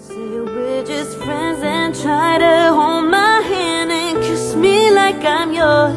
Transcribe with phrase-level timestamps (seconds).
[0.00, 5.51] Say we're just friends and try to hold my hand and kiss me like I'm
[5.53, 5.95] yours.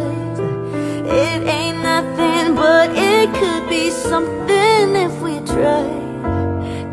[1.06, 5.84] It ain't nothing, but it could be something if we try.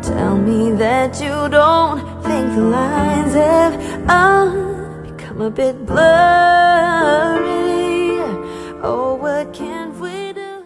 [0.02, 3.74] Tell me that you don't think the lines have
[4.08, 4.52] uh,
[5.02, 6.00] become a bit blurry.
[8.82, 10.64] Oh, what can we do?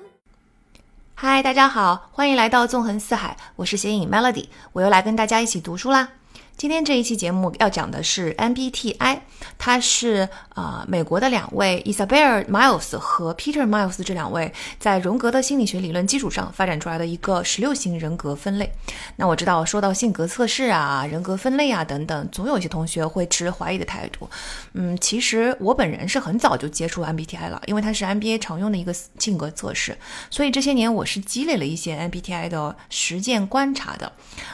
[1.15, 6.11] 嗨，大家好，欢迎来到纵横四海，我是斜影 Melody，我又来跟大家一起读书啦。
[6.57, 9.19] 今天这一期节目要讲的是 MBTI，
[9.59, 18.73] 它是呃美国的两位 Isabel Miles 和 Peter Miles 这两位在荣格的心理学理论基础上发展出来的一个十六型人格分类。
[19.17, 24.27] 那我知道说到性格测试啊、人格分类啊等等，总有一些同学会持怀疑的态度。
[24.73, 29.95] 嗯，其实我本人是很早就接触 MBTI 了，因为它是 MBA 常用的一个性格测试，
[30.31, 34.11] 所以这些年我是积累了一些 MBTI 的实践观察的。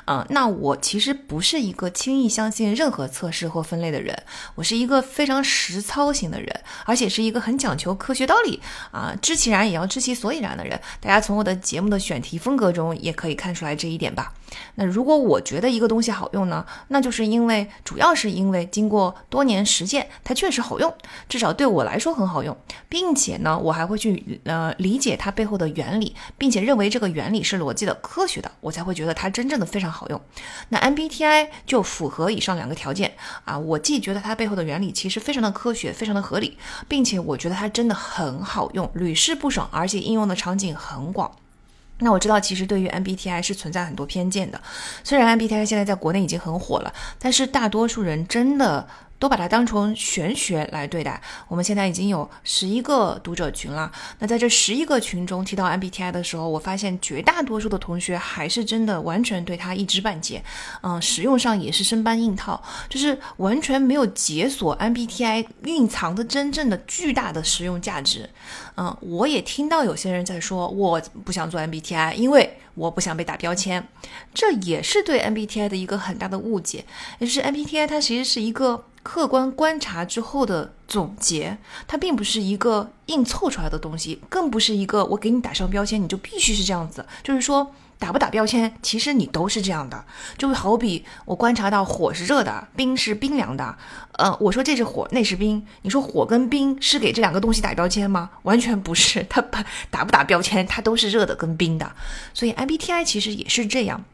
[0.06, 4.20] 嗯，那我其实不是一个轻易相信任何测试或分类的人，
[4.56, 10.80] 我是一个非常实操型的人，而且是一个很讲求科学道理啊，知其然也要知其所以然的人。
[11.00, 14.32] 大家从我的节目的选题风格中也可以看出来这一点吧。
[14.74, 20.94] 那如果我觉得一个东西好用呢，那就是因为主要是因为经过多年实践，它确实好用，
[21.28, 22.54] 至少对我来说很好用，
[22.88, 30.20] 并且呢，我还会去呃理解它背后的原理，并且认为这个原理是逻辑的、科学的，我才会觉得它真正的非常好用。
[30.68, 33.12] 那 MBTI 就符合以上两个条件
[33.44, 36.56] 啊，我既觉得它背后的原理其实非常的科学、非常的合理，
[36.88, 41.30] 并且我觉得它真的很好用，屡试不爽，而且应用的场景很广。
[41.98, 44.60] 那我知道，其实对于 MBTI 是存在很多偏见的。
[45.04, 48.88] 虽然 MBTI 现在在国内已经很火了，但是大多数人真的
[49.22, 51.22] 都把它当成玄学来对待。
[51.46, 53.92] 我们现在已经有十一个读者群了。
[54.18, 60.42] 那在这十一个群中提到 MBTI 的时候，我发现绝大多数的同学还是真的完全对它一知半解。
[60.82, 68.28] 嗯，使用上也是生搬硬套，就是完全没有解锁 MBTI 蕴藏的真正的巨大的实用价值。
[68.76, 73.86] 嗯，我也听到有些人在说，我不想做 MBTI，因为我不想被打标签。
[74.34, 76.84] 这也是对 MBTI 的一个很大的误解。
[77.20, 87.06] 也就是 MBTI 它其实是一个客观观察之后的总结，它并不是一个硬凑出来的东西，更不是一个我给你打上标签你就必须是这样子。
[87.22, 87.74] 就是说。
[87.98, 90.04] 打不打标签，其实你都是这样的，
[90.36, 93.76] 就好比我观察到火是热的，冰是冰凉的，
[94.14, 98.28] 呃，我说这是火，那是冰，你说火跟冰是给这两个东西打标签吗？
[98.42, 99.56] 完全不是， 它不
[99.88, 101.92] 打不打标签，它都是热的跟冰的，
[102.34, 104.04] 所以 MBTI 其实也是这样，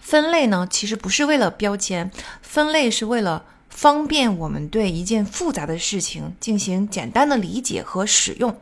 [0.00, 2.10] 分类呢，其实不是为了标签，
[2.40, 3.44] 分类是为了
[3.76, 8.58] 方便我们对一件复杂的事情进行简单的理解和使用。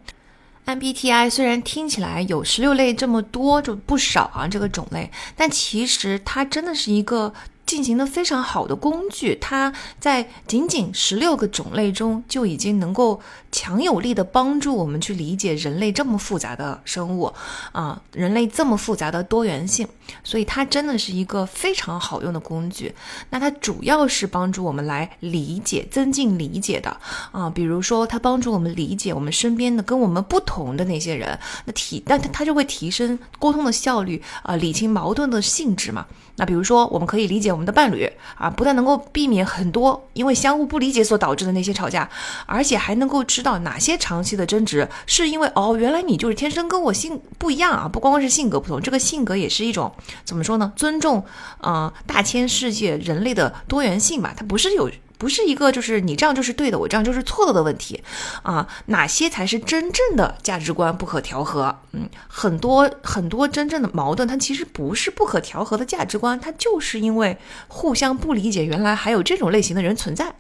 [0.67, 7.33] MBTI 虽然听起来有十六类这么多，就不少啊，这个种类，但其实它真的是一个。
[7.67, 13.21] 进行的非常好的工具，它在仅仅十六个种类中就已经能够
[13.51, 17.33] 强有力的帮助我们去理解人类这么复杂的生物
[17.73, 19.89] 啊，人类这么复杂的多元性，
[20.23, 22.95] 所以它真的是一个非常好用的工具。
[23.31, 26.95] 那它主要是帮助我们来理解、增进理解的
[27.33, 36.05] 啊，比如说它帮助我们理解我们身边的跟我们不同的那些人，那提那它它就会提升沟通的效率啊，理清矛盾的性质嘛。
[36.37, 37.54] 那比如说我们可以理解。
[37.55, 42.11] 我们的伴侣啊，不但能够避免很多因为相互不理解所导致的那些吵架，
[42.47, 49.93] 而且还能够知道哪些长期的争执是因为哦，原来你就是天生跟我性不一样啊，不光光是性格不同，这个性格也是一种
[50.25, 50.73] 怎么说呢？
[50.75, 51.25] 尊重
[51.61, 54.91] 啊，大千世界人类的多元性吧，它不是有。
[55.25, 58.05] 不是一个就是你这样就是对的，我这样就是错的的问题
[58.43, 58.69] 啊！
[58.89, 61.75] 哪些才是真正的价值观不可调和？
[61.93, 70.35] 嗯，很多很多真正的矛盾，它其实不是不可调和的价值观，它就是因为互相不理解，原来还有这种类型的人存在。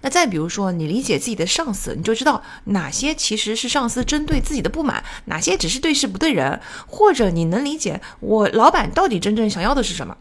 [0.00, 10.16] 那再比如说，你理解自己的上司，你就知道哪些其实是上司针对自己的不满，哪些只是对事不对人，或者你能理解我老板到底真正想要的是什么。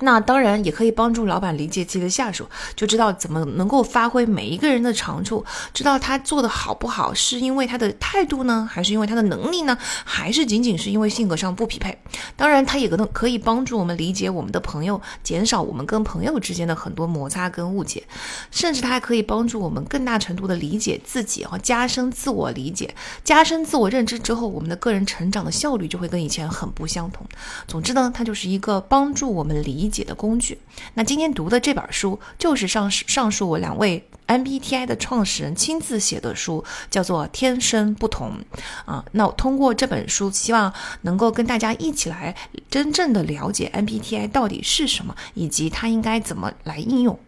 [0.00, 11.98] 那当然也可以帮助老板理解自己的下属，就知道怎么能够发挥每一个人的长处，知道他做的好不好，是因为他的态度呢，还是因为他的能力呢，还是仅仅是因为性格上不匹配？
[12.34, 18.02] 当然，他也可能可以帮助我们理解我们的朋友，减少我们跟朋友之间的很多摩擦跟误解，
[18.50, 27.26] 甚至他还可以帮助我们更大程度的理解自己，和加深自我理解，加深自我认知之后，我们的个人成长的效率就会跟以前很不相同。
[27.66, 29.89] 总之呢，它就是一个帮助我们理。
[29.90, 30.58] 解的工具。
[30.94, 38.32] 那今天读的这本书就是上上述两位 MBTI 的创始人亲自写的书，叫做《天生不同》
[38.90, 39.04] 啊。
[39.12, 40.72] 那通过这本书，希望
[41.02, 42.36] 能够跟大家一起来
[42.70, 47.18] 真正的了解 MBTI 到底是什么，以及它应该怎么来应用。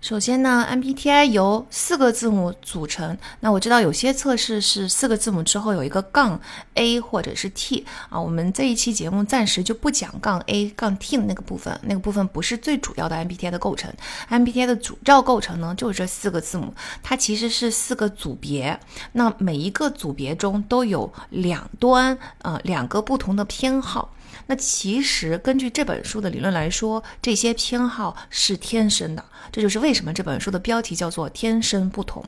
[0.00, 3.18] 首先呢，MBTI 由四个字母组成。
[3.40, 6.40] 那我知道有些测试是四个字母之后有一个杠
[6.72, 8.18] A 或者是 T 啊。
[8.18, 13.92] 我们这一期节目暂时就不讲杠 A 杠 T 的那个部分，那个部分不是最主要的 MBTI 的构成。
[14.30, 18.80] MBTI 的主要构成呢，就是这四个字母，它其实是四个组别。
[19.12, 24.14] 那每一个组别中都有两端，呃，两个不同的偏好。
[24.46, 32.24] 那其实根据这本书的理论来说，这些偏好是天生的，这就是为什么这本书的标题叫做“天生不同”。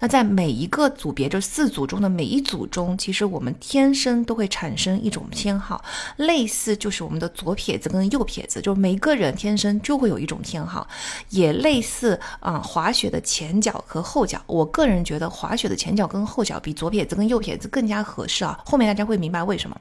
[0.00, 5.84] 那在每一个组别，这四组中的每一组中，其实我们天生都会产生一种偏好，
[6.16, 10.86] 类似就是我们的左撇子跟右撇子，就是每个人天生就会有一种偏好，
[11.30, 14.42] 也类似啊滑雪的前脚和后脚。
[14.46, 19.76] 我个人觉得滑雪的前脚跟后脚比左撇子跟右撇子更加合适啊，后面大家会明白为什么。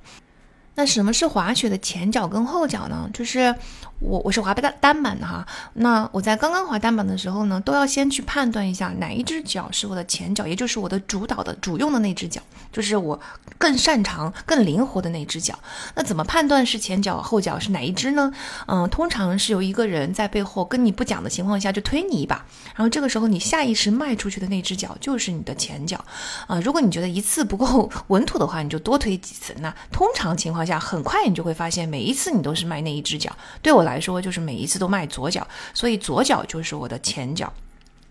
[0.76, 3.10] 那什么是滑雪的前脚跟后脚呢？
[3.14, 3.56] 就是
[4.00, 5.46] 我我是滑单单板的哈。
[5.74, 12.42] 那我在刚刚滑单板的时候呢，都要先去判断一下哪一只脚是我的前脚，也就是我的主导的主用的那只脚，
[12.74, 13.18] 就是我
[13.58, 15.58] 更擅长、更灵活的那只脚。
[15.96, 18.34] 那怎么判断是前脚后脚是哪一只呢？
[18.68, 22.46] 嗯，通常是有一个人在背后跟你不讲的情况下就推你一把，
[22.76, 26.04] 然后这个时候你下意识迈出去的那只脚就是你的前脚。
[26.48, 29.56] 啊，如果你觉得一次不够 稳妥的话，你就多推几次。
[29.62, 30.66] 那通常情况。
[30.66, 33.32] 下很快你就会发现，每一次你都是迈那一只脚。
[33.62, 37.54] 对我来说，就是每一次都迈左脚，所以左脚就是我的前脚。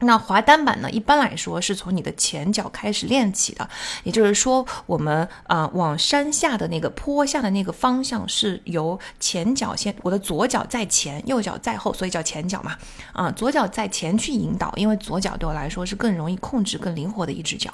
[0.05, 0.91] 那滑单板呢？
[0.91, 3.69] 一般来说是从你的前脚开始练起的，
[4.03, 12.77] 也就是说，我们啊往山下的那个坡下的那个方向是由前脚先，我的左脚在前，右脚在后，所以叫前脚嘛。
[13.12, 17.73] 啊，左脚在前去引导，因为左脚对我来说是更容易控制、更灵活的一只脚。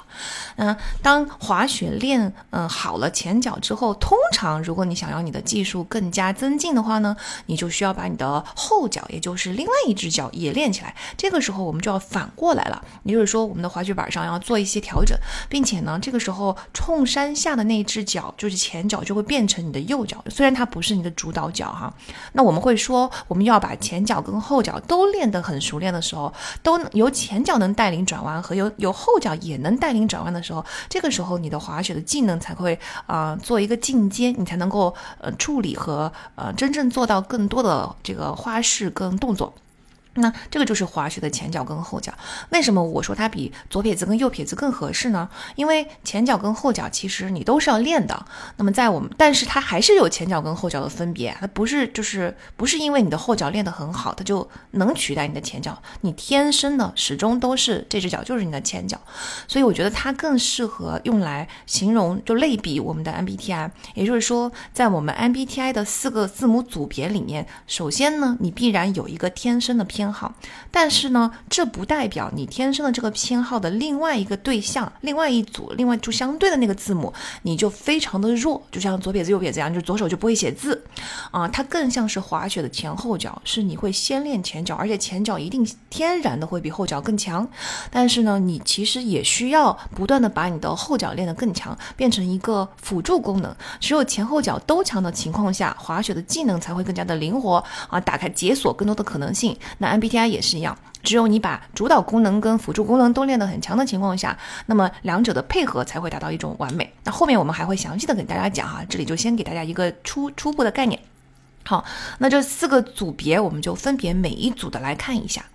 [0.55, 7.15] 嗯，当滑雪练嗯好了前脚之后，通常如果你想要你的技术更加增进的话呢，
[7.47, 10.95] 你就需要把你的后脚，也就是另外一只脚也练起来。
[11.17, 12.20] 这个时候我们就要反。
[12.21, 15.17] 反过来了，也就是说，我们的滑雪板上要做一些调整，
[15.49, 21.91] 并且呢，这个时候冲山下的那只脚，就是前脚，就会变成你的右脚，虽然它不是你的主导脚哈。
[22.33, 26.31] 那我们会说，我们要把前脚跟后脚都练得很熟练的时候，
[26.61, 32.77] 都由前脚能带领转弯和由由后脚也能带领转弯的时候，这个时候你的滑雪的技能才会
[33.07, 39.51] 啊做一个进阶，你才能够呃处理和呃真正做到更多的这个花式跟动作。
[40.15, 42.13] 那这个就是滑雪的前脚跟后脚。
[42.49, 45.29] 为什么我说它比左撇子跟右撇子更合适呢？
[45.55, 48.25] 因为前脚跟后脚其实你都是要练的。
[48.57, 51.33] 那么在我们，但是它还是有前脚跟后脚的分别。
[51.39, 55.81] 它不是就是不是因为你的后脚练得很好，它就能取代你的前脚。
[56.01, 58.99] 你天生的始终都是这只脚就是你的前脚。
[59.47, 63.71] 所以我觉得它更适合用来形容就类比我们的 MBTI。
[63.95, 70.00] 也就是说，在我们 MBTI 的四个字母组别里面，首先呢，你必然有一个天生的偏。
[70.01, 70.33] 偏好，
[70.71, 77.13] 但是呢，这不代表你天生的这个偏好的另外一个对象，另外一组，另外就相对的那个字母，
[77.43, 80.83] 你就非常的弱，就像左撇子右撇子一样，就左手就不会写字。
[81.29, 87.47] 啊，它更像是滑雪的前后脚，是你会先练前脚，而且前脚一定天然的会比后脚更强，
[87.91, 99.55] 但是呢，你其实也需要不断的把你的后脚练得更强，变成一个辅助功能，只有前后脚都强的情况下，滑雪的技能才会更加的灵活啊，打开解锁更多的可能性。
[99.77, 106.93] 那 MBTI 也是一样，只有你把主导功能跟辅助功能都练得很强的情况下，那么两者的配合才会达到一种完美。
[107.03, 110.99] 那后面我们还会详细的给大家讲哈，这里就先给大家一个初初步的概念。
[111.63, 111.85] 好，
[112.19, 115.45] 那这四个组别我们就分别每一组的来看一下。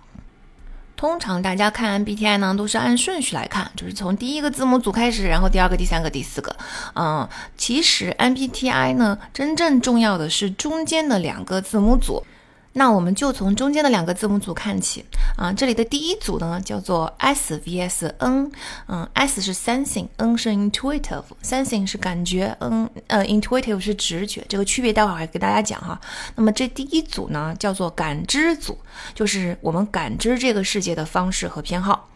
[0.95, 6.55] 通常大家看 MBTI 呢，都是按顺序来看，就是从第一个字母组开始，然后第二个、第三个、第四个。
[6.95, 12.25] 嗯，其实 MBTI 呢，真正重要的是中间的两个字母组。
[12.77, 15.03] 那我们就从中间的两个字母组看起
[15.35, 18.51] 啊，这里的第一组呢叫做 S VS N，
[18.87, 25.99] 嗯，S 是 sensing，N 是 intuitive，sensing 是感觉，N 呃 intuitive 是直觉，这个区别待会儿还给大家讲哈。
[26.35, 28.77] 那么这第一组呢叫做感知组，
[29.15, 32.07] 就是我们感知这个世界的方式和偏好。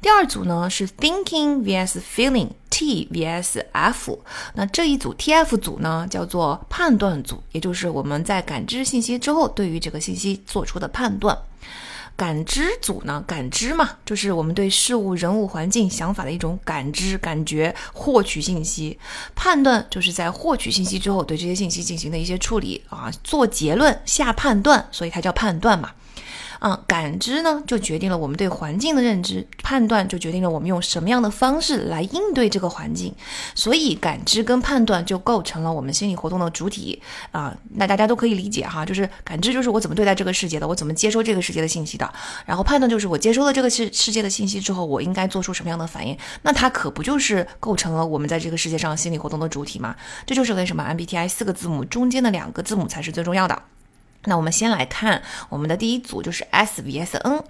[0.00, 4.18] 第二组呢是 thinking vs feeling，T vs F。
[4.54, 11.36] 那这一组 TF 组呢叫做判断组，也就是我们在感知信息之后，对于这个信息做出的判断。
[12.16, 18.94] 感知组呢，感知嘛，就是我们对事物、人物、环境、想法的一种感知、感觉，获取信息；
[19.34, 25.90] 判断就是在获取信息之后，对这些信息进行的一些处理啊，做结论、下判断，所以它叫判断嘛。
[26.60, 33.14] 啊，感知呢，就决定了我们对环境的认知；判断就决定了我们用什么样的方式来应对这个环境。
[33.54, 37.00] 所以，感知跟判断就构成了我们心理活动的主体
[37.32, 37.56] 啊。
[37.76, 42.06] 那大家都可以理解哈，就是感知就是我怎么对待这个世界的，我怎么接收这个世界的信息的；
[42.44, 46.14] 然后判断就是我接收了这个世世界的信息之后，我应该做出什么样的反应。
[46.42, 49.96] 那它可不就是构成了我们在这个世界上心理活动的主体吗？
[50.26, 53.62] 这就是为什么 MBTI 四个字母中间的两个字母才是最重要的。
[54.24, 57.42] 那我们先来看我们的第一组，就是 S vs N。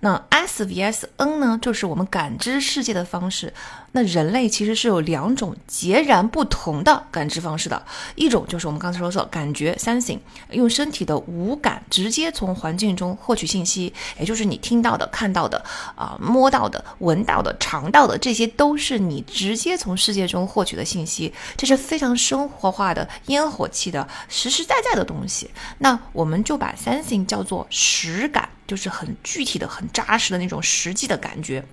[0.00, 3.54] 那 S vs N 呢，就是我们感知世界的方式。
[3.92, 7.82] 那人类其实是有两种截然不同的感知方式的，
[8.14, 10.18] 一种就是我们刚才说的感觉 （sensing），
[10.50, 15.64] 用身体的五感直接从环境中获取信息，也就是你听到的、看到的、
[15.94, 25.50] 啊摸到的、闻到的、尝到的，这些都是你直接从世界中获取的信息，这是非常生活化的、烟火气的、实实在在的东西。
[25.78, 28.48] 那我们就把 sensing 叫做实感。
[28.68, 31.64] 就是很具体的、很扎实的那种实际的感觉，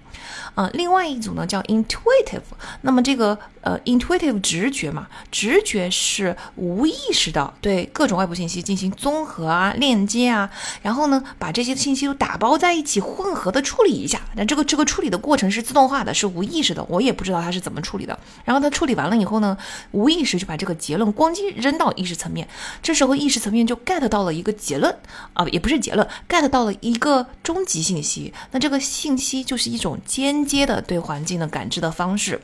[0.55, 2.41] 啊，另外一组呢叫 intuitive，
[2.81, 10.50] 那么这个呃 intuitive 直觉嘛，直觉是无意识的对各种外部信息进行综合啊、链接啊，
[10.81, 14.22] 然后呢把这些信息都打包在一起，混合的处理一下。
[14.36, 18.17] 那这个这个处理的过程是自动化的，是无意识的，我也不知道它是怎么处理的。
[18.45, 19.57] 然后它处理完了以后呢，
[19.91, 22.48] 无意识就把这个结论咣叽扔到意识层面，
[22.81, 24.95] 这时候意识层面就 get 到了一个结论
[25.34, 26.72] 啊，也不是结论，get 到了。
[26.81, 32.39] 一个终极信息，那这个信息就是一种间接的对环境的感知的方式。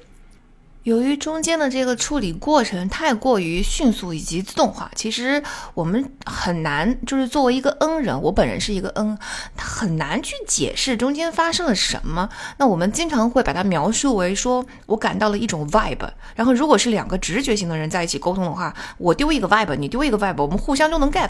[0.83, 5.43] 由于中间的这个处理过程太过于迅速以及自动化，其实
[5.75, 9.15] 我们很难，就是作为一个 N 人，我本人是一个 N，
[9.55, 12.27] 他很难去解释中间发生了什么。
[12.57, 16.09] 那我们经常会把它描述为说，我感到了一种 vibe。
[16.35, 21.29] 然后如果是两个直觉型的人在一起沟通的话，我丢一个 vibe，你丢一个 vibe，我们互相就能 get。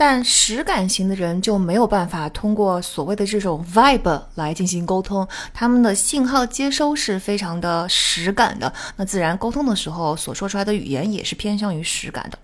[0.00, 12.38] 但实感型的人就没有办法通过所谓的这种 vibe 来进行沟通，他们的信号接收是非常的实感的，那自然沟通的时候所说出来的语言也是偏向于实感的。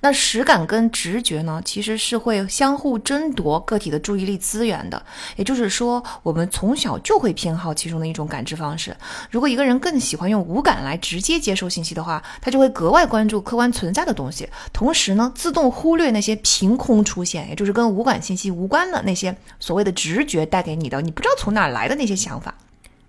[0.00, 5.02] 那实感跟直觉呢，其实是会相互争夺个体的注意力资源的。
[5.36, 8.96] 也就是说，我们从小就会偏好其中的一种感知方式。
[9.30, 22.54] 如果一个人更喜欢用五感来直接接受信息的话，他就会格外关注客观存在的东西，同时呢，自动忽略那些凭空出现，也就是跟五感信息无关的那些所谓的直觉带给你的，你不知道从哪来的那些想法。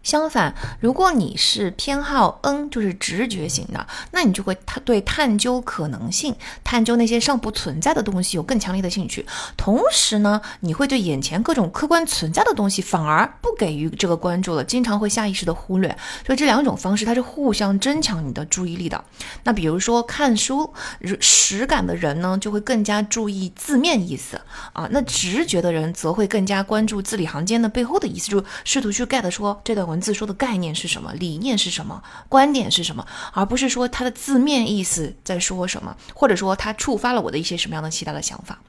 [0.08, 6.34] 相反，如果你是偏好 N，就是直觉型的，那你就会探对探究可能性、
[6.64, 9.26] 探究那些尚不存在的东西有更强烈的兴趣。
[9.58, 15.90] 同时呢，你会对眼前各种客观存在的东西反而不给予这个关注了，经常会下意识的忽略。
[16.26, 19.04] 所以这两种方式它是互相增强你的注意力的。
[19.44, 20.74] 那比如说看书，
[21.20, 24.40] 实感的人呢就会更加注意字面意思
[24.72, 29.97] 啊，那直觉的人则会更加关注字里行间的背后的意思，就试图去 get 说这段文。
[29.98, 31.12] 文字说的概念是什么？
[31.14, 32.04] 理念是什么？
[32.30, 33.04] 观点是什么？
[33.34, 38.60] 而不是说它的字面意思在说什么，或者说它触发了我的一些什么样的其他的想法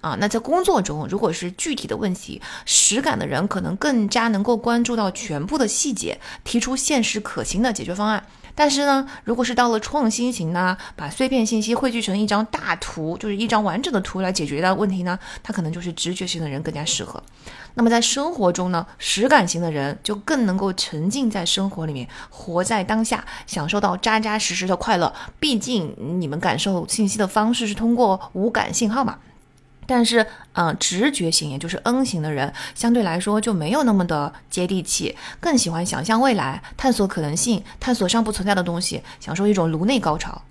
[0.00, 0.16] 啊？
[0.18, 8.24] 那在工作中，如果是具体的问题，实感的人可能更加能够关注到全部的细节，提出现实可行的解决方案。
[8.54, 17.22] 但是呢，如果是到了创新型呢，把碎片信息汇聚成一张大图，就是一张完整的图来解决的问题呢，他可能就是直觉型的人更加适合。
[17.74, 25.12] 那么在生活中呢，实感型的人就更能够沉浸在生活里面，活在当下，享受到扎扎实实的快乐。
[25.38, 29.18] 毕竟你们感受信息的方式是通过五感信号嘛。
[29.86, 40.42] 但是，嗯，直觉型，也就是 N 型的人，相对来说就没有那么的接地气，更喜欢想象未来，探索可能性，探索尚不存在的东西，享受一种颅内高潮。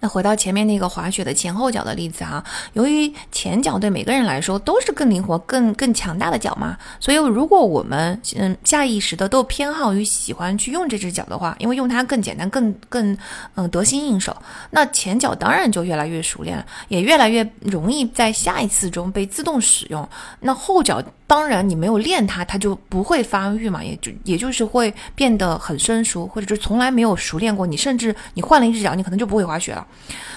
[0.00, 2.42] 那回到前面那个滑雪的前后脚的例子啊，
[2.72, 13.16] 由于前脚对每个人来说都是更灵活、更更强大的脚嘛，所以如果我们嗯下意识的都偏好于喜欢去用这只脚的话，因为用它更简单、更更
[13.54, 14.36] 嗯得心应手，
[14.70, 20.08] 那前脚当然就越来越熟练，也越来越容易在下一次中被自动使用。
[20.40, 27.64] 那后脚当然你没有练它，它就不会发育嘛，也就也就是会变得很生疏，或者是从来没有熟练过。
[27.64, 29.86] 你甚至你换了一只脚，你可能就不会滑雪了。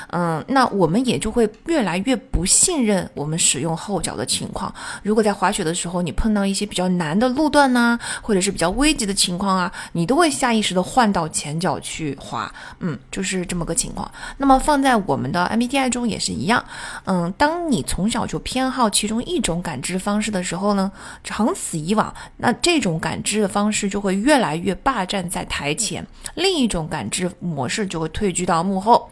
[0.09, 4.71] 嗯，那我们也就会越来越不信任我们使用后脚的情况。
[5.01, 12.53] 如果在滑雪的时候，你碰到一些比较难的路段呢，或者是比较危急的情况啊，你都会下意识的换到前脚去滑。
[12.81, 14.09] 嗯，就是这么个情况。
[14.37, 16.63] 那么放在我们的 MBTI 中也是一样。
[17.05, 20.82] 嗯，当你从小就偏好其中一种感知方式的时候呢，
[21.23, 29.09] 长此以往，那这种感知的方式就会越来越霸占在台前，另一种感知模式就会退居到幕后。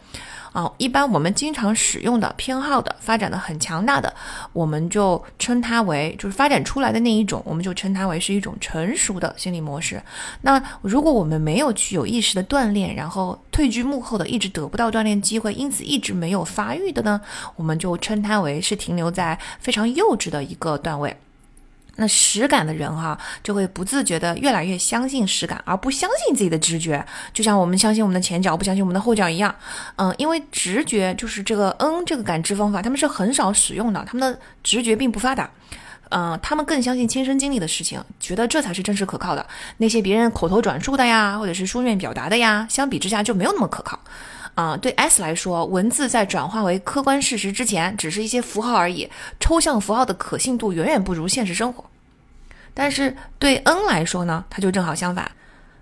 [0.52, 4.14] 啊，一般我们经常使用的偏好的发展的很强大的，
[4.52, 10.02] 我们就称它为就是发展出来的那一种，我们就称它为是一种成熟的心理模式。
[10.42, 17.18] 那如果我们没有去有意识的锻炼，然后退居幕后的，一直得不到锻炼机会，因此一直没有发育的呢，
[17.56, 21.16] 我们就称它为是停留在非常幼稚的一个段位。
[21.96, 27.04] 那实感的人哈，就会不自觉的越来越相信实感，而不相信自己的直觉。
[27.34, 29.54] 就像我们相信我们的前脚，不相信我们的后脚一样。
[29.96, 35.50] 嗯，因为直觉就是这个 N 这个感知方法，他们是很少使用的，他们的直觉并不发达。
[36.08, 39.46] 嗯，他们更相信亲身经历的事情，觉得这才是真实可靠的。
[39.78, 43.98] 那些别人口头转述的呀，或者是书面表达的呀，相比之下就没有那么可靠。
[44.54, 49.08] 啊，对 S 来说，文字在转化为客观事实之前，只是一些符号而已。
[49.40, 51.84] 抽象符号的可信度远远不如现实生活。
[52.74, 55.30] 但是对 N 来说呢，它就正好相反。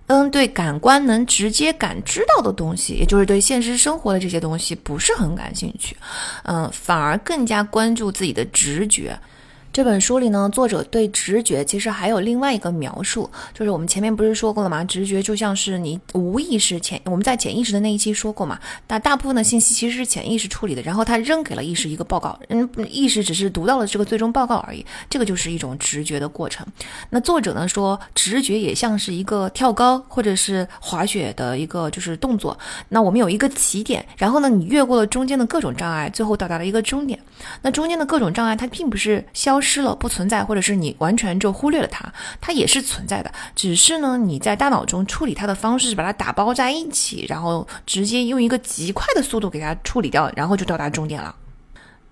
[0.07, 5.97] N 对感官能直接感知到的东西，也就是对现实生活的这些东西，不是很感兴趣。
[6.43, 9.17] 嗯，反而更加关注自己的直觉。
[9.73, 14.83] 这本书里呢，作者对直觉其实还有另外一个描述，就是我们前面不是说过了吗？
[14.83, 18.59] 直觉就像是你无意识潜，我们在潜意识的那一期说过嘛。
[18.89, 24.85] 大大部分的信息其实是潜意识处理的，然后他扔给了意识一个报告，嗯，意识只是读到了这个最终报告而已。
[25.09, 26.67] 这个就是一种直觉的过程。
[27.11, 32.59] 那作者呢说，直觉也像是一个跳高或者是滑雪的一个就是动作。
[32.89, 37.17] 那我们有一个起点，然后呢，你越过了中间的各种障碍，最后到达了一个终点。
[37.63, 39.60] 那中间的各种障碍，它并不是消。
[39.61, 51.35] 失了不存在，或者是你完全就忽略了它，它也是存在的，只是呢你在大脑中处理它的方式是把它打包在一起，然后直接用一个极快的速度给它处理掉，然后就到达终点了。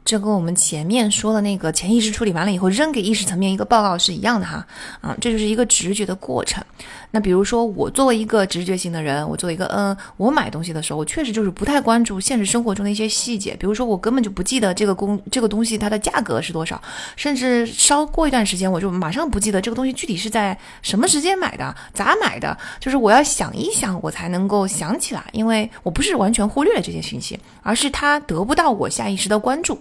[0.04, 4.66] 这跟我们前面说的那个潜意识处理完了以后扔给意识层面一个报告是一样的哈，
[5.02, 6.64] 啊，这就是一个直觉的过程。
[7.10, 16.80] 那比如说我作为一个直觉型的人，我作为一个嗯，我买东西的时候，我确实就是不太关注现实生活中的一些细节，比如说我根本就不记得这个工这个东西它的价格是多少，
[17.16, 29.78] 甚至稍过一段时间我就马上不记得这个东西具体是在什么时间买的，咋买的，就是我要想一想我才能够想起来，因为我不是完全忽略了这些信息，而是它得不到我下意识的关注。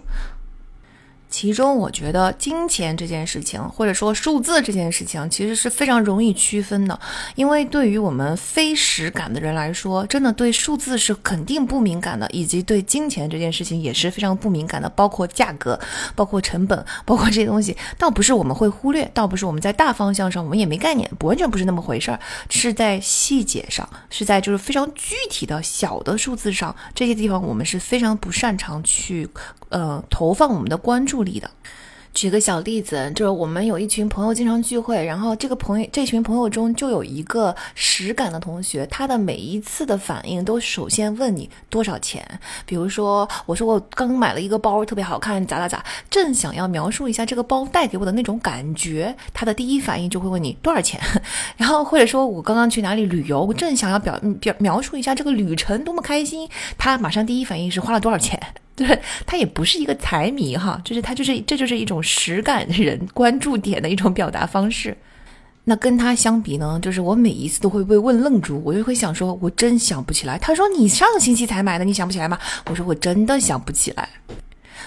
[1.30, 6.98] 其中，我觉得金钱这件事情，或者说数字这件事情，其实是非常容易区分的。
[7.34, 14.88] 因为对于我们非实感的人来说，真的对数字是肯定不敏感的，以及对金钱这件事情也是非常不敏感的。
[14.88, 15.78] 包括价格，
[16.14, 29.28] 包括成本，包括这些东西，倒不是我们会忽略，倒不是我们在大方向上我们也没概念，完全不是那么回事儿，是在细节上，是在就是非常具体的小的数字上，这些地方我们是非常不擅长去。
[29.70, 31.50] 呃，投放我们的关注力的。
[32.14, 42.26] 举个小例子，就是我们有一群朋友经常聚会，然后这个朋友这群朋友中就有一个实感的同学，他的每一次的反应都首先问你多少钱。
[42.66, 51.00] 比如说，我说我刚买了一个包，特别好看，咋咋咋，正想要描述一下这个包带给我的那种感觉，他的第一反应就会问你多少钱。
[51.56, 58.40] 然后或者说我刚刚去哪里旅游，我正想要表表描述一下这个旅程多么开心，他马上第一反应是花了多少钱。
[58.86, 64.96] 对他也不是一个财迷哈，就是他就是这就是一种实感人关注点的一种表达方式。
[65.64, 70.38] 那跟他相比呢，就是我每一次都会被问愣住，我就会想说，我真想不起来。
[70.38, 72.38] 他说你上个星期才买的，你想不起来吗？
[72.70, 74.08] 我说我真的想不起来，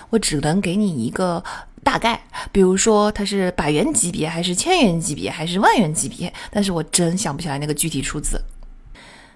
[0.09, 1.43] 我只能给你一个
[1.83, 2.19] 大概，
[2.51, 8.41] 比如说它是百元级别，还是千元级别，还是万元级别，但是我真想不起来那个具体数字。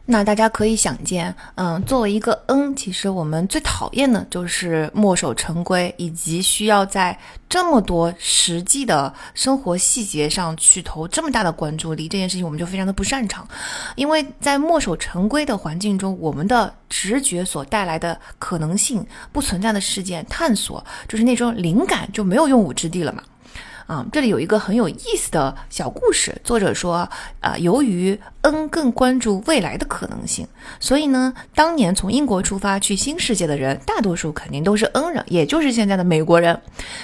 [0.07, 7.17] 那大家可以想见，嗯，作为一个 N，其实我们最讨厌的就是墨守成规，以及需要在
[7.49, 13.47] 这么多实际的生活细节上去投这么大的关注力，这件事情我们就非常的不擅长。
[13.95, 23.23] 因为在墨守成规的环境中，我们的直觉所带来的可能性、不存在的事件探索，就是那种灵感就没有用武之地了嘛。
[23.87, 26.35] 啊，这里有一个很有意思的小故事。
[26.43, 27.07] 作者说，
[27.39, 30.47] 啊，由于 N 更关注未来的可能性，
[30.79, 36.59] 所以呢，当年从英国出发去新世界的人，大多数肯定都是 N 人，也就是现在的美国人。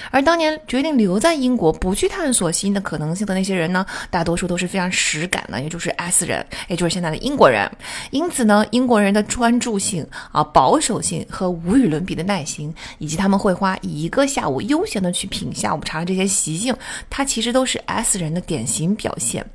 [0.10, 7.70] 而当年决定留在英国，不去探索新的可能性的那些人呢，大多数都是非常实感的，也就是 S 人，也就是现在的英国人。
[8.10, 16.70] 因此呢，英国人的专注性啊、保守性和无与伦比的耐心，以及他们会花一个下午悠闲的去品下午茶这些习性，
[17.10, 19.45] 它其实都是 S 人的典型表现。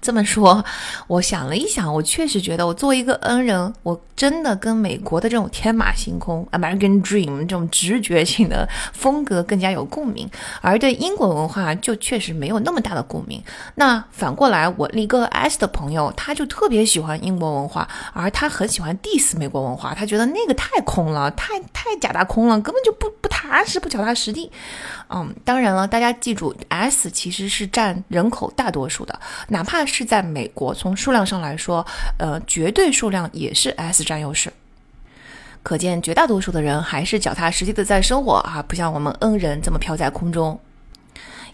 [0.00, 0.64] 这么说，
[1.08, 13.42] 我想了一想，我确实觉得我作为一个 N 人，我真的跟美国的这种天马行空 （American Dream） 这种直觉性的风格更加有共鸣，而对英国文化就确实没有那么大的共鸣。
[13.74, 24.52] 那反过来，我一个 S 的朋友，他就特别喜欢英国文化，而他很喜欢 diss 美国文化，他觉得那个太空了，太太假大空了，根本就不不踏实，不脚踏实地。
[25.10, 29.18] 嗯，当然了，大家记住，S 其实是占人口大多数的，
[29.48, 31.84] 哪怕是在美国，从数量上来说，
[32.18, 34.52] 呃，绝对数量也是 S 占优势。
[35.62, 40.58] 可见，绝大多数的人还是脚踏实地的在生活啊，不像我们 N 人这么飘在空中。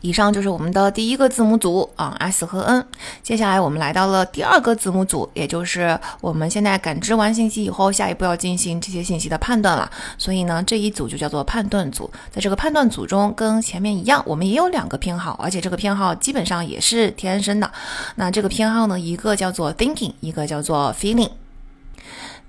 [0.04, 2.84] 以上就是我们的第一个字母组啊，S 和 N。
[3.22, 9.90] 接下来我们来到了第二个字母组，也就是我们现在感知完信息以后，下一步要进行这些信息的判断了。
[10.18, 12.10] 所以呢，这一组就叫做判断组。
[12.30, 17.72] 在这个判断组中，跟前面一样，我们也有两个偏好，而且这个偏好基本上也是天生的。
[18.16, 21.30] 那这个偏好呢，一个叫做 thinking，一个叫做 feeling。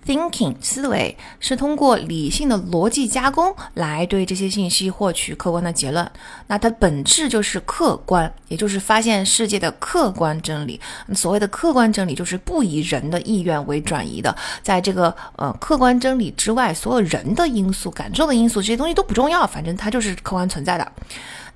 [0.05, 6.09] Thinking 思维是通过理性的逻辑加工来对这些信息获取客观的结论，
[6.45, 10.79] 那它本质就是客观，也就是发现世界的客观真理。
[11.15, 20.91] 所谓的客观真理，就是不以人的意愿为转移的，在这个呃客观真理之外，所有人的因素、感受的因素这些东西都不重要，反正它就是客观存在的。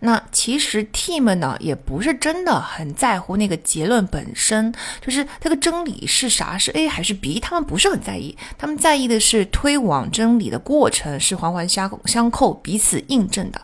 [0.02, 13.62] 那其实 T 们呢，也不是真的很在乎那个结论本身，就是这个真理是啥，是 A 还是 B，他们不是很在意，他们在意的是推往真理的过程是环环相相扣、彼此印证的。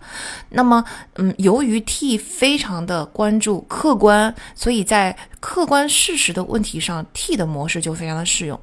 [0.50, 0.84] 那么，
[1.16, 8.60] 嗯，由于 T 非常的关注客观，所以在客观事实的问题上，T 的模式就非常的适用。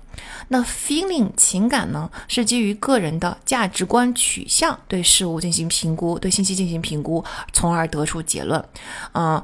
[0.49, 8.65] 那 feeling 情感呢，是基于个人的价值观取向对事物进行评估，对信息进行评估，从而得出结论。
[9.13, 9.43] 嗯。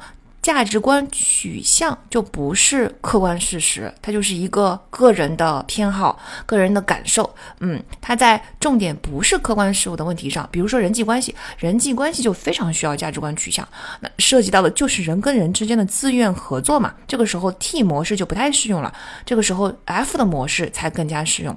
[0.48, 7.28] 价值观取向就不是客观事实，它就是一个个人的偏好、个人的感受。
[7.60, 13.68] 嗯，它在重点不是客观事物的问题上，比如说人际关系，人际关系就非常需要价值观取向。
[14.00, 18.90] 那涉及到的就是人跟人之间的自愿合作嘛，这个时候 T 模式就不太适用了，
[19.26, 21.54] 这个时候 F 的模式才更加适用。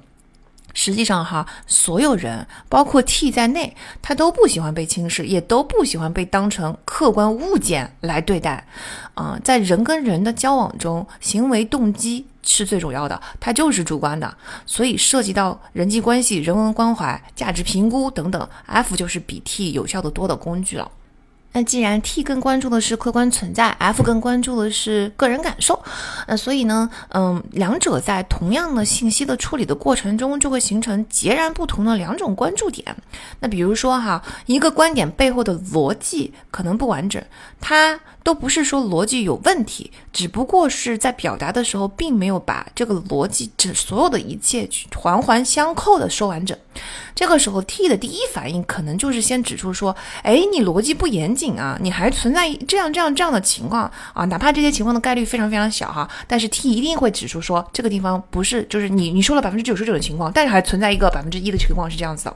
[0.74, 8.66] 实际上，哈，所有人，包括 T 在内，他都不喜欢被轻视，也都不喜欢被当成客观物件来对待。
[9.14, 14.38] 啊，在人跟人的交往中，行为动机是最重要的，它就是主观的。
[14.66, 20.90] 所以，涉及到人际关系、人文关怀、价值评估等等，F 就是比 T 有效的多的工具了。
[21.54, 25.78] 那既然 T 更关注的是客观存在，F 更关注的是个人感受，
[26.28, 32.96] 那所以呢，嗯，两者在同样的信息的处理的过程中，就会形成截然不同的两种关注点。
[33.40, 37.22] 那比如说哈，一个观点背后的逻辑可能不完整，
[37.60, 46.58] 它都不是说逻辑有问题，只不过是在表达的时候，并没有把这个逻辑这所有的一切环环相扣的说完整。
[47.14, 62.36] 这个时候，T 的第一反应可能就是先指出说，哎，你逻辑不严谨啊，你还存在这样这样这样的情况啊，哪怕这些情况的概率非常非常小哈，但是 T 一定会指出说，这个地方不是，就是你你说了百分之九十九的情况，但是还存在一个百分之一的情况是这样子的。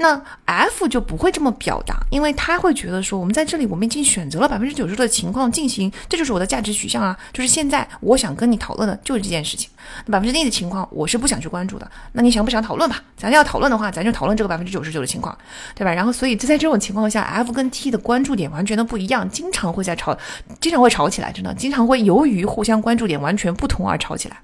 [0.00, 9.68] 那 F 就不会这么表达，因为他会觉得说，我们在这里，我们已经选择了百分之九十的情况进行，这就是我的价值取向啊，就是现在我想跟你讨论的就是这件事情。
[10.06, 11.90] 百分之一的情况，我是不想去关注的。
[12.12, 13.02] 那你想不想讨论吧？
[13.14, 15.36] 咱要讨论的话，咱就讨论这个百分之九十九的情况，
[15.74, 15.92] 对吧？
[15.92, 20.16] 然后，所以就在这种情况下，F 跟 T 的关注点完全的不一样，经常会在吵，
[20.60, 24.38] 经常会吵起来，真的，经常会由于互相关注点完全不同而吵起来。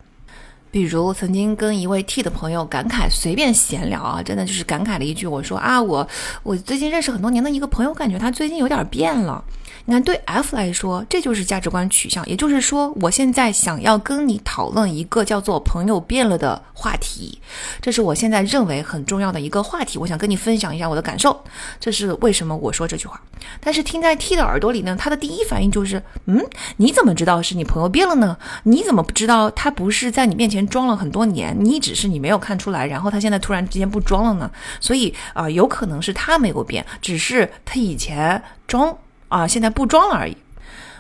[0.77, 6.07] 比如曾经跟一位 T 的朋友感慨，随便闲聊啊，真的就是感慨了一句，我说啊，我
[6.43, 9.43] 我最近认识很多年的一个朋友，感觉他最近有点变了。
[9.88, 12.27] 你看，对 F 来说，这就是价值观取向。
[12.27, 17.40] 也就是说，我现在想要跟你讨论一个叫做“朋友变了”的话题，
[17.81, 19.96] 这是我现在认为很重要的一个话题。
[19.96, 21.40] 我想跟你分享一下我的感受，
[21.79, 23.20] 这是为什么我说这句话。
[23.61, 26.44] 但是听在 T 的耳朵里呢，他的第一反应就是：嗯，
[26.79, 28.37] 你怎么知道是你朋友变了呢？
[28.64, 34.51] 你怎么不知道他不是在你面前装了很多年，你只是你没有看出来，然后他现在突然之间不装了呢？
[34.81, 38.92] 所以啊，有可能是他没有变，只是他以前装。
[39.29, 40.37] 啊，现在不装了而已。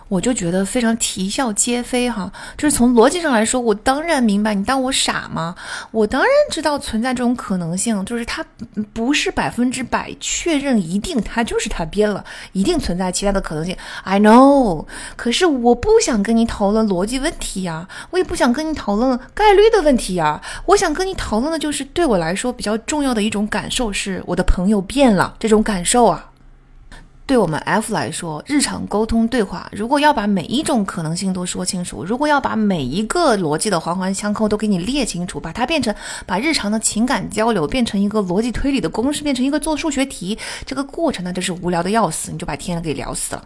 [0.08, 5.52] 我就觉得非常啼笑皆非哈，就是从逻辑上来说，我当然明白，你当我傻吗？
[5.90, 8.44] 我当然知道存在这种可能性，就是他
[8.92, 13.76] 不是百分之百确认一定，他就是他编了，一定存在其他的可能性。
[14.04, 14.86] I know，
[15.16, 26.30] 可是我不想跟你讨论逻辑问题呀，我也不想跟你讨论概率的问题呀，我想跟你讨论的就是对我来说比较重要的一种感受，是我的朋友变了这种感受啊。
[27.26, 35.92] 对我们 F 来说，日常沟通对话，如果要把每一种可能性都说清楚，如果要把每一个逻辑的环环相扣都给你列清楚，把它变成
[36.24, 43.44] 把日常的情感交流变成一个逻辑推理的公式，变成一个做数学题，这个过程呢，就是无聊的要死，你就把天给聊死了。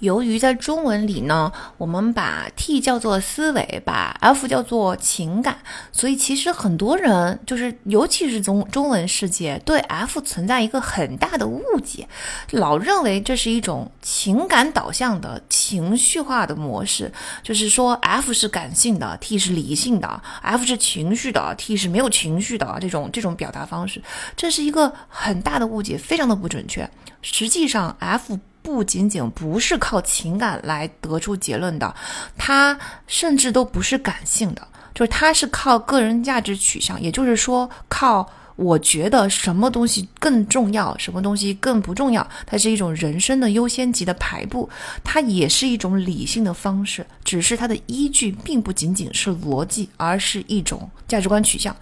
[0.00, 5.58] 由于在中文里呢，我们把 T 叫做思维，把 F 叫做情感，
[5.90, 12.06] 所以其实很多人就是，尤其是中中文世界，对 F 存在一个很大的误解，
[12.50, 17.10] 老认为这是一种情感导向的情绪化的模式，
[17.42, 24.02] 就是说 F 是感性的，T 是理性的，F 是情绪的，T 是没有情绪的这种这种表达方式，
[24.36, 26.88] 这是一个很大的误解，非常的不准确。
[27.22, 28.38] 实际上，F。
[28.66, 31.94] 不仅仅不是靠情感来得出结论的，
[32.36, 32.76] 它
[33.06, 44.68] 甚至都不是感性的，就是它是靠个人价值取向，也就是说靠我觉得什么东西更重要，什么东西更不重要，它是一种人生的优先级的排布，
[45.04, 51.76] 它也是一种理性的方式，只是它的依据并不仅仅是逻辑，而是一种价值观取向。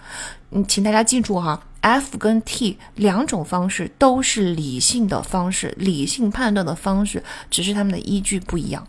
[0.51, 1.63] 嗯，请大家记住哈。
[1.81, 8.89] F 跟 T 两种方式都是理性的方式，理性判断的方式，只是他们的依据不一样。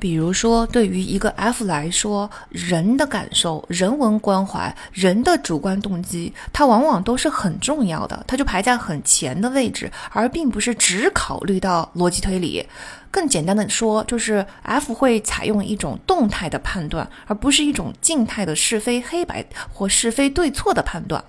[0.00, 12.66] 比如说，对于一个 F 来说，人的感受、人文关怀、人的主观动机，它往往都是很重要的，它就排在很前的位置，而并不是只考虑到逻辑推理。
[13.10, 21.22] 更简单的说，就是 F 会采用一种动态的判断，而不是一种静态的是非黑白或是非对错的判断。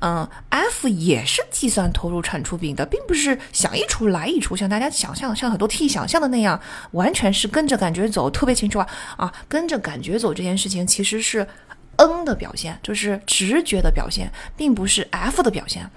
[0.00, 6.58] 嗯，F 也是计算投入产出比的，并不是想一出来一出，像大家想象，像很多 T 想象的那样，
[6.92, 11.46] 完全是跟着感觉走，特别清楚啊啊，跟着感觉走这件事情其实是
[11.96, 15.90] N 的表现，就是直觉的表现，并不是 F 的表现。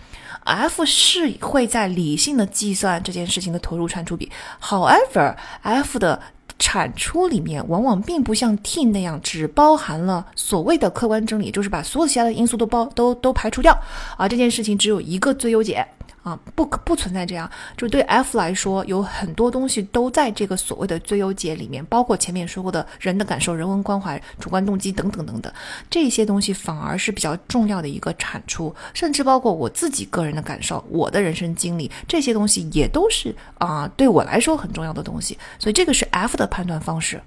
[0.43, 6.19] F 是会在理性的计算这件事情的投入产出比，However，F 的
[6.57, 13.77] 产出里面往往并不像 T 那样只包含了所谓的客观真理，就是把所有其他的因素都包都都排除掉，
[14.17, 15.85] 啊这件事情只有一个最优解。
[16.23, 25.51] 啊，不可不存在这样，就对 F 来说，有很多东西都在这个所谓的最优解里面，包括前面说过的人的感受、人文关怀、主观动机等等等等，
[25.89, 37.21] 这些东西反而是比较重要的一个产出，甚至包括我自己个人的感受、我的人生经历，这些东西也都是啊，对我来说很重要的东西，所以这个是 F 的判断方式。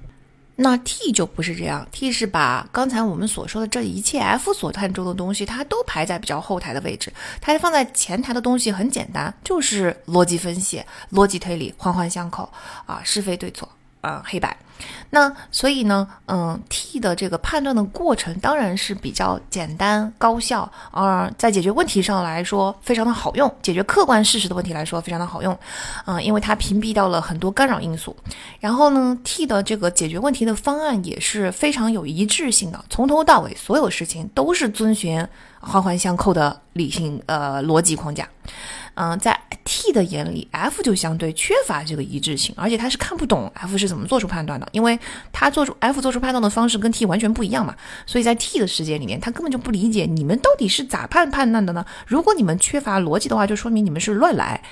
[0.56, 12.48] 那 T 就不是这样，T 是把刚才我们所说的这一切 F 所探究的东西，它都排在比较后台的位置，它放在前台的东西很简单，就是逻辑分析、逻辑推理，环环相扣
[12.86, 13.68] 啊，是非对错。
[14.02, 14.56] 啊，黑白，
[15.10, 25.58] 那所以呢，嗯，T 的这个判断的过程当然是比较简单高效，而在解决问题上来说非常的好用，解决客观事实的问题来说非常的好用，
[26.06, 28.16] 嗯，因为它屏蔽掉了很多干扰因素。
[28.58, 35.26] 然后呢，T 的这个解决问题的方案也是非常有一致性的，从头到尾所有事情都是遵循
[35.60, 38.28] 环环相扣的理性呃逻辑框架。
[38.94, 44.98] 嗯，在 T 的眼里，F 就相对缺乏这个一致性，而且他是看不懂 F 是怎么做出判断的，因为
[45.32, 47.74] 他做出 F 做出判断的方式跟 T 完全不一样嘛，
[48.04, 51.84] 所以在 T 的世界里面，他根本就不理解你们到底是咋判判断的呢？
[52.06, 54.62] 如果你们缺乏逻辑的话，就说明你们是乱来。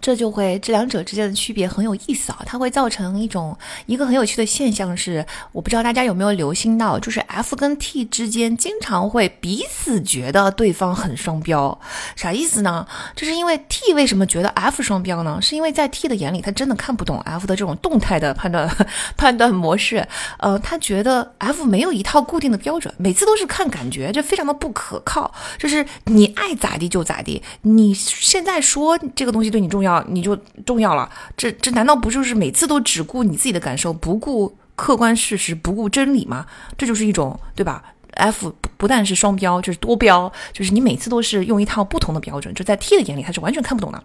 [0.00, 3.56] 这就会这两者之间的区别很有意思啊，它会造成一种
[3.86, 11.78] 一个很有趣的现象是，我不知道大家有没有留心到，就是 F 跟 T 之间经常会彼此觉得对方很双标，
[12.14, 12.86] 啥意思呢？
[13.16, 15.40] 就是因为 T 为什么觉得 F 双标呢？
[15.42, 18.70] 是因为在 T 的眼里，他真的看不懂 F 的这种动态的判断
[19.18, 20.06] 判断模式，
[20.38, 29.87] 呃，他觉得 F 没有一套固定的标准，每次都是看感觉，这非常的不可靠，就是你爱咋地就咋地，你现在说这个东西对你重要。
[29.88, 36.46] 要你就重要了，这这难道不就是每次都只顾你自己的感受，不顾客观事实，不顾真理吗？
[36.76, 37.82] 这就是一种对吧
[38.18, 44.02] ？F 不不但是双标，就是多标，就是你每次都是用一套不同的标准，就在 T 的眼里他是完全看不懂的。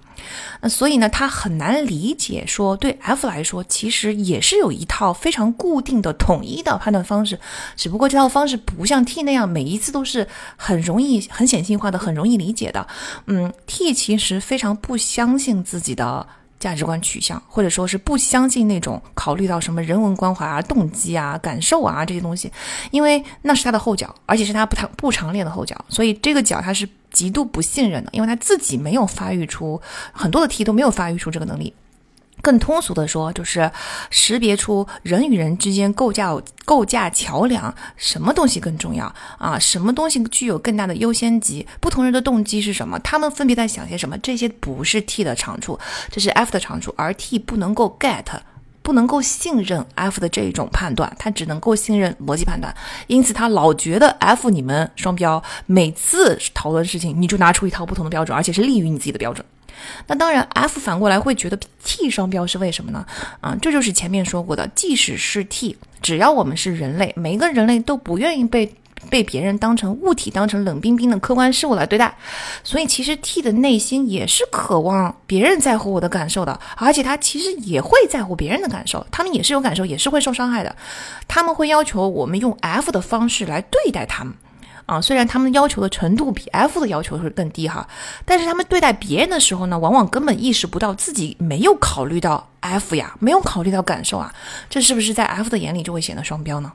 [0.62, 7.40] 那所以呢，他很难理解说对 F 来说，其实也是有一套非常固定的统一的判断方式，
[7.76, 12.88] 只不过这套方式不像 T 那样每一次都是很容易、很显性化的、很容易理解的。
[13.28, 16.26] 嗯，T 其实非常不相信自己的。
[16.64, 22.50] 价值观取向，或者说是不相信那种考虑到什么人文关怀啊、动机啊、感受啊这些东西，
[22.92, 29.82] 因为那是他的后脚，而且是他不常不常练的后脚，所以这个脚他是极度不信任的，因为他自己没有发育出
[30.14, 31.74] 很多的 T 都没有发育出这个能力。
[32.44, 33.72] 更通俗的说，就是
[34.10, 39.06] 识别出人与人之间构架构架桥梁，什么东西更重要
[39.38, 39.58] 啊？
[39.58, 41.66] 什么东西具有更大的优先级？
[41.80, 43.00] 不同人的动机是什么？
[43.00, 44.18] 他们分别在想些什么？
[44.18, 45.80] 这些不是 T 的长处，
[46.12, 48.26] 这是 F 的长处，而 T 不能够 get，
[48.82, 52.76] 不能够信任 F 的这种判断，他只能够信任逻辑判断，
[53.08, 59.46] 因此他老觉得 F 你们双标，每次讨论事情你就拿出一套不同的标准，而且是利于你自己的标准。
[60.08, 63.06] 那当然，F 反过来会觉得 T 双标是为什么呢？
[63.42, 68.74] 啊，这就是前面说过的，即使是 T，只要我们是人类，每一个人类都不愿意被
[69.10, 72.16] 被别人当成物体，当成冷冰冰的客观事物来对待，
[72.64, 80.74] 所以其实 T 的内心也是渴望别人在乎我的感受的，而且他其实也会在乎别人的感受，他们也是有感受，也是会受伤害的，
[81.28, 84.34] 他们会要求我们用 F 的方式来对待他们。
[84.86, 87.88] 啊，虽然他们要求的程度比 F 的要求是更低哈，
[88.26, 94.34] 但是他们对待别人的时候呢，往往根本意识不到自己没有考虑到 F 呀，没有考虑到感受啊，
[94.70, 96.72] 这是不是在 F 的眼里就会显得双标呢？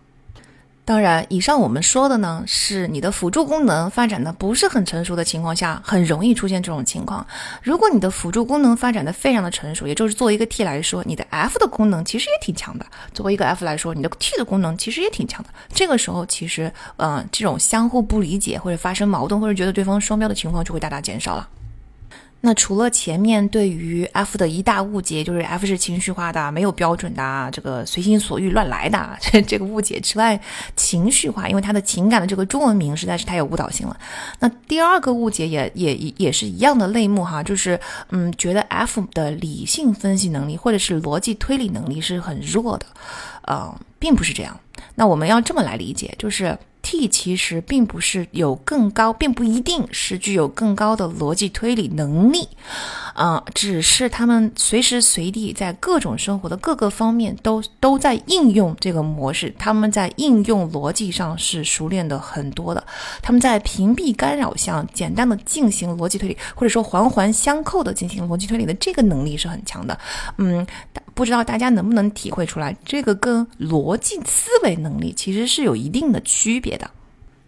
[0.88, 7.26] 当然，以上我们说的呢，是你的辅助功能发展的不是很成熟的情况下，很容易出现这种情况。
[7.62, 15.50] 如果你的辅助功能发展的非常的成熟，也就是作为一个 T 来说，你的 F 的功能其实也挺强的；作为一个 F 来说，你的 T 的功能其实也挺强的。
[15.74, 21.46] 这个时候，其实，嗯，这种相互不理解或者发生矛盾或者觉得对方双标的情况就会大大减少了。
[22.40, 30.40] 那除了前面对于 F 的一大误解，就是 F 是情绪化的、没有标准的、这个随心所欲乱来的 这这个误解之外，
[30.76, 33.96] 情绪化，因为它的情感的这个中文名实在是太有误导性了。
[34.38, 37.78] 那第二个误解也也也是一样的类目哈，就是
[38.10, 42.86] 嗯，觉得 F 的理性分析能力或者是逻辑推理能力是很弱的，
[43.42, 44.58] 呃，并不是这样。
[44.98, 46.58] 那我们要这么来理解，就是。
[46.80, 52.48] T 其实并不是有更高，并不一定是具有更高的逻辑推理能力，
[53.14, 62.82] 啊，只是他们随时随地在各种生活的各个方面都都在应用这个模式，他们在应用逻辑上是熟练的很多的，
[63.20, 69.98] 他们在屏蔽干扰项简单的进行逻辑推理，或者说环环相扣的进行逻辑推理的这个能力是很强的，
[70.38, 70.64] 嗯。
[71.18, 76.88] 不知道大家能不能体会出来，这个跟逻辑思维能力其实是有一定的区别的。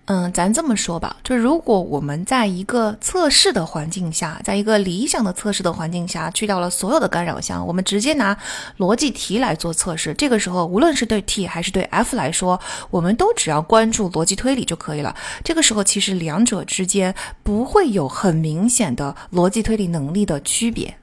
[0.06, 8.36] 嗯，咱这么说吧，就如果我们在一个测试的环境下，在一个理想的测试的环境下，去掉了所有的干扰项，我们直接拿
[8.78, 12.58] 逻辑题来做测试，这个时候无论是对 T 还是对 F 来说，
[12.90, 15.14] 我们都只要关注逻辑推理就可以了。
[15.44, 20.96] 这个时候其实两者之间不会有很明显的逻辑推理能力的区别。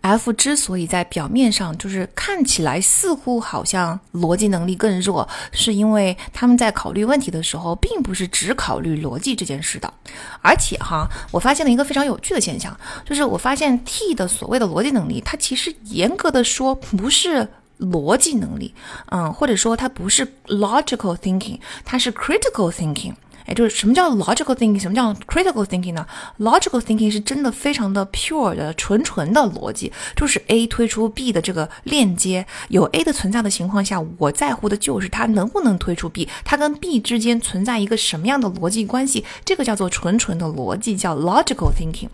[0.00, 9.92] F 之所以在表面上就是看起来似乎好像逻辑能力更弱，是因为他们在考虑问题的时候，并不是只考虑逻辑这件事的。
[10.40, 17.48] 而且哈，我发现了一个非常有趣的现象，就是我发现 T 的所谓的逻辑能力，它其实严格的说不是
[17.80, 18.74] 逻辑能力，
[19.10, 23.14] 嗯，或者说它不是 logical thinking，它是 critical thinking。
[23.46, 26.06] 哎，就是什么叫 logical thinking，什么叫 critical thinking 呢
[26.38, 42.08] ？logical thinking 是真的非常的 pure 的纯纯的逻辑，就是 A 推出 B 的这个链接，有 A 的存在的情况下，我在乎的就是它能不能推出 B，它跟 B 之间存在一个什么样的逻辑关系，这个叫做纯纯的逻辑，叫 logical thinking。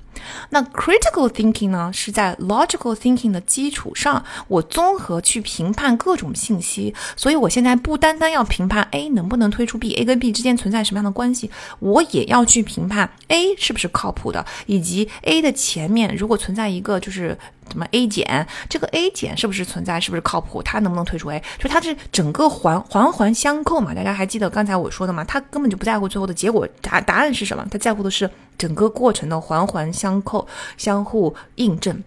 [0.51, 11.33] 那 critical thinking 呢，是在 logical thinking 的基础上，我综合去评判各种信息，所以我现在不单单要评判 A 能不能推出 B，A 跟 B 之间存在什么样的关。
[11.33, 17.39] 系，我也要去评判 A 是不是靠谱的，以及 A 的前面如果存在一个就是
[17.73, 21.43] 什么 A 减，这个 A 减是不是存在，是不是靠谱，它能不能推出 A？
[21.59, 23.95] 就它是整个环环环相扣嘛。
[23.95, 25.25] 大家还记得刚才我说的吗？
[25.25, 32.03] 他根本就不在乎最后的结果答答案是什么，他在乎的是整个过程的环环相扣、相互印证。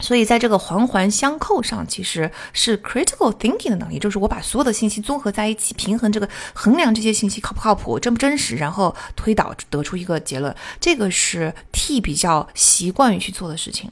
[0.00, 10.54] 所以，在这个环环相扣上，其实是 critical thinking 的能力，就是我把所有的信息综合在一起，平衡这个衡量这些信息靠不靠谱、真不真实，然后推导得出一个结论。
[10.80, 13.88] 这个是 T 比较习惯于去做的事情，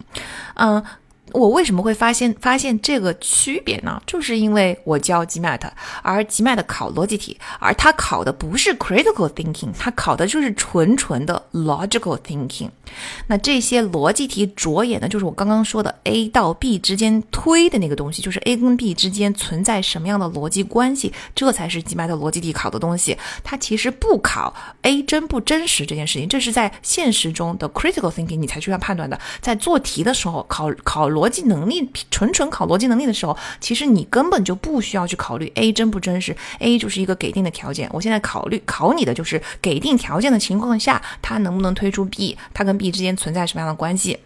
[0.55, 0.85] 嗯。
[1.33, 4.01] 我为什么会发现发现这个区别呢？
[4.07, 5.61] 就是因为我教 GMAT，
[6.03, 12.69] 而 GMAT 考逻辑题，而它考的不是 critical thinking，它考的就是纯纯的 logical thinking。
[13.29, 23.17] 那这些逻辑题着眼的就是我刚刚说的 A 到 B 之间推的那个东西，就是 A 跟 B 之间存在什么样的逻辑关系，这才是 GMAT 逻辑题考的东西。
[23.43, 29.19] 它其实不考 A 真不真实这件事情，这是在现实中的 critical thinking 你才需要判断的。
[29.41, 31.22] 在做题的时候考考逻。
[31.23, 37.89] 逻辑能力，纯纯考逻辑能力的时候，其实你根本就不需要去考虑 A 真不真实，A 就是一个给定的条件。
[37.93, 44.19] 我现在考虑考你的就是给定条件的情况下，它能不能推出 B，它跟 B 之间存在什么样的关系？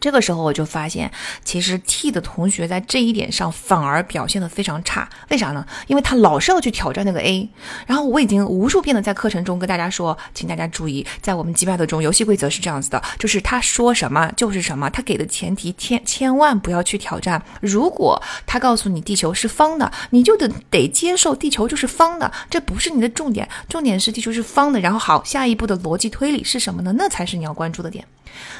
[0.00, 1.10] 这个时候我就发现，
[1.44, 5.08] 其实 T 的同学在这一点上反而表现得非常差。
[5.30, 5.66] 为啥呢？
[5.86, 7.48] 因为他老是要去挑战那个 A。
[7.86, 17.42] 然后我已经无数遍的在课程中跟大家说，请大家注意，在我们击败的中，游戏规则是这样子的，就是他说什么就是什么，他给的前提千千万不要去挑战。
[17.60, 24.78] 如果他告诉你地球是方的，你就得得接受地球就是方的，这不是你的重点，重点是地球是方的。
[24.80, 26.92] 然后好，下一步的逻辑推理是什么呢？
[26.96, 28.04] 那才是你要关注的点。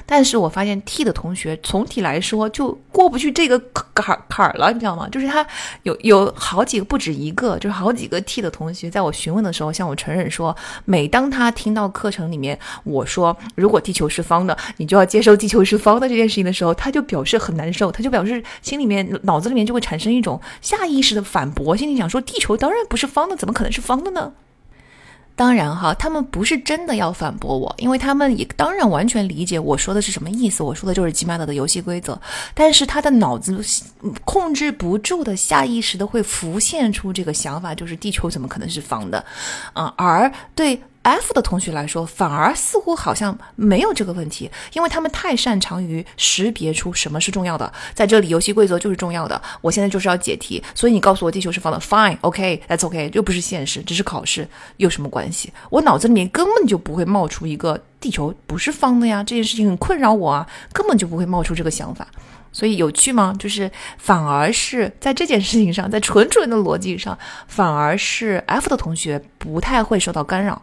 [0.07, 3.59] 但是我发现 T 的同学总体来说就过不去这个
[3.95, 5.09] 坎儿坎儿了，你知道吗？
[5.11, 5.47] 就是他
[5.83, 24.33] 有有好几个，不止一个，就是好几个 T 的同学，在我询问的时候向我承认说，每当他听到课程里面我说如果地球是方的，你就要接受地球是方的这件事情的时候，他就表示很难受，他就表示心里面脑子里面就会产生一种下意识的反驳，心里想说地球当然不是方的，怎么可能是方的呢？
[25.39, 30.65] 当然哈，他们不是真的要反驳我，因为他们也当然完全理解我说的是什么意思。
[30.65, 32.21] 我说的就是吉玛德的游戏规则，
[32.55, 33.65] 但是他的脑子
[34.25, 39.25] 控制不住的，下意识的会浮现出这个想法，就是地球怎么可能是方的
[39.73, 39.95] 啊？
[39.97, 40.83] 而对。
[41.03, 47.73] F 的同学来说，反而似乎好像没有这个问题，因为他们太擅长于识别出什么是重要的。
[47.95, 49.41] 在这里，游戏规则就是重要的。
[49.61, 54.47] 我现在就是要解题，所以你告诉我地球是方的，Fine，OK，That's OK，又不是现实，只是考试，
[54.77, 55.53] 有什么关系？
[55.71, 62.07] 我脑子里面根本就不会冒出一个地球不是方的呀，这件事情很困扰我啊，根本就不会冒出这个想法。
[62.51, 63.35] 所以有趣吗？
[63.39, 70.61] 就是反而是在这件事情上，在纯纯的逻辑上，反而是 F 的同学不太会受到干扰。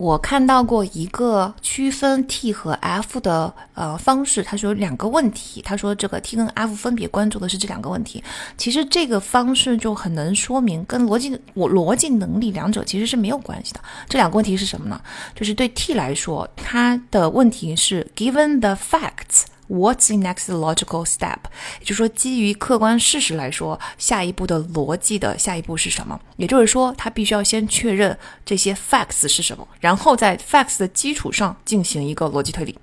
[0.00, 8.24] 我看到过一个区分 T 和 F 的呃方式，他说两个问题，他说这个 T 跟 F 分别关注的是这两个问题。
[8.56, 13.80] 其实这个方式就很能说明跟逻辑我逻辑能力两者其实是没有关系的。
[14.08, 14.98] 这两个问题是什么呢？
[15.34, 19.42] 就是对 T 来说，他的问题是 Given the facts。
[19.70, 21.38] What's the next logical step？
[21.78, 26.18] 也就是说，基于客观事实来说，下一步的逻辑的下一步是什么？
[26.36, 32.76] 也就是说，他必须要先确认这些 facts 是什么，然后在 facts 的基础上进行一个逻辑推理。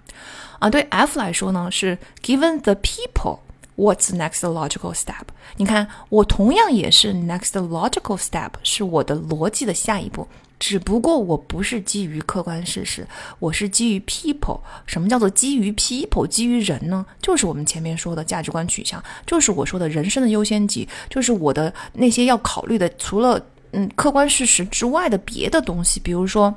[0.60, 5.26] 啊，对 F 来说呢，是 Given the people，What's next logical step？
[5.58, 10.28] 你看，我同样也是 next logical step，是我的逻辑的下一步。
[10.60, 13.08] 只不过我不是基于客观事实，
[13.40, 14.60] 我是基于 people。
[14.86, 16.26] 什么叫做基于 people？
[16.26, 17.06] 基于人呢？
[17.22, 23.40] 就是我们前面说的价值观取向，就是我说的人生的优先级，就是我的那些要考虑的，除了
[23.72, 26.54] 嗯客观事实之外的别的东西，比如说。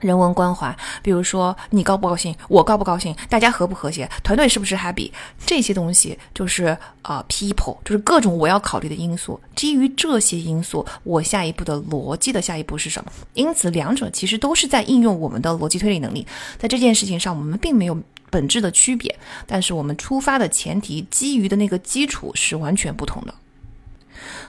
[0.00, 5.10] 人文关怀，比如说你高不高兴，我高不高兴，大家和不和谐，团队是不是 happy，
[5.44, 9.40] 这些东西就是啊 people，就是各种我要考虑的因素。
[9.56, 13.10] 基于这些因素，我下一步的逻辑的下一步是什么？
[13.34, 16.26] 因此，两者其实都是在应用我们的逻辑推理能力。
[16.58, 17.98] 在这件事情上，我们并没有
[18.30, 23.34] 本质的区别，但是我们出发的前提，基于的那个基础是完全不同的。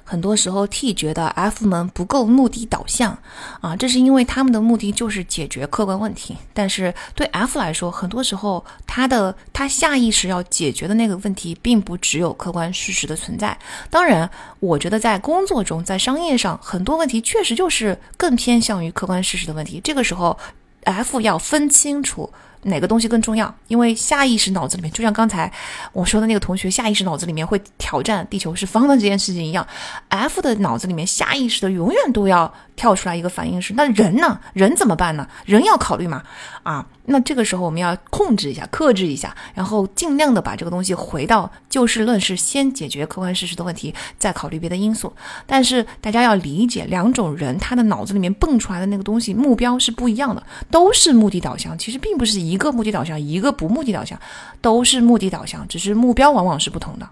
[0.04, 3.18] 很多时候，T 觉得 F 们不够目的导向，
[3.62, 6.38] 啊，这是因为他们的目的就是解决客观问题。
[6.54, 13.58] 但是对 F 来说，很多时候他的他下意识要解决的那个问题，并不只有客观事实的存在。
[13.90, 19.80] 当然，我觉得在工作中，在商业上，很多问题确实就是更偏向于客观事实的问题。
[19.84, 20.38] 这个时候
[20.84, 22.32] ，F 要分清楚。
[22.64, 23.54] 哪个东西更重要？
[23.68, 25.52] 因为下意识脑子里面，就像刚才
[25.94, 29.66] 我说的那个同学，下意识脑子里面会挑战地球是方的这件事情一样
[30.10, 34.40] ，F 的脑子里面下意识的永远都要跳出来一个反应是：那人呢？
[34.54, 35.28] 人怎么办呢？
[35.46, 36.24] 人要考虑嘛？
[36.70, 36.86] 啊？
[37.06, 45.12] 那这个时候我们要控制一下，克制一下，然后尽量的把这个东西回到就事论事，先解决客观事实的问题，再考虑别的因素。
[45.48, 54.20] 但是大家要理解，两种人他的脑子里面蹦出来的那个东西目标是不一样的，都是目的导向，其实并不是一个目的导向，一个不目的导向，
[54.62, 57.10] 都是目的导向，只是目标往往是不同的。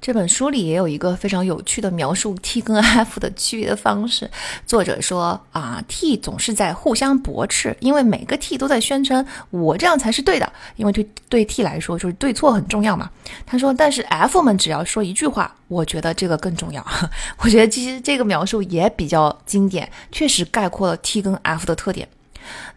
[0.00, 4.30] 这本书里也有一个非常有趣的描述 T 跟 F 的区别的方式。
[4.64, 13.10] 作者说啊，T 总是在互相驳斥，因为每个 T 都在宣称我这样才是对的，因为对对 T 来说就是对错很重要嘛。
[13.44, 16.84] 他说，但是 F 们只要说一句话，我觉得这个更重要。
[17.38, 22.08] 我觉得其实这个描述也比较经典，确实概括了 T 跟 F 的特点。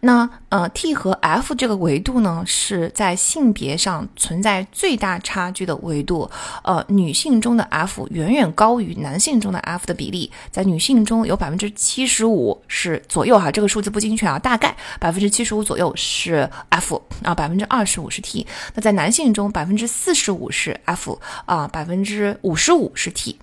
[0.00, 6.30] 那呃，T 和 F 这个维度呢，是在性别上存在最大差距的维度。
[6.64, 18.46] 呃，女性中的 F 远远高于男性中的 F 的比例，在女性中有百分之七十五是左右哈，这个数字不精确啊，大概百分之七十五左右是 F 啊，百分之二十五是 T。
[18.74, 23.38] 那在男性中，百分之四十五是 F 啊，百分之五十五是 T。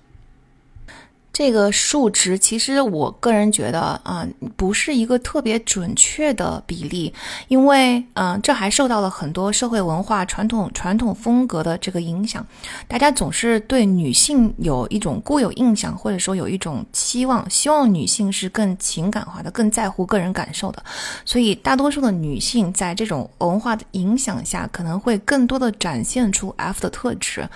[1.32, 4.26] 这个数值其实我个人觉得啊，
[4.56, 7.12] 不是一个特别准确的比例，
[7.48, 12.44] 因为嗯，这还受到了很多社会文化传统传统风格的这个影响。
[12.88, 20.82] 大家总是对女性有一种固有印象，或者说有一种期望，希望女性是更情感化的，更在乎个人感受的。
[21.24, 27.48] 所以，大多数的女性在这种文化的影响下，可能会更多的展现出 F 的特质。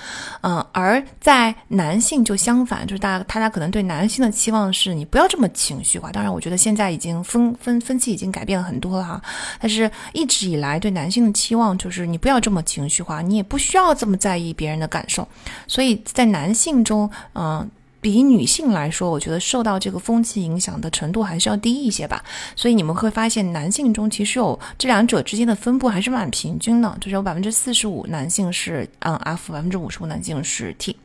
[0.42, 3.63] 嗯，而在男性就相反，就是大家大家可能。
[3.70, 6.10] 对男性的期望是你不要这么情绪化。
[6.10, 9.20] 当然，我觉得现在已经分分分期已经改变了很多了哈。
[9.60, 15.26] 但是一直以来对男性的期望就是你不要这么情绪化，你也不需要这么在意别人的感受。
[15.66, 17.68] 所以在男性中，嗯，
[18.00, 22.22] 比女性来说，我觉得受到这个风气影响的程度还是要低一些吧。
[22.54, 30.96] 所以你们会发现，男性中其实有这两者之间的分布还是蛮平均的，就是有百分之四十五男性是嗯 F，百分之五十五男性是 T。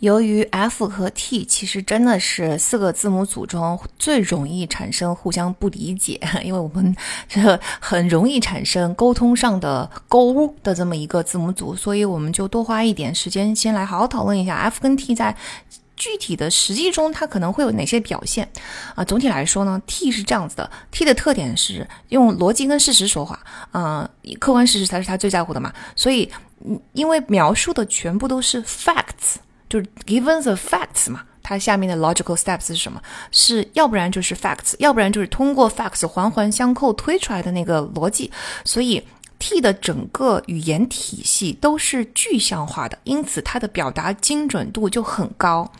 [0.00, 6.96] 由于 F 和 T 其实真的是四个字母组中最容易产生互相不理解， 因为我们
[7.28, 15.36] 这很容易产生沟通上的沟的这么一个字母组，所以我们就多花一点时间，先来好好讨论一下 F 跟 T 在
[15.96, 18.48] 具体的实际中它可能会有哪些表现
[18.94, 19.04] 啊？
[19.04, 23.38] 总体来说呢，T 是这样子的，T 的特点是用逻辑跟事实说话，
[23.70, 26.30] 啊，客观事实才是他最在乎的嘛，所以
[26.94, 29.36] 因为描述的全部都是 facts。
[29.70, 33.00] 就是 given the facts 嘛，它下面的 logical steps 是什么？
[33.30, 38.30] 是要不然就是 facts，要不然就是通过 facts 环环相扣推出来的那个逻辑。
[38.64, 39.02] 所以
[39.38, 45.72] T 的整个语言体系都是具象化的，因此它的表达精准度就很高。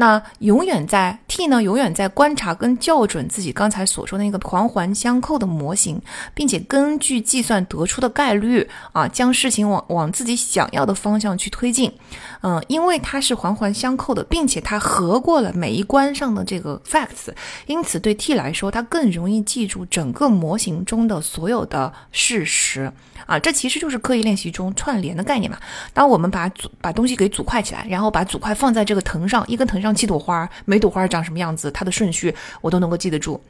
[0.00, 6.00] 那永远在 T 呢，永远在观察跟校准自己刚才所说的那个环环相扣的模型，
[6.32, 11.92] 并且根据计算得出的概率啊，将事情往往自己想要的方向去推进。
[12.40, 17.28] 嗯，因为它是环环相扣的，并且它合过了每一关上的这个 facts，
[17.66, 22.90] 因此对 T 来说，它更容易记住整个模型中的所有的事实。
[23.26, 25.58] 啊，这其实就是刻意练习中串联的概念嘛。
[25.92, 33.40] 当我们把组把东西给组块起来，然后把组块放在这个藤上，一根藤上七朵花，每朵花长什么样子，它的顺序我都能够记得住。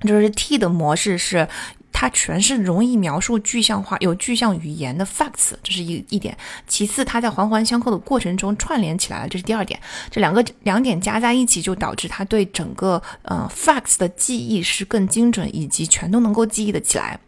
[0.00, 1.46] 就是 T 的模式是，
[1.92, 6.34] 它全是容易描述具象化、有具象语言的 facts，这是一一点。
[6.66, 9.78] 其次，它在环环相扣的过程中串联起来了，这是第二点。
[10.10, 17.20] 这两个两点加在一起，就导致它对整个呃 facts 的记忆是更精准，以及全都能够记忆的起来。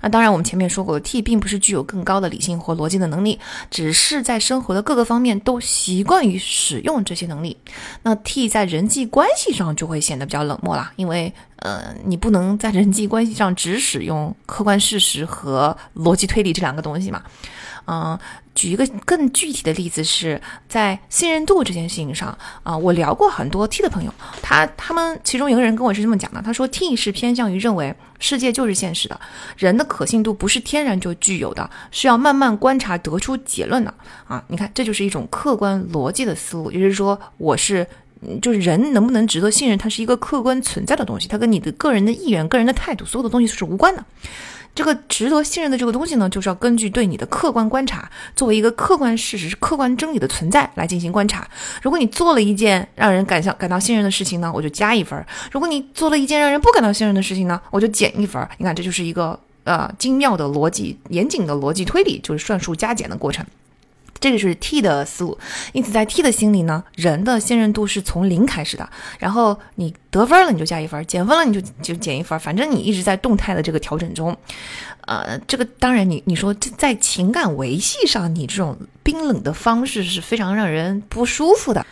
[0.00, 3.38] 那当然，我们前面说过，T 并不是具有更高的理性或逻辑的能力，
[3.70, 7.56] 只是在生活的各个方面都习惯于使用这些能力。
[8.02, 17.22] 那 T 在人际关系上就会显得比较冷漠了，因为呃，你不能在人际关系上只使用客观事实和逻辑推理这两个东西嘛。
[17.86, 18.18] 嗯，
[18.54, 29.20] 举一个更具体的例子，是在信任度这件事情上啊，我聊过很多 T 的朋友，他他们其中一个人跟我是这么讲的，他说 T 是偏向于认为世界就是现实的，
[29.56, 33.92] 人的可信度不是天然就具有的，是要慢慢观察得出结论的
[34.26, 34.42] 啊。
[34.48, 37.86] 你看，这就是一种客观逻辑的思路，也就是说，我是
[38.40, 44.04] 就是人能不能值得信任，它是一个客观存在的东西，它跟你的个人的意愿、个人的态度，所有的东西是无关的。
[44.74, 51.46] 这个值得信任的这个东西呢，就是要根据对你的客观观察，作为一个客观事实、客观真理的存在来进行观察。
[51.80, 55.16] 如果你做了一件让人感想感到信任的事情呢，我就加一分；
[55.52, 58.44] 如果你做了一件让人不感到信任的事情呢，我就减一分。
[58.58, 63.46] 你看，这就是一个呃精妙的逻辑、严谨的逻辑推理，就是算术加减的过程。
[64.24, 65.36] 这个是 T 的思路，
[65.74, 68.88] 因此在 T 的心里呢，人的信任度是从零开始的。
[69.18, 72.40] 然后你得分了，你就加一分；减分了，你就就减一分。
[72.40, 74.34] 反正你一直在动态的这个调整中。
[75.02, 81.84] 呃，这个当然，你你说在情感维系上，你这种冰冷的方式是非常让人不舒服的。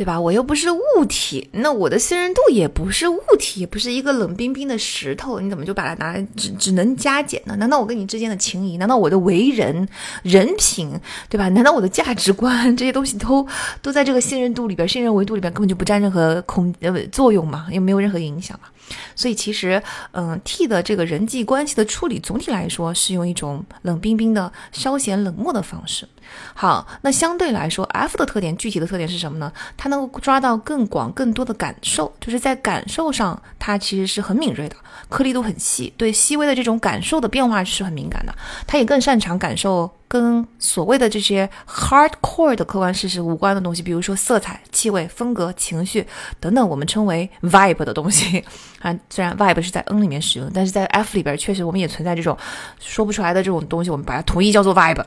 [0.00, 0.18] 对吧？
[0.18, 7.54] 我又不是物体，那我的信任度也不是物体，也不是一个冷冰冰的石头，你怎么就把它拿来只只能加减呢？
[7.56, 9.86] 难道我跟你之间的情谊，难道我的为人
[10.22, 10.98] 人品，
[11.28, 11.50] 对吧？
[11.50, 13.46] 难道我的价值观这些东西都
[13.82, 17.66] 都在这个信任度里边，信任维度里边根本就不占任何空呃作用嘛？
[17.70, 18.68] 又没有任何影响嘛？
[19.14, 19.82] 所以其实，
[20.12, 26.08] 嗯，T 的这个人际关系的处理，总体来说是用一种冷冰冰的、稍显冷漠的方式。
[26.54, 29.52] 好，那相对来说，F 的特点，具体的特点是什么呢？
[29.76, 34.76] 它能够抓到更广、更多的感受，就是在感受上，它其实是很敏锐的，
[35.08, 38.34] 颗粒度很细，对细微的这种感受的变化是很敏感的。
[38.66, 46.04] 它也更擅长感受跟所谓的这些 hardcore 的客观事实无关的东西，比如说色彩、气味、风格、情绪
[46.40, 48.44] 等等，我们称为 vibe 的东西
[48.82, 48.92] 啊。
[49.08, 52.36] 虽然 vibe 是在 N 里面使用，但是在 F 里边确实我们也存在这种
[52.80, 55.04] 说不出来的这种东西，我们把它统一叫做 vibe。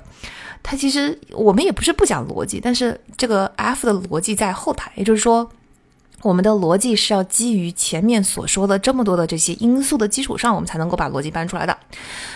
[0.64, 5.50] 它其实我们也不是不讲逻辑，但是这个 F 的逻辑在后台，也就是说，
[6.24, 11.78] 我们的逻辑是要基于前面所说的这么多的这些因素的基础上，我们才能够把逻辑搬出来的。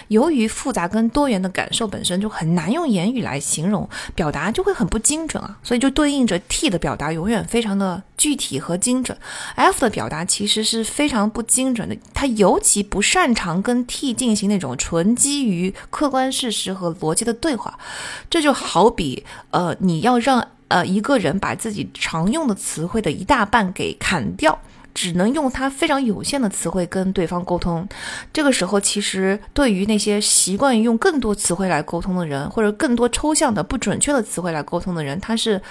[0.10, 9.18] 由于复杂跟多元的感受本身就很难用言语来形容，表达就会很不精准啊，所以就对应着 T 的表达永远非常的具体和精准
[9.56, 17.78] ，F 的表达其实是非常不精准的，它尤其不擅长跟 T 进行那种纯基于客观事实和逻辑的对话，
[18.30, 24.60] 这就好比呃你要让呃一个人把自己常用的词汇的一大半给砍掉。
[24.94, 27.88] 只能用他非常有限的词汇跟对方沟通，
[28.34, 35.62] 这个时候其实对于那些习惯于用更多词汇来沟通的人，或者更多抽象的不准确的词汇来沟通的人，他是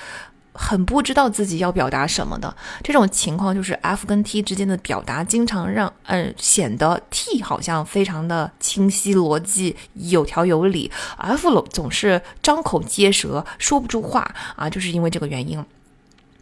[0.57, 2.55] 很不知道自己要表达什么的。
[2.83, 15.65] 这种情况就是 F 跟 T 之间的表达，经常让嗯显得 T 好像非常的清晰逻辑有条有理，F 总是张口结舌说不出话啊，就是因为这个原因。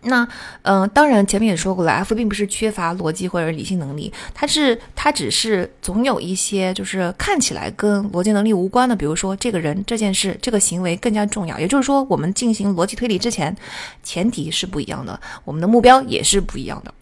[0.05, 0.27] 那，
[0.63, 11.59] 嗯，当然，前面也说过了，F 并不是缺乏逻辑或者理性能力，它是，它只是总有一些就是看起来跟逻辑能力无关的，比如说这个人、这件事、这个行为更加重要。
[11.59, 13.57] 也就是说，我们进行逻辑推理之前，
[14.03, 16.93] 前提是不一样的，我们的目标也是不一样的。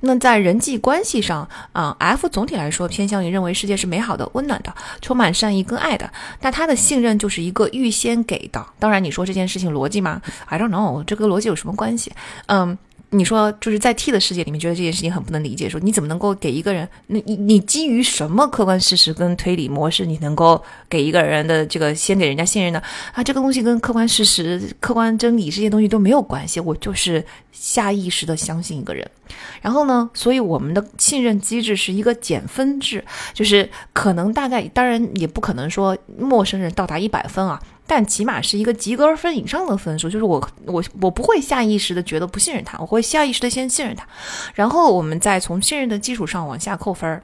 [0.00, 6.10] 那在人际关系上啊，F 总体来说偏向于认为世界是美好的、温暖的、充满善意跟爱的。
[6.40, 8.64] 那他的信任就是一个预先给的。
[8.78, 12.12] 当然，你说这件事情逻辑吗？I don't know，这跟逻辑有什么关系？
[12.46, 12.76] 嗯。
[13.14, 15.68] 你说就是在 T 的世界里面，觉得这件事情很不能理解。
[15.68, 16.88] 说你怎么能够给一个人？
[17.08, 22.82] 你你你基于什么客观事实跟推理模式，你能够给一个人的这个先给人家信任呢？
[23.12, 26.58] 啊，这个东西跟客观事实、客观真理这些东西都没有关系。
[26.58, 29.06] 我就是下意识的相信一个人。
[29.60, 33.04] 然后呢，所以我们的信任机制是一个减分制，
[33.34, 37.60] 就是可能大概，当然也不可能说陌生人到达一百分啊。
[37.86, 44.06] 但起码是一个及格分以上的分数，就是我我我不会下意识的觉得不信任他，我会下意识的先信任他，
[44.54, 47.22] 然后我们再从信任的基础上往下扣分儿。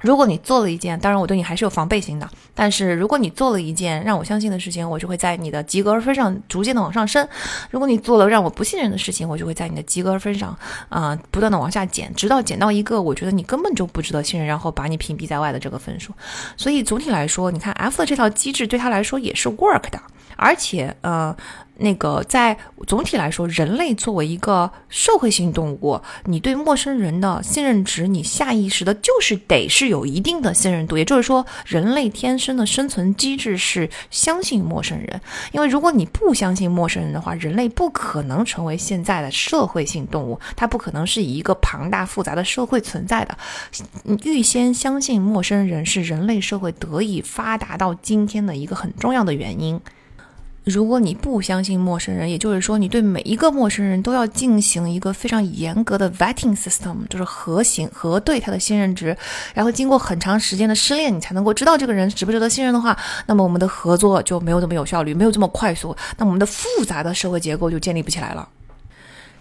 [0.00, 7.26] 如果你做了一件，当然我对你还是有防备心的，但是如果你做了一件让我相信的事情，我就会在你的及格分上逐渐的往上升；
[7.70, 10.56] 如果你做了让我不信任的事情，我就会在你的及格分上
[10.88, 16.12] 啊不断的往下减，直到减到一个我觉得你根本就不值得信任，然后把你屏蔽在外的这个分数。
[16.56, 20.00] 所以总体来说，你看 F 的这套机制对他来说也是 work 的，
[20.36, 21.36] 而且呃。
[21.80, 22.56] 那个，在
[22.88, 30.98] 总体来说，人类作为一个社会性动物，你对陌生人的信任值，你下意识的就是得是有一定的信任度。
[30.98, 35.20] 也就是说，人类天生的生存机制是相信陌生人。
[35.52, 43.38] 因为如果你不相信陌生人的话，人类不可能成为现在的社会性动物，它不可能是以一个庞大复杂的社会存在的。
[44.24, 49.80] 预先相信陌生人是人类社会得以发达到今天的一个很重要的原因。
[50.68, 59.16] 如果你不相信陌生人，也就是说，你对每一个陌生人都要进行一个非常严格的 vetting system，就是核行核对他的信任值，
[59.54, 62.96] 然后经过很长时间的失恋，你才能够知道这个人值不值得信任的话，
[63.26, 68.46] 那么我们的合作就没有这么有效率，没有这么快速，那我们的复杂的社会结构就建立不起来了。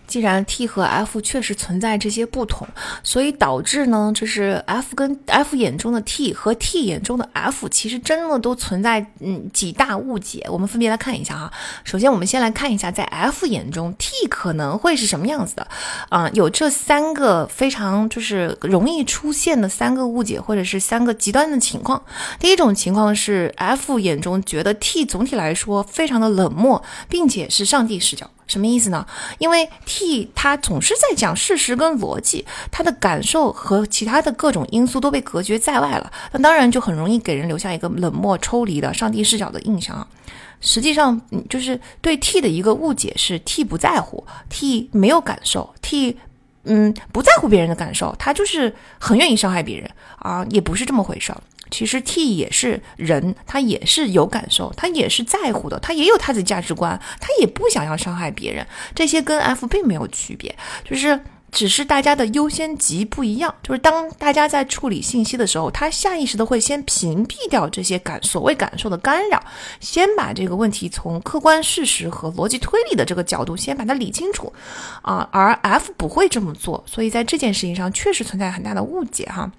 [0.07, 2.67] 既然 T 和 F 确实存在这些不同，
[3.03, 10.47] 所以导致呢，就是 F 跟 F 眼中的 T 和 T 眼中的 F，其实真的都存在嗯几大误解。
[10.49, 11.51] 我们分别来看一下哈。
[11.83, 15.67] 首先，我们先来看一下，在 F 眼中，T 可能会是什么样子的
[16.09, 16.29] 啊？
[16.33, 22.01] 有这三个非常就是容易出现的三个误解，或者是三个极端的情况。
[22.39, 28.29] 第一种情况是 F 眼中觉得 T 总体来说非常的冷漠，并且是上帝视角。
[28.47, 29.05] 什么意思呢？
[29.37, 40.07] 因为 T 他总是在讲事实跟逻辑，他的感受和其他的各种因素都被隔绝在外了，那当然就很容易给人留下一个冷漠抽离的上帝视角的印象啊。
[40.59, 46.17] 实际上，就是对 T 的一个误解是 T 不在乎，T 没有感受，T
[46.63, 51.41] 嗯不在乎别人的感受，他就是很愿意伤害别人啊，也不是这么回事儿。
[51.69, 58.65] 其实 T 也是人，他也是有感受，他也是在乎的，他也有他的价值观，他也不想要伤害别人。
[58.95, 61.19] 这些跟 F 并没有区别，就是
[61.51, 63.53] 只是大家的优先级不一样。
[63.63, 69.41] 就是当大家在处理信息的时候，他下意识的会先屏蔽掉这些感所谓感受的干扰，
[69.79, 74.51] 先把这个问题从客观事实和逻辑推理的这个角度先把它理清楚，
[75.01, 79.51] 啊，而 F 不会这么做，所以在这件事情上确实存在很大的误解哈。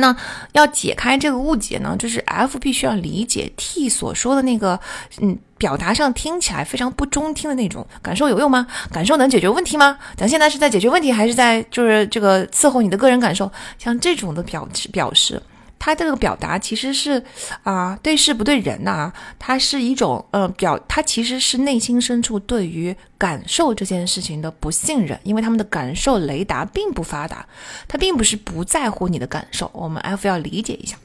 [0.00, 0.14] 那
[0.52, 4.80] 要解开这个误解呢，就是 F 必须要理解 T 所说的那个，
[5.20, 8.66] 嗯，表达上听起来非常不中听的那种感受有用吗？
[8.90, 9.98] 感受能解决问题吗？
[10.16, 13.50] 咱现在是在解决问题，还是在就是这个伺候你的个人感受？
[13.78, 15.40] 像这种的表表示。
[15.80, 17.24] 他这个表达其实是，
[17.62, 27.46] 啊，对事不对人呐，它是一种，呃，表，它其实是内心深处对于感受这件事情的不信任，因为他们的感受雷达并不发达，
[27.88, 30.96] 他并不是不在乎你的感受，我们 F 要理解一下。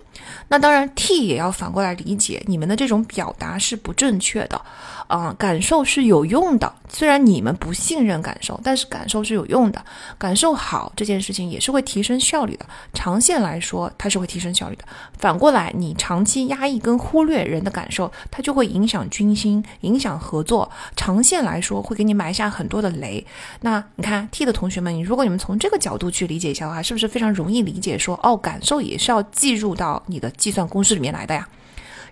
[0.47, 4.61] 那当然，T 也要反过来理解，你们的这种表达是不正确的，
[5.07, 6.73] 啊，感受是有用的。
[6.89, 9.83] 虽然你们不信任感受，但是感受是有用的。
[10.17, 14.85] 感受好这件事情也是会提升效率的，长线来说它是会提升效率的。
[15.17, 20.71] 反过来，你长期压抑跟忽略人的感受，它就会影响军心，影响合作。
[20.95, 23.25] 长线来说会给你埋下很多的雷。
[23.61, 27.97] 那你看 T 的同学们，你如果你们从这个角度去理解一下的话，是不是非常容易理解？
[27.97, 31.47] 说哦，感受也是要计入到你的计算公式里面来的呀。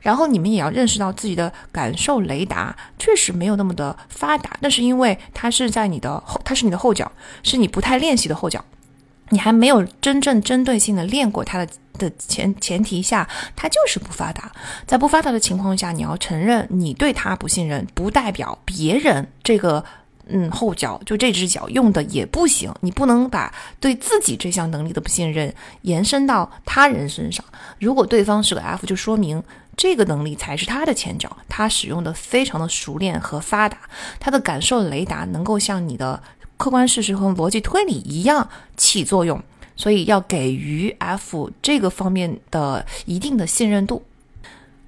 [0.04, 7.10] 然后你们也要认识到自己的感受雷达确实没有那么的发达，那是因为它是在你的后，它是你的后脚，
[7.42, 8.64] 是你不太练习的后脚，
[9.30, 14.52] 你还没有真正针对性的练过它的的前前提下，它就是不发达。
[14.86, 19.82] 在不发达的情况下，你要承认你对它不信任，不代表别人这个
[20.28, 22.74] 嗯后脚就这只脚用的也不行。
[22.82, 27.46] 你不能把对自己这项能力的不信任延伸到他人身上。
[27.80, 29.42] 如果对方是个 F，就说明。
[29.76, 33.78] 这个能力才是他的前脚，他使用的非常的熟练和发达，
[34.20, 36.22] 他的感受雷达能够像你的
[36.58, 39.42] 客观事实和逻辑推理一样起作用，
[39.76, 44.04] 所以要给予 F 这个方面的一定的信任度。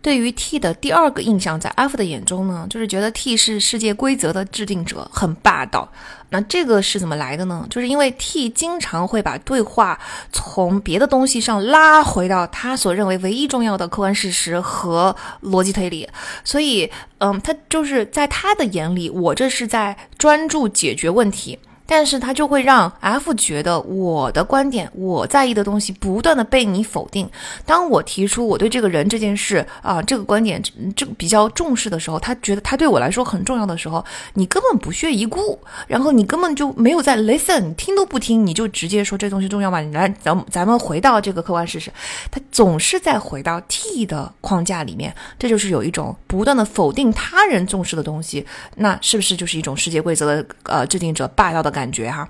[0.06, 5.92] 对于 T 的第二个印象，在 F 的眼中呢，就是觉得 T 是世界规则的制定者，很霸道。
[6.30, 7.66] 那这个是怎么来的呢？
[7.72, 10.00] 就是因为 T 经常会把对话
[10.32, 16.08] 从别的东西上拉回到他所认为唯一重要的客观事实和逻辑推理，
[16.44, 21.58] 所以，嗯，他就是在他的眼里，我这是在专注解决问题。
[21.88, 27.30] 但是他就会让 F 觉得我的观点，我在意的东西不断的被你否定。
[27.66, 30.62] 当我提出我对这个人这件事啊这个观点
[30.96, 39.80] 这比较重视的时候，他觉得他对我来说很重要的时候，你根本不屑一顾，然后你根本就没有在 listen，听都不听，你就直接说这东西重要吗？
[39.80, 41.92] 你来，咱咱们回到这个客观事实，
[42.32, 48.44] 他总是在回到 T 的框架里面，这就是有一种不断的否定他人重视的东西，
[48.76, 51.75] 那是不是就是一种世界规则的呃制定者霸道的？
[51.76, 52.28] 感觉哈，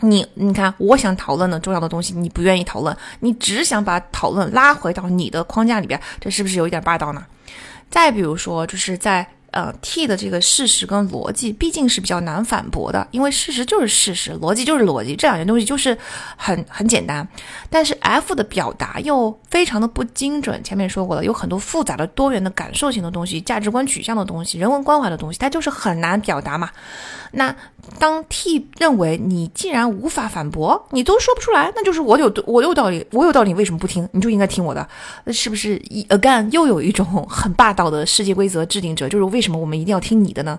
[0.00, 7.26] 你你看，我想讨论的重要的东西，你不愿意讨论，你只想把讨论拉回到你的框架里边，这是不是有一点霸道呢？
[7.90, 9.26] 再比如说，就是在。
[9.50, 15.96] 呃，T 的这个事实跟逻辑毕竟是比较难反驳的，因为事实就是事实，逻辑就是逻辑，这两件东西就是
[16.36, 17.26] 很很简单。
[17.70, 26.68] 但是 F 的表达又非常的不精准，前面说过了，有很多复杂的、多元的感受性的东西、价值观取向的东西、人文关怀的东西，它就是很难表达嘛。
[27.32, 27.56] 那
[28.00, 34.08] 当 T 认为你既然无法反驳，你都说不出来，那就是我有我有道理，我有道理，为什么不听？
[34.10, 34.88] 你就应该听我的，
[35.32, 35.78] 是不是
[36.08, 39.28] ？Again，又有一种很霸道的世界规则制定者，就是。
[39.28, 40.58] 为什么我们一定要听你的呢？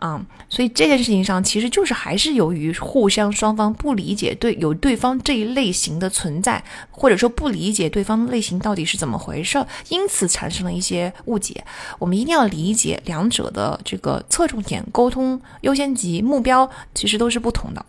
[0.00, 11.62] 啊，所以这件事情上其实就是还是由于互相双方不理解对有对方这一类型的存在，或者说不理解对方类型到底是怎么回事，因此产生了一些误解。
[11.98, 17.84] 我们一定要理解两者的这个侧重点、沟通优先级、目标其实都是不同的。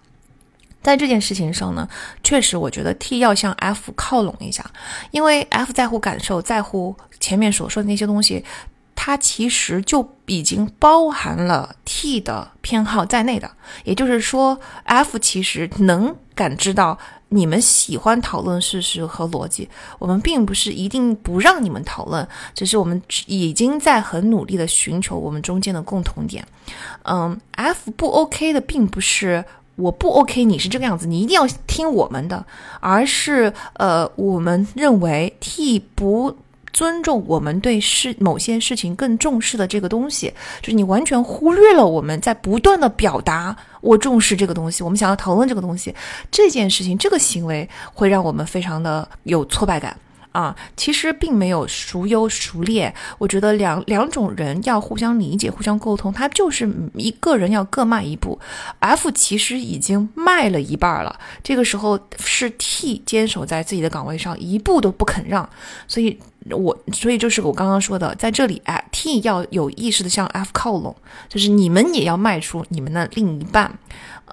[0.84, 1.88] 在这件事情上呢，
[2.24, 4.70] 确实我觉得 T 要向 F 靠拢一下，
[5.12, 8.43] 因为 F 在乎感受，在乎前面所说的那些东西。
[8.96, 13.50] 它其实就已经包含了 T 的偏好在内的，
[13.84, 16.98] 也就是说，F 其实能感知到
[17.30, 19.68] 你们喜欢讨论事实和逻辑。
[19.98, 26.46] 我们并不是一定不让你们讨论，只是我们已经在很努力的寻求我们中间的共同点。
[27.04, 29.44] 嗯，F 不 OK 的并不是
[29.78, 32.46] 我不 OK，你是这个样子，你一定要听我们的，
[32.80, 36.38] 而是呃，我们认为 T 不。
[36.74, 45.93] 尊重我们对事某些事情更重视的这个东西，就是你完全忽略了我们在不断的表达我重视这个东西，我们想要讨论这个东西，
[46.30, 49.97] 这件事情这个行为会让我们非常的有挫败感
[50.32, 52.93] 啊，其实并没有孰优孰劣。
[53.17, 58.39] 我觉得两两种人要互相理解、互相沟通，他就是一个人要各迈一步。
[58.80, 65.49] F 其实已经迈了一半了，这个时候是 T 坚守在自己的岗位上，一步都不肯让。
[65.86, 66.17] 所以，
[66.50, 70.96] 我所以就是我刚刚说的，在这里，哎，T 要有意识的向 F 靠拢，
[71.30, 73.78] 就是你们也要迈出你们的另一半。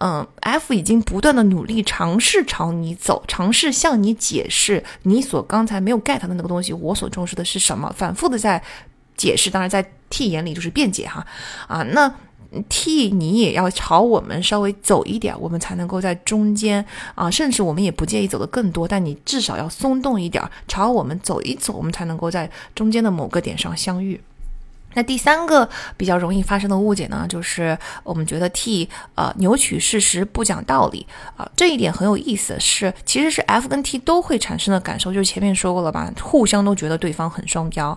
[0.00, 8.62] 嗯，F 已经不断的努力尝试朝你走，尝试向你解释你所刚才没有 get 的那个东西，我所重视的是什么，反复的在
[9.16, 9.50] 解释。
[9.50, 11.26] 当然，在 T 眼里就是辩解哈，
[11.66, 12.14] 啊，那
[12.68, 16.84] T 你也要朝我们稍微走一点，我们才能够在中间
[17.14, 24.18] 啊，甚至我们也不介意走的更多，但你至少要松动一点，朝我们走一走，我们才能够在中间的某个点上相遇。
[24.94, 37.96] 那第三个比较容易发生的误解呢，就是我们觉得 T 呃扭曲事实不讲道理啊，这一点很有意思，是其实是 F 跟 T 都会产生的感受，就是前面说过了吧，互相都觉得对方很双标。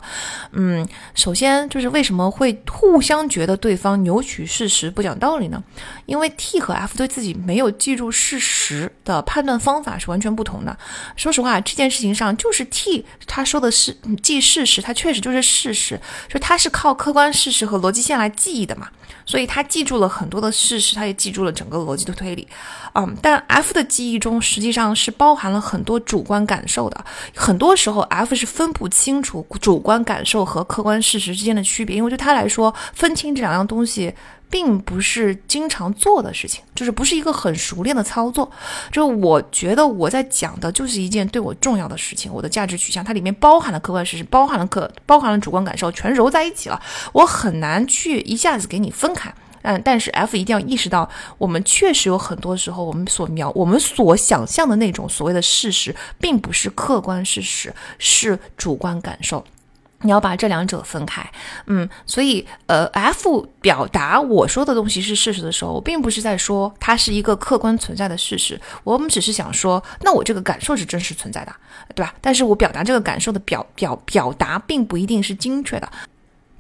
[0.52, 0.86] 嗯，
[1.16, 5.64] 首先就是为什么会互相觉得对方扭曲事实不讲道理呢？
[6.06, 10.78] 因为 T 和 F 对自己没有记住事实的判断方法是完全不同的。
[11.16, 16.70] 说实话，这件事情上就是 T 他说的是记事实，他确实就是事实，就他是。
[16.72, 18.88] 靠靠客观事实和逻辑线来记忆的嘛，
[19.24, 22.48] 所以他记住了很多的事实，他也记住了整个逻辑的推理，
[22.94, 27.06] 嗯，但 F 的记忆中实际上是包含了很多主观感受的，
[27.36, 34.12] 很多时候 F 是分不清楚主观感受和客观事实之间的区别，因为对他来说，分清这两样东西。
[34.52, 38.52] 并不是经常做的事情，就是不是一个很熟练的操作。
[38.92, 46.80] 就我觉得我在讲的就是一件对我重要的事情，我的价值取向，它里面包含了客观事实，包含了客，包含了主观感受，全揉在一起了。
[47.14, 49.34] 我很难去一下子给你分开。
[49.64, 59.46] 嗯，但是 F 一定要意识到，我们确实有很多时候，我们所描，我们所想象的那种所谓的事实，并不是客观事实，是主观感受。
[60.04, 61.24] 你要把这两者分开，
[61.68, 71.56] 嗯，所以呃，F 表达我说的东西是事实的时候，我并不是在说它是一个客观存在的事实，我们只是想说，那我这个感受是真实存在的，
[71.96, 72.14] 对吧？
[72.22, 75.92] 但是我表达这个感受的表表表达，并不一定是精确的。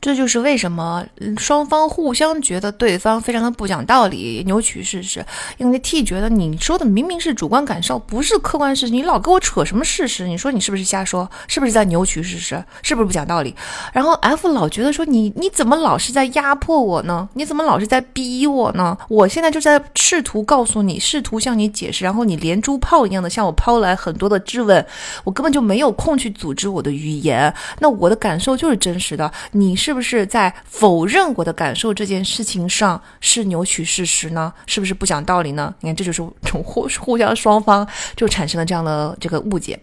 [0.01, 1.05] 这就是为什么
[1.37, 5.23] 双方互相觉得对方非常的不讲道理、扭曲事实，
[5.59, 10.27] 因为 T 觉得你说的明明是主观感受，不是客观事实，你老跟我扯什么事实？
[10.27, 11.29] 你说你是不是瞎说？
[11.47, 12.63] 是不是在扭曲事实？
[12.81, 13.55] 是不是不讲道理？
[13.93, 17.29] 然后 F 老觉得说你你怎么老是在压迫我呢？
[17.35, 18.97] 你怎么老是在逼我呢？
[19.07, 24.83] 我现在就在试图告诉你，试图向你解释，然后你连珠炮一样的向我抛来很多的质问，
[25.23, 27.53] 我根本就没有空去组织我的语言。
[27.77, 29.90] 那我的感受就是真实的，你是。
[29.91, 34.53] 是不是在否认我的感受这件事情上是扭曲事实呢？
[34.65, 35.75] 是不是不讲道理呢？
[35.81, 37.85] 你看，这就是从互 互相双方
[38.15, 39.77] 就产生了这样的这个误解。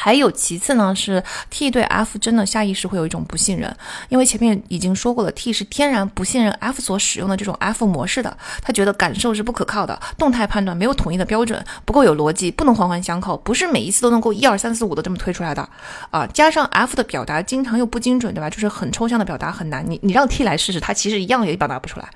[0.00, 3.74] 还有其次呢，是 T 对 F 真的下意识会有一种不信任，
[4.08, 15.68] 因为前面已经说过了，T 是天然不信任 F 所使用的这种 F 模式的，他觉得感受是不可靠的，动态判断没有统一的标准，不够有逻辑，不能环环相扣，不是每一次都能够一二三四五的这么推出来的
[16.10, 16.26] 啊。
[16.28, 18.48] 加上 F 的表达经常又不精准，对吧？
[18.48, 22.08] 就是很抽象的表达很难，你你让 T 来试试，他其实一样也表达不出来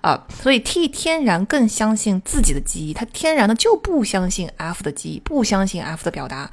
[0.00, 0.24] 啊。
[0.42, 6.50] 所以 T 天然更相信自己的记忆，他天然的就不相信 F 的记忆，不相信 F 的表达，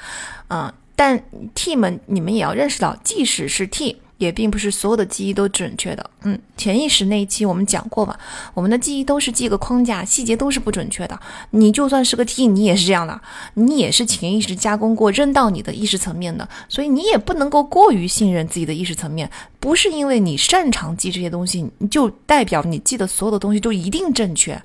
[0.51, 0.71] 嗯。
[0.95, 1.23] 但
[1.55, 3.97] T 们，你们也要认识到，即使是 T。
[4.17, 8.15] 也并不是所有的记忆都准确的，嗯，潜意识那一期我们讲过嘛，
[8.53, 11.19] 我们的记忆都是记个框架，细节都是不准确的。
[11.49, 13.19] 你就算是个 T，你也是这样的，
[13.55, 19.29] 你也是潜意识加工过扔到你的意识层面的，所以你也不能够过于信任自己的意识层面。
[19.59, 24.59] 不是因为你擅长记这些东西，你就代表你记的所有的东西都一定正确。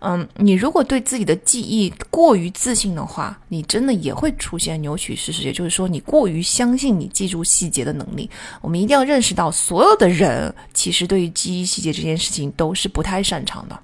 [0.00, 8.28] 嗯，你如果对自己的记忆过于自信的话，你真的也会出现扭曲事实，也就是说，你过于相信你记住细节的能力。
[8.62, 9.02] 我们一定要。
[9.02, 13.78] 认识到所有的人其实对于记忆细节这件事情都是不太擅长的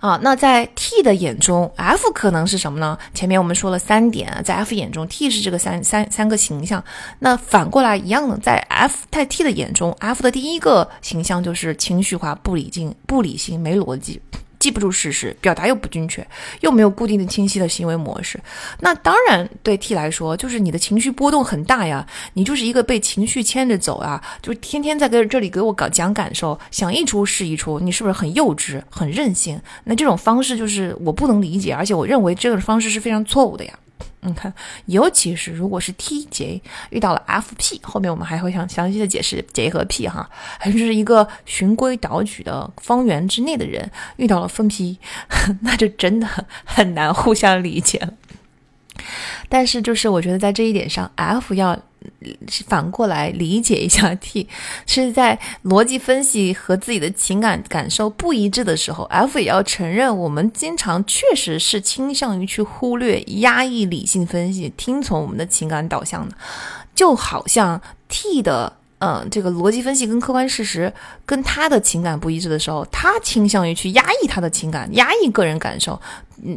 [0.00, 0.18] 啊。
[0.22, 2.98] 那在 T 的眼中，F 可能是什么呢？
[3.14, 6.82] 前面我们说了三点，在 F 眼中，T 是这个三三三个形象。
[7.18, 14.20] 那反过来一样的，在 F 在 T 的眼中，F 的第一个形象就是情绪化、不理性、不理性、没逻辑。
[14.62, 16.24] 记不住事实，表达又不精确，
[16.60, 18.40] 又没有固定的清晰的行为模式，
[18.78, 29.60] 那当然对 T 来说，就是你的情绪波动很大呀，你就是一个被情绪牵着走啊，就天天在跟这里给我搞讲感受，想一出是一出，你是不是很幼稚、很任性？
[29.82, 33.72] 那这种方式就是我不能理解，而且我认为这个方式是非常错误的呀。
[34.24, 34.52] 你看，
[34.86, 36.60] 尤其是如果是 TJ
[36.90, 44.98] 遇到了 FP，后面我们还会详详细的解释 J 和 P 哈，还是一个循规蹈矩的方圆之内的人遇到了分 P，
[45.62, 46.28] 那就真的
[46.64, 48.14] 很难互相理解了。
[49.48, 51.76] 但是就是我觉得在这一点上，F 要
[52.66, 54.48] 反过来理解一下 T，
[54.86, 66.34] 是在逻辑分析和自己的情感感受不一致的时候，F 也要承认我们经常确实是倾向于去忽略、压抑理性分析，听从我们的情感导向的，
[66.94, 68.81] 就好像 T 的。
[69.04, 70.92] 嗯，这个逻辑分析跟客观事实
[71.26, 76.00] 跟他的情感不一致的时候，他倾向于去压抑他的情感，压抑个人感受，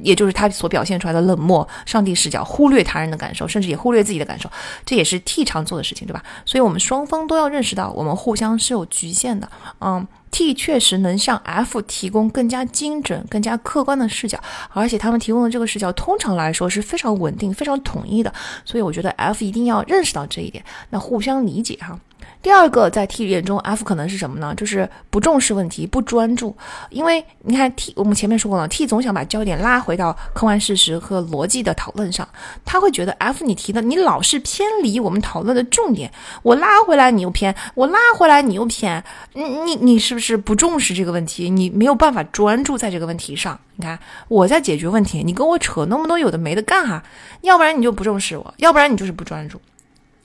[0.03, 4.47] 也就是他所表现出来的冷漠、上帝视角，忽略他人的感受，甚至也忽略自己的感受，
[4.85, 6.23] 这也是 T 常做的事情，对吧？
[6.45, 9.49] 所以，我们双方都要认识到，我们互相是有局限的。
[9.81, 14.39] 嗯，T 确实能向 F 提供更加精准、更加客观的视角，
[14.69, 18.31] 而且他们提供的这个视角通常来说是非常稳定、非常统一的。
[18.63, 21.99] 所以，我觉得 F 一定要认识到这一点，那互相理解哈。
[22.45, 24.53] 第二个在 T 眼中，F 可能是什么呢？
[24.55, 26.55] 就是不重视问题，不专注。
[26.91, 32.29] 因为你看 T，我们前面说过了，T 总想把焦点拉回到客观事实和逻辑的讨论上。
[32.63, 36.11] 他会觉得 F 你提的，你老是偏离我们讨论的重点，
[36.43, 41.49] 我拉回来你又偏，我拉回来你又偏，你你你是不是不重视这个问题？
[41.49, 43.59] 你没有办法专注在这个问题上。
[43.77, 47.01] 你看我在解决问题，你跟我扯那么多有的没的干哈？
[47.41, 49.59] 要不然你就不重视我，要不然你就是不专注。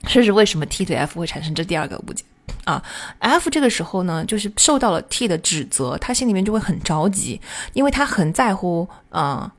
[0.07, 2.25] 这是为什么 T 对 F 会产生这第二个误解
[2.65, 2.83] 啊
[3.19, 7.41] ？F 这个时候呢，就是受到了 T 的指责，他心里面就会很着急，
[7.73, 9.53] 因为他很在乎啊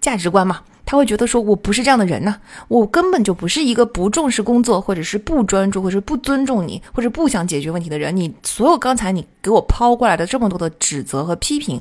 [0.00, 0.62] 价值观嘛。
[0.90, 2.34] 他会觉得说，我不是这样的人呢，
[2.68, 8.16] 我根本就不是一个不重视工作，或者是不专注，或者是不尊重你，或者不想解决问题的人。
[8.16, 11.78] 你所有刚才你给我抛过来的这么多的指责和批评，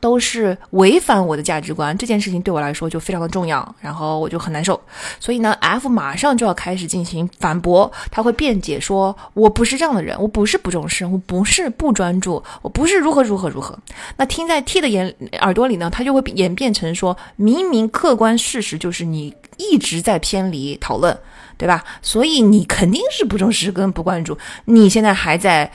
[0.00, 1.94] 都是违反我的价值观。
[1.98, 4.80] 这件事情对我来说就非常的重要，然后我就很难受。
[5.20, 13.78] 所以呢，F 马上就要开始进行反驳，他会辩解说，我不是这样的人，我不是不重视，我不是不专注，我不是如何如何如何。
[14.16, 18.34] 那听在 T 的眼耳朵里呢，他就会演变成说，明明客观。
[18.46, 21.18] 事实就是你一直在偏离讨论，
[21.58, 21.84] 对吧？
[22.00, 24.38] 所以你肯定是不重视跟不关注。
[24.66, 25.70] 你现在还在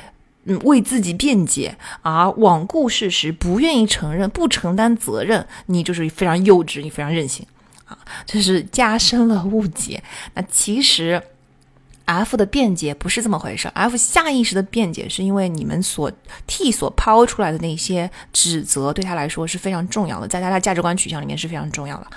[0.46, 7.46] 嗯为自己辩解而罔顾事实，不愿意承认，不承担责任，你就是非常幼稚，你非常任性
[7.86, 7.98] 啊！
[8.26, 10.02] 这是加深了误解。
[10.36, 11.22] 那其实。
[12.06, 16.12] F 的辩解不是这么回事，F 下意识的辩解是因为你们所
[16.48, 22.08] T 所抛出来的那些指责对他来说是非常重要的，在他的价值观取向里面是非常重要的。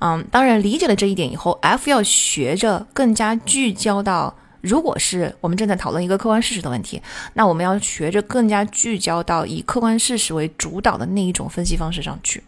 [0.00, 7.00] 嗯，当然理解了这一点以后，F 要学着更加聚焦到，如果是我们正在讨论一个客观事实的问题，
[7.34, 12.42] 那我们要学着更加聚焦到以客观事实为主导的那一种分析方式上去。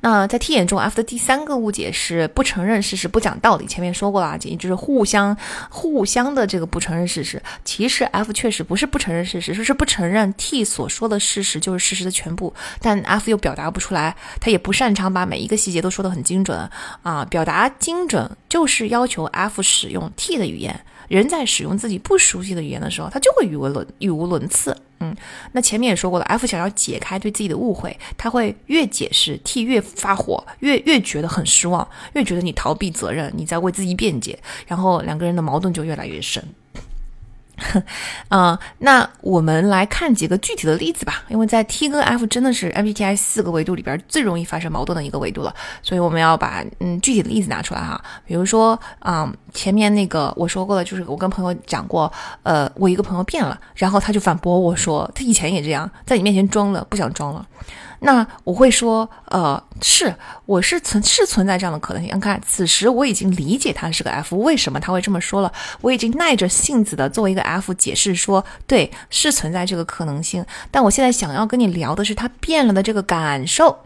[0.00, 3.66] 那在 T 眼中，F 的第三个误解是不承认事实、不讲道理。
[3.66, 5.36] 前面说过了，也就是互相、
[5.68, 7.42] 互相的这个不承认事实。
[7.64, 12.52] 其实 F 确实不是不承认事实，说是不承认 T 所说的事实就是事实的全部。
[12.80, 16.68] 但 F 又表达不出来，他也不擅长把每一个细节都说得很精准
[17.02, 17.24] 啊。
[17.26, 20.78] 表达精准就是要求 F 使用 T 的语言。
[21.08, 24.76] 人在使用自己不熟悉的语言的时候，他就会语无伦语无伦次。
[25.00, 25.16] 嗯，
[25.52, 36.44] 那前面也说过了，F 想要解开对自己的误会，他会越解释 T 越发火，越越觉得很失望，越觉得你逃避责任，你在为自己辩解，然后两个人的矛盾就越来越深。
[38.28, 41.24] 啊， 那我们来看几个具体的例子吧。
[41.28, 48.02] 因为在 T 跟 F 真的是 MBTI 四个维度里边最容易发生矛盾的一个维度了，所以我们要把嗯具体的例子拿出来哈。
[48.24, 57.46] 比如说啊，前面那个我说过了，就是我跟朋友讲过，呃，我一个朋友变了，然后他就反驳我说，他以前也这样，在你面前装了，不想装了。
[58.02, 60.14] 那我会说，呃，是，
[60.46, 62.16] 我是存是存在这样的可能性。
[62.16, 65.52] 你看，此时我已经理解他是个 F，为什么他会这么说了？
[65.82, 70.42] 我已经耐着性子的作为一个 F 解释说，对，是存在这个可能性。
[70.70, 73.80] 但我现在想要跟你聊的是他变了的这个感受。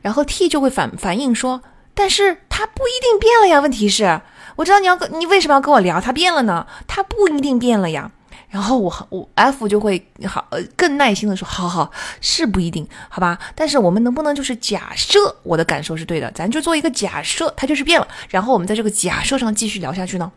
[0.00, 1.60] 然后 T 就会反反应说，
[1.92, 3.60] 但是他不一定变了呀。
[3.60, 4.22] 问题是，
[4.58, 6.66] 我知道你要跟你为什么要跟我聊他变了呢？
[6.88, 8.10] 他不一定变了呀。
[8.48, 20.32] 然后我我 F 就会好呃更耐心的说，好好是不一定好吧，但是我们能不能就是假设我的感受是对的，咱就做一个假设，他就是变了，然后我们在这个假设上继续聊下去呢？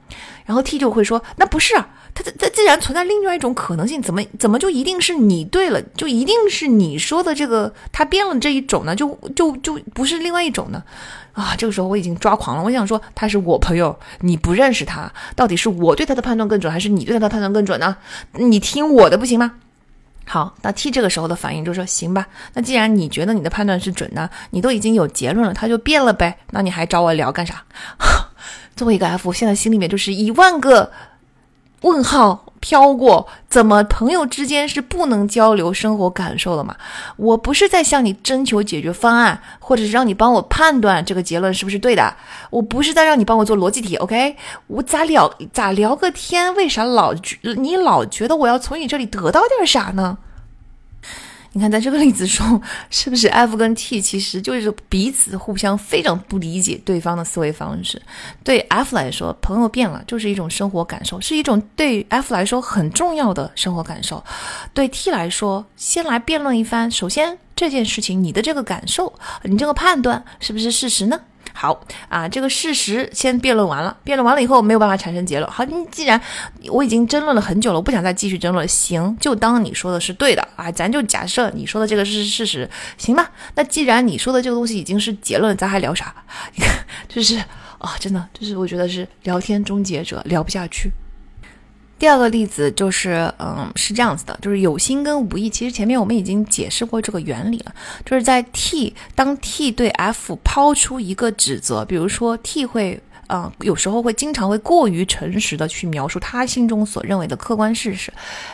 [0.45, 8.93] 然后 T 就会说，那不是啊，他他既然存在另外一种可能性，怎么怎么就一定是你对了，就一定是你说的这个他变了这一种呢？
[8.93, 10.83] 就就就不是另外一种呢？
[11.33, 12.63] 啊，这个时候我已经抓狂了。
[12.63, 17.95] 我想说，他是我朋友，你不认识他，到底是我对他的判断更准，还是你对他的判断更准呢？
[18.33, 19.53] 你听我的不行吗？
[20.25, 26.37] 好，那 T 这个时候的反应就说：行吧，那既然你觉得你的判断是准的，你都已经有结论了，他就变了呗。
[26.51, 27.63] 那你还找我聊干啥？
[28.75, 30.91] 作为一个 F，现在心里面就是一万个
[31.81, 36.75] 问号飘过，怎么朋友之间是不能交流生活感受的嘛？
[37.17, 42.15] 我不是在向你征求解决方案，或者是让你帮我判断这个结论是不是对的。
[42.51, 44.35] 我不是在让你帮我做逻辑题，OK？
[44.67, 46.53] 我咋聊咋聊个天？
[46.53, 47.15] 为啥老
[47.57, 50.19] 你老觉得我要从你这里得到点啥呢？
[51.53, 58.01] 你看，在这个例子中，是不是 F 跟 T 其实就是彼此互相非常不理解对方的思维方式？
[58.41, 64.23] 对 F 来说，朋友变了就是一种生活感受，是一种对 F 来说很重要的生活感受。
[64.73, 66.89] 对 T 来说，先来辩论一番。
[66.89, 71.19] 首先，这件事情你的这个感受，你这个判断是不是事实呢？
[71.53, 71.79] 好
[72.09, 75.51] 啊，这个事实先辩论完了，辩论完了以后没有办法产生结论。
[75.51, 76.19] 好，你既然
[76.67, 83.29] 我已经争论了很久了，我不想再继续争论，行，就当你说的是对的啊，咱就假设你说的这个是事实，行吧？
[83.55, 86.13] 那既然你说的这个东西已经是结论，咱还聊啥？
[86.55, 86.73] 你看，
[87.07, 87.37] 就是
[87.77, 90.91] 啊，真的就是我觉得是聊天终结者，聊不下去。
[92.01, 95.47] 第二个例子就是，嗯，是这样子的，就是有心跟无意。
[95.47, 97.71] 其实前面我们已经解释过这个原理了，
[98.03, 102.99] 就是在 T 当 T 对 F 抛出一个指责，比如说 T 会，
[103.29, 108.11] 嗯，有时候会经常会过于诚实的去描述他心中所认为的客观事实，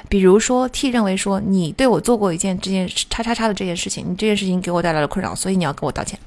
[0.09, 6.19] 比如说 T 认为说你对我做过一件这件叉叉叉的这件事情，你这件事情给我带来了困扰，所以你要给我道歉。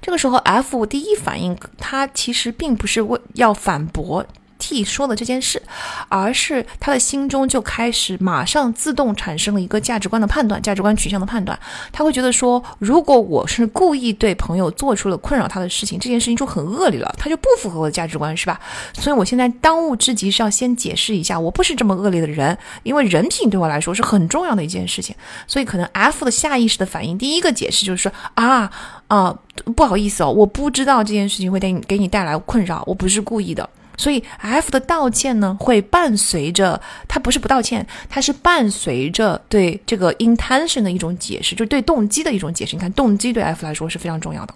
[0.00, 4.24] 这个时候 F 第一反应，他其实并不是为要反驳。
[4.60, 5.60] T 说的这件事，
[6.08, 11.58] 而是他的心中就开始马上自动产生了一个价值观的判断，价值观取向的判断。
[11.90, 18.60] 他会觉得说，如果我是故意对朋友做出了困扰他的事情，这件事情就很恶劣了，他就不符合我的价值观，是吧？
[18.92, 25.16] 所以我现在当务之急是要先解释一下，我不是这么恶劣的人，因为人品对我来说是很重要的一件事情。
[25.46, 28.70] 所以可能 F 的下意识的反应，第一个解释就是说啊
[29.08, 29.36] 啊，
[29.74, 33.68] 不好意思哦，我不知道这件事情会给你给你带来困扰，我不是故意的。
[34.00, 42.76] 所以，F 的道歉呢，会伴随着他不是不道歉，他是伴随着对这个 intention 的一种解释，就是对动机的一种解释。
[42.76, 44.54] 你看，动机对 F 来说是非常重要的。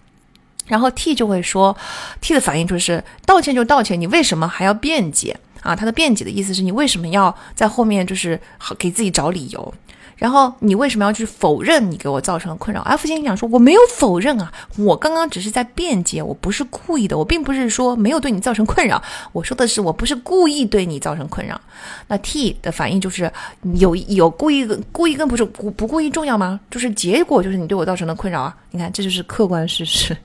[0.67, 1.77] 然后 T 就会说
[2.23, 5.77] ，T 的反应就是道歉就道歉，你为什么还要辩解啊？
[5.77, 8.41] 他的辩解的意思是你为什么要在后面就是
[8.79, 9.75] 给自己找理由？
[10.17, 19.03] 然后你为什么要去否认你给我造成的困扰？F 心里想说，我没有否认啊，我刚刚只是在辩解，我不是故意的，我并不是说没有对你造成困扰，
[19.33, 21.61] 我说的是我不是故意对你造成困扰。
[22.07, 23.31] 那 T 的反应就是
[23.75, 26.61] 有有故意故意跟不是不不故意重要吗？
[26.71, 30.17] 就是结果就是你对我造成的困扰啊，你看这就是客观事实，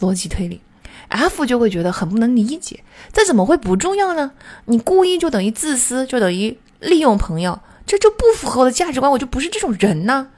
[0.00, 0.60] 逻辑推理。
[1.08, 2.78] F 就会觉得很不能理解，
[3.14, 4.30] 这怎么会不重要呢？
[4.66, 7.58] 你故意就等于自私，就等于利用朋友。
[7.88, 10.28] 这就不符合我的价值观，我就不是这种人呢，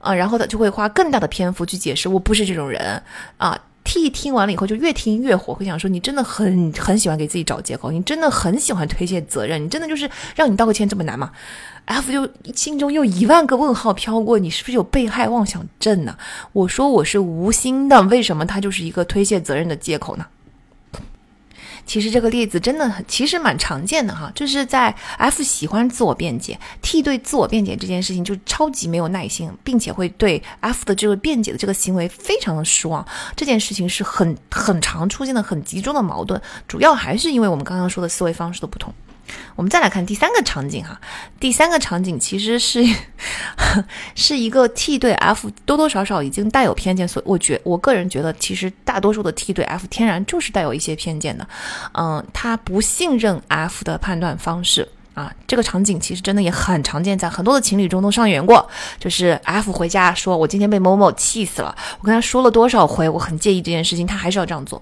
[0.00, 3.02] 啊，然后他就会花更大的篇幅去解释我不是这种人
[3.38, 3.58] 啊。
[3.84, 11.30] T 听完了以后就越听越火，会想说你真的很很喜欢给自己找借口，你真的很喜欢推卸责任，你真的就是让你道个歉这么难吗
[11.86, 16.18] ？F 就心中又一万个问号飘过，你是不是有被害妄想症呢？
[16.52, 20.26] 我说我是无心的，为什么他就是一个推卸责任的借口呢？
[21.88, 33.04] 其实这个例子真的很，其实蛮常见的哈，就是在 F 喜欢自我辩解，T 对自我辩解这件事情就超级没有耐心，并且会对 F 的这个辩解的这个行为非常的失望。
[33.34, 38.92] 这件事情是很很常出现的很集中的矛盾，主要还是因为我们刚刚说的思维方式的不同。
[39.56, 41.00] 我们再来看第三个场景哈，
[41.40, 42.84] 第三个场景其实是
[44.14, 51.46] 是一个 T 对 F 多多少少已经带有偏见，所以我觉我个人觉得，其实大多数的 T 对 F 天然就是带有一些偏见的，
[51.94, 54.88] 嗯，他不信任 F 的判断方式。
[55.14, 58.64] 啊，这个场景其实真的也很常见，在很多的情侣中都上演过，
[59.00, 64.80] 就是 F 回家说，我今天被某某气死了，我跟他说了多少回，我很介意这件事情，他还是要这样做。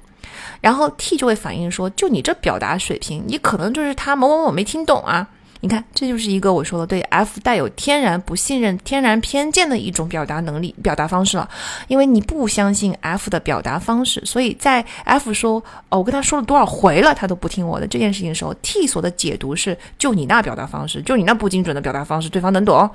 [0.66, 5.24] 然后 T 就会反映说，就你这表达水平，你可能就是他某某某没听懂啊。
[5.60, 11.48] 你看，这就是一个我说的对 F 带有天然不信任、天然偏见的一种表达能力、表达方式了。
[11.86, 22.90] 因为你不相信 F 的表达方式，所以在 F 说哦，我跟他说了多少回了，他都不听我的这件事情的时候，T 所的解读是，就你那表达方式，就你那不精准的表达方式，对方能懂？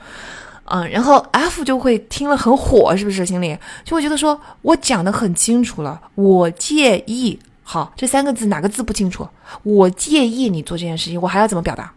[0.65, 3.25] 嗯，然后 F 就会听了很火，是不是？
[3.25, 7.39] 心里就会觉得说我讲的很清楚了，我介意。
[7.71, 9.25] 好，这三个字哪个字不清楚？
[9.63, 11.89] 我介意你做这件事情，我还要怎么表达？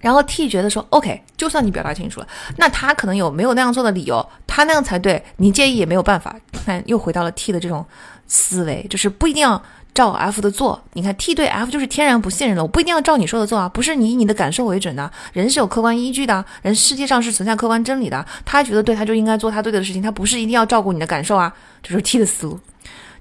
[0.00, 6.34] 然后 T 觉得说，OK，就算你表达清楚了，那他可能有没有那样做的理由，他那样才对，你介意也没有办法。
[6.64, 7.84] 看，又回到了 T 的这种
[8.26, 10.82] 思维，就是不一定要照 F 的做。
[10.94, 21.52] 你看 T 对 F 就是天然不信任的，我不一定要照你说的做啊，不是你以你的感受为准的，人是有客观依据的，人世界上是存在客观真理的，他觉得对他就应该做他对的事情，他不是一定要照顾你的感受啊，
[21.82, 22.58] 这是 T 的思路。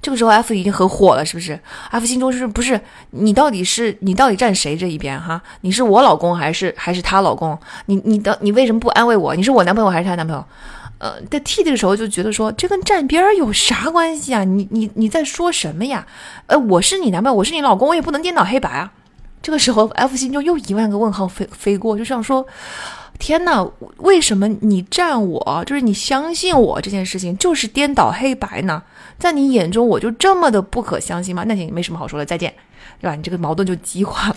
[0.02, 1.60] 这个时候 F 已经很火了，是不是
[1.92, 2.80] ？F 心中是不是
[3.12, 5.42] 你到底是你到底站谁这一边哈？
[5.62, 7.58] 你是我老公还是还是她老公？
[7.86, 9.36] 你你的你为什么不安慰我？
[9.36, 10.44] 你是我男朋友还是她男朋友？
[10.98, 14.44] 呃，在 T 这个时候就觉得说，这跟站边有啥关系啊？
[14.44, 16.06] 你你你在说什么呀？
[16.48, 18.92] 呃，我是你男朋友，我是你老公，我也不能颠倒黑白啊。
[19.42, 22.46] 这个时候 F 心中又一万个问号飞飞过，就想说，
[23.22, 23.64] 天哪，
[23.98, 28.82] 为什么你站我，就是你相信我这件事情就是颠倒黑白呢？
[29.20, 31.44] 在你眼中我就这么的不可相信吗？
[31.48, 32.52] 那行，没什么好说的，再见，
[33.00, 33.16] 对吧？
[33.16, 34.36] 你这个矛盾就激化了。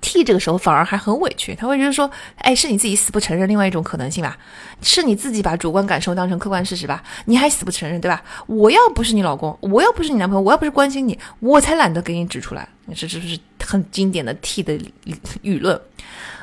[0.00, 4.38] T 这个时候反而还很委屈，他会觉得说，哎，是你自己死不承认另外一种可能性吧？
[4.80, 7.02] 是你自己把主观感受当成客观事实吧？
[7.26, 8.22] 你还死不承认，对吧？
[8.46, 12.66] 我要不是你老公，我要不是你男朋友，我要不是关心你，我才懒得给你指出来。
[12.96, 14.72] 这是不是很经典的 T 的
[15.42, 15.78] 舆论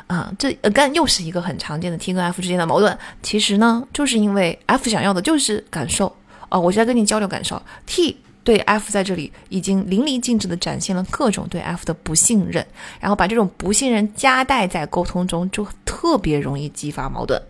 [0.08, 0.34] 啊？
[0.40, 2.98] 这 again 又是一个很常见的 T 跟 F 之间的矛盾。
[3.22, 6.16] 其实呢，就是因为 F 想要的就是感受
[6.50, 8.18] 哦，我是在跟你交流感受，T。
[8.44, 12.66] 对 F 在这里已经淋漓尽致的展现了各种对 F 的不信任，
[12.98, 17.42] 然后把这种不信任夹带在沟通中，就特别容易激发矛盾。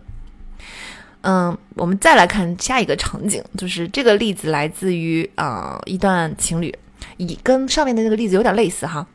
[1.20, 6.76] 嗯，我们再来看下一个场景，就是这个例子来自于啊一段情侣，
[7.16, 9.06] 以跟上面的那个例子有点类似哈。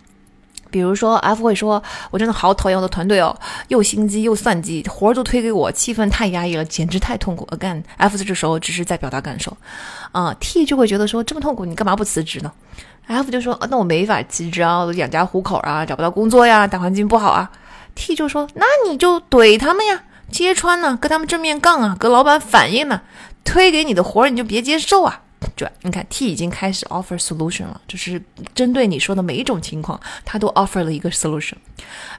[0.74, 3.38] 比如说，F 会说：“我真的好讨厌我的团队哦，
[3.68, 7.48] 又心机又算计，活儿都推给我，气氛太压抑了，简直太痛苦。
[7.52, 9.56] ”Again，F 在这时候只是在表达感受，
[10.12, 12.52] 啊，T 就会觉得说：“这么痛苦，你干嘛不辞职呢
[13.06, 17.52] ？”F 就说：“那我没法辞职啊，养家糊口啊，找不到工作呀，大环境不好啊。
[17.94, 20.02] ”T 就说：“那你就怼他们呀，
[20.32, 23.02] 揭穿呢，跟他们正面杠啊，跟老板反映呢，
[23.44, 25.22] 推给你的活儿你就别接受啊。”
[25.56, 28.22] 对，你看 T 已经开始 offer solution 了，就是
[28.56, 31.56] 针对你说的每一种情况，他都 offer 了一个 solution。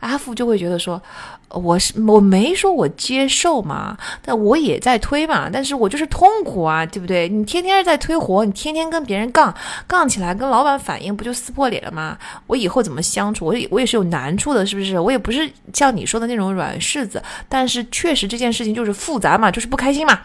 [0.01, 1.01] F 就会觉得说，
[1.49, 7.29] 我是我没说我接受嘛，但我也在推嘛，但是我就是痛苦啊，对不对？
[7.29, 9.55] 你天天在推活，你天天跟别人杠，
[9.87, 12.19] 杠起来跟老板反映，不就撕破脸了吗？
[12.47, 13.47] 我以后怎么相处？
[13.47, 14.99] 我也我也是有难处的，是不是？
[14.99, 20.21] 我也不是像你说的那种软柿子，但是确实这件事情就是复杂嘛，就是不开心嘛。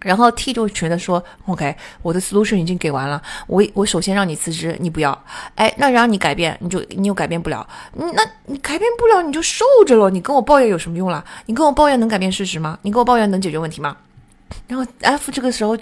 [0.00, 5.24] 然后 T 就觉得说，OK，我的 solution 已经给完了，我我首先让你辞职，你不要，
[5.56, 11.22] 哎，那让你改变，你就你又改变不了，那你改变不了，你就受着了，你跟我抱怨有什么用啦？
[11.46, 12.78] 你跟我抱怨能改变事实吗？
[12.82, 13.96] 你跟我抱怨能解决问题吗？
[14.66, 15.76] 然后 F 这个时候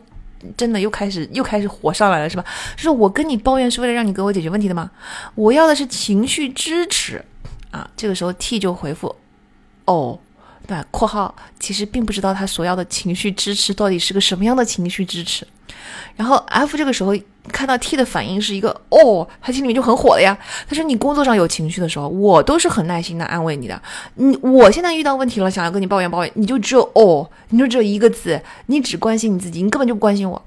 [0.56, 2.44] 真的又开始又开始火上来了，是吧？
[2.76, 4.90] 就是我跟你抱怨是为了让你给我解决问题的吗？
[5.36, 7.24] 我要的是情绪支持
[7.70, 7.88] 啊！
[7.96, 9.14] 这个时候 T 就回复，
[9.84, 10.18] 哦。
[10.68, 15.46] 对（括号）其实并不知道他所要的情绪支持到底是个什么样的情绪支持。
[16.14, 17.14] 然后 F 这个时候
[17.50, 20.36] 看到 T 的反应是一个哦，他心里面就很火了呀。
[20.68, 23.80] 他说：“你工作上有情绪的时候，我都是很耐心的安慰你的。
[24.16, 30.42] 你我现在遇到问题了，想要跟你抱怨抱怨，你就只有哦，你就只有一个字，你只关心你自己，你根本就不关心我。”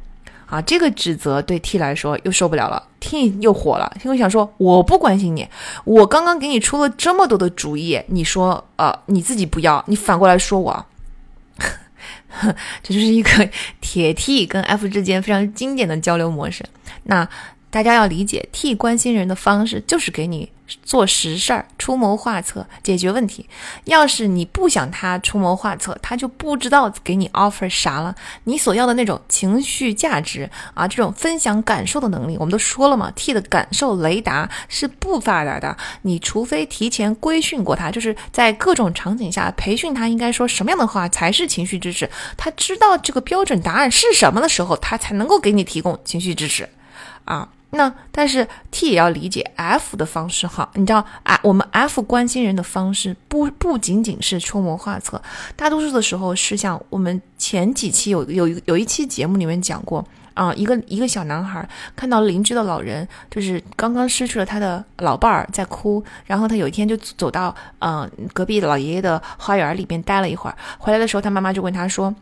[0.51, 5.47] 啊，这个指责对 T 来说又受不了了，T 又火了，因为想说我不关心你，
[5.85, 10.85] 我刚刚给你出了这么多的主意，你说呃你自己不要，你反过来说我，
[12.83, 13.49] 这就是一个
[13.79, 16.65] 铁 T 跟 F 之间非常经典的交流模式。
[17.03, 17.27] 那
[17.69, 20.51] 大家要理解，T 关心人的方式就是给你。
[20.83, 23.47] 做实事儿，出谋划策，解决问题。
[23.85, 28.15] 要是你不想他出谋划策，他就不知道给你 offer 啥了。
[28.45, 35.75] 你所要的那种情绪价值啊，这种分享感受的能力，我们都说了嘛，T 的感受雷达是不发达的。
[36.03, 42.09] 你除非提前规训过他，就是在各种场景下培训他，应该说什么样的话才是情绪支持。
[42.37, 46.69] 他知道这个标准答案是什么的时候，他才能够给你提供情绪支持，
[47.25, 47.49] 啊。
[47.73, 55.21] 那但是 T 也要理解 F 的方式哈，你知道啊，我们 F 关心人的方式不不仅仅是出谋划策，
[55.55, 61.65] 大多数的时候是像我们前几期有有有一期节目里面讲过啊，一个一个小男孩
[61.95, 72.13] 看到邻居的老人就是刚刚失去了他的老伴儿在哭，然后他有一天就走到嗯隔壁老爷爷的花园里边待了一会儿，回来的时候他妈妈就问他说。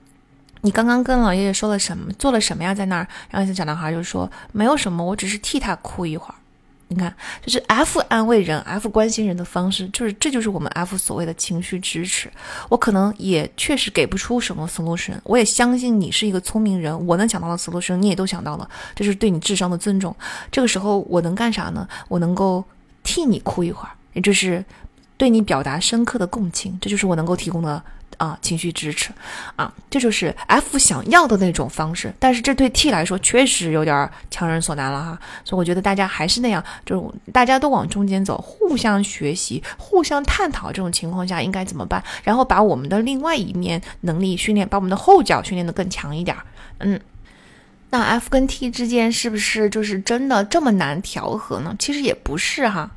[0.61, 2.11] 你刚刚跟老爷爷说了什么？
[2.13, 2.73] 做了什么呀？
[2.73, 6.35] 在那儿，然后这小男孩就说没有什么，我只是替他哭一会儿。
[6.91, 7.13] 你看，
[7.45, 12.31] 就是 F 安慰人，F 关心人的方式，就是这就是我们 F 所谓的情绪支持。
[12.67, 20.15] 我可能也确实给不出什么 solution，我也相信你是一个聪明人，我能想到的 solution 你也都想到了，这是对你智商的尊重。
[20.51, 21.87] 这个时候我能干啥呢？
[22.07, 22.65] 我能够
[23.03, 24.65] 替你哭一会儿，也就是
[25.15, 27.81] 对你表达深刻的共情，这就是我能够提供的。
[28.19, 29.11] 啊，情绪支持，
[29.55, 46.35] 啊，这就是 F 想要的那种方式，但是这对 T 来说确实有点强人所难了哈，所以我觉得大家还是那样，就大家都往中间走，互相学习，互相探讨，这种情况下应该怎么办，然后把我们的另外一面能力训练，把我们的后脚训练的更强一点，
[46.79, 46.99] 嗯。
[47.91, 51.73] 那 F 跟 T 之间是不是就是真的这么难调和呢？
[51.79, 52.91] 其实也不是哈，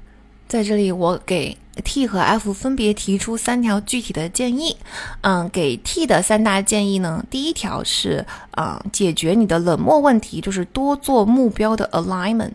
[0.49, 1.57] 在这里我给。
[1.83, 4.77] T 和 F 分别提出三条具体的建议，
[5.23, 12.51] 嗯，给 T 的三大建议呢，第一条是啊，解决你的冷漠问题，就是多做目标的 alignment，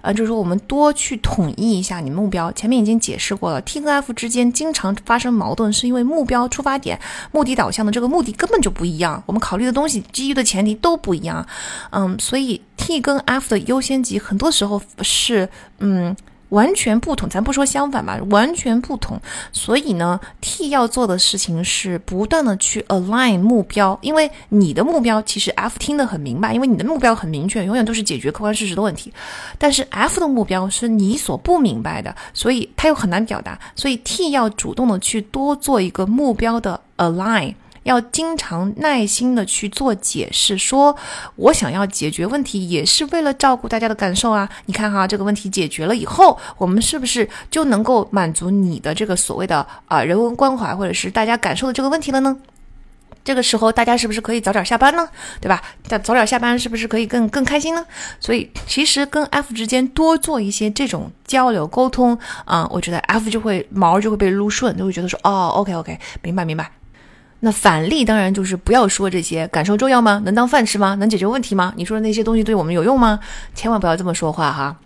[0.00, 2.50] 啊，就是说我们多去统一一下你目标。
[2.52, 6.98] 前面已经解释过了，T 和 F 之间经常发生矛盾，是因为目标出发点、
[7.30, 11.46] 目的导向的这个目的根本就不一样，我们考虑的东西、基于的前提都不一样，
[11.90, 15.46] 嗯，所以 T 跟 F 的优先级很多时候是
[15.78, 16.16] 嗯。
[16.52, 19.20] 完全不同，咱不说相反吧，完全不同。
[19.52, 29.12] 所以呢，T 要做的事情是不断的去 align 目标，因为你的目标其实 F 听得很明白，因为你的目标很明确，永远都是解决客观事实的问题。
[29.58, 33.58] 但是 F 的目标是你所不明白的，所以他又很难表达。
[33.74, 37.54] 所以 T 要主动的去多做一个目标的 align。
[37.84, 40.96] 要经常耐心的去做解释，说
[41.36, 44.48] 我想要解决问题，也是为了照顾大家的感受啊！
[44.66, 52.36] 你看哈，这个问题解决了以后，我们是不是就能够满足你的这个所谓的啊人文关怀，或者是大家感受的这个问题了呢？
[53.24, 55.08] 这个时候大家是不是可以早点下班呢？
[55.40, 55.62] 对吧？
[55.84, 57.86] 早早点下班是不是可以更更开心呢？
[58.18, 66.70] 所以其实跟 F 之间多做一些这种交流沟通啊，我觉得 F 就会毛就会被撸顺，就会觉得说哦，OK OK，明白明白。
[67.44, 70.22] 那反例当然就是不要说这些，感受重要吗？
[70.24, 70.94] 能当饭吃吗？
[70.94, 71.74] 能解决问题吗？
[71.76, 73.18] 你说的那些东西对我们有用吗？
[73.52, 74.76] 千万不要这么说话哈。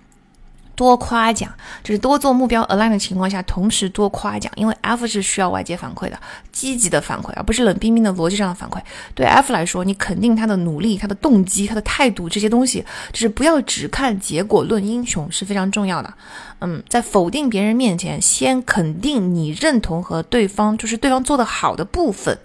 [0.75, 1.51] 多夸奖，
[1.83, 6.19] 就是多做目标 align 的情况下，同时多夸奖，因为 F 是需要外界反馈的，
[6.53, 8.79] 积极的反馈，而不是冷冰冰的逻辑上的反馈。
[9.15, 16.13] 对 F 来说，你肯定他的努力、他的动机、他的态度这些东西，就是不要只看结果论英雄是非常重要的。
[16.61, 22.37] 嗯，在否定别人面前，先肯定你认同和对方就是对方做的好的部分。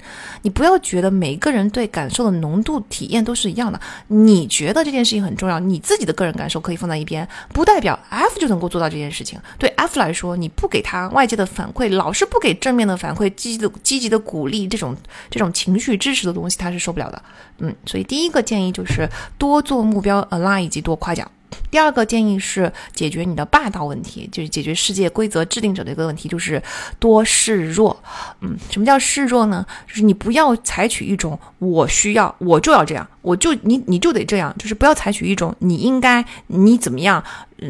[0.41, 3.79] 你不要觉得每个人对感受的浓度体验都是一样的。
[4.07, 9.39] 你觉得这件事情很重要，你自己的个人感受可以放在一边，不代表 F 就能够做到这件事情。
[9.57, 14.95] 对 F 来说，你不给他外界的反馈，老是不给正面的反馈、积极的积极的鼓励，这种
[15.29, 17.21] 这种情绪支持的东西，他是受不了的。
[17.59, 19.07] 嗯，所以第一个建议就是
[19.37, 21.29] 多做目标 align 以及多夸奖。
[21.69, 26.61] 第二个建议是解决你的霸道问题，就是解决世界规则制定者的一个问题，就是
[26.99, 27.97] 多示弱。
[28.41, 29.65] 嗯，什么叫示弱呢？
[29.87, 37.23] 就是你不要采取一种我需要我就要这样，我就你你就得这样，就是不要采取一种你应该你怎么样，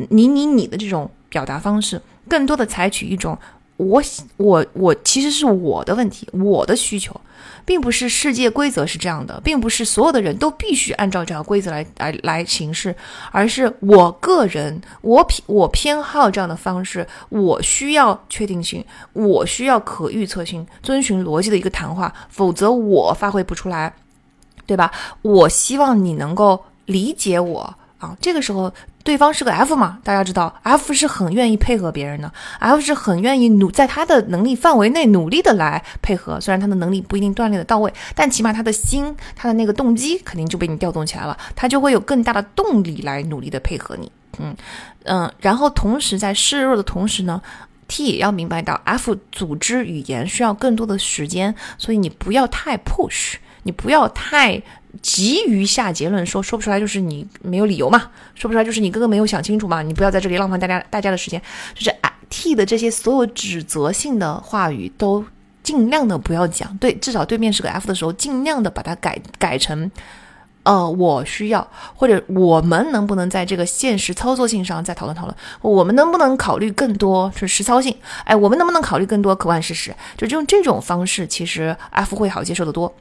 [0.10, 3.38] 你你你的这种表达方式，更多的采取一种
[3.82, 4.02] 我
[4.38, 7.20] 我我其实是我的问题，我的需求。
[7.64, 12.94] 并不是世界规则是这样的，并不是所有的人都必须按照这条规则来来来行事，
[13.32, 18.84] 而是我个人我偏我偏好这样的方式，我需要确定性，
[19.14, 23.94] 我需要可预测性，遵循逻辑的一个谈话，否则我发挥不出来，
[24.66, 24.92] 对吧？
[25.22, 28.74] 我希望你能够理解我啊，这个时候。
[29.04, 30.00] 对方是个 F 嘛？
[30.04, 36.40] 大家知道，F 是很愿意配合别人的，F 是很愿意努在他的能力范围内努力的来配合。
[36.40, 44.12] 虽然他的能力不一定锻炼的到位，但起码他的心，他的那个动机肯定就被你调动起来了，他就会有更大的动力来努力的配合你。
[44.40, 44.56] 嗯
[45.06, 47.42] 嗯，然后同时在示弱的同时呢
[47.88, 54.62] ，T 也要明白到 F 组织语言需要更多的时间，所以你不要太 push，你不要太。
[55.02, 61.42] 急于下结论，说说不出来就是你没有理由嘛，说不出来就是你根本没有想清楚嘛，你不要在这里浪费大家大家的时间，
[61.74, 61.96] 就是
[62.30, 65.26] T 的这些所有指责性的话语都
[65.64, 69.92] 尽量的不要讲，对，至少对面是个 F 的时候，尽量的把它改改成，
[70.64, 71.66] 呃，我需要
[71.96, 82.94] 或者我们能不能在这个现实操作性上再讨论讨论，我们能不能考虑更多是实操性，哎，我们能不能考虑更多客观事实，就用这种方式，其实 F 会好接受的多。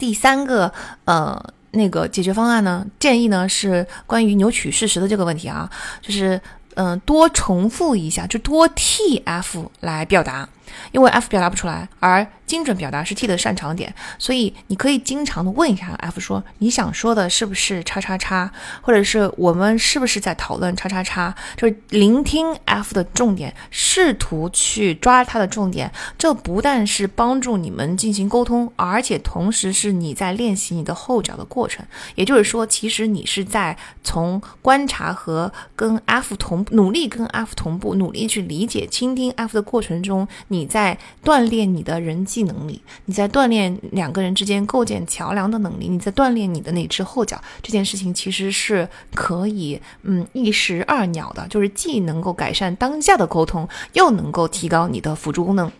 [0.00, 0.72] 第三个，
[1.04, 1.38] 呃，
[1.72, 2.84] 那个解决方案呢？
[2.98, 5.70] 建议呢是关于扭曲事实的这个问题啊，
[6.00, 6.40] 就是，
[6.74, 10.48] 嗯，多重复一下，就多 T F 来表达。
[10.92, 31.86] 因为 F 表达不出来，而精准表达是 T 的擅长点，所以你可以经常的问一下 F 说你想说的是不是叉叉叉，或者是我们是不是在讨论叉叉叉，就是聆听 F 的重点，试图去抓他的重点，这不但是帮助你们进行沟通，而且同时是你在练习你的后脚的过程。
[32.16, 40.59] 也就是说，其实你是在从观察和跟 F 同努力跟 F 同步，努力去理解、倾听 F 的过程中，你。
[40.60, 47.40] 你在锻炼你的人际能力，你在锻炼两个人之间构建桥梁的能力，你在锻炼你的那只后脚。
[47.62, 55.72] 这件事情其实是可以，嗯，一石二鸟的，就是既能够改善当下的沟通，又能够提高你的辅助功能。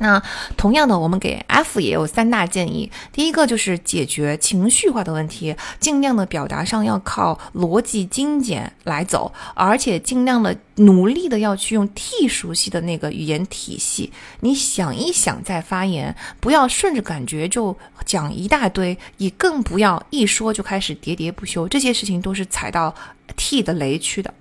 [0.00, 0.20] 那
[0.56, 2.90] 同样的，我们给 F 也有三大建议。
[3.12, 14.10] 第一个就是解决情绪化的问题，尽量的表达上要靠逻辑精简来走，而且尽量的努力的要去用 T 熟悉的那个语言体系。
[14.40, 21.68] 你想一想再发言，不要顺着感觉就讲一大堆，也更不要一说就开始喋喋不休。
[21.68, 22.94] 这些事情都是踩到
[23.36, 24.32] T 的雷区的。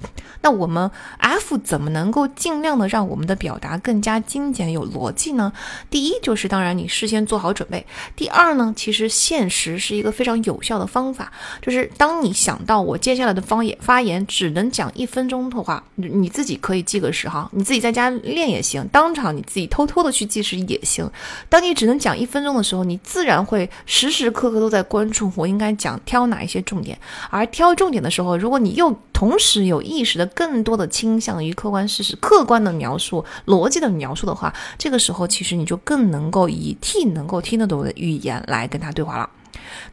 [0.41, 5.51] 那我们 F 怎么能够尽量的让我们的表达更加精简有逻辑呢？
[5.89, 7.85] 第一就是当然你事先做好准备。
[8.15, 11.29] 第二呢，其实现实是一个非常有效的方法，
[11.61, 21.09] 就是当你想到我接下来的方言发言只能讲一分钟的话，你自己可以记个时哈，你自己在家练也行，当场你自己偷偷的去计时也行。
[21.49, 26.97] 当你只能讲一分钟的时候，你自然会时时刻刻都在关注我应该讲挑哪一些重点，
[27.29, 39.29] 而挑重点的时候，如果你又同时有意识的更多的倾向于客观事实、客观的描述、逻辑的描述的话，这个时候其实你就更能够以 T 能够听得懂的语言来跟他对话了。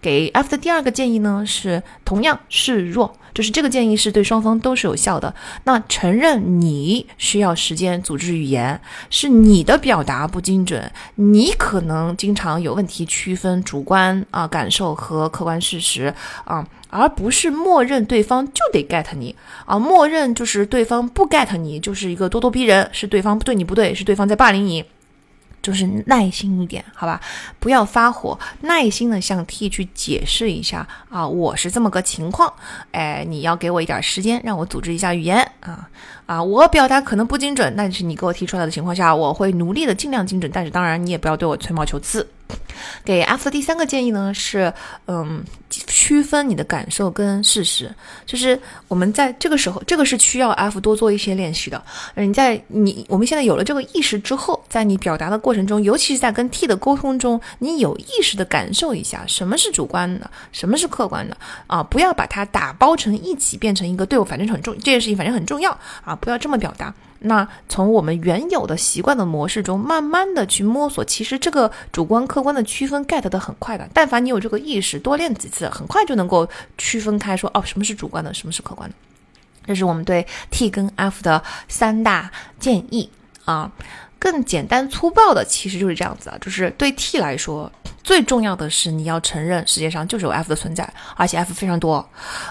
[0.00, 5.34] 给 F 的第二个建议呢是同样示弱，就是这个建议是对双方都是有效的。
[5.64, 8.80] 那承认你需要时间组织语言，
[9.10, 16.14] 是你的表达不精准，你可能经常有问题区分主观啊感受和客观事实
[16.44, 19.34] 啊，而不是默认对方就得 get 你
[19.64, 24.84] 啊，默认就是对方不 get 你就是一个咄咄逼人，是对方对你不对，是对方在霸凌你。
[25.62, 27.20] 就是耐心一点，好吧，
[27.58, 32.52] 不要发火，耐心的向 T 去解释一下啊，我是这么个情况，
[32.92, 35.88] 哎，你要给我一点时间，让我组织一下语言啊
[36.26, 42.24] 啊，我表达可能不精准，但是你给我提出来的情况下，我会努力的尽量精准，但是当然你也不要对我吹毛求疵。
[43.04, 44.72] 给 F 的第三个建议呢是，
[45.06, 45.42] 嗯，
[45.86, 47.94] 区分你的感受跟事实，
[48.24, 48.58] 就是
[48.88, 51.82] 我们在这个时候，这个是需要 F 多做一些练习的。
[52.14, 61.36] 你在你我们现在有了这个意识之后，在你表达的过程中，尤其是在跟 T 的沟通中，你有意识的感受一下什么是主观的，什么是客观的
[61.66, 65.70] 啊，不要把它打包成一起，变成一个对我反正很重这件事情反正很重要
[66.04, 66.94] 啊，不要这么表达。
[67.26, 73.88] 那从我们原有的习惯的模式中，慢慢的去摸索，其实这个主观客观的区分 get 的很快的。
[73.92, 76.48] 但凡你有这个意识，多练几次，很快就能够
[76.78, 78.94] 区分开，说哦，什么是主观的，什么是客观的。
[79.66, 83.10] 这是我们对 T 跟 F 的三大建议
[83.44, 83.70] 啊。
[84.18, 87.70] 更简单粗暴的，其实就是这样子啊，就是对 T 来说。
[88.06, 92.08] 最重要的是，你要承认世界上就是有 F 的存在，而且 F 非常多，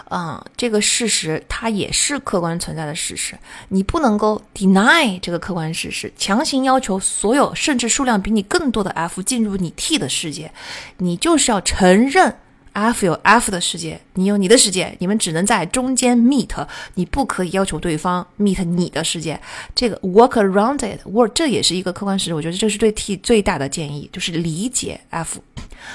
[0.10, 10.52] 嗯，这个事实它也是客观存在的事实，你不能够 deny 这个客观事实，强行要求所有甚至数量比你更多的 F 进入你 T 的世界，
[10.98, 12.36] 你就是要承认。
[12.76, 19.40] F 有 F 的世界，你有你的世界，你们只能在中间 meet，你不可以要求对方 meet 你的世界。
[19.74, 22.34] 这个 work around it，work 这也是一个客观事实。
[22.34, 25.40] 我觉得这是对 T 最大的建议，就是理解 F。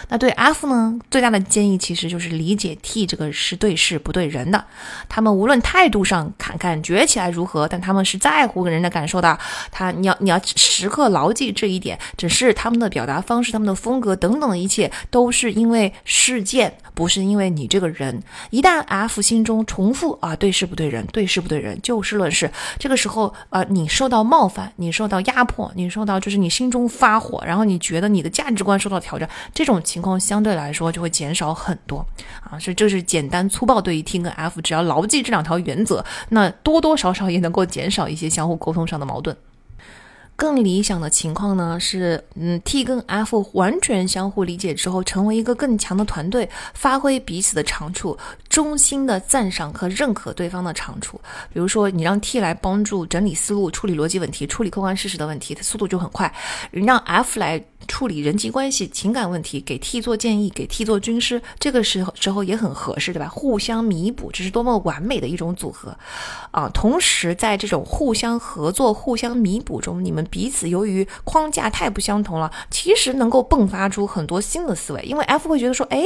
[0.08, 0.98] 那对 F 呢？
[1.10, 4.64] 最大的建议其实就是理解 T 这个是对事不对人的。
[5.08, 9.38] 他们无论态度上看感觉起来如何，但他们是在乎人的感受的。
[9.70, 11.98] 他你要你要时刻牢记这一点。
[12.16, 18.22] 只是他们的表达方式、他们的风格等等的一切，都是因为事件，不是因为你这个人。
[18.50, 29.80] 一旦 F 心中重复啊对事不对人，对事不对人，就事论事，这个时候啊你受到冒犯，你受到压迫，你受到就是你心中发火，然后你觉得你的价值观受到挑战，这种。
[29.82, 32.04] 情况相对来说就会减少很多
[32.42, 39.36] 啊，所以这是简单粗暴对于 T 跟 F，只要牢记这两条原则，那多多少少也能够减少一些相互沟通上的矛盾。
[40.40, 48.16] 更理想的情况呢是，嗯，T 跟 F 完全相互理解之后，成为一个更强的团队，发挥彼此的长处，
[48.48, 51.20] 衷心的赞赏和认可对方的长处。
[51.52, 56.26] 比如说，你让 T 来帮助整理思路、处理逻辑问题、处理客观事实的问题，它速度就很快；
[56.70, 57.62] 你让 F 来。
[57.88, 63.28] 处理人际关系、情感问题，给 T 做建议，给 T 做军师，这个时候时候也很合适，对吧？
[63.28, 65.96] 互相弥补，这是多么完美的一种组合
[66.50, 66.68] 啊！
[66.72, 75.02] 同时，在这种互相合作、互相弥补中，你们彼此由于框架太不相同了，其实能够迸发出很多新的思维。
[75.02, 76.02] 因为 F 会觉得说，哎，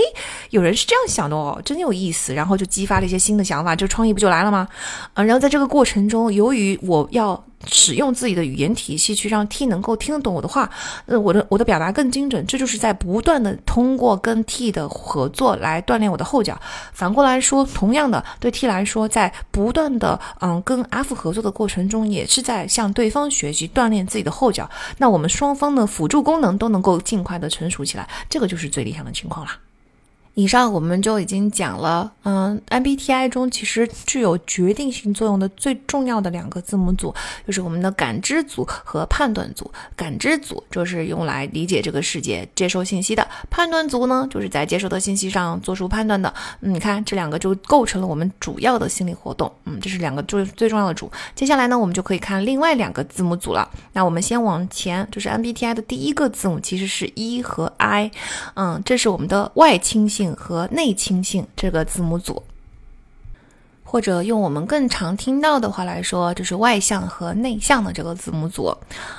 [0.51, 4.69] 有人是这样想的哦，真有意思，然后就激发了一些新的想法，这创意不就来了吗？
[5.15, 7.45] 啊，然后在这个过程中，由于我要。
[7.67, 10.71] 使用自己的语言体系去让 T 能够听得懂我的话，
[11.07, 16.61] 呃，我的我的表达更精准，这就是在不断的通过跟 T 的合作来锻炼我的后脚。
[16.93, 24.69] 反过来说，同样的对 T 来说，在不断的嗯跟 F 合作的过程中，也是在向对方学习锻炼自己的后脚。
[24.99, 29.59] 那我们双方的辅助功能都能够尽快的成熟起来，这个就是最理想的情况啦。
[30.35, 37.15] 以上我们就已经讲了，嗯，MBTI 中其实具有决定性作用的最重要的两个字母组，
[37.47, 39.71] 就是我们的感知组和判断组。
[39.95, 46.33] 感知组就是用来理解这个世界、接收信息的；判断组呢，就是在接收的信息上做出判断的。
[46.61, 49.51] 嗯，你看这两个就构成了我们主要的心理活动。
[49.67, 51.11] 嗯，这是两个最最重要的组。
[51.37, 53.71] 接下来呢，我们就可以看另外两个字母组了。
[53.93, 58.11] 那我们先往前，就是 MBTI 的第一个字母其实是 E 和 I。
[58.55, 60.35] 嗯，这是我们的外倾性性。
[60.37, 62.43] 和内倾性这个字母组，
[63.85, 68.77] 或者用我们更常听到的话来说，就是外向和内向的这个字母组。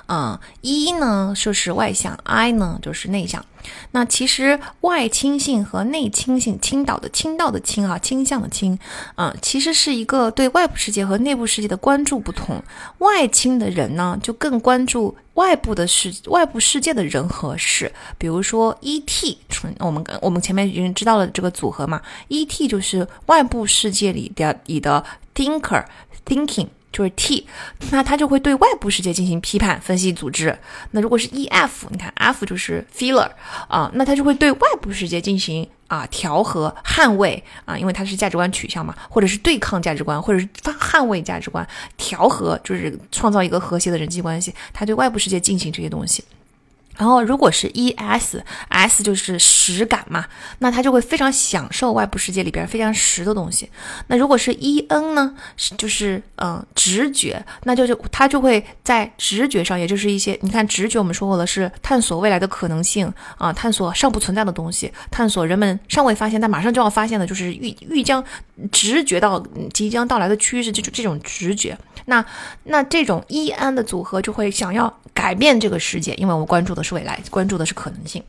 [0.08, 3.46] 嗯，E 呢就是外向，I 呢就是内向。
[3.92, 8.78] 那其实外倾性和内倾性，倾倒的倾倒的倾啊，倾向的倾，
[9.16, 12.62] 啊，其实是一个对外部世界和内部世界的关注不同。
[13.00, 17.92] 外倾的人呢，就更关注外部的世外部世界的人和事。
[18.18, 19.38] 比如说 E.T.，
[19.80, 22.68] 我们我们前面已经知道了这个组合嘛，E.T.
[22.68, 26.68] 就是外部世界里的你的 thinker，thinking。
[26.96, 27.46] 就是 T，
[27.92, 30.58] 那他就会对外部世界进行批判、分析、组织。
[30.92, 33.30] 那如果是 E F，你看 F 就是 feeler
[33.68, 41.68] 啊，那他就会对外部世界进行啊调和、捍卫啊，因为它是价值观取向嘛，或者是对抗价值观，或者是捍卫价值观，
[41.98, 44.56] 调和就是创造一个和谐的人际关系。
[44.72, 46.24] 他对外部世界进行这些东西。
[46.98, 50.26] 然后，如果是 E S S 就是实感嘛，
[50.60, 53.70] 那他就会非常享受外部世界里边非常实的东西。
[54.08, 55.36] 那如果是 E N 呢，
[55.78, 68.24] 就是嗯直觉，那就是他就会在直觉上，也就是一些你看直觉，我们说过了是探索未来的可能性啊，探索尚不存在的东西，探索人们尚未发现但马上就要发现的，就是预预将
[68.72, 69.44] 直觉到
[69.74, 71.78] 即将到来的趋势，这种这种直觉。
[72.06, 72.24] 那
[72.66, 76.86] 那这种 E N 的组合就会想要改变这个世界，因为我们关注的。
[76.86, 78.22] 是未来，关注的是可能性，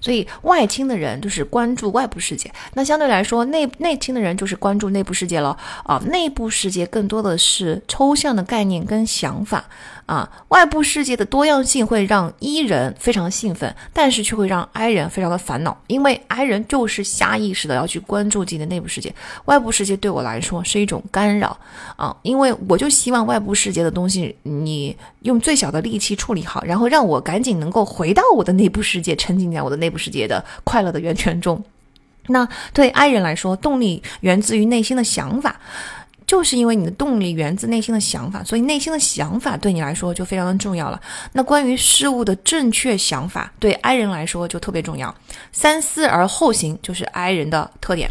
[0.00, 9.64] 所以外倾的人就是关注外部世界，那相对来说内内倾的人就是关注内部世界了啊，内部世界更多的是抽象的概念跟想法。
[10.10, 19.14] 啊，外部世界的多样性会让 E 人非常兴奋，但是却会让 I 人非常的烦恼，因为 I 人就是下意识的要去关注自己的内部世界，
[19.44, 21.56] 外部世界对我来说是一种干扰
[21.94, 31.62] 啊，因为我就希望外部世界的东西你用最小的力气处理好，然后让我赶紧能够回到我的内部世界，沉浸在我的内部世界的快乐的源泉中。
[32.26, 35.60] 那对 I 人来说，动力源自于内心的想法。
[36.30, 41.00] 就是因为你的动力源自内心的想法，所以内心的想法对你来说就非常的重要了。
[41.32, 45.12] 那关于事物的正确想法，对 I 人来说就特别重要。
[45.50, 48.08] 三思而后行就是 I 人的特点。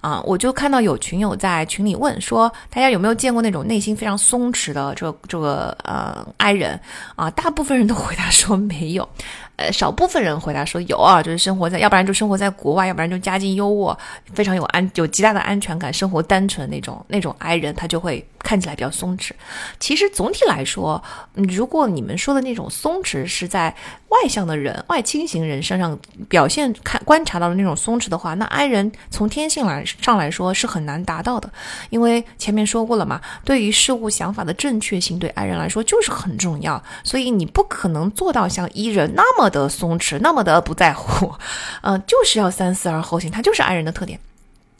[0.00, 6.78] 啊，我就看到有群友在群里问说，大家有没有见过那种内心非常松弛的这这个呃 I 人
[7.16, 7.30] 啊？
[7.32, 9.08] 大部分人都回答说没有。
[9.56, 13.98] 呃，少部分人回答说有啊，就是生活在，要不然就生活在国外，要不然就家境优渥，
[14.32, 19.32] 非常有安有极大的安全感，生活单纯那种那种 I 人，他就会看起来比较松弛。
[19.80, 21.02] 其实总体来说，
[21.34, 23.74] 如果你们说的那种松弛是在
[24.10, 25.98] 外向的人、外倾型人身上
[26.28, 31.50] 表现看观察到的那种松弛的话，那 I 人从天性来上来说是很难达到的，
[31.90, 39.48] 因为前面说过了嘛，对于事物想法的正确性对爱人来说就是很重要，所以你不可能做到像伊人那么。
[39.48, 41.32] 的松弛，那么的不在乎，
[41.80, 44.20] 嗯，就是要三思而后行，他就是爱人的特点。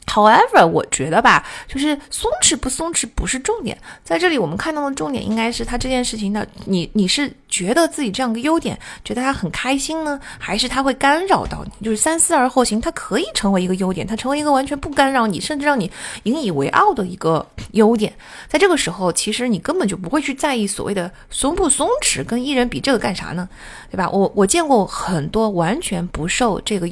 [0.07, 11.85] However，我觉得吧，就是松弛不松弛不是重点，在这里我们看到的重点应该是他这件事情的，你你是觉得自己这样个优点，觉得他很开心呢，还是他会干扰到你？
[11.85, 15.89] 就是三思而后行，它可以成为一个优点，它成为一个完全不干扰你，甚至让你
[16.23, 18.11] 引以为傲的一个优点。
[18.47, 23.47] 在这个时候，其实你根本就不会去在意所谓的松不松弛，跟艺人比这个干啥呢？
[23.91, 24.09] 对吧？
[24.09, 26.89] 我我见过很多完全不受这个。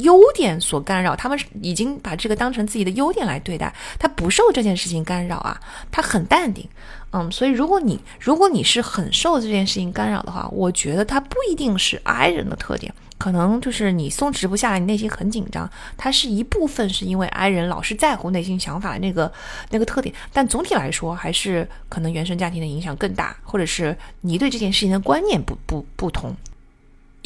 [0.00, 5.60] 优点所干扰，他们已经把这个当成自己的优点来对待，他不受这件事情干扰啊，
[5.90, 6.68] 他很淡定，
[7.12, 19.32] 嗯，所以如果你如果你是很受这件事情干扰的话，我觉得他不一定是 I 人的特点，可能就是你松弛不下来，你内心很紧张，它是一部分是因为 I 人老是在乎内心想法那个
[19.70, 26.34] 那个特点，但总体来说还是可能原生家庭的影响更大，或者是你对这件事情的观念不不不同。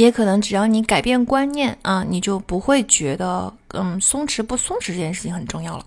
[0.00, 5.84] 也可能只要你改变观念啊，你就不会觉得嗯松弛不松弛这件事情很重要了。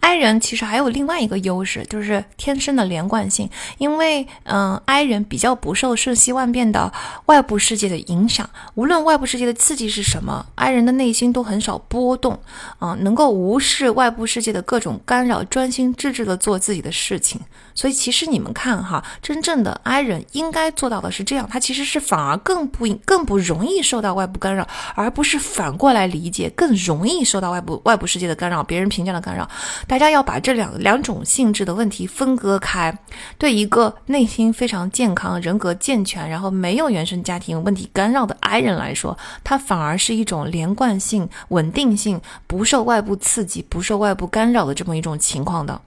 [0.00, 3.50] ，I 人其实还有另外一个优势，就是天生的连贯性。
[3.78, 6.92] 因为，嗯，I 人比较不受瞬息万变的
[7.26, 12.40] 外部世界的影响，无论外部世界的刺激是什么，I 人的内心都很少波动，
[12.78, 17.40] 啊，能够无视外部世界的各种干扰，专心致志的做自己的事情。
[17.74, 29.46] 所以，其实你们看哈，真正的 I 人应该做到的是这样，他其实是反而更不更不容易受到外部干扰，而不是反过来理解更容易受到外部外部世界的干扰，别人评价的干扰。
[29.86, 32.96] 大家要把这两两种性质的问题分割开。
[33.38, 45.80] 对一个内心非常健康、人格健全，然后没有原生家庭问题干扰的 I 人来说，他反而是一种连贯性、稳定性，不受外部刺激、不受外部干扰的这么一种情况的。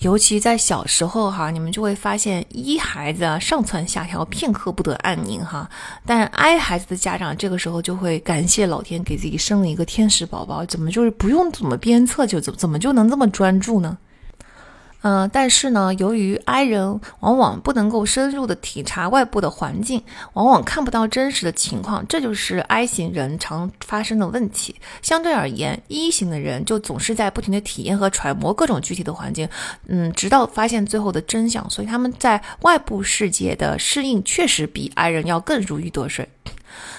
[0.00, 5.68] 尤其在小时候哈，你们就会发现一孩子啊上蹿下跳，片刻不得安宁哈。
[6.04, 13.96] 但 I 孩子的家长这个时候就会感谢老天给自己生了一个天使宝宝，怎么就是不用怎么鞭策就怎怎么就能这么专注呢？
[15.02, 20.02] 嗯，但是呢，由于 I 人往往不能够深入的体察外部的环境，
[20.32, 24.74] 往往看不到真实的情况，这就是 I 型人常发生的问题。
[25.02, 29.48] 相对而言，E 型的人就总是在不停的体验和揣摩各种具体的环境，
[29.86, 31.68] 嗯，直到发现最后的真相。
[31.70, 36.28] 所以他们在外部世界的适应确实比 I 人要更如鱼得水。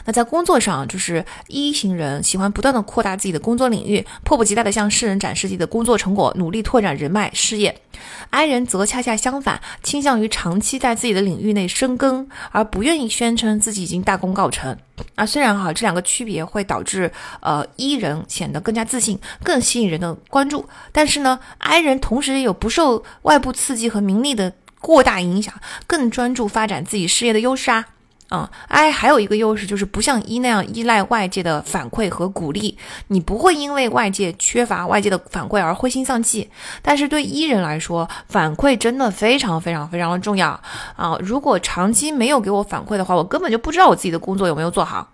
[0.05, 7.81] 那在工作上，就是一型人喜欢不断的扩大自己的工作领域，迫不及待的向世人展示自己的工作成果，努力拓展人脉事业。
[8.29, 14.77] I 人则恰恰相反，倾向于长期在自己的领域内深耕，而不愿意宣称自己已经大功告成。
[15.15, 25.53] 啊，虽然哈这两个区别会导致呃一人显得更加自信，更吸引人的关注，但是呢，I 人同时也有不受外部刺激和名利的过大影响，
[25.87, 27.85] 更专注发展自己事业的优势啊。
[28.29, 32.77] 啊，I 还有一个优势就是不像 E 那样依赖外界的反馈和鼓励，
[33.07, 36.49] 你不会因为外界缺乏外界的反馈而灰心丧气。
[36.81, 40.49] 但是对 E 人来说，反馈真的非常非常非常的重要
[40.95, 41.17] 啊！
[41.21, 45.07] 如果长期没有给我反馈的话，我根本就不知道我自己的工作有没有做好。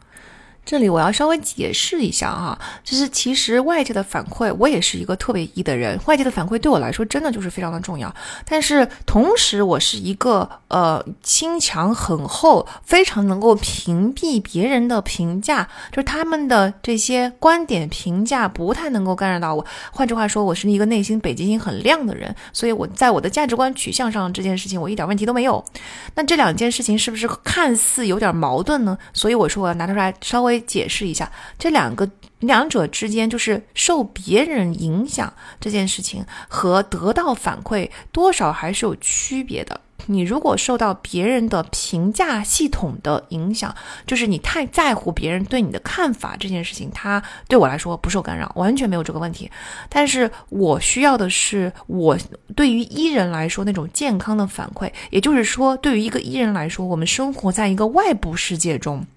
[0.65, 8.13] 这里我要稍微解释一下哈，就是其实外界的反馈，我也是一个特别 E 的人，外界的反馈对我来说真的就是非常的重要。
[8.47, 19.65] 但是同时，我是一个呃心墙很厚，非常能够屏蔽别人的评价，就是他们的这些观点评价不太能够干扰到我。
[19.91, 25.61] 换句话说，我是一个内心北极星很亮的人，所以我在我的价值观取向上这件事情，我一点问题都没有。
[26.15, 28.97] 那这两件事情是不是看似有点矛盾呢？
[29.11, 30.52] 所以我说我要拿出来稍微。
[30.61, 32.09] 解释一下，这两个
[32.39, 39.79] 两者之间，就是受别人影响这件事情和得到反馈，多少还是有区别的。
[40.07, 43.73] 你如果受到别人的评价系统的影响，
[44.05, 49.49] 就是你太在乎别人对你的看法这件事情，它对我来说不受干扰，完全没有这个问题。
[49.87, 52.17] 但是我需要的是，我
[52.53, 59.07] 对于伊人来说那种健康的反馈，也就是说，对于一个伊人来说，我们生活在一个外部世界中。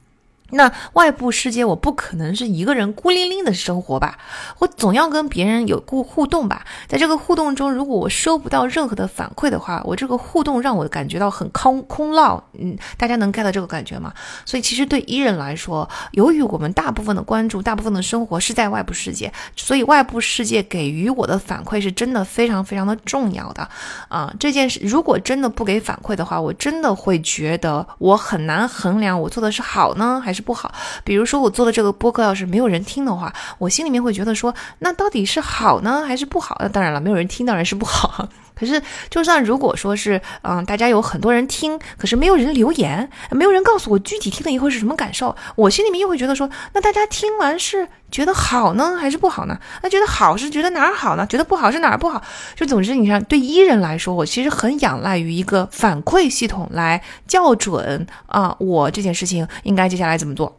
[0.50, 4.16] 那外部世界，我不可能是一个人孤零零的生活吧？
[4.60, 6.64] 我总要跟别人有过互动吧？
[6.86, 12.42] 在这个互动中，如果我收不到任何的反馈的话，我这个互动让我感觉到很空空落。
[12.58, 14.14] 嗯，大家能 get 到这个感觉吗？
[14.44, 23.68] 所以其实对伊人来说，由于我们大部分的关注、大部分的生活是在外部世界，所以外部世界给予我的反馈是真的非常非常的重要的
[24.08, 24.32] 啊！
[24.38, 30.35] 这件事如果真的不给反馈的话，我真的会觉得我很难衡量我做的是好呢，还是。
[30.36, 30.72] 是不好，
[31.02, 36.56] 比如说我做的这个播客要是没有人听的话，我心里面会觉得说，那到底是好呢，还是不好？
[36.60, 38.28] 那当然了，没有人听当然是不好。
[38.58, 49.58] 可是，就算如果说是，嗯，大家有很多人听，可是没有人留言，没有人告诉我具体听了以后是什么感受，我心里面又会觉得说，那大家听完是觉得好呢，还是不好呢？
[49.82, 51.26] 那觉得好是觉得哪儿好呢？
[51.26, 52.22] 觉得不好是哪儿不好？
[52.54, 60.56] 就总之，你看，对伊人来说，我其实很仰赖于一个反馈系统来校准啊，我这件事情应该接下来怎么做。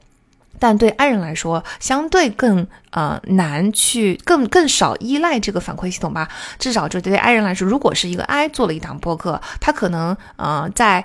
[0.60, 6.28] 但对爱人来说，相对更呃难去更更少依赖这个反馈系统吧。
[6.58, 11.04] 至少就对爱人来说，如果是一个 I 做了一档播客，他可能呃在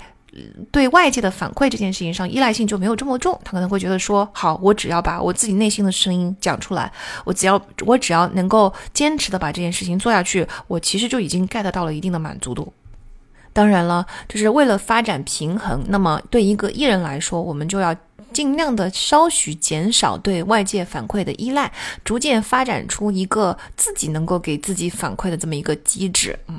[0.71, 3.39] 对外界的反馈这件事情上依赖性就没有这么重。
[3.45, 6.91] 他可能会觉得说，好，我只要把我自己内心的声音讲出来，
[7.25, 12.73] 我只要我只要能够坚持的把这件事情做下去，我其实就已经 get 到了一定的满足度。
[13.53, 17.95] 当然了，就是为了发展平衡，那么对一个艺人来说，我们就要。
[18.33, 21.71] 尽量的稍许减少对外界反馈的依赖，
[22.03, 26.39] 逐渐发展出一个自己能够给自己反馈的这么一个机制。
[26.49, 26.59] 嗯，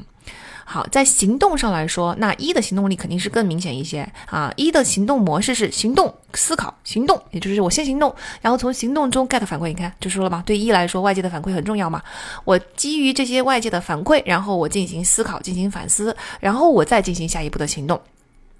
[0.66, 4.52] 好，在行动上来说，那一的行动力肯定是更明显一些啊。
[4.56, 9.68] 一的行动模式是行动、思考、行动，也就是我先行动，然后从行动中 get 反馈。
[9.68, 12.02] 你看，就说了嘛，对一来说，外界的反馈很重要嘛。
[12.46, 18.00] 我基于这些外界的反馈，然后我进行思考、进行反思，然后我再进行下一步的行动。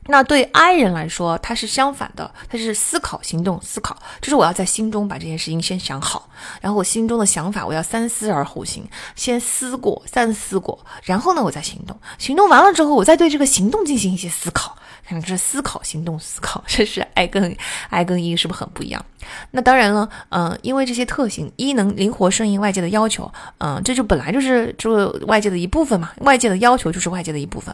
[0.08, 6.30] 那对 I 人来说，他是相反的，他是思考、行动、思考，就是我要在心中把这件事情先想好，
[6.62, 8.86] 然后我心中的想法我要三思而后行，
[9.16, 14.78] 先思过、三思过，然后呢，我再行动，行动完了之后，我再对这个行动进行一些思考。
[15.14, 17.56] 看这思考、行动、思考， 这是 I 跟
[17.90, 19.04] I 跟 E 是不是很不一样？
[19.52, 27.74] 那当然了，嗯，因为这些特性，一能灵活顺应外界的要求，嗯，这就本来就是就外界的一部分嘛，外界的要求就是外界的一部分。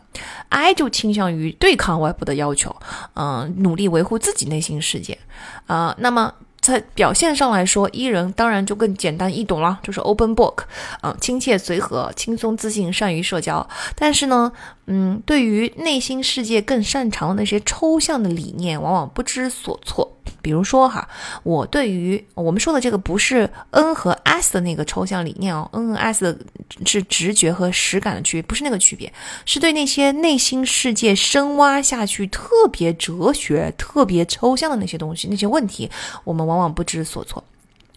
[0.49, 2.75] I 就倾向于对抗外部的要求，
[3.15, 5.17] 嗯，努力维护自己内心世界，
[5.65, 6.33] 啊，那么。
[6.59, 10.63] 在表现上来说，E 人当然就更简单易懂了，就是 open book，
[11.01, 13.67] 嗯，亲切随和，轻松自信，善于社交。
[13.95, 14.51] 但是呢，
[14.87, 20.15] 嗯，对于内心世界更擅长的那些抽象的理念，往往不知所措。
[20.41, 21.07] 比如说哈，
[21.43, 26.39] 我对于我们说的这个不是 N 和 S 的那个抽象理念哦，N 和 S 的
[26.85, 29.11] 是直觉和实感的区别，不是那个区别，
[29.45, 35.89] 是对那些内心世界深挖下去特别哲学、特别抽象的那些东西、那些问题，
[36.23, 37.43] 我们往往往不知所措。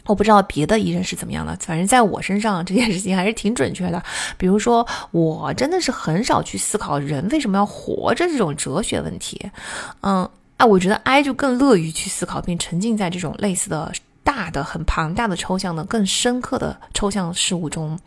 [0.06, 4.02] 我不知道别的医生是怎么样的，反正在我身上这件事情还是挺准确的。
[4.38, 9.50] 比如说，我真的是很少去思考人为什么要活着这种哲学问题，
[10.00, 10.28] 嗯。
[10.58, 13.92] 啊，我觉得 I 就更乐于去思考，并沉浸在这种类似的
[14.24, 17.98] 大的、很庞大的抽象的、更深刻的抽象事物中。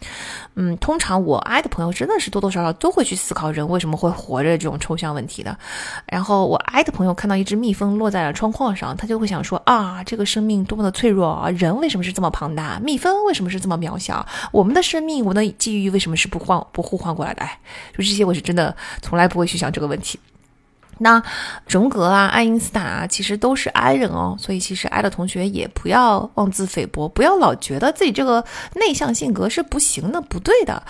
[0.55, 5.57] 嗯，通常我 I 的朋友真的是多多少少都会去思考人为什么会活着这种抽象问题的。
[6.05, 11.49] 然后我 I 的朋友看到一只蜜蜂落在了窗框上，他就会想说啊，这个生命多么的脆弱啊！
[11.49, 12.79] 人为什么是这么庞大？
[12.79, 14.25] 蜜蜂为什么是这么渺小？
[14.51, 17.41] 我们的生命，我们的际遇为什么是不换不互换过来的？
[17.41, 17.59] 哎，
[17.91, 20.19] 就这些，我是真的从来不会去想这个问题。
[20.97, 21.21] 那
[21.67, 28.43] 荣格啊，爱因斯坦啊，其实都是 I 人哦，所以其实 I 的同学也不要妄自菲薄，不要老觉得自己这个
[28.75, 30.83] 内向性格是不行的、不对的，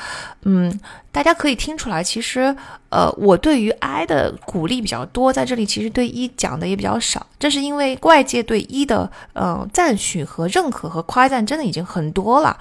[0.44, 0.80] 嗯。
[1.15, 2.53] 大家可以听出来，其实，
[2.89, 7.25] 呃，我对于 I 的鼓励比较多，在这里其实对一讲的也比较少。
[7.39, 12.57] 这是因为外界对一的，呃，赞许和认可和夸赞真的已经很多了。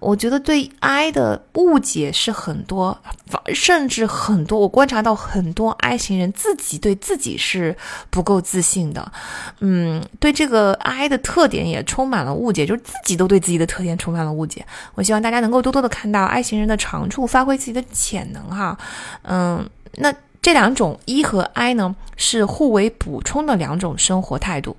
[0.00, 2.98] 我觉得对 I 的误解是很多，
[3.54, 4.58] 甚至很多。
[4.60, 7.74] 我观察到很多 I 型人自己对自己是
[8.10, 9.10] 不够自信的，
[9.60, 14.66] 嗯，对这个 I 的特点也充满了误解，就是自己都对自己的特点充满了误解。
[14.94, 17.82] 我希望大家能够多多的看到 I 型人的长处，发挥自己的。
[17.94, 18.76] 潜能哈，
[19.22, 20.12] 嗯，那
[20.42, 24.76] 这两种一和 I 呢，是互为补充的两种生活态度。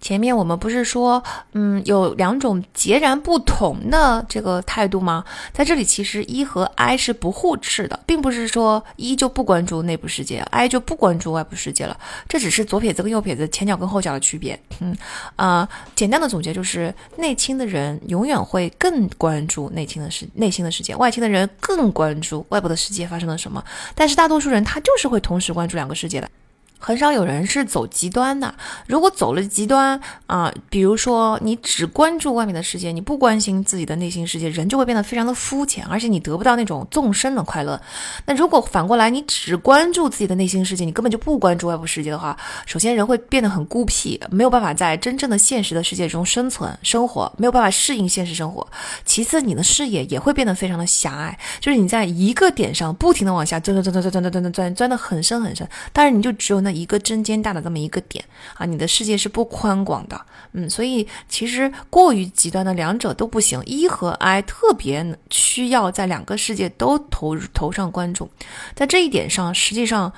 [0.00, 1.22] 前面我们不是说，
[1.52, 5.24] 嗯，有两种截然不同的这个态度吗？
[5.52, 11.98] 在这里，其实一和 I 是不互斥的，并不是说一就不关注内部世界，I 就不关注外部世界了。
[12.28, 14.58] 这只是左撇子跟右撇子、前脚跟后脚的区别。
[14.80, 14.96] 嗯，
[15.36, 23.62] 啊，简单的总结就是，内倾的人永远会更关注内倾的世内心的世界，外倾的人更关注外部的世界发生了什么。
[23.94, 26.30] 但是大多数人他就是会同时关注两个世界的。
[26.78, 28.54] 很少有人是走极端的。
[28.86, 37.80] 如果走了极端啊，比如说你只关注外面的世界，你不关心自己的内心世界，人就会变得非常的肤浅，而且你得不到那种纵深的快乐。
[38.26, 48.66] 那如果反过来，你只关注自己的内心世界，你根本就不关注外部世界的话，首先人会变得很孤僻，没有办法在真正的现实的世界中生存生活，没有办法适应现实生活。
[49.04, 56.67] 其次，你的视野也会变得非常的狭隘，就是你在一个点上不停的往下钻钻钻钻钻钻钻钻钻钻的很深很深，但是你就只有那。
[56.72, 58.24] 一个针尖大的这么一个点
[58.54, 60.20] 啊，你的世界是不宽广的，
[60.52, 63.62] 嗯，所以其实过于极端的两者都不行。
[63.66, 68.30] 一和 I 特别需要在两个世界都投投上关注，
[68.74, 70.12] 在这一点上，实际上。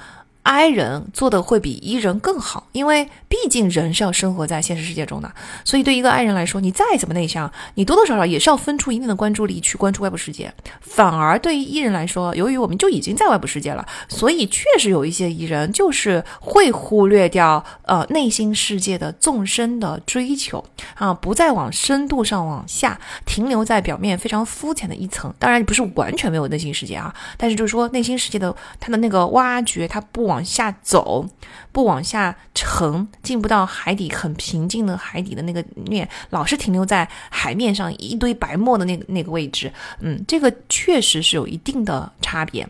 [0.51, 5.33] I 人做的会比 E 人更好，因为毕竟人是要生活在现实世界中的，
[5.65, 10.53] 所以对一个 I 人来说，你再怎么内向，你多多少少也是要分出一定的关注力去关注外部世界。
[10.81, 20.65] 反而对于 E 人来说，由于我们就已经在外部世界了，所以确实有一些 E 人就是会忽略掉呃内心世界的纵深的追求
[20.95, 25.33] 啊，不再往深度上往下停留在表面非常肤浅的一层。
[25.39, 30.31] 当然不是完全没有内心世界啊，但是就是说内心世界的它的那个挖掘，它不。
[30.31, 31.29] 往往下走，
[31.71, 39.71] 不往下沉，进不到海底很平静的海底的那个面，老是停留在海面上一堆白沫的那个那个位置。
[40.01, 42.67] 嗯，这个确实是有一定的差别。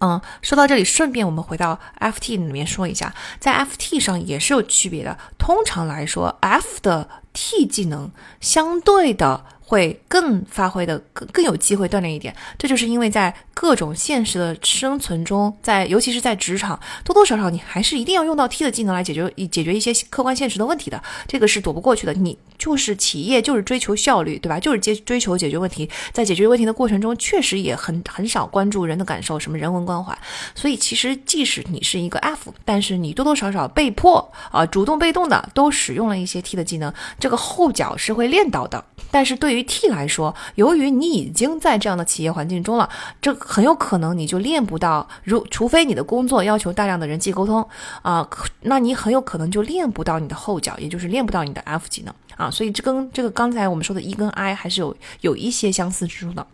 [0.00, 5.16] 嗯，说到这里，顺便我们回到 FT 里面说一下，在 FT 上也是有区别的。
[5.38, 8.10] 通常来说，F 的 T 技能
[8.40, 9.44] 相对的。
[9.70, 12.34] 会更发挥的更更有机会锻炼一点。
[12.58, 22.12] 这就是因为在各种现实的生存中，在尤其是在职场，多多少少你还是一定要用到 T 的技能来解决解决一些客观现实的问题的，这个是躲不过去的。
[22.12, 24.60] 你就是企业就是追求效率，对吧？
[24.60, 30.16] 就是接追求解决问题，在解决问题的过程中，确实也很很少关注人的感受，什么人文关怀。
[30.54, 38.84] 所以其实即使你是一个 F，但是你多多少少被迫啊，主动被动的都使用了一些 T 的技能，这个后脚是会练到的。
[39.10, 42.88] 但是对于 T 来说，由于你已经在这样的企业环境中了，
[43.22, 45.08] 这很有可能你就练不到。
[45.24, 47.66] 如除非你的工作要求大量的人际沟通
[48.02, 48.28] 啊，
[48.60, 52.50] 那你很有可能就练不到你的后脚，也就是练不到你的 F 技能啊。
[52.50, 56.46] 所以这跟这个刚才我们说的 E 跟 I 还是有有一些相似之处的。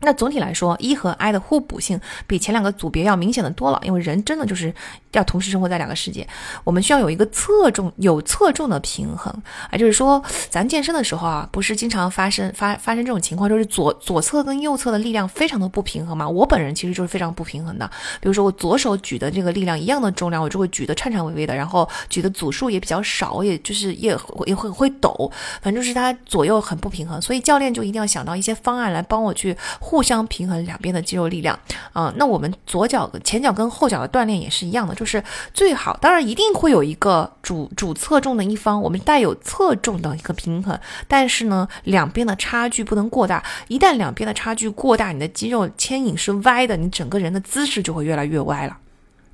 [0.00, 4.72] 那总体来说，E 和 I 的互补性比前两个组别要明显的多了，因为人真的就是
[5.12, 6.26] 要同时生活在两个世界，
[6.62, 9.32] 我们需要有一个侧重有侧重的平衡
[9.70, 16.28] 啊，就是说咱健身的时候啊，不是经常发生发发生这种情况，就是左左侧跟右侧的力量非常的不平衡嘛。
[16.28, 17.84] 我本人其实就是非常不平衡的，
[18.20, 24.16] 比如说我左手举的这个力量一样的重量，我就会举得颤颤巍巍的，然后举的组数也比较少，也就是也
[24.46, 25.28] 也会会抖，
[25.60, 29.56] 反正就是它左右很不平衡，所以教练就一定要想到一些方案来帮我去。
[29.88, 31.58] 互相平衡两边的肌肉力量，
[31.94, 35.24] 啊，那我们左脚的前脚跟后脚的锻炼也是一样的，就是
[35.54, 48.76] 最好，当然一定会有一个主主侧重的一方，我们带有侧重的一个平衡，但是呢，两边的差距不能过大，一旦两边的差距过大，你的肌肉牵引是歪的，你整个人的姿势就会越来越歪了。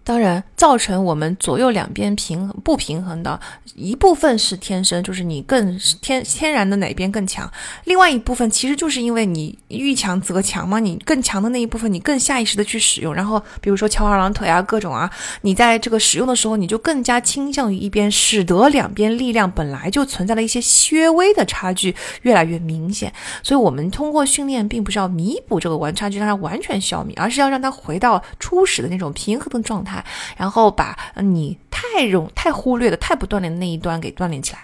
[0.05, 3.41] 当然，造成我们左右两边平衡不平衡的
[3.75, 7.49] 一部分是天生，就是你更天天然的哪边更强；
[7.85, 15.11] 另外一部分其实就是因为你遇强则强嘛，你更强的那一部分你更下意识的去使用，然后比如说翘二郎腿啊，各种啊，
[15.41, 20.61] 你在这个使用的时候你就更加倾向于一边，使得两边力量本来就存在了一些
[20.91, 23.11] 略微的差距越来越明显。
[23.43, 29.94] 所以，我们通过训练并不是要弥补这个完差距，让它完全消弭，而是要让它回到初始的那种平衡的状态。
[30.39, 34.61] 然后把你太容太忽略的、太不锻炼的那一端给锻炼起来。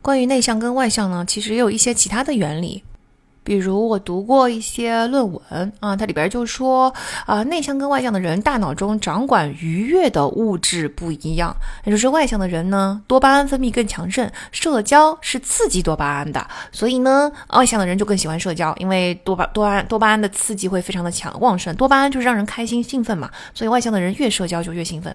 [0.00, 2.82] 关于内向跟外向呢，其实也有一些其他的原理。
[3.44, 6.92] 比如我读过一些论文啊，它里边就说
[7.26, 11.54] 啊，内向跟外向的人大脑中掌管愉悦的物质不一样，
[11.84, 25.14] 也就是外向的人呢，多巴胺分泌更强盛，社交是刺激多巴胺的，所以呢，外向的人就更喜欢社交，因为多巴多胺多巴胺的刺激会非常的强旺盛，多巴胺就是让人开心兴奋嘛，所以外向的人越社交就越兴奋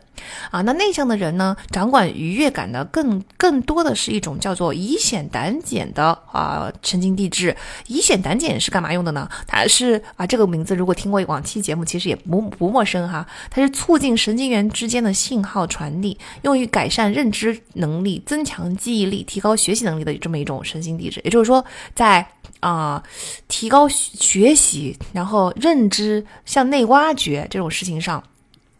[0.52, 0.62] 啊。
[0.62, 7.58] 那内向的人呢，掌管愉悦感的更更多的是一种叫做乙酰胆碱的啊神经递质，
[7.88, 8.19] 乙酰。
[8.22, 9.30] 胆碱是干嘛用的呢？
[9.48, 13.26] 它是啊，这个名字如果听过往期节目，其实也不不陌生哈。
[13.50, 21.22] 它是促进神经元之间的信号传递，用于改善认知能力、增强记忆力、提高学习能力的这么一种神经递质。
[21.24, 21.64] 也就是说，
[21.94, 22.26] 在
[22.60, 23.04] 啊
[23.48, 28.24] 提高学习，然后认知向内挖掘这种事情上。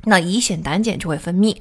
[0.10, 1.56] 那乙酰胆碱就会分泌，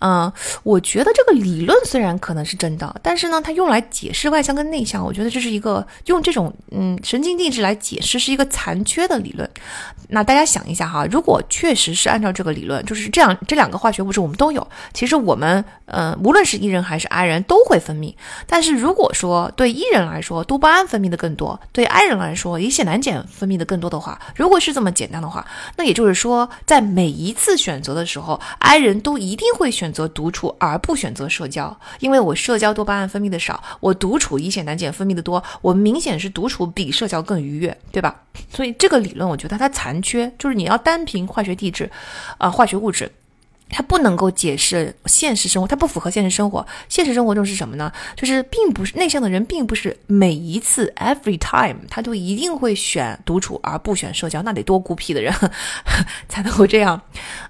[0.00, 0.30] 嗯，
[0.64, 9.48] 我觉得这个理论虽然可能是真的，但是呢，它用来解释外向跟内向，我觉得这是一个用这种嗯神经递质来解释是一个残缺的理论。
[10.08, 18.14] 那大家想一下哈，如果确实是按照这个理论，就是这样，这两个化学物质我们都有，其实我们嗯，无论是 E 人还是 I 人都会分泌。
[18.46, 25.46] 但是如果说对 E 人来说，多巴胺分泌的更多，对 I 人来说，乙酰胆碱分泌的更多的话，如果是这么简单的话，
[25.76, 38.22] 那也就是说，在每一次选择的时候，I 人都一定会选择独处而不选择社交，因为我社交多巴胺分泌的少，我独处乙酰胆碱分泌的多，我明显是独处比社交更愉悦，对吧？
[38.50, 41.90] 所以这个理论我觉得它残缺，就是你要单凭化学地质，
[42.38, 43.10] 啊，化学物质。
[43.72, 46.64] 它不能够解释现实生活，它不符合现实生活。
[46.88, 47.90] 现实生活中是什么呢？
[48.14, 55.34] 就是并不是内向的人，并不是每一次 every time 他都一定会选独处而不选社交，那得多孤僻的人
[56.28, 57.00] 才能够这样。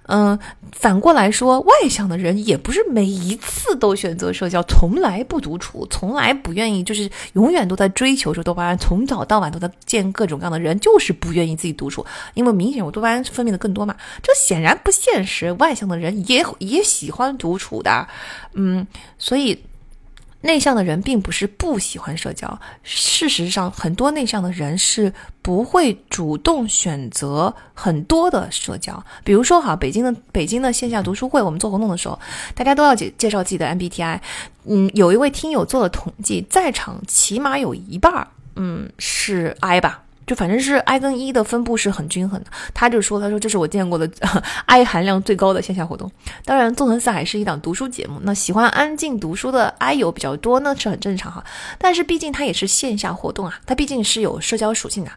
[0.06, 0.38] 嗯，
[0.70, 15.50] 反过来说，外向的人也不是每一次都选择社交，从来不独处，从来不愿意，就是永远都在追求说多巴胺，从早到晚都在见各种各样的人，就是不愿意自己独处，因为明显我多巴胺分泌的更多嘛，这显然不现实。
[15.52, 16.11] 外向的人。
[16.26, 18.06] 也也喜欢独处的，
[18.54, 18.86] 嗯，
[19.18, 19.64] 所以
[20.40, 22.60] 内向的人并不是不喜欢社交。
[22.82, 29.04] 事实上，很多内向的人是不会主动选择很多的社交。
[29.22, 32.18] 比如说，哈，北京的北京的线下读书会，我们做活动的时候，
[32.54, 34.20] 大家都要介介绍自己的 MBTI。
[34.64, 38.26] 嗯，有一位听友做了统计，在场起码有一半儿，
[38.56, 40.02] 嗯，是 I 吧。
[40.26, 42.50] 就反正是 I 跟 E 的分布是很均衡的。
[42.74, 44.08] 他就说，他说这是我见过的
[44.66, 46.10] I 含量最高的线下活动。
[46.44, 51.44] 当然，纵横四海是一档读书节目，那喜欢安静读书的 I 友比较多呢，是很正常哈。
[51.78, 55.10] 但是毕竟它也是线下活动啊，它毕竟是有社交属性的。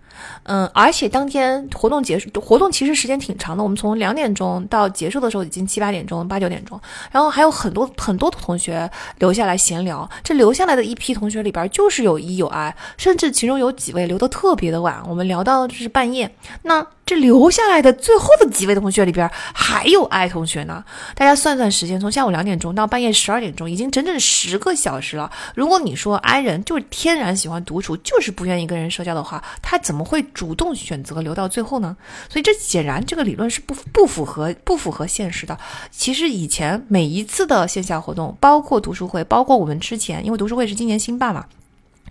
[0.43, 6.79] 嗯，而且当天活动结束，活动其实时间挺长的，我们从两点钟到结束的时候已经七八点钟、八九点钟，
[7.11, 8.89] 然后还有很多很多同学
[9.19, 10.09] 留下来闲聊。
[10.23, 15.01] 这留下来的一批同学里边，就是有一有二甚至其中有几位留的特别的晚。
[15.07, 16.29] 我们聊到就是半夜，
[16.63, 20.83] 那这留下来的最后的几位同学里边，还有 I 同学呢。
[21.13, 25.31] 大家算算时间，从下午两点钟到半夜十二点钟，已经整整十个小时了。
[25.53, 31.95] 如果你说 I 人就是天然喜欢独处，就是不愿意跟人社交的话，他怎么会主动选择留到最后呢？
[32.27, 35.55] 所以这显然这个理论是不不符合不符合现实的。
[35.91, 41.45] 其实以前每一次的线下活动，包括读书会，包括我们之前，因为读书会是今年新办嘛。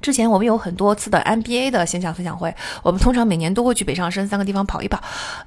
[0.05, 5.03] 之前我们有很多次的 MBA 的线下分享会，我们通常每年都会去北上深三个地方跑一跑，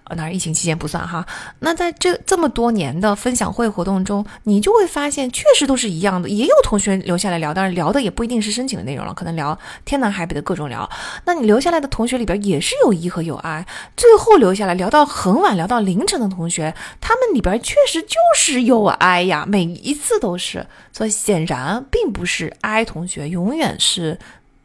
[0.05, 1.23] 呃，当然疫情期间不算哈。
[1.59, 9.55] 那在这这么多年的分享会活动中，你就会发现，确实都是一样的，也有同学留下来聊，但是聊的也不一定是申请的内容了，可能聊
[9.85, 10.89] 天南海北的各种聊。
[11.25, 13.63] 那你留下来的同学里边也是有 E 和有 I，
[13.95, 20.65] 最后留下来聊到很晚，聊到凌晨的同学，他们里边确实就是有 I 呀，每一次都是。
[20.91, 24.17] 所以显然并不是 I 同学永远是。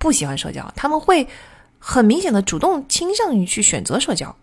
[0.03, 1.29] 不喜欢社交，他们会
[1.79, 4.35] 很明显的主动倾向于去选择社交。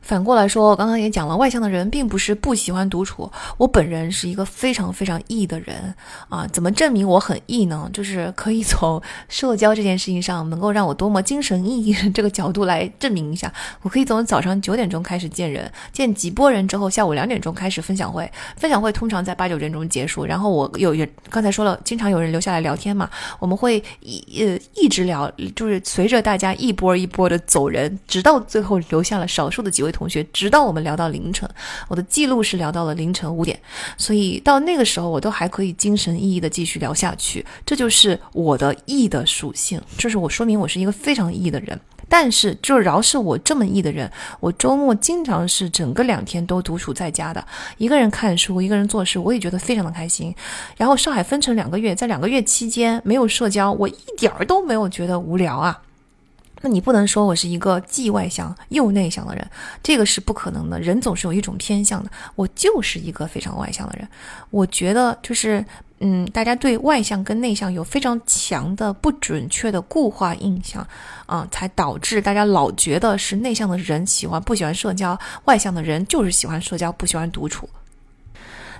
[0.00, 3.30] 反过来说，我刚刚也讲了，外向的人并不是不喜欢独处。
[3.56, 5.94] 我本人是一个非常非常 E 的人
[6.28, 7.90] 啊，怎么证明我很 E 呢？
[7.92, 13.52] 就是可以从社交这件事情上能够让我多么精神奕奕 这个角度来证明一下。
[13.82, 20.24] 我可以从早上九点钟开始见人，见几波人之后，下午两点钟开始分享会，分享会通常在八九点钟结束。
[20.24, 29.87] 然后我有人刚才说了，经常有人留下来聊天嘛，我们会一呃一直聊，就是随着大家一波一波的走人，直到最后留下了少数的几位。
[29.92, 31.48] 同学，直到我们聊到凌晨，
[31.88, 33.58] 我的记录是聊到了凌晨五点，
[33.96, 41.78] 所以到那个时候我都还可以精神奕奕的继续聊下去，这就是我的 E 的属性，就是我说明我是一个非常 E 的人。
[42.10, 44.10] 但是就饶是我这么 E 的人，
[44.40, 47.46] 我周末经常是整个两天都独处在家的，
[47.76, 50.34] 一个人看书，一个人做事，我也觉得非常的开心。
[50.78, 55.82] 然后上海分成两个月，在两个月期间没有社交，我一点儿都没有觉得无聊啊。
[56.60, 59.50] 那你不能说我是一个既外向又内向的人，
[59.82, 60.80] 这个是不可能的。
[60.80, 64.08] 人总是有一种偏向的，我就是一个非常外向的人。
[64.50, 65.64] 我觉得就是，
[66.00, 70.86] 嗯，大家对外向跟内向有非常强的不准确的固化印象，
[71.26, 77.68] 啊，才导致大家老觉得是内向的人喜欢不喜欢社交，外向的人就是喜欢社交不喜欢独处。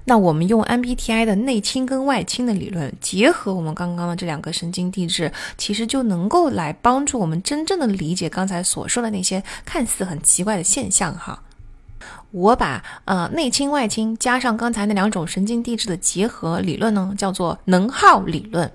[0.08, 11.42] 那我们用 MBTI 的内倾跟外倾的理论，结合我们刚刚的这两个神经递质，其实就能够来帮助我们真正的理解刚才所说的那些看似很奇怪的现象哈。
[12.30, 18.70] 我把呃内倾外倾加上刚才那两种神经递质的结合理论呢，叫做能耗理论。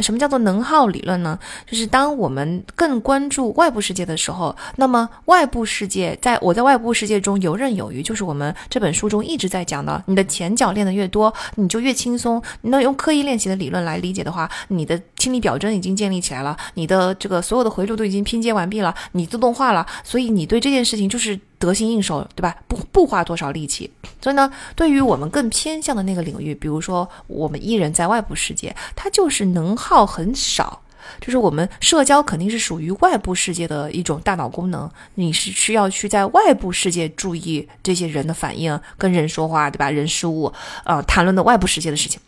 [0.00, 1.38] 什么叫做能耗理论呢？
[1.66, 12.42] 就是当我们更关注外部世界的时候，那么外部世界在我在外部世界中游刃有余，就是我们这本书中一直在讲的，你的前脚练得越多，你就越轻松。
[12.60, 22.54] 那用刻意练习的理论来理解的话，你的心理表征已经建立起来了，你的这个所有的回路都已经拼接完毕了，你自动化了，所以你对这件事情就是得心应手，对吧？
[22.68, 23.90] 不不花多少力气。
[24.20, 29.78] 所以呢，对于我们更偏向的那个领域，比如说我们一人在外部世界，它就是能。
[29.78, 30.82] 耗号很少，
[31.18, 39.90] 就是我们社交肯定是属于外部世界的一种大脑功能，你是需要去在外部世界注意这些人的反应，跟人说话，对吧？
[39.90, 40.52] 人事物，
[40.84, 42.20] 呃，谈论的外部世界的事情，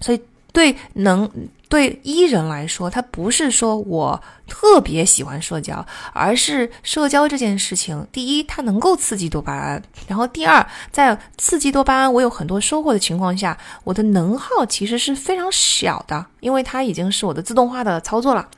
[0.00, 0.20] 所以
[0.52, 1.30] 对能。
[1.70, 5.84] 对一人来说，他不是说我特别喜欢社交，
[6.14, 18.48] 而是社交这件事情，第一，它能够刺激多巴胺，然后第二，在刺激多巴胺我有很多收获的情况下，我的能耗其实是非常小的，因为它已经是我的自动化的操作了。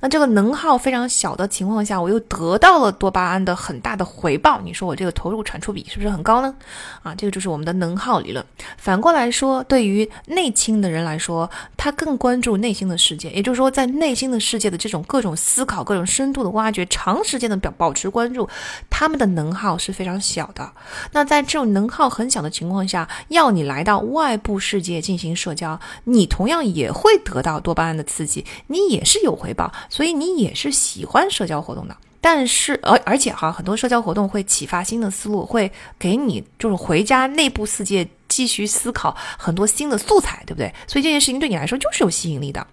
[0.00, 4.60] 那这个能耗非常小的情况下，我又得到了多巴胺的很大的回报。
[4.62, 6.54] 你说我这个投入产出比是不是很高呢？
[7.02, 8.44] 啊，这个就是我们的能耗理论。
[8.76, 18.48] 反过来说，对于内倾的人来说，他更关注内心的世界，也就是说，在内心的世界的这种各种思考、各种深度的挖掘、长时间的表保持关注，
[18.90, 20.72] 他们的能耗是非常小的。
[21.12, 29.61] 那在这种能耗很小的情况下，要你来到外部世界进行社交，你同样也会得到多巴胺的刺激，你也是有回报。
[29.90, 40.72] 所以你也是喜欢社交活动的，但是而而且哈，很多社交活动会启发新的思路，会给你就是回家内部世界继续思考很多新的素材，对不对？
[40.86, 42.66] 所以这件事情对你来说就是有吸引力的。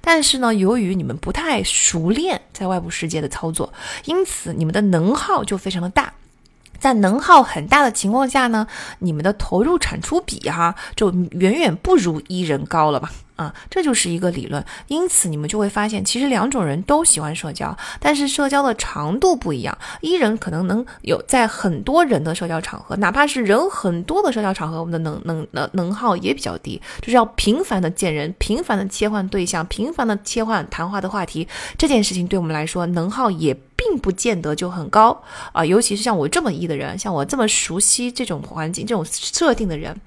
[0.00, 3.72] 但是呢，由于你们不太熟练在外部世界的操作，
[4.06, 6.12] 因此你们的能耗就非常的大。
[6.78, 8.66] 在能耗很大的情况下呢，
[8.98, 13.10] 你们的投入产出比哈就远远不如一人高了吧。
[13.36, 19.76] 啊，这就是一个理论，因此你们就会发现，其实两种人都喜欢社交，但是社交的长度不一样。
[20.00, 35.20] 一人可能能有在很多人的社交场合，哪怕是人很多的社交场合，我们的能能能能耗也比较低，就是要频繁的见人，频繁的切换对象，频繁的切换谈话的话题，这件事情对我们来说，能耗也并不见得就很高
[35.52, 35.64] 啊。
[35.64, 40.00] 尤其是像我这么一的人，像我这么熟悉这种环境、这种设定的人。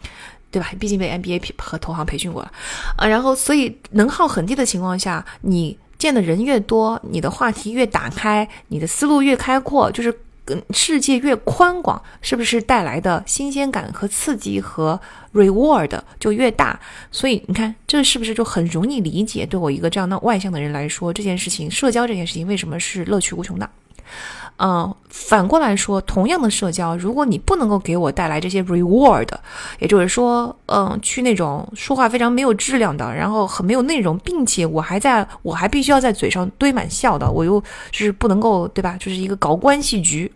[0.49, 0.71] 对吧？
[0.79, 2.51] 毕竟被 MBA 和投行培训过了，
[2.97, 14.99] 啊，然后所以能耗很低的情况下，你见的人越多，你的话题越打开，你的思路越开阔，就是跟世界越宽广，是不是带来的新鲜感和刺激和
[15.33, 16.79] reward 就越大？
[17.11, 19.45] 所以你看，这是不是就很容易理解？
[19.45, 23.69] 对我一个这样的外向的人来说，这件事情，社交这件事情，为什么是乐趣无穷的？
[24.59, 29.27] 嗯，反过来说，同样的社交，如果你不能够给我带来这些 reward，
[29.79, 38.97] 也就是说，嗯，去那种说话非常没有质量的，然后很没有内容，并且我还在我还必须要在嘴上堆满笑的，我又是不能够，对吧？
[38.99, 40.31] 就是一个搞关系局。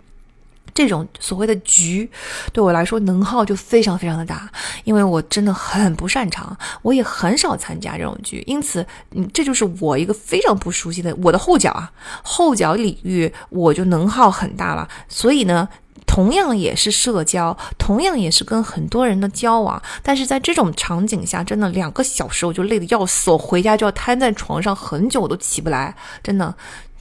[0.73, 2.09] 这种所谓的局，
[2.53, 4.49] 对我来说能耗就非常非常的大，
[4.83, 11.91] 因为我真的很不擅长，我也很少参加这种局，因此，嗯，这就是我一个非常不熟悉的我的后脚啊，
[12.23, 14.87] 后脚领域我就能耗很大了。
[15.09, 15.67] 所以呢，
[16.07, 26.55] 同样也是社交，同样也是跟很多人的交往，但是在这种场景下，真的两个小时我就累得要死，我回家就要瘫在床上很久我都起不来，真的。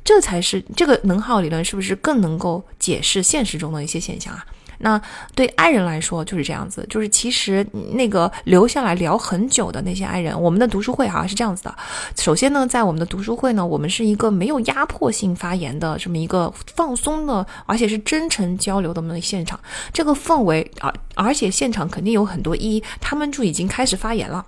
[0.04, 4.44] 这才是这个能耗理论是不是更能够解释现实中的一些现象啊？
[4.82, 4.98] 那
[5.34, 11.74] 对爱人来说就是这样子，就是其实那个留下来聊很久的那些爱人，我们的读书会哈是这样子的。
[12.16, 19.60] 首先呢，在我们的读书会呢，我们是一个没有压迫性发言的这么一个放松的，而且是真诚交流的我们的现场。
[19.92, 24.46] 这个氛围而而且现场肯定有很多一，他们就已经开始发言了。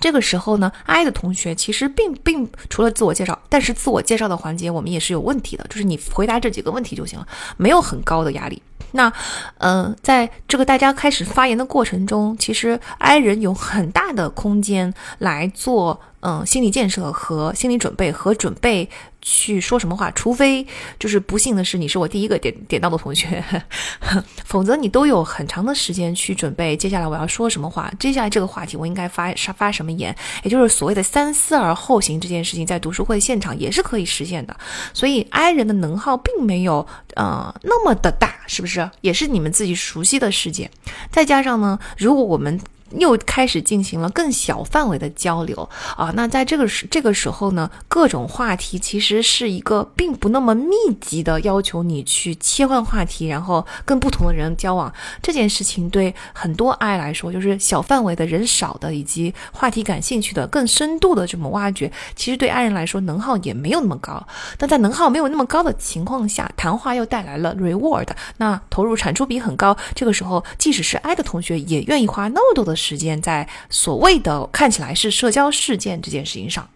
[0.00, 7.26] 这个时候呢，I 的同学其实并并除了自我介绍，但是自我介绍的环节我们也是有问题的，就是你回答这几个问题就行了，
[7.56, 8.62] 没有很高的压力。
[8.92, 9.12] 那，
[9.58, 16.00] 嗯，在这个大家开始发言的过程中，其实 I 人有很大的空间来做。
[16.20, 20.66] 嗯，心理建设和心理准备和准备去说什么话，除非
[20.98, 23.42] 就是不幸的是你是我第一个点点到的同学，
[24.44, 30.14] 否则你都有很长的时间去准备接下来我要说什么话，接下来这个话题我应该发发什么言，
[30.44, 34.56] 也就是所谓的三思而后行这件事情，在读书会现场也是可以实现的。
[34.94, 38.88] 所以 I 人的能耗并没有呃那么的大，是不是？
[39.00, 40.70] 也是你们自己熟悉的世界。
[41.10, 42.58] 再加上呢，如果我们
[42.90, 54.92] 又开始进行了更小范围的交流啊，那在这个时这个时候呢，各种话题其实是一个并不那么密集的要求你去切换话题，然后跟不同的人交往
[55.22, 64.26] 这件事情，对很多爱来说，就是小范围的人少的，以及话题感兴趣的更深度的这么挖掘，其实对爱人来说能耗也没有那么高。
[64.56, 68.08] 但在能耗没有那么高的情况下，谈话又带来了 reward，
[68.38, 72.77] 那投入产出比很高，这个时候即使是爱的同学也愿意花那么多的。
[72.78, 76.66] 时间在所谓的看起来是社交事件这件事情上，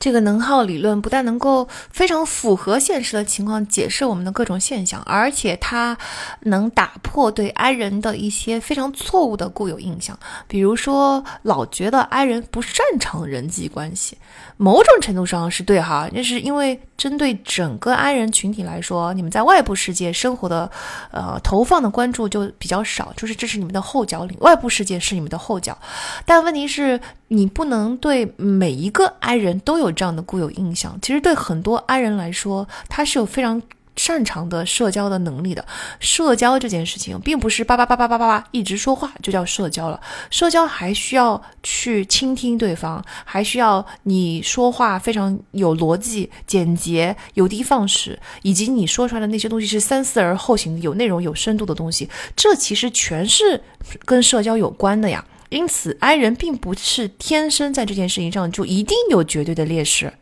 [0.00, 5.96] 这个能耗理论不但能够非常符合现实的情况解释我们的各种现象，而且它
[6.42, 14.18] 能打破对 I 人的一些非常错误的固有印象，比如说老觉得 I 人不擅长人际关系。
[14.56, 20.68] 某种程度上是对哈，那是因为针对整个 I 人群体来说，你们在外部世界生活的，
[21.12, 25.78] 呃，投放的关注就比较少，就是这是你们的后脚领，外部世界是你们的后脚。
[26.26, 30.98] 但问题是，你不能对每一个 i 人都有这样的固有印象。
[31.00, 33.62] 其实对很多 i 人来说，他是有非常。
[34.00, 35.66] 擅长的社交的能力的
[35.98, 40.00] 社交这件事情，并不是叭叭叭叭叭叭叭一直说话就叫社交了。
[40.30, 52.08] 社交还需要去倾听对方，还需要你说话非常有逻辑、简洁、有的放矢，以及你说出来的那些东西是三思而后行、有内容、有深度的东西。
[52.36, 53.60] 这其实全是
[54.04, 55.24] 跟社交有关的呀。
[55.48, 60.12] 因此，I 人并不是天生在这件事情上就一定有绝对的劣势。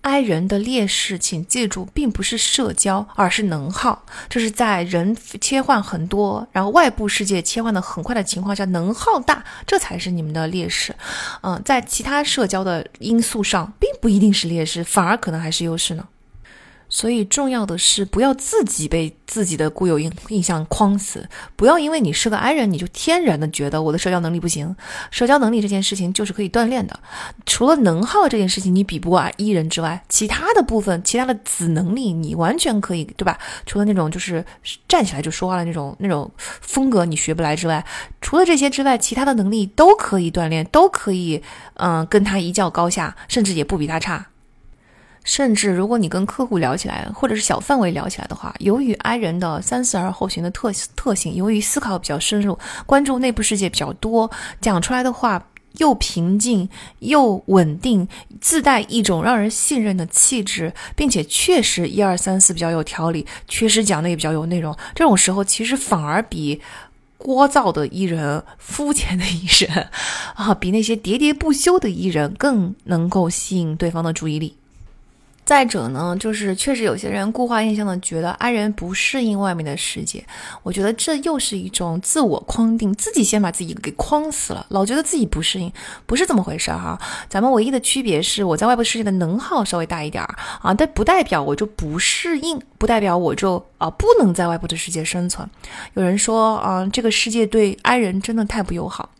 [0.00, 4.04] I 人的劣势，请记住，并不是社交，而是能耗。
[4.28, 10.92] 就是在人切换很多，然后外部世界切换的很快的情况下，能耗大，这才是你们的劣势。
[11.42, 16.08] 嗯，在其他社交的因素上，并不一定是劣势，反而可能还是优势呢。
[16.94, 24.76] 所以重要的是不要自己被自己的固有印印象框死，不要因为你是个 I 人，你就天然的觉得我的社交能力不行。
[25.10, 27.00] 社交能力这件事情就是可以锻炼的，
[27.46, 33.38] 除了能耗这件事情你比不过 E 人之外，其他的部分，其他的子能力你完全可以，对吧？
[33.64, 34.44] 除了那种就是
[34.86, 37.82] 站起来就说话的那种那种风格你学不来之外，
[38.20, 41.42] 除了这些之外，其他的能力都可以锻炼，都可以，
[41.76, 44.26] 嗯，跟他一较高下，甚至也不比他差。
[45.24, 54.30] 甚至，如果你跟客户聊起来，或者是小范围聊起来的话，由于 I 人的三思而后行的特特性，由于思考比较深入，关注内部世界比较多，
[54.60, 55.46] 讲出来的话
[55.78, 56.68] 又平静
[56.98, 58.08] 又稳定，
[58.40, 64.76] 自带一种让人信任的气质，并且确实一二三四比较有条理，确实讲的也比较有内容。
[64.94, 66.60] 这种时候，其实反而比
[67.18, 69.88] 聒噪的艺人、肤浅的艺人
[70.34, 74.56] 啊，比那些喋喋不休的艺人更能够吸引对方的注意力。
[75.44, 80.24] 再者呢，就是确实有些人固化印象的觉得 I 人不适应外面的世界，
[80.62, 85.70] 我觉得这又是一种自我框定，自己先把自己给框死了，老觉得自己不适应，
[86.06, 86.96] 不是这么回事哈。
[87.28, 95.46] 咱们唯一的区别是我在外部世界的能耗稍微大一点儿啊，但不代表我就不适应，不代表我就啊不能在外部的世界生存。
[95.94, 99.10] 有人说啊，这个世界对 I 人真的太不友好。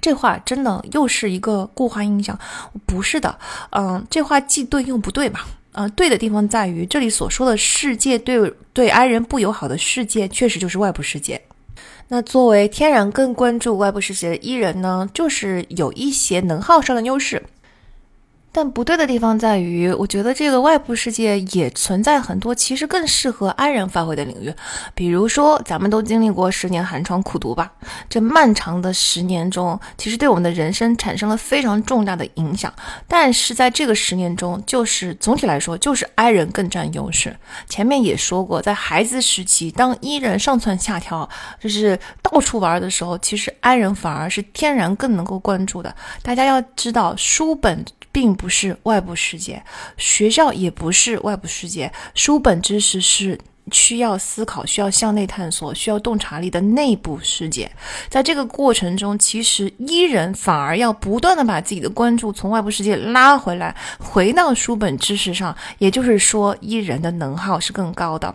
[0.00, 2.38] 这话真的又是一个固化印象，
[2.86, 3.38] 不是的，
[3.70, 5.46] 嗯，这话既对又不对吧？
[5.72, 11.40] 嗯，对的地方在于这里所说的世界对对 I 人不友好的世界，确实就是外部世界。
[12.08, 17.42] 那作为天然更关注外部世界的 E 人呢，就是有一些能耗上的优势。
[18.50, 24.52] 但不对的地方在于，我觉得这个外部世界也存在很多其实更适合 I 人发挥的领域，
[24.94, 27.70] 比如说咱们都经历过十年寒窗苦读吧，
[28.08, 32.72] 这漫长的十年中，其实对我们的人生产生了非常重大的影响。
[33.06, 37.36] 但是在这个十年中，就是总体来说，就是 I 人更占优势。
[37.68, 41.28] 前面也说过，在孩子时期，当 E 人上蹿下跳，
[41.60, 45.94] 就是到处玩的时候，其实 I 人反而是天然更能够关注的。
[46.22, 47.84] 大家要知道，书本。
[48.12, 49.62] 并不是外部世界，
[49.96, 51.92] 学校也不是外部世界。
[52.14, 53.38] 书本知识是
[53.70, 57.70] 需要思考、需要向内探索、需要洞察力的内部世界。
[58.08, 65.54] 在这个过程中，其实伊人反而要不断的把自己的关注从外部世界拉回来，回到书本知识上。
[65.76, 68.34] 也就是说，伊人的能耗是更高的。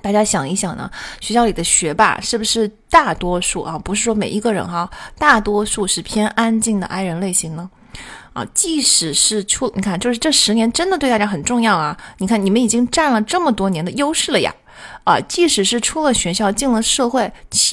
[0.00, 3.78] 大家想一想呢，学校里的学霸是不是大多数啊？
[3.78, 4.88] 不是说每一个人哈，
[5.18, 7.68] 大多数是偏安静的 I 人类型呢？
[8.32, 11.96] 啊，即使是出，你看，就是这十年真的对大家很重要啊！
[12.18, 14.54] 你看，你们已经占了这么多年的优势了呀！
[15.04, 17.30] 啊，即使是出了学校进了社会，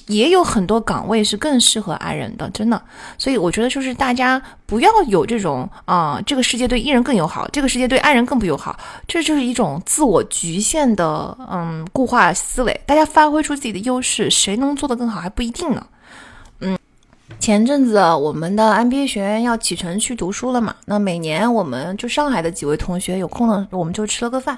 [0.08, 2.82] 也有很多岗位是更适合爱人的，真的。
[3.18, 8.78] 所以我觉得就是大家不要有这种啊，这个世界对艺人更友好，这个世界对爱人更不友好，
[9.08, 12.82] 这就是一种自我局限的嗯固化思维。
[12.86, 15.88] 大家发挥出自己的优势，谁能做得更好还不一定呢。
[17.38, 20.76] 前阵子我们的 MBA 学院要启程去读书了嘛？
[20.86, 24.58] 那每年我们就上海的几位同学有空了，我们就吃了个饭。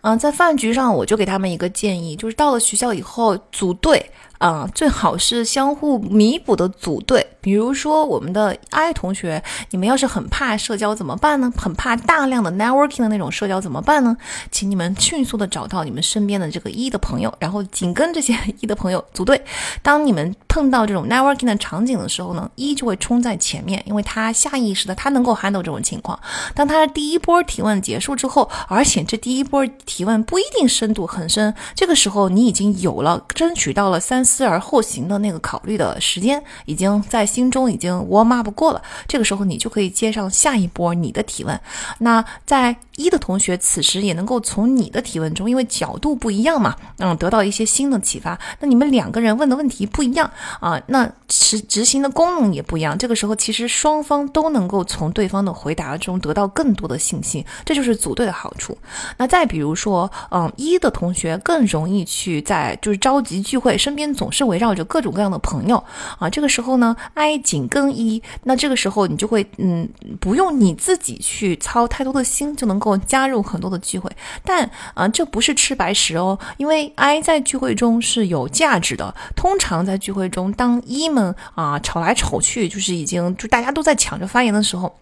[0.00, 4.10] 嗯，在饭局上我就给他们一个建议，就是到了学校以后组队。
[4.38, 7.26] 啊，最好是相互弥补的组队。
[7.40, 11.52] 比如说，我们的 I 同学，你们要是很怕社交怎么办呢？
[11.56, 14.16] 很怕大量的 networking 的那种社交怎么办呢？
[14.50, 19.40] 请你们迅速的找到你们身边的这个一的朋友，然后紧跟这些一的朋友组队。
[19.80, 26.18] 当你们碰到这种 networking 的场景的时候呢，一就会冲在前面，因为他下意识的他能够 handle 这种情况。
[26.52, 34.25] 当他的第一波提问结束之后，而且这第一波提问不一定深度很深，这个时候你已经有了争取到了三。
[34.26, 38.82] 思而后行的那个考虑的时间，已经在心中已经 warm up 过了。
[39.06, 41.58] 这个时候，你就可以接上下一波你的提问。
[42.00, 48.36] 那在一的同学此时也能够从你的提问中，因为角度不一样嘛，嗯，得到一些新的启发。
[48.58, 50.28] 那你们两个人问的问题不一样
[50.58, 52.98] 啊，那执执行的功能也不一样。
[52.98, 58.76] 这个时候，其实双方都能够从对方的回答中得到更多的信息，这就是组队的好处。
[59.18, 64.06] 那再比如说，嗯，一的同学更容易去在就是召集聚会，身边。
[64.16, 65.76] 总是围绕着各种各样的朋友
[66.18, 69.88] 啊，这个时候呢，I 紧跟一，那这个时候你就会嗯，
[70.18, 74.10] 不用你自己去操太多的心，就能够加入很多的聚会。
[74.42, 79.14] 但啊，这不是吃白食哦，因为 I 在聚会中是有价值的。
[79.36, 84.96] 通常在聚会中，当一们啊吵来吵去，就是已经就大家都在抢着发言的时候。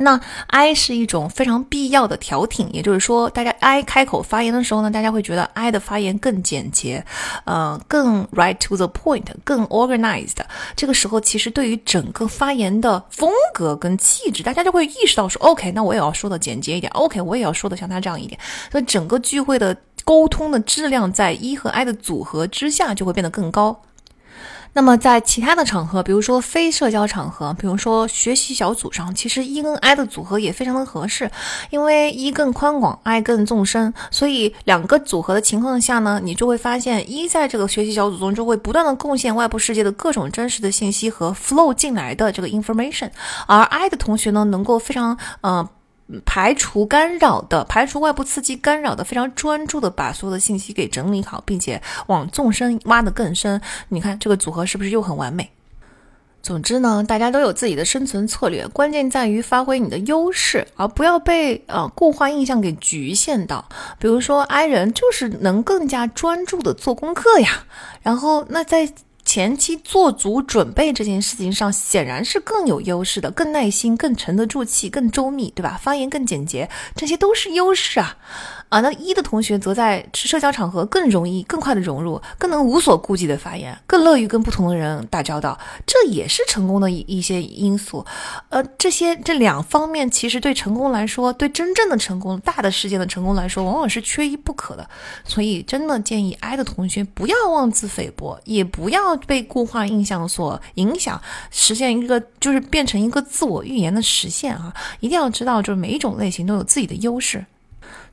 [0.00, 7.04] 那 I 是一种非常必要的调停，也就是说，大家 I 开口发言的时候呢，大家会觉得 I 的发言更简洁，
[7.44, 10.36] 呃，更 right to the point，更 organized。
[10.76, 18.38] 这个时候，其实对于整个发言的风格跟气质，大家就会意识到说，OK，那我也要说的简洁一点，OK，我也要说的像他这样一点。
[18.70, 23.82] 所以整个聚会的沟通的质量，在 E 和 I 的组合之下，就会变得更高。
[24.78, 31.28] 那么在其他的场合，比如说非社交场合，比如说学习小组上，其实 E 跟 I 的组合也非常的合适，
[31.70, 43.10] 因为 E 更宽广，I 更纵深，所以两个组合的情况下呢，你就会发现 E 在这个学习小组中就会不断的贡献外部世界的各种真实的信息和 flow 进来的这个 information，
[43.48, 45.68] 而 I 的同学呢，能够非常呃。
[46.24, 53.60] 排除干扰的，排除外部刺激干扰的，非常专注的把所有的信息给整理好，并且往纵深挖得更深。
[53.88, 55.50] 你看这个组合是不是又很完美？
[56.42, 63.68] 总之呢，大家都有自己的生存策略，关键在于发挥你的优势，而不要被呃固化印象给局限到。
[63.98, 67.64] 比如说，I 人就是能更加专注的做功课呀，
[68.02, 68.90] 然后那在。
[69.28, 75.78] 前期做足准备这件事情上，显然是更有优势的，更耐心，更沉得住气，更周密，对吧？
[75.78, 78.16] 发言更简洁，这些都是优势啊。
[78.68, 88.04] 啊，那一的同学则在社交场合更容易、更快的融入，更能无所顾忌的发言，更乐于跟不同的人打交道，这也是成功的一一些因素。
[88.50, 94.86] 呃，这些这两方面其实对成功来说，对真正的成功、大的事件的成功来说，往往是缺一不可的。
[95.24, 101.20] 所以，真的建议 I 的同学不要妄自菲薄，也不要被固化印象所影响，
[101.50, 104.74] 实现一个就是变成一个自我预言的实现啊！
[105.00, 107.46] 一定要知道，就是每一种类型都有自己的优势。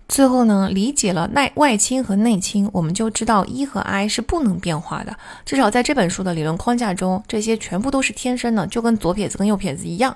[0.07, 5.15] 最后呢，理解了内外倾和内倾，我们就知道 E 和 I 是不能变化的。
[5.45, 10.15] 至少在这本书的理论框架中，这些全部都是天生的，就跟左撇子跟右撇子一样。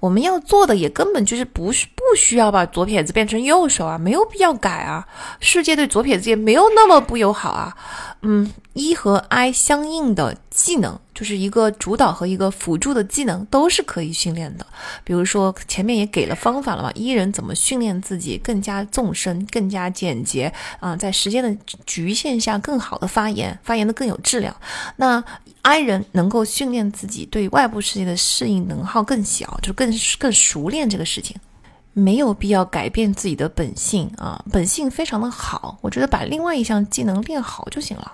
[0.00, 5.06] 我们要做的也根本就是不是不需要把左撇子变成右手啊，没有必要改啊。
[5.40, 7.76] 世界对左撇子也没有那么不友好啊。
[8.22, 14.66] 嗯，一和 I 相应的技能，就是一个主导和一个辅助的技能，都是可以训练的。
[15.04, 24.54] 比如说前面也给了方法了嘛，一人怎么训练自己更加纵深、更加简洁啊，在时间的局限下更好的发言，发言的更有质量。
[24.96, 25.22] 那
[25.62, 31.36] I 人能够训练自己对外部世界的适应能耗更小，就更更熟练这个事情。
[31.98, 38.12] 没有必要改变自己的本性啊，本性非常的好，我觉得把另外一项技能练好就行了。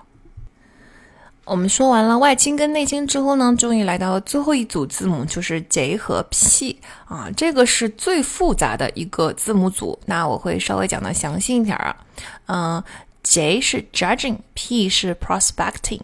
[1.45, 11.95] 我们说完了外倾跟内倾之后呢，终于来到最后一组字母，就是 J 和 P 啊，这个是最复杂的一个字母组，那我会稍微讲的详细一点啊。
[12.47, 12.83] 嗯
[13.21, 16.01] ，J 是 Judging，P 是 Prospecting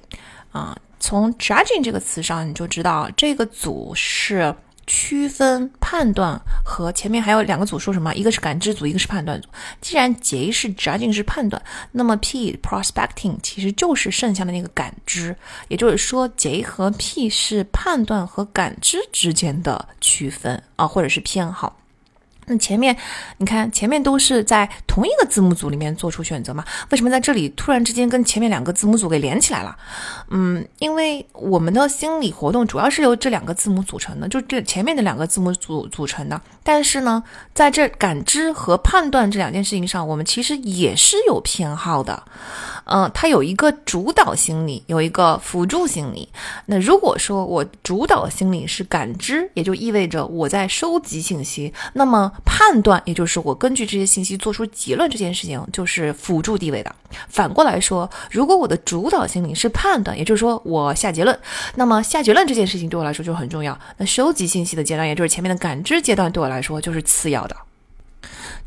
[0.52, 4.54] 啊，从 Judging 这个词上你就知道这个组是。
[4.88, 8.14] 区分判断和前面还有两个组说什么？
[8.16, 9.48] 一个是感知组，一个是判断组。
[9.80, 15.36] 既然 J 是直接就是判断，那么 P prospecting 其实就是剩下的那个感知。
[15.68, 21.78] 也就是说，J 和 P 是判断和感知之间的区分啊，或者是偏好。
[22.48, 22.96] 那前面
[23.38, 26.66] 你看，前面都是在同一个字母组里面做出选择嘛？
[26.90, 29.76] 为什么在这里突然之间跟前面两个字母组给连起来了？
[30.30, 36.42] 嗯，因为我们的心理活动主要是由这两个字母组成的，就这前面的两个字母组组成的。
[36.64, 37.24] 但是呢，
[37.54, 42.24] 在这感知和判断这两件事情上，我们其实也是有偏好的。
[42.86, 46.28] 嗯，它有一个主导心理，有一个辅助心理。
[46.66, 56.96] 那如果说我主导心理是感知，也就意味着我在收集信息，那么判断，也就是我根据这些信息做出结论，这件事情就是辅助地位的。
[57.28, 61.38] 反过来说，如果我的主导心理是判断，也就是说我下结论，
[61.76, 63.78] 那么下结论这件事情对我来说就很重要。
[63.98, 67.56] 那收集信息的阶段，也就是前面的感知阶段，对我来说就是次要的。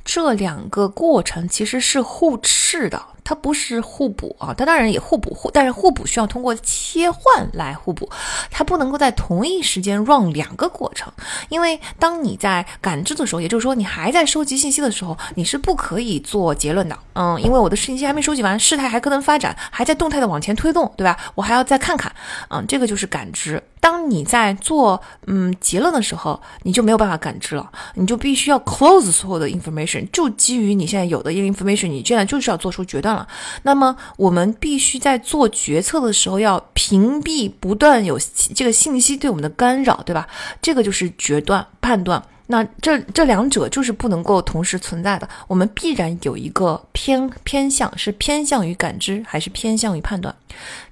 [0.05, 3.01] 这两个过程其实是互斥的。
[3.25, 8.09] 它不是互补啊，它当然也互补，互但是互补需要通过切换来互补，
[8.51, 11.13] 它不能够在同一时间 run 两个过程，
[11.49, 21.17] 因为当你在感知的时候，也就是说你还在收集信息的时候，你是不可以做结论的，嗯，因为我的信息还没收集完，事态还可能发展，还在动态的往前推动，对吧？
[21.35, 22.15] 我还要再看看，
[22.51, 23.63] 嗯，这个就是感知。
[23.81, 33.14] 当你在做嗯结论的时候，你就没有办法感知了，你就必须要 close 所有的 information，就基于你现在有的 information，你现在就是要做出决断。
[33.63, 38.19] 那么我们必须在做决策的时候要屏蔽不断有
[38.55, 40.27] 这个信息对我们的干扰，对吧？
[40.63, 42.23] 这个就是决断判断。
[42.47, 45.27] 那这这两者就是不能够同时存在的。
[45.47, 50.35] 我们必然有一个偏偏向，是偏向于感知还是偏向于判断？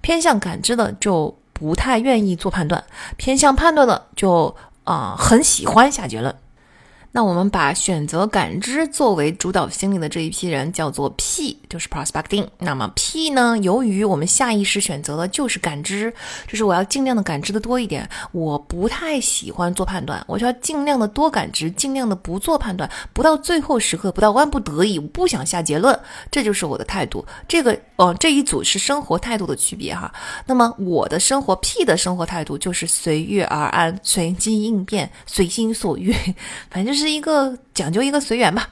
[0.00, 2.82] 偏向感知的就不太愿意做判断，
[3.18, 6.34] 偏向判断的就啊很喜欢下结论。
[7.14, 12.48] 那我们把选择感知作为主导心理的这一批人叫做 P，就是 prospecting。
[12.58, 16.10] 那么 P 呢，由于我们下意识选择的就是感知，
[16.48, 18.08] 就是我要尽量的感知的多一点。
[18.32, 25.98] 我不太喜欢做判断，我就要尽量的多感知，尽量的不做判断，不到最后时刻，不到万不得已，我不想下结论，
[26.30, 27.22] 这就是我的态度。
[27.46, 30.10] 这个，哦，这一组是生活态度的区别哈。
[30.46, 36.14] 那么我的生活 P 的生活态度就是随遇而安，随机应变，随心所欲，
[36.72, 37.02] 反正就。
[37.02, 38.68] 是一个讲究一个随缘吧。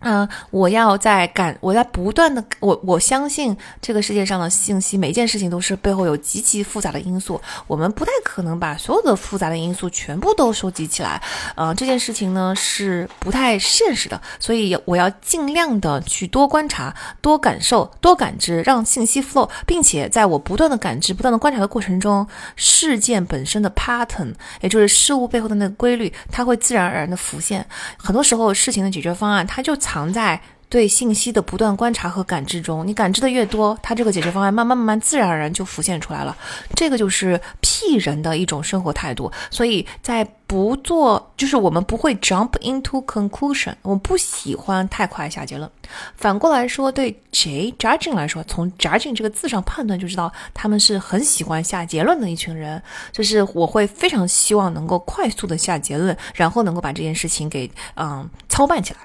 [0.00, 11.20] 嗯，我要在感，我在不断的，我我相信这个世界上的信息，每件事情都是背后有极其复杂的因素，我们不太可能把所有的复杂的因素全部都收集起来，
[11.54, 27.66] 呃，这件事情呢是不太现实的，所以我要尽量的去多观察、多感受、多感知，让信息 flow，并且在我不断的感知、不断的观察的过程中，事件本身的 pattern，也就是事物背后的那个规律，它会自然而然的浮现。
[27.96, 32.86] 很多时候，事情的解决方案，它就藏藏在对信息的不断观察和感知中。
[32.86, 36.36] 你感知的越多，它这个解决方案慢慢慢慢自然而然就浮现出来了。
[36.74, 39.32] 这个就是 P 人的一种生活态度。
[39.50, 45.70] 所以在不做，就是我们不会 jump into conclusion，我们不喜欢太快下结论。
[46.14, 52.82] 反过来说，对 J judging 来说，从 judging 这个字上判断就知道他们是很喜欢下结论的一群人。
[53.12, 58.98] 就是我会非常希望能够快速的下结论，然后能够把这件事情给嗯操办起来。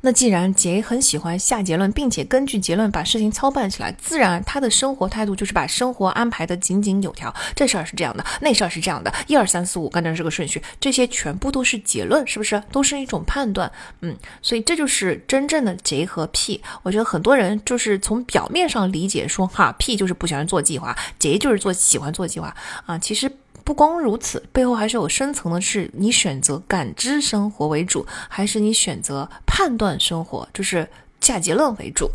[0.00, 7.34] 那既然杰很喜欢下结论，并且根据结论把事情操办起来，自然他的生活态度就是把生活安排的井井有条。
[7.54, 12.62] 这事儿是这样的，那事儿是这样的，一二三四五，跟着这个顺序，这些全部都是结论，是不是？
[12.70, 13.70] 都是一种判断。
[14.00, 16.62] 嗯，所以这就是真正的杰和 P。
[16.82, 22.54] 我觉得很多人就是从表面上理解说，哈，P 就是不喜欢做计划，杰就是做喜欢做计划
[22.86, 23.30] 啊，其实。
[23.68, 30.88] 不光如此，背后还是有深层的，是你选择感知生活为主，还是你选择判断生活，就是
[31.20, 32.10] 下结论为主。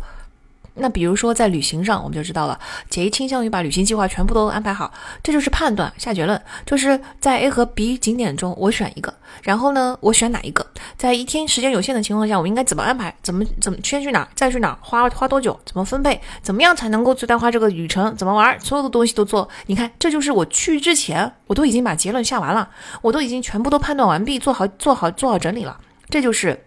[0.74, 4.92] 那比如说在旅行上，我们就知道了，杰倾向于把旅行计划全部都安排好，
[5.22, 13.14] 这就是判断下结论，就是在 A 和 B 景点中我选一个，然后呢，我选哪一个，在一天时间有限的情况下，我应该怎么安排？
[13.22, 15.58] 怎么怎么先去哪儿，再去哪儿，花花多久？
[15.64, 16.20] 怎么分配？
[16.42, 18.14] 怎么样才能够最大化这个旅程？
[18.16, 18.58] 怎么玩？
[18.58, 19.48] 所有的东西都做。
[19.66, 22.68] 你看，这就是我去之前，我都已经把结论下完了，
[23.00, 25.78] 我都已经全部都判断完毕，做好做好做好整理了，
[26.10, 26.66] 这就是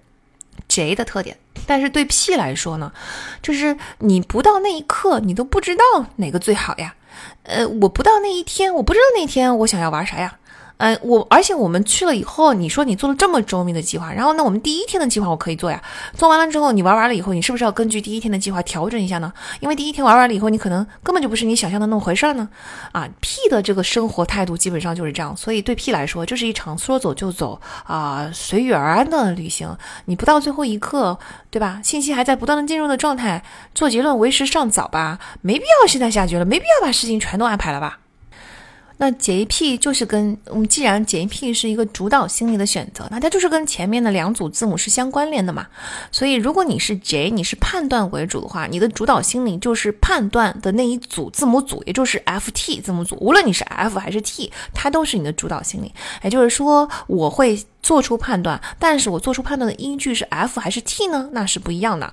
[0.68, 1.38] J 的特点。
[1.66, 2.92] 但是对 P 来说呢，
[3.42, 5.84] 就是你不到那一刻，你都不知道
[6.18, 6.96] 哪个最好呀。
[7.44, 10.38] 呃，我不到那一天，我不知道那天我想要玩啥呀。
[10.78, 15.82] 嗯，我而且我们去了以后，你说你做了这么周密的计划，然后那我们第一天的计划我可以做呀。
[16.16, 19.34] 做完了之后，你玩完了以后，你是不是要根据第一天的计划调整一下呢？
[19.60, 22.48] 因为第一天玩完了以后，你可能根本就不是你想象的那么回事儿呢。
[22.92, 29.76] 啊，P 的这个生活态度基本上就是这样，所以对 P 来说，这是一场说走就走啊，随遇而安的旅行。
[30.06, 31.18] 你不到最后一刻，
[31.50, 31.82] 对吧？
[31.84, 33.44] 信息还在不断的进入的状态，
[33.74, 35.18] 做结论为时尚早吧？
[35.42, 37.98] 没必要现在下决论，没必要把事情全都安排了吧？
[39.00, 45.68] 那 JP 就是跟我们，既然 JP 是一个主导心理的选择，那它就是跟前面的两组字母是相关联的嘛。
[46.12, 53.16] 所以如果你是 J，你是判断为主的话，你的主导心理就是判断的那一组字母组，也就是 FT 字母组。
[53.22, 55.94] 无论你是 F 还是 T，它都是你的主导心理。
[56.24, 61.30] 也就是说，我会做出判断，但是我做出判断的依据是 F 还是 T 呢？
[61.32, 62.12] 那是不一样的。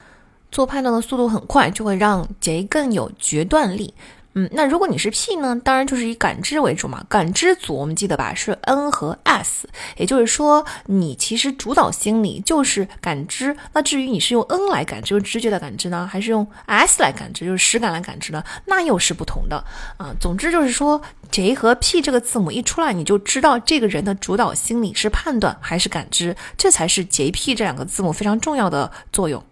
[0.52, 3.92] 做判断的速度很快，就会让 J 更有决断力。
[4.36, 5.60] 嗯，那如果你是 P 呢？
[5.62, 7.04] 当然就是以感知为主嘛。
[7.08, 13.56] 感知组我们记得吧，是 N 和 S，也就是说，你其实主导心理就是感知。
[13.72, 18.42] 那至于你是用 N 来感知，用直觉的感知呢，还是用 S 来感知，就是实感来感知呢？
[18.66, 19.64] 那又是不同的
[19.98, 20.12] 啊。
[20.18, 21.00] 总之就是说
[21.30, 29.44] ，J 和 P 这个字母一出来，你就知道这个人的主导心理是判断还是感知，这才是 J、P 这两个字母非常重要的作用。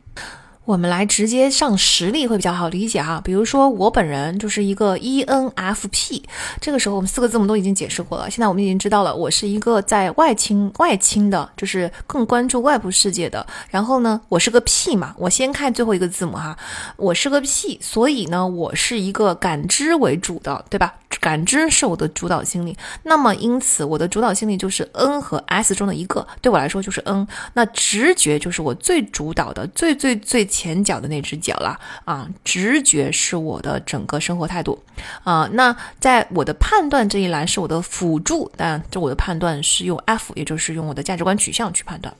[0.65, 6.23] 我们来直接上实例会比较好理解哈，比如说我本人就是一个 ENFP，
[6.61, 13.45] 这个时候我们四个字母都已经解释过了，现在我们已经知道了，我是一个在外倾外倾的，就是更关注外部世界的。
[13.71, 16.57] 然后呢，我是个 P 嘛，我先看最后一个字母哈，
[16.97, 20.95] 我是个 P，所以呢，我是一个感知为主的，对吧？
[21.21, 27.27] 感知是我的主导心理，那么因此我的主导心理就是 N 和 S 中的一个，对我来说就是 N。
[27.53, 32.29] 那直觉就是我最主导的、最最最前脚的那只脚了啊！
[32.45, 34.79] 直觉是我的整个生活态度
[35.25, 35.49] 啊。
[35.55, 42.15] 那在我的判断这一栏是我的辅助，但这我的判断是用 F，也就是用我的价值观取向去判断。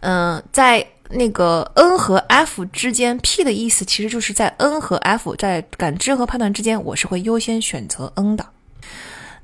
[0.00, 0.86] 嗯，在。
[1.14, 8.46] 那个 N 和 F 之间，P 的意思其实就是在 N 和 F 在感知和判断之间，我是会优先选择 N 的。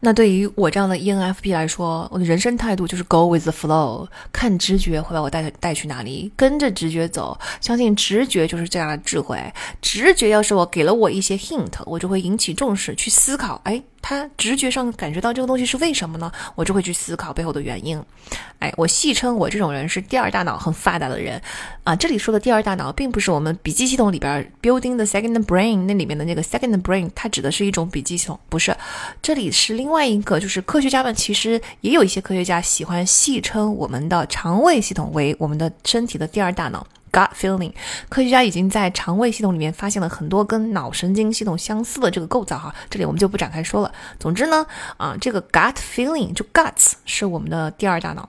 [0.01, 9.37] 那对于我这样的 ENFP 来说，我的人生态度就是 go with the flow，看直觉会把我带带去哪里，跟着直觉走，相信直觉就是这样的智慧。
[9.83, 13.83] 直觉要是我给了我一些 hint，我就会引起重视，去思考，哎。
[14.01, 16.31] 他直觉上感觉到这个东西是为什么呢？
[16.55, 18.03] 我就会去思考背后的原因。
[18.59, 21.41] 哎，我戏称我这种人是第二大脑很发达的人
[21.85, 21.95] 啊。
[21.95, 28.77] 这里说的第二大脑，并不是我们笔记系统里边 building the second brain 那里面的那个 second brain，它指的是一种笔记系统，不是。
[29.23, 36.87] 这里是另外一个，就是科学家们其实也有一些科学家喜欢戏称我们的肠胃系统为我们的身体的第二大脑。
[37.11, 37.73] Gut feeling，
[38.09, 43.93] 科学家已经在肠胃系统里面发现了很多跟脑神经系统相似的这个构造哈，这里我们就不展开说了。
[44.19, 44.67] 总之呢，
[44.97, 48.29] 啊，这个 gut feeling 就 guts 是我们的第二大脑。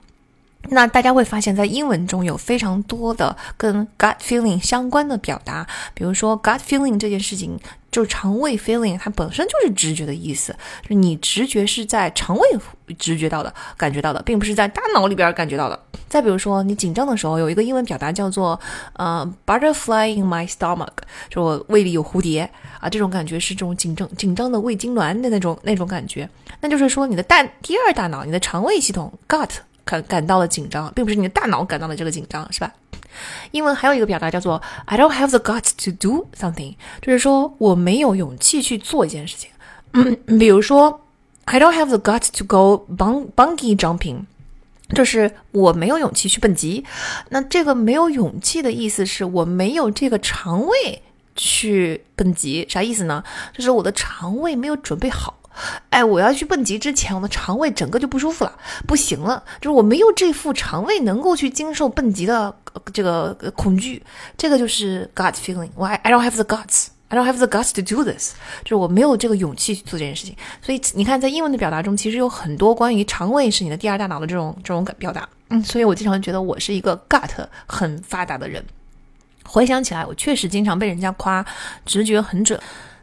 [0.67, 7.57] 那大家会发现，在英文中有非常多的跟 gut feeling 相关的表达，比如说 gut feeling 这件事情，
[7.89, 10.55] 就是肠胃 feeling，它本身就是直觉的意思，
[10.87, 12.47] 就你直觉是在肠胃
[12.99, 15.79] 直觉到的、感觉到的，并不是在大脑里边感觉到的。
[16.07, 18.59] 再比如说，你紧张的时候，有一个英文表达叫做
[18.93, 20.89] 呃 butterfly in my stomach，
[21.29, 22.47] 就我胃里有蝴蝶
[22.79, 26.29] 啊，这种感觉是这种紧张、紧张的胃痉挛的那种那种感觉，
[26.59, 29.49] 那就是说你的大第二大脑，你的肠胃系统 gut。
[29.89, 32.71] 感感到了紧张，并不是你的大脑感到了这个紧张，是吧？
[33.51, 39.49] 英文还有一个表达叫做 "I don't have the guts to do something"，就是说我没有勇气去做一件事情。
[39.93, 41.01] 嗯，比如说
[41.45, 44.25] "I don't have the guts to go bung bungee jumping"，
[44.93, 46.85] 就是我没有勇气去蹦极。
[47.29, 51.01] 那这个没有勇气的意思是我没有这个肠胃
[51.35, 53.23] 去蹦极，啥意思呢？
[53.53, 55.38] 就是我的肠胃没有准备好。
[55.89, 58.53] 哎，我要去蹦极之前，我的肠胃整个就不舒服了，
[58.87, 62.55] 不行了，就是我没有这副肠胃能够去经受蹦极的
[62.93, 64.01] 这个恐惧，
[64.37, 65.69] 这个就是 gut feeling。
[65.75, 68.33] 我 I don't have the guts，I don't have the guts to do this，
[68.63, 70.35] 就是我没有这个勇气去做这件事情。
[70.61, 75.27] 所以你看，在英文的表达中，其实有很多关于肠胃是你的第二大脑的这种这种表达。
[75.49, 77.29] 嗯，所以我经常觉得我是一个 gut
[77.65, 78.63] 很发达的人。
[79.43, 81.43] 回想起来，我确实经常被人家夸
[81.83, 82.59] 直觉很准。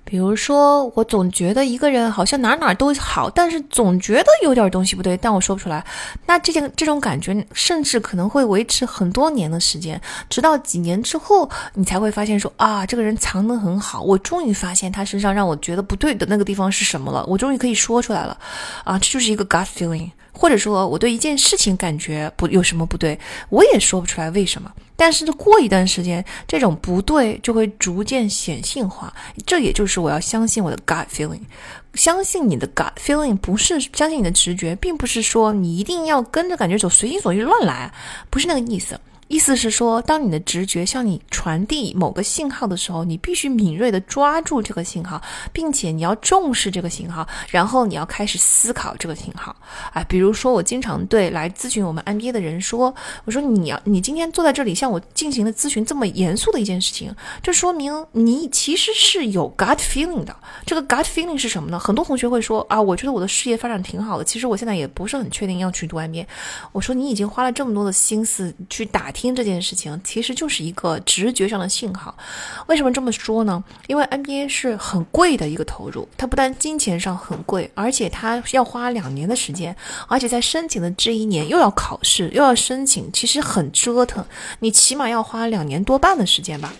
[0.09, 5.85] 比如说，我总觉得一个人好像哪哪都好，但是总觉得有点东西不对，但我说不出来。
[6.27, 10.01] 那这件这种感觉，甚至可能会维持很多年的时间，
[10.31, 14.01] 直到几年之后，你才会发现说啊，这个人藏得很好。
[14.01, 18.39] 我终于发现他身上让我觉得不对的那个地方是什么了，我终于可以说出来了。
[18.85, 20.09] 啊，这就是一个 gut feeling。
[20.33, 23.19] 或者说我对一件事情感觉不有什么不对，
[23.49, 24.70] 我也说不出来为什么。
[24.97, 29.12] 但是过一段时间，这种不对就会逐渐显性化。
[29.44, 31.43] 这也就是我要相信我的 gut feeling，
[31.94, 37.93] 相信你的 gut feeling，不是相信你的直觉，并不是说你一定要跟着感觉走，随心所欲乱来，
[38.31, 38.98] 不是那个意思。
[39.28, 45.20] 意思是说，当你的直觉向你传递某个信号的时候，你必须敏锐地抓住这个信号，
[45.53, 49.55] 并且你要重视这个信号，然后你要开始思考这个信号。
[49.93, 52.94] 啊，比如说，我经常对来咨询我们 MBA 的人说
[53.27, 57.12] ：“我说你要，你今天坐在这里向我进行的咨询这么严肃的一件事情，
[57.43, 60.36] 这说明你其实是有 gut feeling 的。
[60.65, 61.77] 这个 gut feeling 是什么呢？
[61.81, 66.24] 很多同学会说啊，我觉得我的事业发展挺好的，其实我现在也不是很确定要去读 MBA。
[66.70, 69.11] 我说你已经花了这么多的心思去打。
[69.16, 72.14] 听这件事情其实就是一个直觉上的信号，
[72.66, 73.64] 为什么这么说呢？
[73.86, 79.74] 因为 NBA 是很贵的一个投入，它不但金钱上很贵，而且它要花两年的时间，
[80.06, 84.22] 而且在申请的这一年又要考试又要申请，其实很折腾，
[84.59, 86.74] 你起码要花两年多半的时间吧。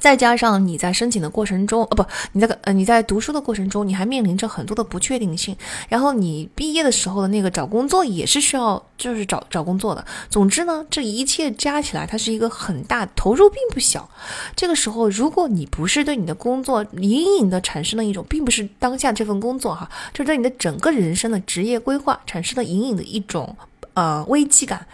[0.00, 5.56] 再加上你在申请的过程中，呃，不，你在呃你在读书的过程中，你还面临着很多的不确定性。
[5.88, 10.04] 然后你毕业的时候的那个找工作也是需要，就是找找工作的。
[10.28, 14.08] 总之呢，这一切加起来，它是一个很大投入，并不小。
[14.56, 23.56] 这个时候，如果你不是对你的工作隐隐的产生了一种，并不是当下这份工作哈，就对你的整个人生的职业规划产生了隐隐的一种
[23.94, 24.86] 呃危机感，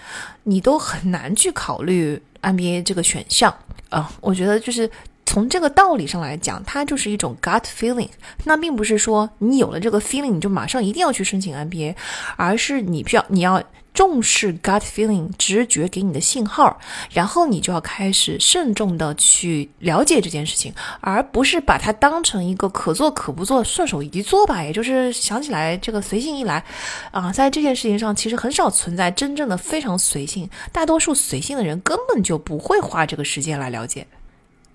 [0.44, 3.55] 你都很难去考虑 MBA 这个选项。
[3.89, 4.89] 啊，我觉得就是
[5.27, 8.09] 从这个道理上来讲，它就是一种 gut feeling。
[8.45, 11.95] 那并不是说你有了这个 feeling，你就马上一定要去申请 MBA，
[12.37, 13.61] 而是你需要你要
[13.93, 16.79] 重视 gut feeling 直觉给你的信号，
[17.12, 26.65] 然后你就要开始慎重的去了解这件事情，而不是把它当成一个可做可不做，顺手一做吧，也就是想起来这个随性一来。
[27.11, 34.07] 啊，在这件事情上，其实很少存在真正的非常随性，大多数随性的人根本就不会花这个时间来了解。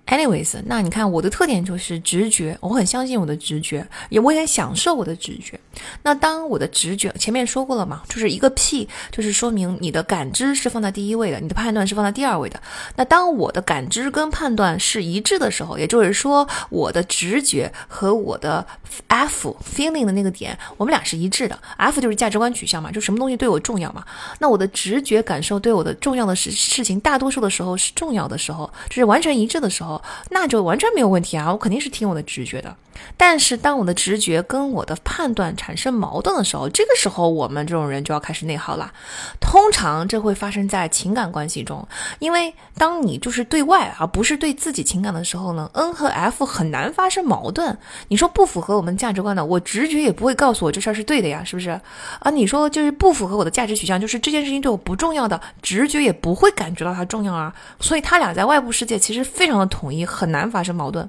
[0.06, 5.58] Anyways，那你看我的特点就是直觉，我很相信我的直觉，也我也很享受我的直觉。
[6.04, 12.62] 那当我的直觉前面说过了嘛，就是一个 P，就是说明你的感知是放在第一位的，你的判断是放在第二位的。
[12.94, 18.64] 那当我的感知跟判断是一致的时候，也就是说我的直觉和我的
[19.08, 21.58] F feeling 的那个点，我们俩是一致的。
[21.76, 24.04] F 就是价值观取向嘛，就什么东西对我重要嘛。
[24.38, 29.95] 那我的直觉感受对我的重要的事事情，大多数的时候是重要的时候，就是完全一致的时候。
[30.30, 31.52] 那就完全没有问题啊！
[31.52, 32.74] 我肯定是听我的直觉的。
[33.18, 38.90] 但是当我的直觉跟我的判断产生矛盾的时候，这个时候我们这种人就要开始内耗了。
[39.38, 41.86] 通常这会发生在情感关系中，
[42.20, 47.76] 因为当你就是对外而不是对自己情感的时候呢，N 和 F 很难发生矛盾。
[48.08, 51.78] 你说不符合我们价值观的，我直觉也不会告诉我这事儿是对的呀，是不是？
[52.20, 57.54] 啊，你说就是不符合我的价值取向，就是这件事情对我不重要的，直觉也不会感觉到它重要啊。
[57.78, 61.08] 所以他俩在外部世界其实非常的统一，很难发生矛盾。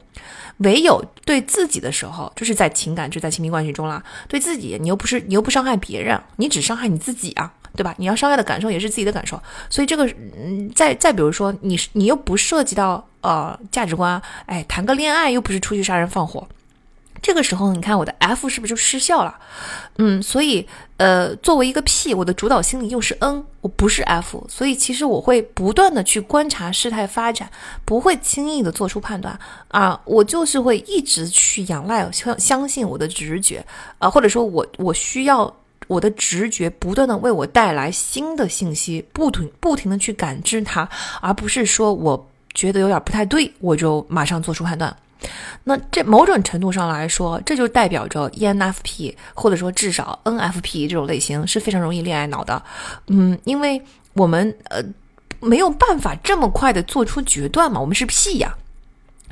[0.57, 4.03] 唯有对自己的时候，就是在情感，就在亲密关系中啦。
[4.27, 7.93] 对自己，你又不是，你又不伤害别人，你只伤害你自己啊，对吧？
[7.97, 9.41] 你要伤害的感受也是自己的感受。
[9.69, 10.05] 所以这个，
[10.37, 16.47] 嗯，再再比如说，你你又不涉及到呃价值观，哎，谈个恋爱又不是出去杀人放火。
[17.21, 19.37] 这个时候，你看我的 F 是不是就失效了？
[19.97, 20.67] 嗯，所以，
[20.97, 27.49] 呃，作为一个 P，我的主导心理又是 N，我不是 F，所以其实我会不断的去观察事态发展，
[27.83, 29.37] 不会轻易的做出判断
[29.69, 33.65] 啊，我就是会一直去仰赖相相信我的直觉
[33.97, 35.53] 啊，或者说我我需要
[35.87, 40.87] 我的直觉不断的为我带来新的信息，不停不停的去感知它，
[41.21, 44.95] 而不是说我觉得有点不太对，我就马上做出判断。
[45.63, 52.61] 那这某种程度上来说，这就代表着 ENFP 或者说至少 NFP 这种类型是非常容易恋爱脑的。
[53.07, 53.81] 嗯，因为
[54.13, 54.83] 我们呃
[55.39, 58.55] 没有办法这么快的做出决断嘛，我们是 P 呀。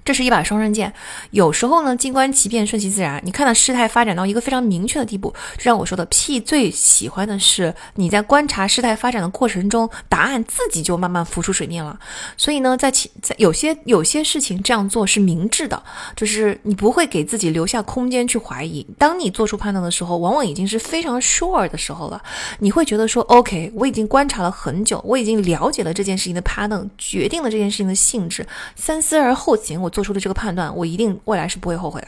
[0.06, 0.94] 这是一把双刃剑，
[1.32, 3.19] 有时候呢，静观其变，顺其自然。
[3.26, 11.99] 你看到事态发展到一个非常明确的地步，就像我说的，P 最喜欢的是你在观察事态发展的过程中，答案自己就慢慢浮出水面了。
[12.38, 15.82] 所以呢，在其在有些有些事情这样做是明智的，
[16.15, 18.86] 就是你不会给自己留下空间去怀疑。
[18.99, 22.22] 当你做出判断的时候，往往已经是非常 sure 的时候了。
[22.60, 28.45] 你会觉得说，OK，我已经观察了很久，我已经了解了这件事情的 pattern，决定了这件事情的性质，
[28.76, 29.91] 三思而后行，我。
[29.95, 32.07] 做出的这个判断，我一定未来是不会后悔的，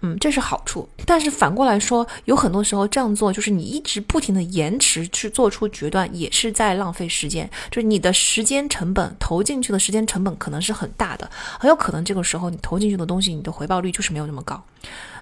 [0.00, 0.88] 嗯，这是好处。
[1.04, 7.48] 但是反过来说，有很多时候这样做，就是你一直不停的延迟去做出决断，也是在浪费时间。
[7.70, 11.30] 就是你的时间成本投进去的时间成本可能是很大的，
[11.60, 14.64] 很有可能这个时候你投进去的东西，你的回报率就是没有那么高。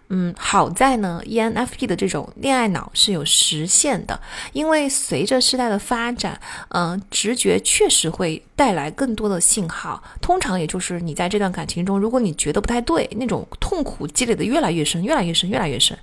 [0.09, 4.21] 嗯，好在呢，ENFP 的这种恋爱脑是有实现的，
[4.53, 10.03] 因为随着时代的发展，嗯，直觉确实会带来更多的信号。
[10.21, 15.99] 通常也就是你在这段感情中，如果你觉得不太对，那种痛苦积累的越来越深，越来越深，越来越深。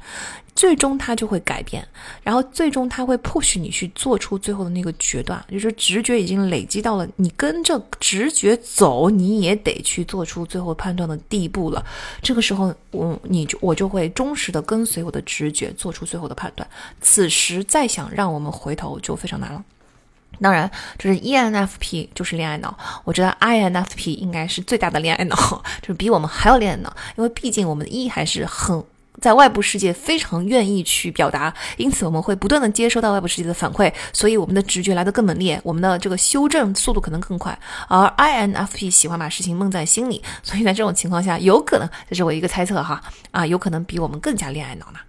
[0.53, 1.87] 最终他就会改变，
[2.21, 11.83] 然后最终他会迫使你去做出最后的那个决断，就是直觉已经累积到了你跟着直觉走，你也得去做出最后判断的地步了。
[12.21, 16.69] 这个时候，我你就我就会忠实的跟随我的直觉，做出最后的判断。
[16.99, 19.63] 此时再想让我们回头就非常难了。
[20.39, 20.69] 当然，
[20.99, 25.35] 就是 ENFP 就是恋爱脑，我觉得 INFP 应该是最大的恋爱脑，
[25.81, 28.83] 就是比我们还要恋爱脑，因为毕竟我们的 E 还是很。
[29.21, 37.57] 在外部世界非常愿意去表达，因此我们会不断的接收到外部世界的反馈，所以我们的直觉来得更猛烈，我们的这个修正速度可能更快。
[37.87, 42.99] 而 INFP 喜欢把事情闷在心里，所以在这种情况下，有可能这是我一个猜测哈
[43.29, 44.99] 啊，有可能比我们更加恋爱脑呢。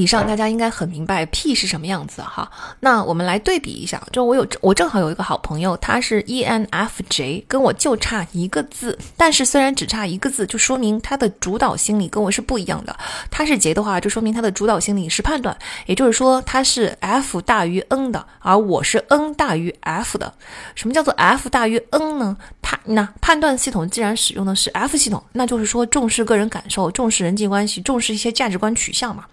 [0.00, 2.50] 以上大家应该很明白 P 是什么样子哈，
[2.80, 12.96] 那我们来对比一下，就我有我正好有一个好朋友，他是 ENFJ，跟我就差一个字，但是虽然只差一个字，就说明他的主导心理跟我是不一样的。
[13.30, 15.54] 他是 J 的话，就说明他的主导心理是判断，
[15.84, 20.32] 也就是说他是 F 大于 N 的，而我是 N 大于 F 的。
[20.74, 22.38] 什么叫做 F 大于 N 呢？
[22.62, 29.26] 他那判断系统既然使用的是 F 系统，那就是说重视个人感受，重视人际关系，重视一些价值观取向嘛。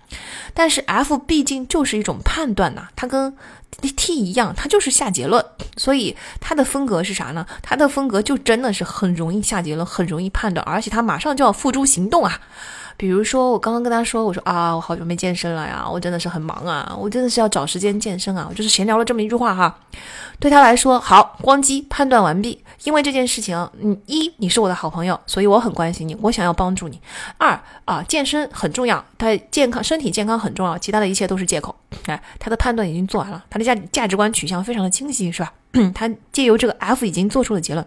[0.54, 3.36] 但是 F 毕竟就是一种判断呐，它跟
[3.82, 5.44] T 一样，它就是下结论，
[5.76, 7.46] 所以它的风格是啥呢？
[7.62, 12.40] 它的风格就真的是很容易下结论，很容易判断，而且它马上就要付诸行动啊。
[12.98, 19.80] 比如说，我刚刚跟他说，我说啊，我好久没健身了呀，我真的是很忙啊，我真的是要找时间健身啊，我就是闲聊了这么一句话哈。
[20.40, 27.00] 对他来说，好，光机判断完毕，因为这件事情，嗯，一你是我的好朋友，所以我很关心你，我想要帮助你。
[27.38, 31.76] 二啊，健身很重要，他健康身体健康很重要，其他的一切都是借口。
[32.08, 35.54] 哎，他的判断已经做完了，他的价价值观取向非常的清晰，是吧？
[35.94, 37.86] 他借由这个 F 已经做出了结论。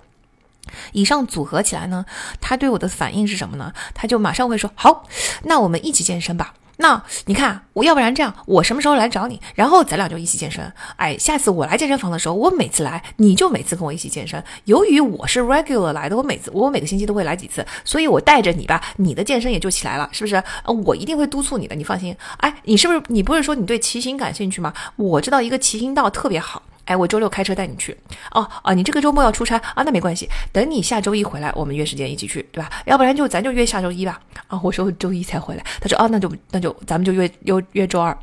[0.92, 2.04] 以上组合起来呢，
[2.40, 3.72] 他对我的反应是什么呢？
[3.94, 5.06] 他就马上会说：“好，
[5.44, 10.72] 那我们一起健身吧。”那你看，我要不然这样，我什么时候来找你，然后咱俩就一起健身。
[10.96, 14.42] 哎，下次我来健身房的时候，我每次来，你就每次跟我一起健身。
[14.64, 20.42] 由于我是 regular 来的，我每次我每个星期都会来几次，所以我带着你吧，你的健身也就起来了，是不是？
[20.86, 22.16] 我一定会督促你的，你放心。
[22.38, 24.72] 哎，你是不是你不是说你对骑行感兴趣吗？
[24.96, 26.62] 我知道一个骑行道特别好。
[26.90, 27.96] 哎，我周六开车带你去。
[28.32, 29.84] 哦哦，你这个周末要出差啊？
[29.84, 32.68] 那没关系，等你下周一回来，我们约时间一起去，对吧？
[32.84, 34.20] 要不然就咱就约下周一吧。
[34.48, 38.18] 啊，我说周一才回来，他说啊，那就那就咱们就约约约周二。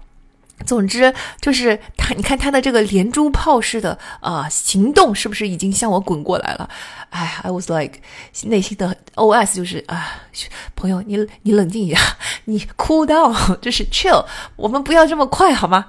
[0.66, 6.70] 总之就是他，你看他的这个连珠炮式的啊行动，是不是已经向我滚过来了？
[7.12, 8.00] 哎，I was like
[8.44, 10.24] 内心的 OS 就是啊，
[10.76, 12.00] 朋友你你冷静一下，
[12.46, 14.26] 你 cool down，就是 chill，
[14.58, 15.86] 我们不要这么快好吗？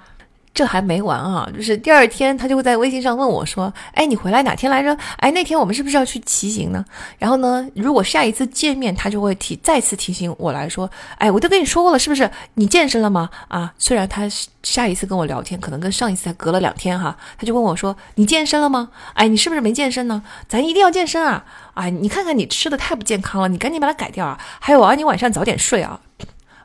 [0.55, 1.49] 这还没完啊！
[1.55, 4.97] 就是第二天，他就会在微信上问我说：“哎，你回来哪天来着？
[5.19, 6.85] 哎，那天我们是不是要去骑行呢？”
[7.19, 12.29] 然后呢，如果下一次见面，他就会提再次提醒我来说：“哎，我都跟你说过了，是不是？
[12.55, 13.31] 你健身了吗？
[13.49, 14.29] 啊，虽然他
[14.65, 18.91] 下一次跟我聊天可能跟上一次才隔了两天哈，他就问我说：你健身了吗？
[19.15, 20.23] 哎，你是不是没健身呢？
[20.49, 21.45] 咱一定要健身啊！
[21.75, 24.39] 哎，你看看你吃的太不健康了，你赶紧把它改掉啊！
[24.59, 26.01] 还有啊，你晚上早点睡啊！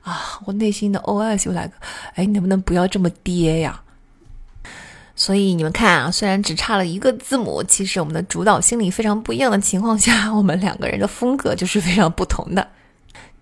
[0.04, 1.74] 啊，我内心的 OS 又来个：
[2.16, 3.82] 哎，你能不能不要这么爹呀？”
[5.16, 12.68] 所以你们看啊，虽然只差了一个字母，其实我们的主导心理非常不一样的情况下，我们两个人的风格就是非常不同的。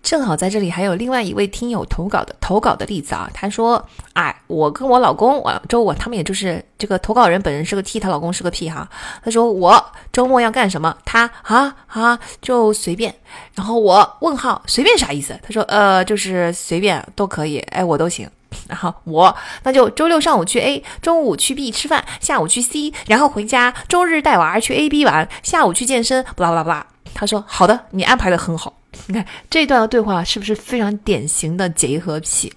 [0.02, 3.82] 正好在这里还有另外一位听友投稿的投稿的例子啊，他说
[4.14, 8.88] ：“哎，我跟我老公，我周我他们也就是这个投稿人本人是个 T，他老公是个 P 哈。
[9.24, 9.82] 他说我
[10.12, 10.96] 周末要干什么？
[11.04, 13.14] 他啊啊就随便。
[13.54, 15.38] 然后我问号随便啥意思？
[15.42, 18.28] 他说呃就是随便都可以，哎我都行。”
[18.68, 26.86] 然后我那就周六上午去 A，中午去 B 吃饭，下午去 C，然后回家，周日带娃去 A、B 玩，下午去健身，不啦不啦不啦。
[27.14, 28.74] 他说好的，你安排的很好。
[29.06, 32.52] 你看这段的对话是不是非常典型的结合癖？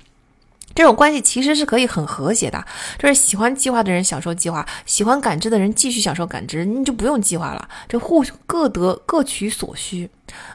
[0.76, 2.64] 这种关系其实是可以很和谐的，
[3.00, 10.08] 就是喜欢计划的人享受计划，喜欢感知的人继续享受感知，你就不用计划了，这互各得各取所需。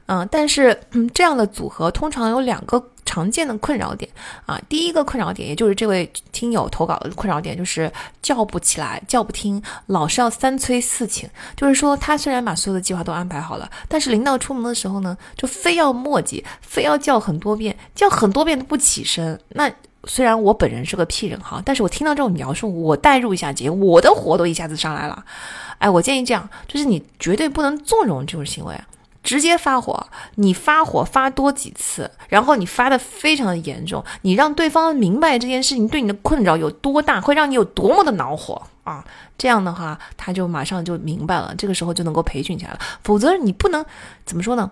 [0.06, 0.78] 嗯，但是，
[1.14, 2.80] 这样的组合通常有两个。
[3.06, 4.08] 常见的困扰点
[4.46, 7.90] 啊，第一个困扰点，也就是这位听友投稿的困扰点，就是
[8.22, 11.28] 叫不起来，叫不听，老是要三催四请。
[11.56, 19.36] 就是说，他虽然把所有的计划都安排好了，但是临到出门的时候呢，就非要磨叽，非要叫很多遍，叫很多遍都不起身。
[19.48, 19.68] 那
[20.04, 25.24] 虽然我本人是个屁人哈，但是我听到这种描述，我代入一下姐，我的火都一下子上来了。
[25.78, 28.74] 哎，我建议这样，就是你绝对不能纵容这种行为。
[29.22, 30.06] 直接发火，
[30.36, 39.04] 你发火发多几次，然后你发的非常的严重，你让对方明白这件事情对你的困扰有多大，会让你有多么的恼火啊！
[39.36, 42.78] 这样的话，他就马上就明白了，这个时候就能够培训起来了。
[43.04, 43.84] 否则你不能
[44.24, 44.70] 怎么说呢？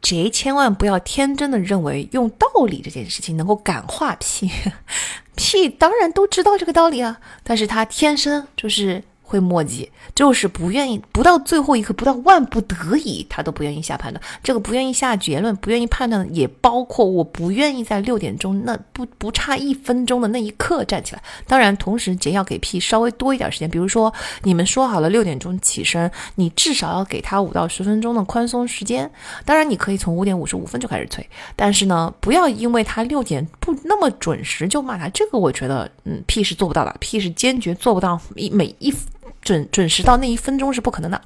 [0.00, 4.50] J 千万不要天真的认为用道理这件事情能够感化屁，
[5.36, 9.02] 屁当然都知道这个道理啊，但是他天生就是。
[9.22, 14.22] 会墨迹，就是不愿意，不到最后一刻，不到万不得已，他都不愿意下判断。
[14.42, 21.22] 这个不愿意下结论，不愿意判断，也包括我不愿意在六点钟那不不差一分钟的那一刻站起来。
[21.46, 29.10] 当然，同时杰要给 P 稍微多一点时间，比如说你们说好了六点钟起身，你至少要给他五到十分钟的宽松时间。
[29.46, 31.26] 当然，你可以从五点五十五分就开始催，
[31.56, 35.08] 但是呢，不要因为他六点不那么准时就骂他。
[35.08, 38.92] 这个我觉得，嗯，P 是做不到的，P 是坚决做不到一每一。
[39.40, 41.20] 准准时到那一分钟是不可能的，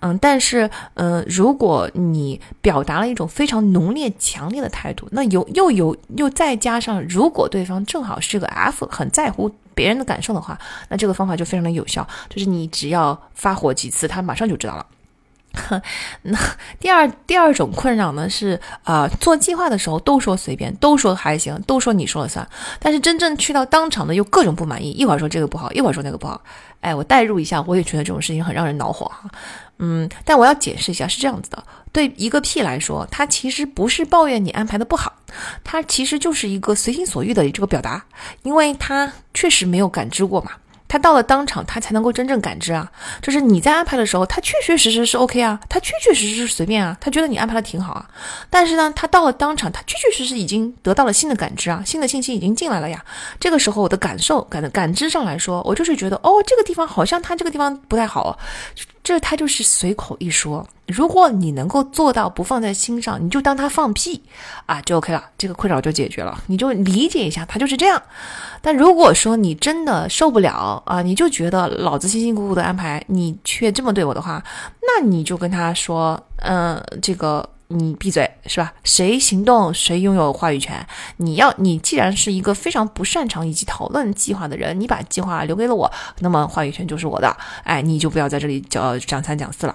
[0.00, 14.86] 嗯，但是，嗯，如果你表达了一种非常浓烈、强烈的态度，那有又有又再加上，如果对方正好是个 F，很在乎别人的感受的话，那这个方法就非常的有效，就是你只要发火几次，他马上就知道了。
[16.22, 16.38] 那
[16.78, 22.46] 第二第二种困扰呢是啊，做计划的时候都说随便，都说还行，都说你说了算，
[22.78, 26.40] 但是真正去到当场呢，又各种不满意，一会儿说这个不好，一会儿说那个不好。
[26.80, 29.28] 哎，我代入一下，我也觉得这种事情很让人恼火哈。
[29.78, 35.12] 嗯，但我要解释一下，是这样子的，对一个屁来说，他其实不是抱怨你安排的不好，
[35.64, 38.04] 他其实就是一个随心所欲的这个表达，
[38.42, 40.52] 因为他确实没有感知过嘛。
[40.88, 42.90] 他到了当场，他才能够真正感知啊。
[43.22, 48.08] 就是你在安排的时候，他确确实实是 OK 啊，他确确实实是随便啊，他觉得你安排的挺好啊。
[48.48, 53.04] 但是呢，他到了当场，他确确实实已经得到了新的感知啊，新的信息已经进来了呀。
[53.40, 58.38] 这个时候，我的感受感感知上来说，我就是觉得，哦，这个地方好像他这个地方不太好。
[59.06, 60.66] 这他就是随口一说。
[60.88, 64.20] 如果你能够做到不放在心上，你就当他放屁
[64.66, 66.36] 啊，就 OK 了，这个困扰就解决了。
[66.48, 68.02] 你就理解一下，他就是这样。
[68.60, 74.42] 但如果说你真的受不了啊，你就觉得老子辛辛苦苦的安排，你却这么对我的话，
[74.82, 77.48] 那你就跟他说，嗯，这个。
[77.68, 78.72] 你闭嘴是吧？
[78.84, 80.86] 谁行动谁拥有话语权。
[81.16, 87.36] 你要你既然是一个非常不擅长以及讨论计划的人，你把计划留给了我，那么话语权就是我的。
[87.64, 89.74] 哎，你就不要在这里讲讲三讲四了。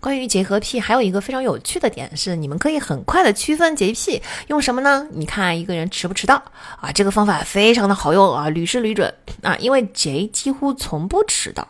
[0.00, 5.06] 关于洁和癖，还有一个非常有趣的点是，你们可以很快的区分洁癖，用什么呢？
[5.12, 6.42] 你看一个人迟不迟到
[6.80, 6.90] 啊？
[6.92, 9.12] 这个方法非常的好用啊，屡试屡准
[9.42, 11.68] 啊，因为洁几乎从不迟到。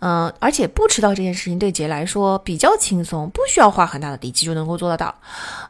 [0.00, 5.14] 嗯，而且不迟到这件事情对洁来说比较轻松，不需要花很大的力气就能够做得到。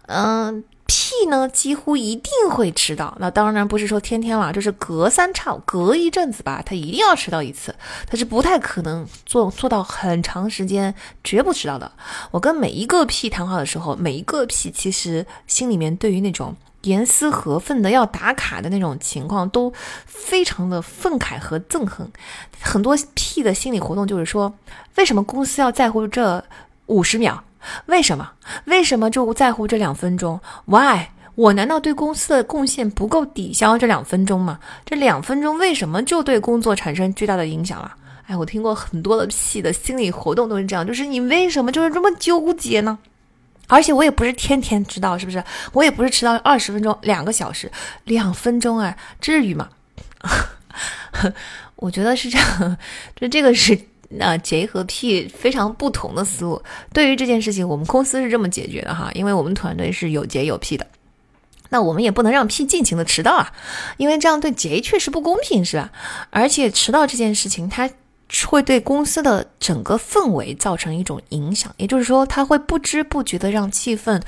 [0.07, 7.75] 嗯，P 呢几乎一定会迟到，那当然不是说天天了，就是隔三差五、隔一阵子吧，他一定要迟到一次，
[8.07, 11.91] 他是不太可能做做到很长时间绝不迟到的。
[12.31, 16.55] 我跟每一个 P 谈话的时候，每一个 P 其实心里面对于那种。
[16.83, 19.73] 严丝合缝的要打卡的那种情况，都
[20.05, 22.11] 非常的愤慨和憎恨。
[22.61, 24.53] 很多 P 的心理活动就是说，
[24.97, 26.45] 为什么公司要在乎这
[26.87, 27.41] 五十秒？
[27.87, 28.31] 为什么？
[28.67, 31.07] 为什么就在乎这两分钟？Why？
[31.35, 34.59] 我难道对公司的贡献不够抵消这两分钟吗？
[34.85, 37.95] 这两分钟为什么就对工作产生巨大的影响了？
[38.27, 42.99] 哎，我听过很多的屁的心理活动都是这样，就是你为什么就是这么纠结呢？
[43.69, 45.43] 而且我也不是天天迟到，是不是？
[45.73, 47.71] 我也不是迟到二十分钟、两个小时、
[48.05, 49.71] 两分钟啊，至于吗？
[51.77, 52.77] 我觉得是这样，
[53.17, 53.79] 就这个是
[54.17, 56.63] 那，J 和 P 非常不同的思路。
[56.93, 60.87] 对于这件事情，我们公司是这么解决的哈，因为我们团队是有 J 有 P 的，
[61.69, 63.53] 那我们也不能让 P 尽情的迟到啊，
[63.97, 65.91] 因为这样对 J 确实不公平，是吧？
[66.31, 67.91] 而且迟到这件事情，它。
[68.49, 74.19] 会对公司的整个氛围造成一种影响，也就是说，它会不知不觉的让气氛。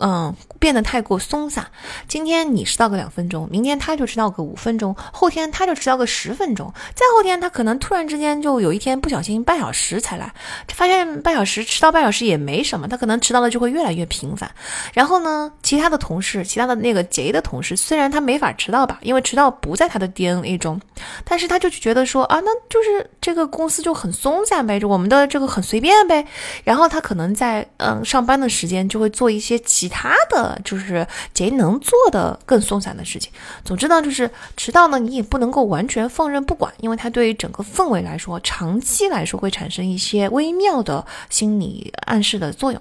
[0.00, 1.66] 嗯，变得太过松散。
[2.08, 10.32] 今天你迟到个两分钟，明天他就迟到个五分钟，后天他就迟到个十分钟，再后天他可能突然之间就有一天不小心半小时才来，
[10.68, 14.50] 发现半小时迟到半小时也没什么，他可能迟到的就会越来越频繁。
[14.94, 20.80] 然后呢，其他的同事，其他的那个贼的同事，虽然他没法迟到吧，因为迟到不在他的 DNA 中，
[21.24, 26.26] 但是他就觉得说啊，那就是这个公司就很松散呗，就我们的这个很随便呗。
[26.64, 29.89] 然后他可能在嗯上班的时间就会做一些其。
[29.90, 33.30] 他的就是贼能做的更松散的事情。
[33.64, 42.80] 总之呢，就是迟到呢，你也不能够完全放任不管，因为它对于整个氛围来说，长期来说会产生一些微妙的心理暗示的作用。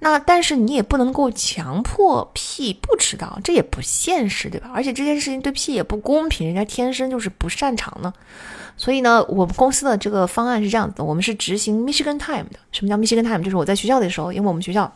[0.00, 4.70] 那但是你也不能够强迫 P 不迟到，这也不现实，对吧？
[4.74, 8.12] 而且这件事情对 P 也不公平，人家天生就是不擅长呢。
[8.76, 12.58] 所以呢，我们公司的这个方案是这样子的：我们是执行 Michigan Time 的。
[12.72, 13.42] 什么叫 Michigan Time？
[13.42, 14.92] 就是我在学校的时候，因为我们学校。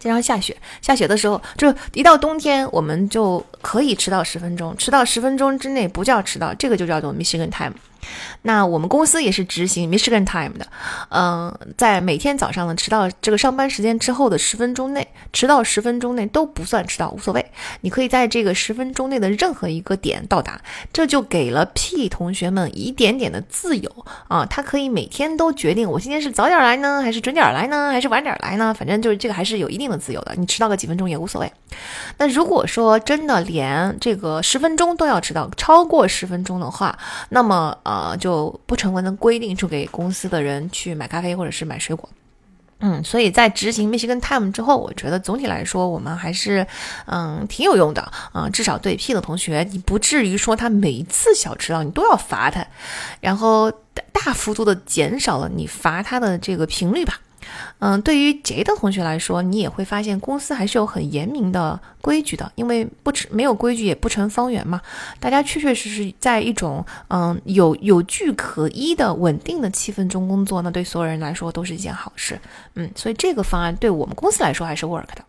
[0.00, 7.74] 经常下雪，下雪的时候，就一到冬天，我们就可以迟到十分钟，迟到十分钟之内不叫迟到，这个就叫做 Michigan Time。
[8.42, 10.66] 那我们公司也是执行 Michigan Time 的，
[11.10, 17.44] 嗯，在每天早上呢，迟到这个上班时间之后的十分钟内，迟到十分钟内都不算迟到，无所谓。
[17.82, 20.60] 你可以在这个十分钟内的任何一个点到达，
[20.92, 28.72] 这就给了 P 同学们一点点的自由啊，他可以每天都决定我今天是早点来呢，还是准点来呢，还是晚点来呢？
[28.72, 31.52] 反正就是这个还是有一定的自由的，你迟到个几分钟也无所谓。
[32.16, 36.98] 那如果说真的连这个十分钟都要迟到，超过十分钟的话，
[37.28, 37.76] 那么。
[37.90, 42.08] 呃，就不成文的规定，就给公司的人去买咖啡或者是买水果。
[42.78, 46.64] 嗯，所以在执行 Michigan Time 之后，我觉得总体来说，我们还是
[47.06, 48.00] 嗯挺有用的
[48.32, 48.48] 啊。
[48.48, 52.64] 至少对 P 的同学，你不至于说他每一次小迟到你都要罚他，
[53.20, 53.72] 然后
[54.12, 57.20] 大幅度的减少了你罚他的这个频率吧。
[57.78, 64.80] 嗯，对于 J 的同学来说，你也会发现公司还是有很严明的规矩的，因为不成没有规矩也不成方圆嘛。
[65.18, 72.40] 大家确确实实在一种嗯有有据可依的稳定的气氛中工作，那对所有人来说都是一件好事。
[72.74, 75.24] 嗯，所以这个方案对我们公司来说还是 work 的。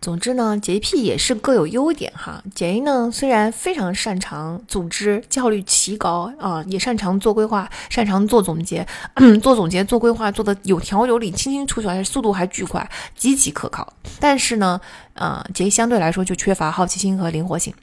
[0.00, 2.42] 总之呢，洁癖也是各有优点哈。
[2.54, 8.86] 洁呢虽然非常擅长组织，效率奇高啊，也擅长做规划，擅长做总结，
[9.42, 13.92] 做总结做规划做的有条有理，清清楚楚，而且速度还巨快，极其可靠。
[14.18, 14.80] 但是呢，
[15.12, 17.74] 呃，洁相对来说就缺乏好奇心和灵活性。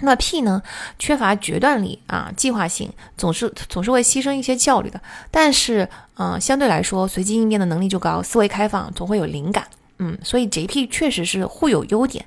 [0.00, 0.60] 那 P 呢，
[0.98, 5.00] 缺乏决断力啊，计划性，总是总是会牺牲一些效率的。
[5.30, 9.68] 但是，嗯，相对来说随机应变的能力就高，思维开放，总会有灵感。
[9.98, 12.24] 嗯，所以 JP 确实是互有优点，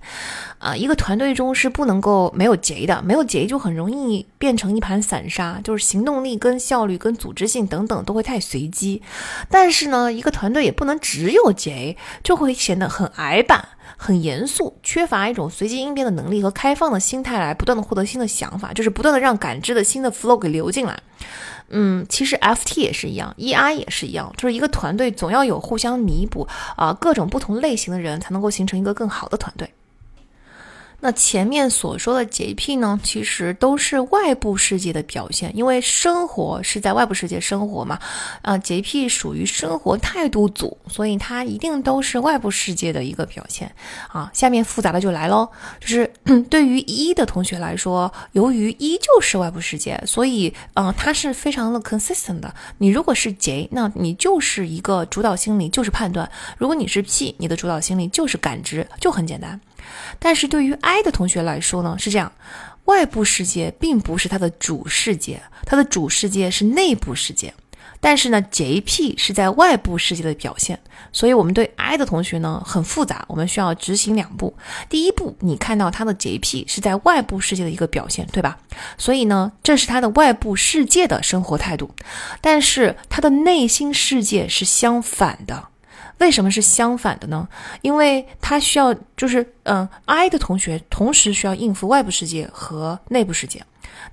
[0.58, 9.02] 啊，一个团队中是不能够没有 J 的，没有 J 就很容易变成一盘散沙，就是行动力、跟效率、跟组织性等等都会太随机。
[9.50, 20.98] 但是呢，一个团队也不能只有 J，就会显得很矮板、很严肃，缺乏一种随机应变的能力和开放的心态来不断的获得新的想法，就是不断的让感知的新的 flow 给流进来。
[21.70, 29.72] 嗯，其实 FT 也是一样，EI 也是一样，就是一个团队总要有互相弥补啊，各种不同类型的人才能够形成一个更好的团队。
[31.00, 38.00] 那前面所说的洁癖呢，其实都是外部世界的表现，因为生活是在外部世界生活嘛，
[38.42, 43.72] 啊，洁癖属于生活态度组，所以它一定都是外部世界的一个表现
[44.08, 44.32] 啊。
[44.34, 45.48] 下面复杂的就来喽，
[45.80, 46.12] 就是
[46.50, 52.52] 对于一的同学来说，由于一就是外部世界，所以啊，它是非常的 consistent 的。
[52.80, 56.28] 你如果是 J，那你就是一个主导心理，就是判断；
[56.58, 59.62] 如果你是 P，你的主导心理就是感知，就很简单。
[60.20, 62.32] 但是对于 I 的同学来说呢，是这样，
[62.86, 67.54] 外部世界并不是他的主世界，他的主世界是内部世界。
[68.00, 70.80] 但是呢，JP 是在外部世界的表现，
[71.12, 74.56] 所以我们对 I 的同学呢很复杂，我们需要执行两步。
[74.88, 78.60] 第一步，你看到他的 JP 是在外部世界的一个表现，对吧？
[79.00, 81.90] 所以呢，这是他的外部世界的生活态度，
[82.40, 85.70] 但是他的内心世界是相反的。
[86.20, 87.48] 为什么是相反的呢？
[87.82, 93.64] 因为他需要，就是嗯，I 的同学同时需要应付外部世界和内部世界。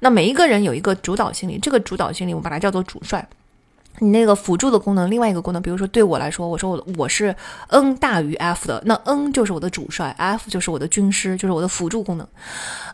[0.01, 3.27] 那每一个人有一个主导心理，这个主导心理我把它叫做主帅。
[4.01, 7.35] 你那个辅助的功能，另外一个功能，比如说对我来说，我说我我是
[7.69, 12.27] N 大于 F 的，那 N 就是我的主帅，F 就是我的军师，就是我的辅助功能。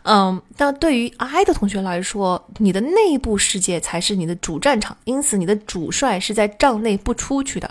[0.03, 7.69] 嗯，那对于 I 的同学来说，你的内部世界才是你的主战场，因此你的主帅是在帐内不出去的。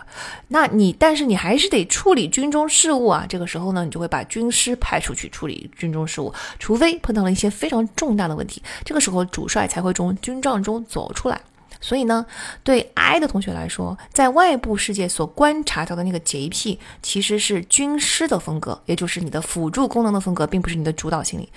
[0.48, 11.40] 那你但是你还是得处理军中事务啊，这个时候呢，你就会把军师派出去处理军中事务，除非碰到了一些非常重大的问题，这个时候主帅才会从军帐中走出来。
[11.80, 12.26] 所以呢，
[12.62, 21.48] 对 I 的同学来说，在外部世界所观察到的那个 JP，其实是军师的风格，也就是你的辅助功能的风格，并不是你的主导心理。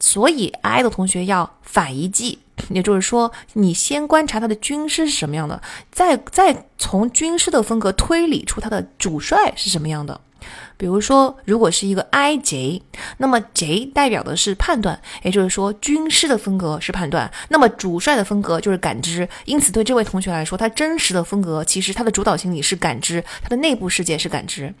[0.00, 2.38] 所以 I 的同学要反一计，
[2.70, 10.20] 也就是说，你先观察他的军师是什么样的，再再从军师的风格推理出他的主帅是什么样的。
[10.76, 12.82] 比如说，如果是一个 IJ，
[13.18, 19.28] 那么 J 代表的是判断，也就是说，军师的风格是判断，那么主帅的风格就是感知。
[19.46, 24.74] 因此，对这位同学来说，他真实的风格其实他的主导心理是感知，他的内部世界是感知。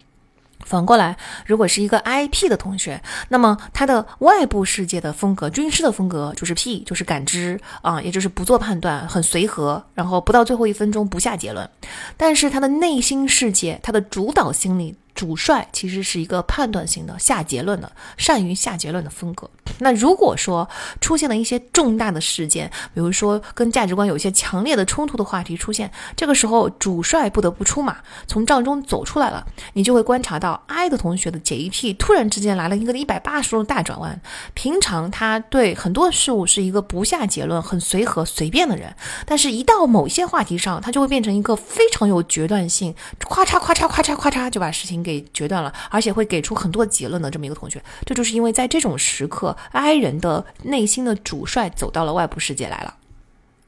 [0.64, 11.68] 反过来，如果是一个 IP 的同学，那么他的外部世界的风格，军师的风格就是 P，就是感知啊，也就是不做判断，很随和，然后不到最后一分钟不下结论。
[12.16, 14.96] 但是他的内心世界，他的主导心理。
[15.16, 19.50] 主帅其实是一个判断型的、下结论的、善于下结论的风格。
[19.78, 20.68] 那如果说
[21.00, 27.96] 出现了一些重大的事件，比如说跟价值观有一些强烈的冲突的话题出现，这个时候主帅不得不出马，
[28.26, 34.20] 从帐中走出来了，你就会观察到 I 的同学的 JP 突然之间来了一个一百八十度大转弯。
[34.52, 45.05] 平常他对很多事物是一个不下结论、很随和随便的人，但是一到某些话题上，他就会变成一个非常有决断性，咵嚓咵嚓咵嚓咵嚓就把事情。
[45.06, 52.92] 给决断了，而且会给出很多结论的这么一个同学，这就是因为在这种时刻，I 人的内心的主帅走到了外部世界来了。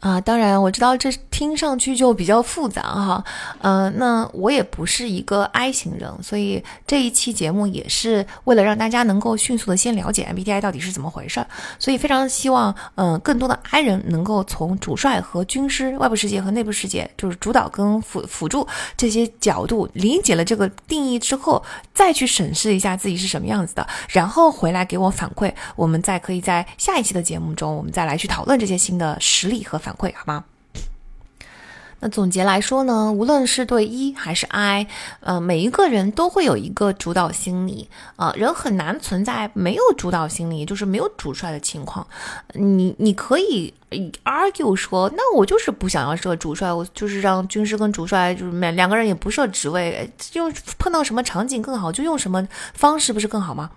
[0.00, 3.24] 啊，当然我知道这听上去就比较复杂哈，
[3.60, 11.46] 呃，那我也不是一个 I 型人，所以这一期节目也是为了让大家能够迅速的先了解 MBTI 到底是怎么回事儿，
[11.80, 18.64] 所以非常希望，嗯，更多的 I 人能够从主帅和军师、外部世界和内部世界，就是主导跟辅辅助
[18.96, 21.60] 这些角度理解了这个定义之后，
[21.92, 29.82] 再去审视一下自己是什么样子的，然后回来给我反馈，我们再可以在下一期的节目中，我们再来去讨论这些新的实例和。
[29.88, 30.44] 反馈好吗？
[32.00, 34.86] 那总结来说呢，无论是对一还是 I，
[35.18, 42.06] 呃，每一个人都会有一个主导心理啊，人很难存在没有主导心理，就是没有主帅的情况。
[42.52, 43.74] 你你可以
[44.24, 53.72] argue 说，那我就是不想要设主帅，我就是让军师跟主帅就是两两个人也不设职位，就碰到什么场景更好就用什么方式，不是更好吗？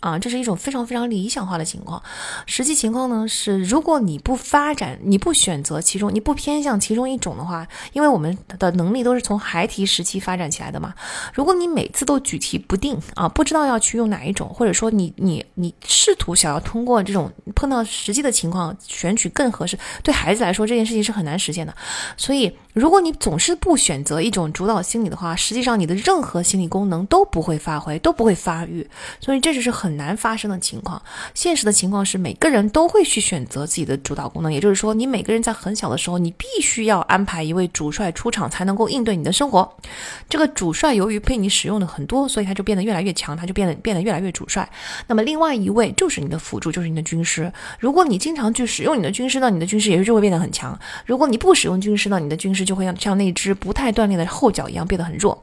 [0.00, 2.02] 啊，这是一种非常非常理想化的情况。
[2.46, 10.94] 实际情况呢是，如果你不发展，你不选择其中，你不偏向其中一种的话，因为我们的能力都是从孩提时期发展起来的嘛。
[11.32, 21.74] 如果你每次都举棋不定啊，不知道要去用哪一种，或者说你你你试图想要通过这种碰到实际的情况选取更合适，对孩子来说这件事情是很难实现的。
[22.16, 28.86] 所以，如果你总是不选择一种主导心理的话，实际上你的任何心理功能都不会发挥，都不会发育。
[29.20, 31.02] 所以这是是很难发生的情况。
[31.34, 39.76] 现实的情况是，每个人都会去选择自己的主导功能，也就是说，你每个人在很小的时候，你必须要安排一位主帅出场，才能够应对你的生活。
[40.28, 44.68] 这个主帅由于被你使用的很多，所以他就变得越来越强，他就变得变得越来越主帅。
[45.06, 47.52] 那么另外一位就是你的辅助，就是你的军师。
[47.80, 50.78] 如果你经常去使用你的军师呢，你的军师也就会变得很强。
[51.06, 55.42] 如果你不使用军师呢，你的军师就会像像那只不太锻炼的后脚一样变得很弱。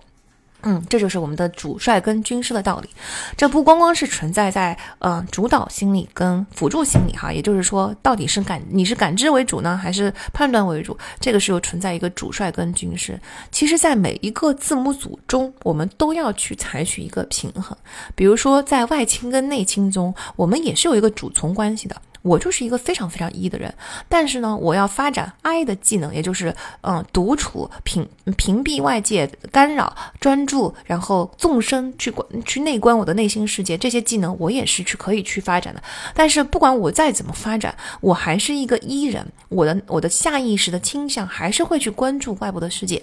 [0.63, 2.89] 嗯，这就是我们的主帅跟军师的道理。
[3.35, 10.97] 这不光光是存在在呃主导心理跟辅助心理哈，也就是说，到底是感你是感知为主呢，还是判断为主？
[11.19, 13.19] 这个是有存在一个主帅跟军师。
[13.51, 17.75] 其实，在每一个字母组中，我们都要去采取一个平衡。
[18.15, 21.95] 比如说，在外倾跟内倾中，我们也是有一个主从关系的。
[22.21, 23.73] 我就是一个非常非常 E 的人，
[24.07, 35.81] 但是呢，我要发展 I 的技能，也就是嗯，独处、屏屏蔽外界干扰、专注，然后纵深去观去内观我的内心世界，这些技能我也是去可以去发展的。
[36.13, 43.01] 但是不管我再怎么发展，我还是一个 E 人，我的我的下意识的倾向还是会去关注外部的世界。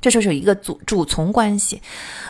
[0.00, 1.80] 这就是一个主主从关系，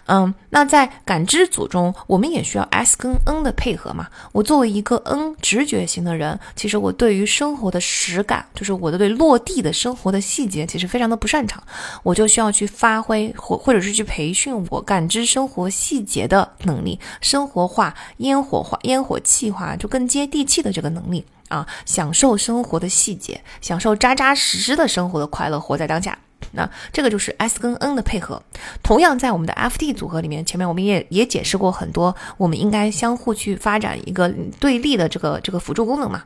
[0.07, 4.07] 嗯，那在感知组中，我们也需要 S 跟 N 的配合嘛。
[4.33, 11.63] 我作为一个 N 直觉型的人，其实我对于生活的实感，就是我的对落地的生活的细节，其实非常的不擅长。
[12.03, 26.19] 我就需要去发挥或或者是去培训我感知生活细节的能力，生活化、烟火化、烟火气化，就更接地气的这个能力啊，享受生活的细节，享受扎扎实实的生活的快乐，活在当下。
[26.53, 28.43] 那这个就是 S 跟 N 的配合，
[28.83, 36.23] 同样在我们的 FT 组合里面，前面我们也也解释过很多，我们应该相互去发展一个对立的这个这个辅助功能嘛。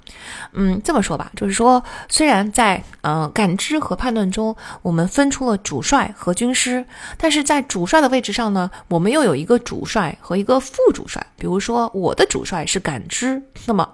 [0.52, 6.84] 嗯，这么说吧，就是说，虽然在呃感知和判断中，我们分出了主帅和军师，
[7.18, 11.26] 但是在主帅的位置上呢，我们又有一个主帅和一个副主帅。
[11.36, 13.88] 比如说，我的主帅是感知，那么。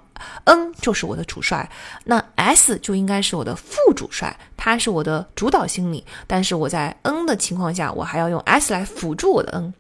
[0.45, 1.69] N 就是我的主帅，
[2.05, 6.05] 那 S 就应该是我的副主帅，他是我的主导心理。
[6.27, 9.75] 但是我在 N 的情况下，我还要用 S 来辅助我的 N。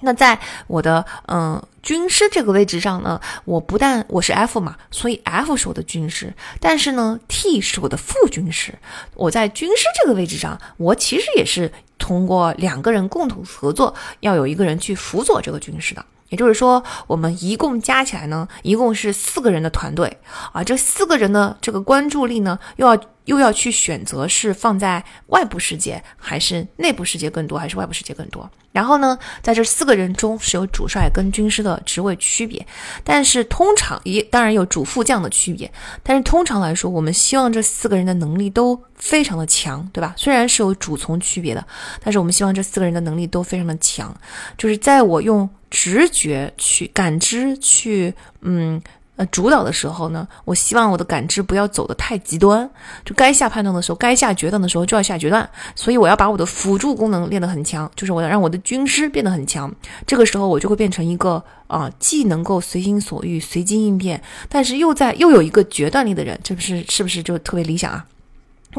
[0.00, 8.72] 那在我的嗯军师这个位置上呢，我不但我是 F 嘛，所以 F 是我的军师，但是呢 T 是我的副军师。
[9.14, 16.04] 我在军师这个位置上，我其实也是通过两个人共同合作，要有一个人去辅佐这个军师的。
[16.28, 20.18] 也就是说，我们一共加起来呢，一共是四个人的团队
[20.52, 20.62] 啊。
[20.62, 28.50] 这四个人的这个关注力呢，又要又要去选择是放在外部世界，还是内部世界更多，还是外部世界更多？
[28.72, 32.66] 然后呢，在这四个人中是有主帅跟军师的职位区别，
[33.04, 35.70] 但是通常也当然有主副将的区别，
[36.02, 40.14] 但是通常来说，我们希望这四个人的能力都非常的强，对吧？
[40.16, 41.66] 虽然是有主从区别的，
[42.02, 44.14] 但是我们希望这四个人的能力都非常的强，
[44.56, 45.48] 就是在我用。
[45.70, 48.80] 直觉去感知去，嗯
[49.18, 52.68] 呃主导的时候呢，我希望我的感知不要走得太极端，
[53.04, 55.46] 就该下判断的时候，该下决断的时候就要下决断。
[55.74, 59.70] 所以我要把我的辅助功能练得很强，就是我要让我的军师变得很强。
[60.06, 68.06] 这个时候我就会变成一个啊，既能够随心所欲、随机应变，但是又在又有一个决断力的人，这不是是不是就特别理想啊？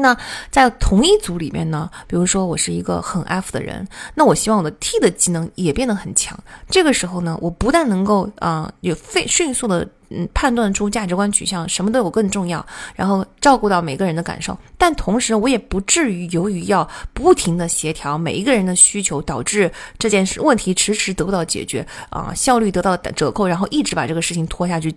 [0.00, 0.16] 那
[0.50, 6.38] 在同一组里面呢，比如说我是一个很 F 的人，那我希望我的 T 的技能也变得很强。
[6.68, 12.64] 这个时候呢，我不但能够啊有非迅速的嗯判断出价值观取向，什么对我更重要，
[12.94, 24.94] 然后照顾到每个人的感受，但同时我也不至于由于要不停的协调每一个人的需求，导致这件事问题迟迟得不到解决啊，效率得到折扣，然后一直把这个事情拖下去。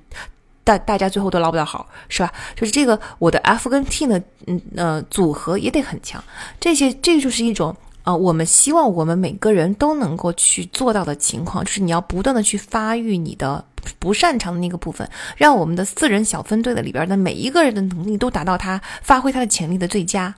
[0.64, 2.32] 大大家最后都捞不到好，是吧？
[2.56, 6.24] 就是这个我的 F 跟 T 呢，嗯呃组合也得很强。
[6.60, 13.64] 这些这就是一种啊，我们希望我们每个人都能够去做到的情况，就是你要不断的去发育你的
[14.00, 20.34] 不擅长的那个部分，让我们的四人小分队的里边的每一个人的能力都达到他发挥他的潜力的最佳。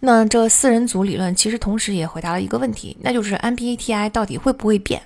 [0.00, 5.02] 那这四人组理论其实同时也回答了一个问题，那就是 MBTI 到底会不会变？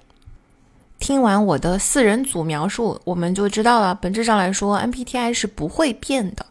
[0.98, 3.94] 听完我的四人组描述，我们就知道了。
[3.94, 6.47] 本质上来说，MBTI 是不会变的。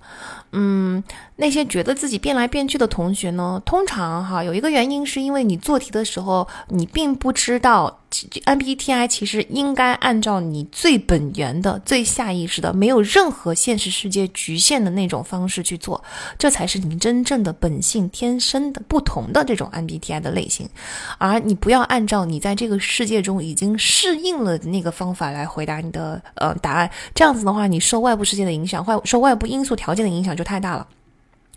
[0.55, 1.03] 嗯，
[1.37, 16.03] 那些觉得自己变来变去的同学呢，通常哈有一个原因是因为你做题的时候，你并不知道 MBTI 其实应该按照你最本源的、最下意识的、没有任何现实世界局限的那种方式去做，
[16.37, 20.69] 这才是你真正的本性、天生的不同的这种 MBTI 的类型。
[21.17, 30.42] 而你不要按照你在这个世界中已经适应了那个方法来回答你的呃答案，这样子的话，你受外部世界的影响，外受外部因素条件的影响就。
[30.43, 30.87] 太大了，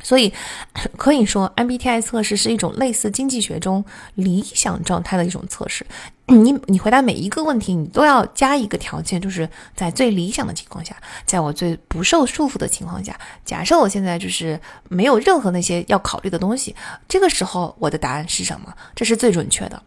[0.02, 0.32] 所以
[0.96, 3.84] 可以说 MBTI 测试是一种类似经济学中
[4.14, 5.86] 理想状态的一种测试。
[6.28, 16.74] 你你回答每一个问题，你都要加一个条件，就是在最理想的情况下，在我最不受束缚的情况下，假设我现在就是没有任何那些要考虑的东西，
[17.08, 18.74] 这个时候我的答案是什么？
[18.94, 19.80] 这是最准确的。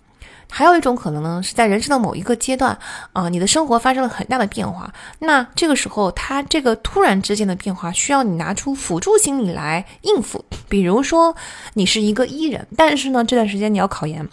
[0.52, 2.78] 还有一种可能呢，是在人生的某一个阶段，
[3.14, 10.44] 啊，你的生活发生了很大的变化，那这个时候，他这个突然之间的变化需要你拿出辅助心理来应付。
[10.68, 11.36] 比如说，
[11.74, 14.28] 你是一个艺人，但是呢，这段时间你要考研，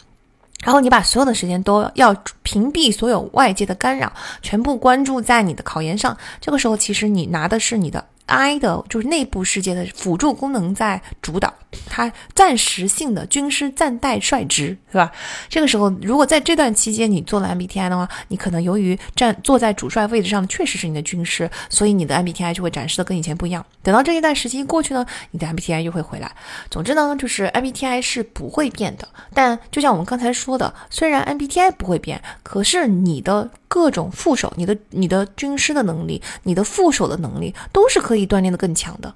[0.65, 6.17] 然后你把所有的时间都要屏蔽所有外界的干扰，全部关注在你的考研上。
[6.41, 8.05] 这个时候，其实你拿的是你的。
[8.29, 11.55] I 的就是内部世界的辅助功能在主导，
[11.87, 15.13] 它暂时性的军师暂代率职，是吧？
[15.49, 23.65] 这个时候，如果在这段期间你做了 MBTI 的话，你可能由于站坐在主帅位置上确实是你的军师，所以你的 MBTI 就会展示的跟以前不一样。
[23.83, 26.33] 等到这一段时期过去呢，你的 MBTI 又会回来。
[26.71, 29.07] 总之呢，就是 MBTI 是不会变的。
[29.35, 38.01] 但就像我们刚才说的，虽然 MBTI 不会变，可是你的各种副手，你的你的军师的能力，你的副手的能力，都是。
[38.07, 39.13] 可以锻炼的更强的。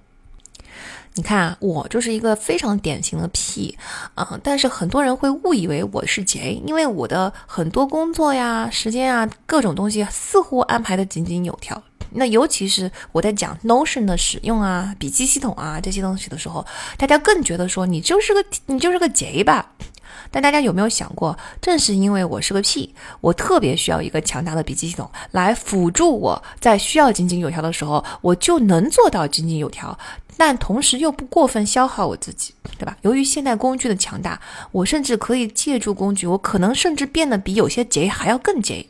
[1.15, 3.77] 你看，我就是一个非常典型的 P，
[4.15, 11.83] 啊，但是很多人会误以为我是 J，因为我的很多工作呀、时间啊、各种东西似乎安排的井井有条。
[12.13, 16.65] 那尤其是我在讲 Notion 的使用啊、笔记系统啊这些东西的时候，
[16.97, 19.73] 大家更觉得说你就是个你就是个 J 吧。
[20.33, 29.97] 但大家有没有想过，正是因为我是个 P，我特别需要一个强大的笔记系统来辅助我在需要井井有条的时候，我就能做到井井有条，
[30.41, 32.97] 但同时又不过分消耗我自己，对吧？
[33.03, 34.41] 由于现代工具的强大，
[34.73, 38.89] 我甚至可以借助工具，我可能甚至变得比有些贼还要更贼。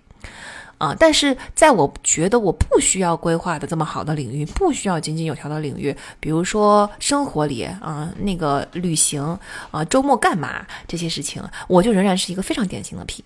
[0.78, 0.96] 啊！
[0.96, 9.36] 但是在我觉得我不需要规划的这么好的领域，不需要井井有条的领域，比如说生活里啊，那个旅行
[9.72, 13.24] 啊，周末干嘛这些事情，我就仍然是一个非常典型的 P。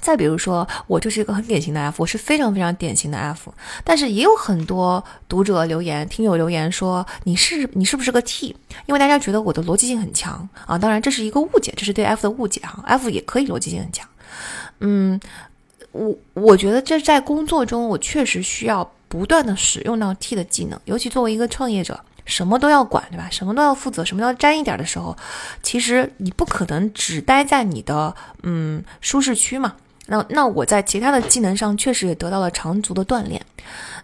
[0.00, 3.52] 再比如说，我就是一个很典型的 F，我是非常非常典型的 F。
[3.84, 8.56] 但是也有很多读者留言、听友留言说你是你是不是个 T？
[8.86, 10.78] 因为大家觉得我的逻辑性很强啊。
[10.78, 12.82] 当然这是一个误解，这是对 F 的误解哈。
[12.86, 14.08] F 也可以逻辑性很强，
[14.80, 15.20] 嗯。
[15.90, 23.26] 我我觉得这在工作中，我确实需要不断的使用到 T 的技能，尤其作为一个创业者，什么都要管，对吧？
[23.30, 25.16] 什么都要负责，什么都要沾一点的时候，
[25.62, 29.76] 其实你不可能只待在你的嗯舒适区嘛。
[30.10, 33.40] 那那我在其他的技能上确实也得到了长足的锻炼。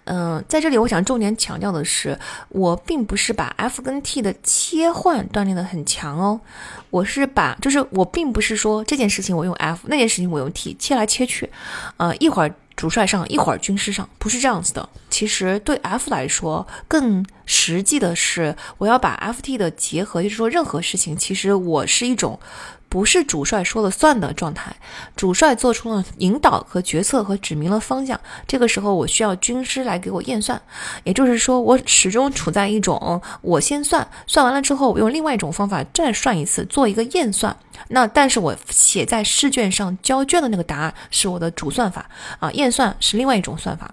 [0.04, 2.18] 嗯，在这里我想重点强调的是，
[2.50, 6.38] 我并不是把 F 跟 T 的切换锻炼的很强哦，
[6.90, 11.50] 我是把，就是我并不是说这件事情我用 F，那件事情我用 T 切来切去，
[11.96, 14.86] 呃，一会儿主帅上，一会儿军师上，不是这样子的。
[15.08, 22.38] 其实对 F 来说，更实际的是，我要把 FT 的结合，就是说任何事情，其实我是一种。
[22.94, 24.72] 不是主帅说了算的状态，
[25.16, 28.20] 主帅做出了引导和决策和指明了方向。
[28.46, 30.62] 这个时候，我需要军师来给我验算，
[31.02, 37.56] 也就是说，我始终处在一种我先算，算完了之后，我用另外一种方法再算一次，做一个验算。
[37.88, 42.08] 那但是我写在试卷上交卷的那个答案是我的主算法
[42.38, 43.92] 啊，验算是另外一种算法。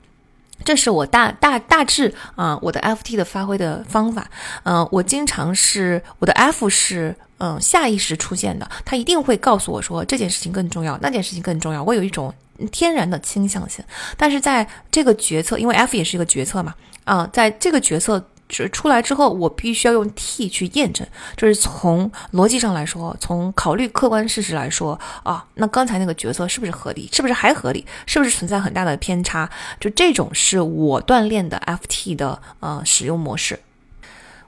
[0.63, 4.29] 这是我大大大致啊，我的 FT 的发挥的方法。
[4.61, 7.15] 嗯，我经常是我的 F 是。
[7.43, 11.83] 嗯，下意识出现的，他一定会告诉我说这件事情更重要，那件事情更重要。
[11.83, 12.31] 我有一种
[12.71, 13.83] 天然的倾向性，
[14.15, 18.23] 但是在这个决策，因为 F 也是一个决策嘛，啊，在这个决策
[18.71, 29.49] 出来之后，我必须要用 T 去验证，就是从逻辑上来说，从考虑客观事实来说啊，那刚才那个决策是不是合理，是不是还合理，是不是存在很大的偏差？
[29.79, 33.59] 就这种是我锻炼的 FT 的呃使用模式。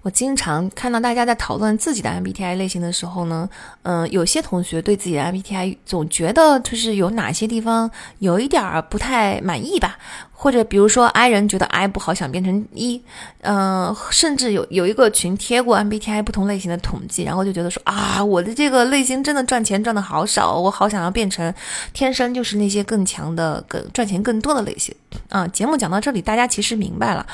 [0.03, 3.49] 我经常看到大家在讨论自己的 MBTI 类型的时候呢，
[3.83, 9.97] 嗯，有些同学对自己的 MBTI 总觉得就是有哪些地方有一点儿不太满意吧，
[10.33, 13.01] 或者比如说 I 人觉得 I 不好，想变成 E，
[13.43, 21.53] 嗯，甚至有有一个群贴过 MBTI 不同类型的统计，然后就觉得说啊，我的这个类型真的赚钱赚的好少，我好想要变成
[21.93, 24.93] 天生就是那些更强的、更赚钱更多的类型
[25.29, 25.47] 啊。
[25.47, 27.25] 节目讲到这里，大家其实明白了。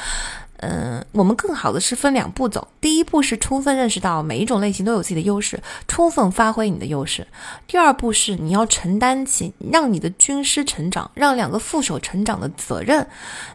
[0.61, 2.67] 嗯，我们更好的是分两步走。
[2.81, 7.25] 第一步是充分认识到每一种类型都有自己的优势，充分发挥你的优势。
[7.65, 13.07] 第二步是你要承担起让你的军师成长，让两个副手成长的责任。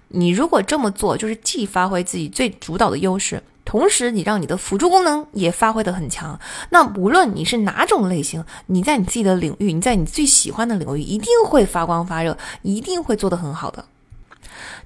[0.09, 3.43] 你如果这么做，就是既发挥自己最主导的优势。
[3.67, 6.39] 同时，你让你的辅助功能也发挥的很强。
[6.71, 13.85] 那无论你是哪种类型，你在你自己的领域，你在你最喜欢的领域，一定会发光发热，一定会做得很好的。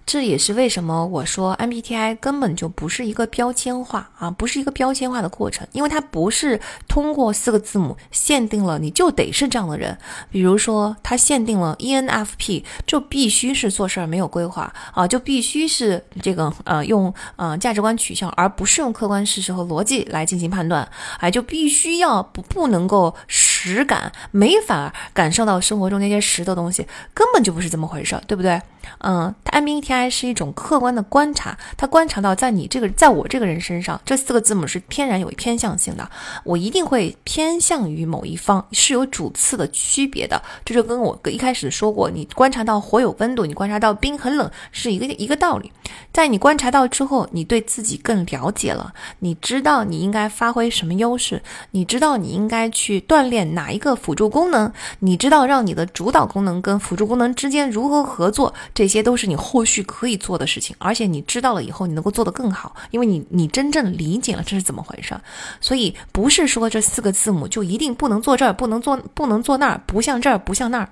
[0.09, 9.99] 这也是为什么我说 MBTI 根本就不是一个标签化啊，不是一个标签化的过程，因为它不是通过四个字母限定了你就得是这样的人。
[10.31, 23.15] 比如说，它限定了 ENFP 就必须是做事儿没有规划啊，就必须是这个呃用呃价值观取向，而不是用客观事实和逻辑来进行判断，哎，就必须要不不能够
[23.61, 28.61] 实感，没法感受到生活中那些实的东西，根本就不是这么回事，对不对？
[29.01, 36.11] 嗯他，MBTI 是一种客观的观察，他观察到在你这个，在我这个人身上，这四个字母是天然有偏向性的，
[36.45, 40.41] 我一定会偏向于某一方，是有主次的区别的。
[40.65, 45.70] 这就跟我一开始说过，你观察到火有温度，你观察到冰很冷，是一个一个道理。
[46.11, 58.55] 在你观察到之后，你对自己更了解了，你知道你应该发挥什么优势，你知道你应该去锻炼哪一个辅助功能，你知道让你的主导功能跟辅助功能之间如何合作。
[58.75, 65.15] 这些都是你后续可以做的事情，而且你知道了以后，你能够做得更好，因为你你真正理解了这是怎么回事。
[65.60, 70.89] 所以不是说这四个字母就一定不能做这儿，不能做不能做那儿，不像这儿不像那儿。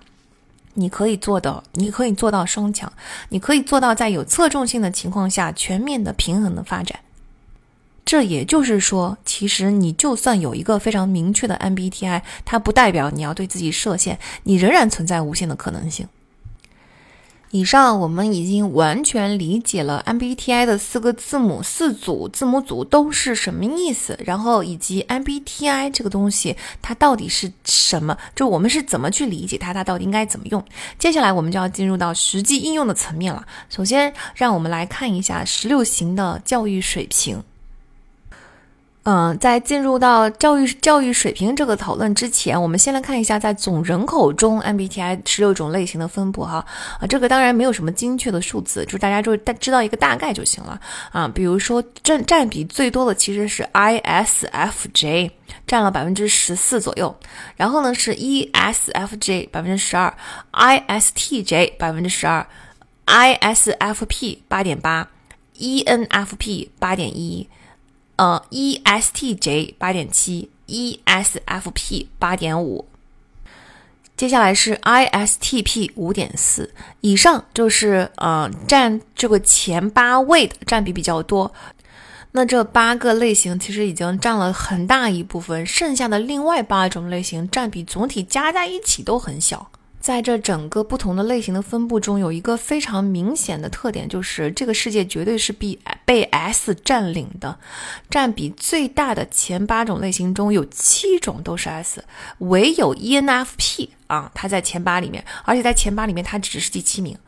[0.78, 2.92] 你可以做到，你可以做到双强，
[3.30, 6.98] 你可以做到在有侧重性的情况下全面的平衡的发展。
[8.06, 16.08] 这也就是说，其实你就算有一个非常明确的 MBTI，它不代表你要对自己设限，你仍然存在无限的可能性。
[17.50, 30.64] 以上我们已经完全理解了 MBTI 的四个字母四组字母组都是什么意思，然后以及 MBTI 这个东西它到底是什么，就我们是怎么去理解它，它到底应该怎么用。
[30.98, 33.44] 接下来我们就要进入到实际应用的层面了。
[33.68, 37.42] 首先，让我们来看一下十六型的教育水平。
[39.08, 46.66] 嗯，在进入到教育教育水平这个讨论之前，我们先来看一下在总人口中 MBTI 十六种类型的分布哈
[46.98, 50.80] 啊，这个当然没有什么精确的数字，就大家就大知道一个大概就行了
[51.12, 51.28] 啊。
[51.28, 55.30] 比如说占占比最多的其实是 ISFJ，
[55.68, 57.16] 占了百分之十四左右，
[57.54, 60.12] 然后呢是 ESFJ 百分之十二
[60.50, 62.44] ，ISTJ 百分之十二
[63.06, 65.08] ，ISFP 八点八
[65.56, 67.48] ，ENFP 八点一。
[68.16, 72.86] 呃，ESTJ 八点七，ESFP 八点五，
[74.16, 76.72] 接下来是 ISTP 五点四，
[77.02, 81.52] 以上就是呃占这个前八位的占比比较多。
[82.32, 89.70] 那这八个类型其实已经占了很大一部分，剩下的另外八种类型占比总体加在一起都很小。
[90.06, 97.58] 在这整个不同的类型的分布中，有一个非常明显的特点，就是这个世界绝对是被被 S 占领的。
[98.08, 102.04] 占比最大的前八种类型中有七种都是 S，
[102.38, 107.18] 唯有 ENFP 啊，它在前八里面，而且在前八里面它只是第七名。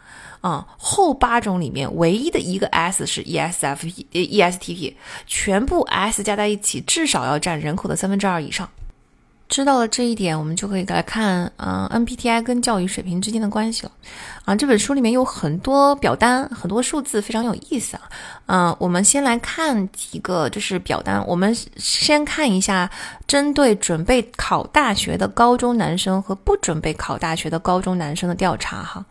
[0.41, 4.95] 啊，后八种里面唯一的一个 S 是 ESFP、ESTP，
[5.27, 8.71] 全部 S 加在一起至少要占人口的三分之二以上。
[9.49, 13.93] 知道了这一点，我们就可以来看，嗯，NPTI 跟教育水平之间的关系了。
[14.45, 18.03] 啊，这本书里面有很多表单，很多数字，非常有意思啊。
[18.47, 21.27] 嗯，我们先来看几个，就是表单。
[21.27, 22.91] 我们先看一下，
[23.27, 29.05] 针对准备考大学的高中男生和不准备考大学的高中男生的调查，哈。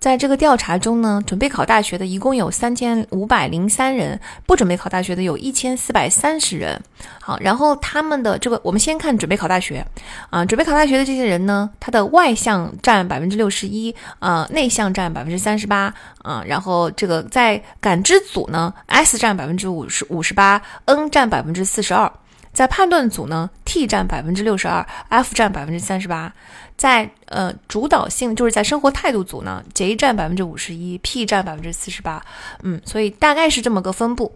[0.00, 6.80] 在这个调查中呢，准备考大学的一共有三千五百零三人，不准备考大学的有一千四百三十人。
[7.20, 9.84] 好，然后他们的这个，我们先看准备考大学
[10.30, 22.10] 啊，准备考大学的这些人呢，他的外向占百分之六十一，啊，内向占百分之三十八，啊，然后这个在感知组呢，S 占百分之五十五十八，N 占百分之四十二，
[22.52, 26.32] 在判断组呢，T 占百分之六十二，F 占百分之三十八。
[26.78, 32.24] 在呃主导性就是在生活态度组呢，J 占百分之五十一，P 占百分之四十八，
[32.62, 34.32] 嗯，所以大概是这么个分布。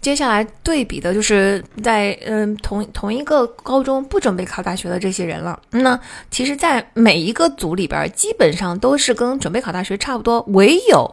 [0.00, 5.58] 接下来对比的就是在嗯同同一个高中不准备考大学的这些人了。
[5.70, 5.98] 那
[6.30, 11.10] 其实，在每一个组里边，基本上都是跟准备考大学差不多，唯有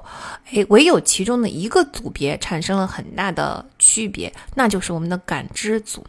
[0.51, 6.05] 哎唯有其中的一个组别产生了很大的区别，那就是我们的感知组。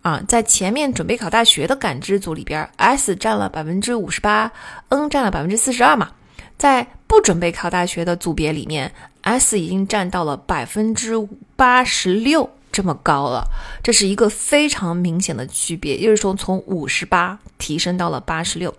[0.00, 4.52] 啊，在前面准备考大学的感知组里边，S 占了百分之五十八
[4.88, 6.12] ，N 占了百分之四十二嘛。
[6.56, 11.12] 在不准备考大学的组别里面 S 已经占到了百分之
[11.56, 13.44] 八十六这么高了，
[13.82, 18.72] 这是一个非常明显的区别，也就是说从五十八提升到了八十六。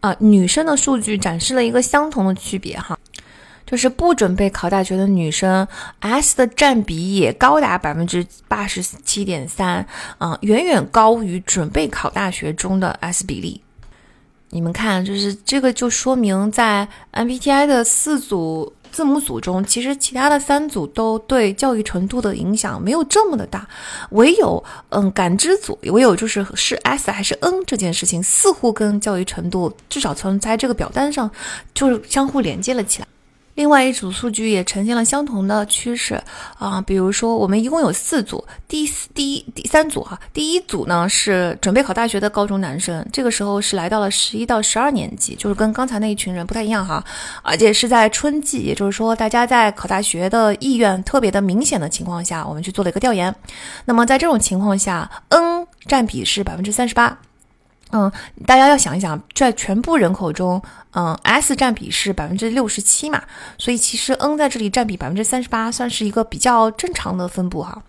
[0.00, 2.98] 啊，女生的数据展示了一个相同的区别哈，
[3.70, 5.66] 就是不准备考大学的女生
[6.00, 9.86] ，S 的占比也高达百分之八十七点三，
[10.18, 13.62] 啊，远远高于准备考大学中的 S 比例。
[14.48, 23.68] 你们看，就是这个就说明在 MBTI 的四组字母组中，其实其他的三组都对教育程度的影响没有这么的大，
[24.10, 31.30] 唯有嗯感知组，唯有就是是 S 还是 N 这件事情，似乎跟教育程度至少从在这个表单上
[31.72, 33.06] 就是相互连接了起来。
[33.60, 36.18] 另外一组数据也呈现了相同的趋势
[36.58, 47.04] 啊，比如说我们一共有四组，第四第一第三组哈，第一组呢是准备考大学的高中男生，这个时候是来到了十一到十二年级，就是跟刚才那一群人不太一样哈，
[47.42, 53.34] 而且是在春季，也就是说大家在考大学的意愿特别的明显的情况下，我们去做了一个调研，
[53.84, 57.18] 那么在这种情况下，N 占比是百分之三十八。
[57.92, 58.10] 嗯，
[58.46, 60.62] 大家要想一想，在全部人口中，
[60.92, 63.22] 嗯，S 占比是百分之六十七嘛，
[63.58, 67.82] 所以其实 N 在这里占比百分之三十八，算是一个比较正常的分布哈。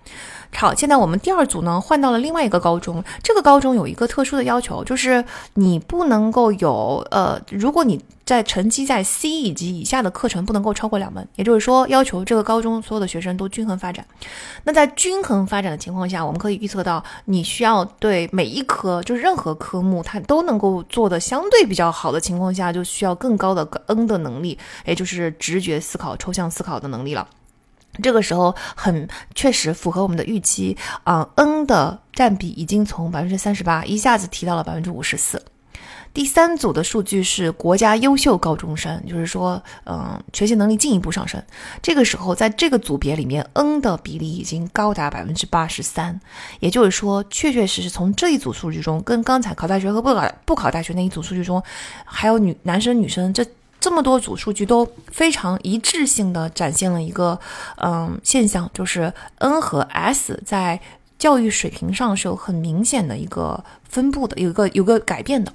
[0.53, 5.23] 好，现在我们第二组呢换到了另外一个高中，这个高中有一个特殊的要求，就是
[5.55, 14.05] 你不能够有呃，如果你在成绩在 C 以及以下的课程不能够超过两门，也就是说要求这个高中所有的学生都均衡发展。
[14.63, 27.27] 那在均衡发展的情况下，我们可以预测到你需要对每一科，就是任何科目它都能够做的相对比较好的情况下，就需要更高的 N 的能力，也就是直觉思考、抽象思考的能力了。
[28.01, 35.41] 这个时候很确实符合我们的预期啊，N 的占比已经从百分之三十八一下子提到了百分之五十四。
[36.13, 41.41] 第三组的数据是国家优秀高中生，就是说，嗯，学习能力进一步上升。
[41.81, 46.19] 这个时候，在这个组别里面，N 的比例已经高达百分之八十三，
[46.59, 51.63] 也就是说，确确实实从这一组数据中，跟刚才考大学和不考不考大学那一组数据中，
[52.03, 53.45] 还有女男生女生这。
[53.81, 57.37] 这么多组数据都非常一致性的展现了一个
[57.77, 60.79] 嗯现象，就是 N 和 S 在
[61.17, 65.51] 教育水平上是有很明显的一个分布的，有一个有个改变的。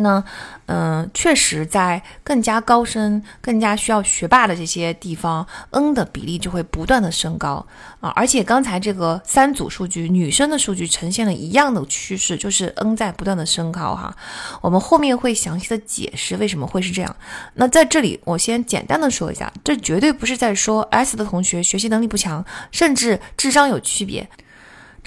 [0.00, 0.22] 那，
[0.66, 7.66] 嗯，确实，在更加高深、更加需要学霸的这些地方，N 的比例就会不断的升高
[8.00, 8.10] 啊！
[8.14, 14.16] 而且刚才这个三组数据，女生的数据呈现了一样的趋势，就是 N 在不断的升高哈。
[14.60, 17.16] 我们后面会详细的解释为什么会是这样。
[17.54, 24.28] 那在这里，我先简单的说一下，这绝对不是在说 S 的同学学习能力不强，甚至智商有区别。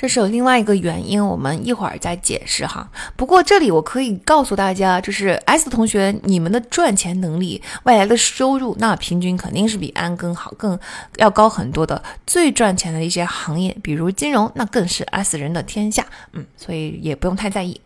[0.01, 2.89] 这是有另外一个原因，我们一会儿再解释哈。
[3.15, 10.79] 不过这里我可以告诉大家，就是 S 同学，你们的赚钱能力、未来的收入，那平均肯定是比安更好，更
[11.17, 12.01] 要高很多的。
[12.25, 16.03] 最赚钱的一些行业，比如金融，那更是 S 人的天下。
[16.33, 17.79] 嗯，所以也不用太在意。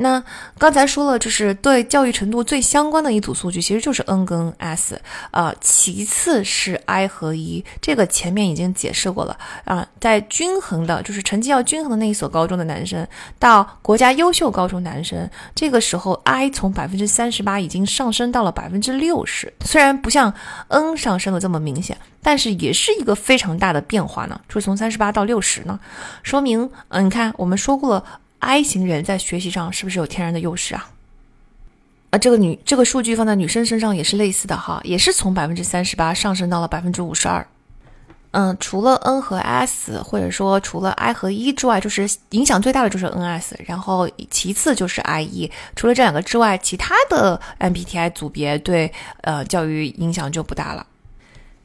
[0.00, 0.22] 那
[0.56, 5.00] 刚才说了，就是对教育程度最相关的一组数据，其实就是 N 跟 S，
[5.32, 9.84] 呃，其次是 I 和 E，这个前面已经解释过了啊。
[10.00, 13.04] 在均衡的，就是成绩要均衡的那一所高中的男生，
[13.40, 20.32] 到国家优秀高中男生，这个时候 I 从百分之三十八已经上升到了百分之六十，虽然不像
[20.68, 24.40] N 上升的这么明显，但是也是一个非常大的变化呢。
[24.48, 25.80] 就是从三十八到六十呢，
[26.22, 28.04] 说明，嗯，你看我们说过了。
[28.40, 30.90] I 型人在学习上是不是有天然的优势啊？
[32.10, 37.46] 啊，这个女这个数据放在女生身上也是类似的哈，也是从百分之三十八上升到了百分之五十二。
[38.30, 45.50] 嗯，除了 N 和 S，或者说除了 I 和 E 之外，就是影响最大的就是 NS，然后其次就是 IE。
[45.74, 48.92] 除了这两个之外，其他的 MBTI 组别对
[49.22, 50.86] 呃教育影响就不大了。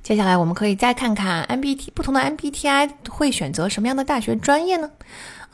[0.01, 4.89] 接下来我们可以再看看 MBT 不同的 MBTI 会选择什么样的大学专业呢？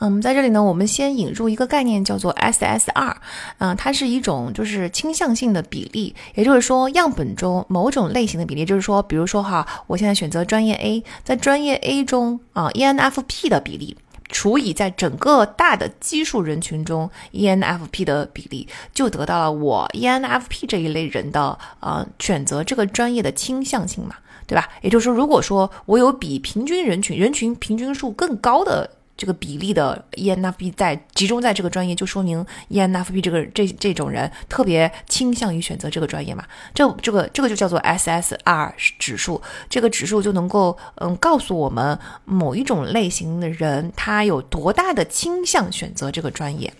[0.00, 3.14] 嗯，在这里呢，我们先引入一个概念，叫做 SSR。
[3.58, 13.94] 嗯，它是一种就是倾向性的比例，也就是说，样本中某种类型的比例，就是说，比如说哈，我现在选择专业 A，在专业 A 中啊，ENFP 的比例
[14.30, 24.14] 除以在整个大的基数人群中 ENFP 的比例，就得到了我 ENFP 这一类人的呃选择这个专业的倾向性嘛，
[24.46, 24.66] 对吧？
[24.80, 28.88] 也就是说，如果说我有比平均人群人群平均数更高的。
[29.20, 36.42] 这个比例的 ENFP 在集中在这个专业，就说明 ENFP 这个这这种人特别倾向于选择这个专业嘛？
[36.72, 46.72] 这这个这个就叫做 SSR 指数，这个指数就能够嗯告诉我们某一种类型的人他有多大的倾向选择这个专业。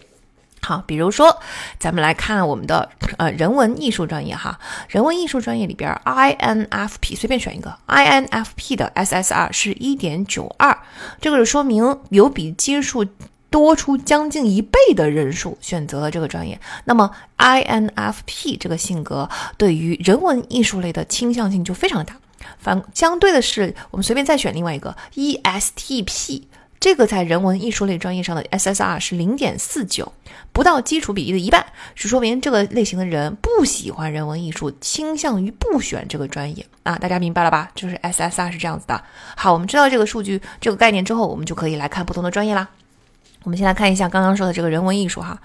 [0.62, 1.40] 好，比如说，
[1.78, 10.78] 咱们来看我们的呃人文艺术专业哈，人文艺术专业里边，INFP 随便选一个，INFP 的 SSR 是一点九二，
[11.20, 13.06] 这个是说明有比基数
[13.48, 16.60] 多出将近一倍的人数选择了这个专业。
[16.84, 22.14] 那么 INFP 这个性格对于人文艺术类的倾向性就非常大。
[22.58, 26.42] 反相对的是，我们随便再选另外一个 ESTP。
[26.80, 30.10] 这个在人文艺术类专业上的 SSR 是零点四九，
[30.50, 37.70] 不到基础比例的一半，是说明这个类型的人不喜欢人文艺术，倾向于不选这个专业啊，大家明白了吧？
[37.74, 39.04] 就是 SSR 是这样子的。
[39.36, 42.66] 好，我们知道这个数据、这个概念之后，我们就可以来看不同的专业啦。
[43.42, 45.38] 我们先来看一下刚刚说的这个人文艺术哈，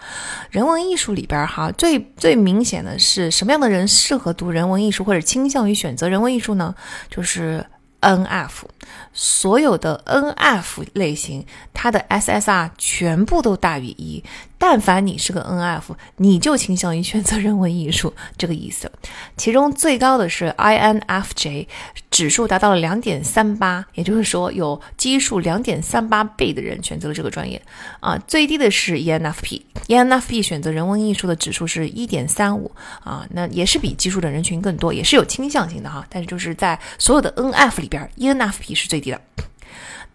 [0.49, 6.73] 人文艺术里边哈，最最明显的是什么样的人适合读人文艺术，或者倾向于选择人文艺术呢？
[7.09, 7.65] 就是。
[8.01, 8.67] N.F.
[9.13, 10.83] 所有的 N.F.
[10.93, 12.71] 类型，它的 S.S.R.
[12.77, 14.23] 全部都大于一。
[14.57, 18.89] 但凡你是个 N.F.，你就倾向于选择人文艺术这个意思。
[19.35, 21.67] 其中最高的是 I.N.F.J.
[22.09, 27.61] 指数达到了两点三八，也就是说有基数两点三八倍的人选择了这个专业
[27.99, 28.17] 啊。
[28.19, 30.41] 最低的是 E.N.F.P.，E.N.F.P.
[30.41, 32.71] 选择人文艺术的指数是一点三五
[33.03, 36.05] 啊，那也是比基数的人群更多，也是有倾向性的哈。
[36.09, 37.81] 但是就是在所有的 N.F.
[37.81, 38.73] 里边，E.N.F.P.
[38.75, 39.21] 是最低的。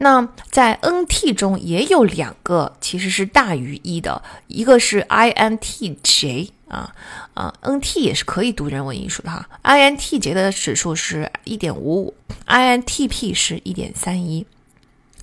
[0.02, 1.34] 那在 N.T.
[1.34, 6.52] 中也有两个其实是大于一的，一个是 I.N.T.J.
[6.68, 6.94] 啊
[7.34, 8.00] 啊，N.T.
[8.00, 9.46] 也是可以读人文艺术的哈。
[9.60, 10.32] I.N.T.J.
[10.32, 12.14] 的指数是一点五五
[12.46, 13.34] ，I.N.T.P.
[13.34, 14.46] 是一点三一。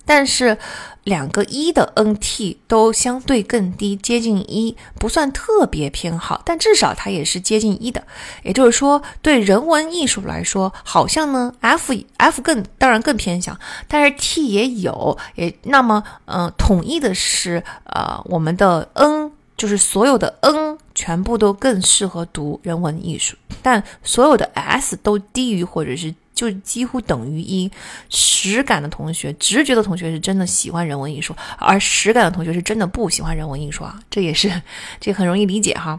[0.08, 0.56] 但是
[1.04, 8.02] 两个一的 NT 都相对更低，接近一，不算特别偏好，但至少它也是接近一的。
[8.42, 26.14] 也就是说，对人文艺术来说，好像呢 F F 更当然更偏向，但是 T 也有，也那么嗯，统一的是呃，我们的 N 就是所有的 N 全部都更适合读人文艺术，但所有的 S 都低于或者是。
[26.38, 27.68] 就几乎等于一，
[28.08, 34.62] 实感的同学、直觉的同学是真的喜欢人文艺术，而实感的同学是真的不喜欢人文艺术啊，这也是
[35.00, 35.98] 这很容易理解哈。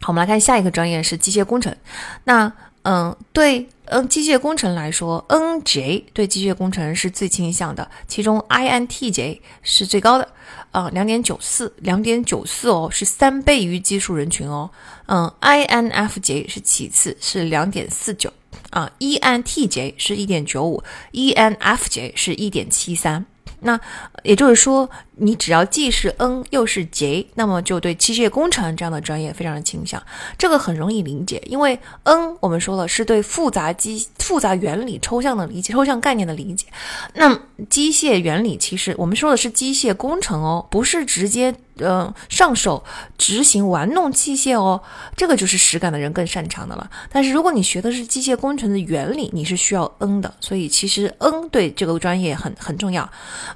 [0.00, 1.76] 好，我们来看下一个专业是机械工程。
[2.22, 2.52] 那
[2.84, 10.28] 嗯，对，嗯，机械工程来说，NJ 对机械工程是最倾向的，其中 INTJ 是最高的，
[10.70, 14.70] 啊，两点九四，两点九四哦，是三倍于基数人群哦。
[15.06, 18.32] 嗯，INFJ 是其次，是两点四九。
[18.72, 23.24] 啊，ENTJ 是一点九五，ENFJ 是一点七三。
[23.60, 23.78] 那
[24.22, 30.02] 也就是说，你只要既是 N 又是 J，那么就对机械工程这样的专业非常的倾向。
[30.38, 36.66] 这个很容易理解，因为 N 我们说了是对复杂机、复杂原理、抽象的理解、抽象概念的理解。
[37.14, 42.82] 那机械原理其实我们说的是机械工程哦，不是直接呃上手
[43.16, 44.80] 执行玩弄器械哦，
[45.16, 46.90] 这个就是实感的人更擅长的了。
[47.10, 53.08] 但是如果你学的是机械工程的原理，你是需要 N 的，所以其实 N 对这个专业很很重要。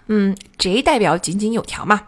[0.08, 2.02] 嗯，J 代表井井有条嘛，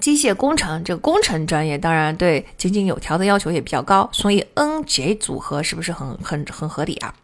[0.00, 7.14] 机械工程这个工程专业当然对井井有条的要求也比较高，所以 N J 组合是不是很很很合理啊？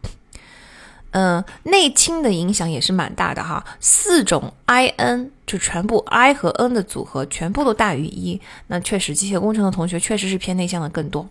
[1.11, 11.29] 嗯，内倾的影响也是蛮大的哈，四种 I N 就全部 I 和 N 的组合全部都大于一，那确实机械工程的同学确实是偏内向的更多。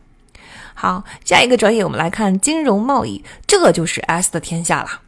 [0.72, 5.02] 好，下一个专业我们来看金融贸易，这就是 S 的天下了。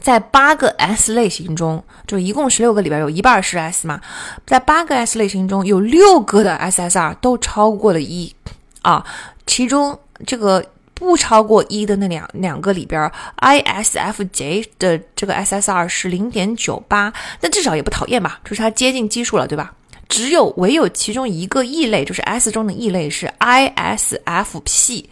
[0.00, 4.00] 在八个 S 类型中，就一共十六个里边有一半是 S 嘛，
[4.46, 8.34] 在八个 S 类型中有六个的 SSR 都超过了一
[8.82, 9.04] 啊，
[9.46, 13.10] 其中这个不超过一的那两两个里边
[13.40, 19.74] ，ISFJ 的这个 SSR 是零点九八，那至少也不讨厌吧，就是它接近奇数了，对吧？
[20.08, 25.04] 只有唯有其中一个异类，就是 S 中的异类是 ISFP，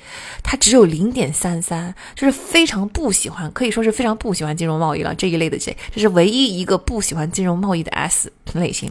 [0.42, 8.90] 它只有零点三三，就是非常不喜欢，可以说是非常不喜欢金融贸易了这一类的 J，这是唯一一个不喜欢金融贸易的 S 类型。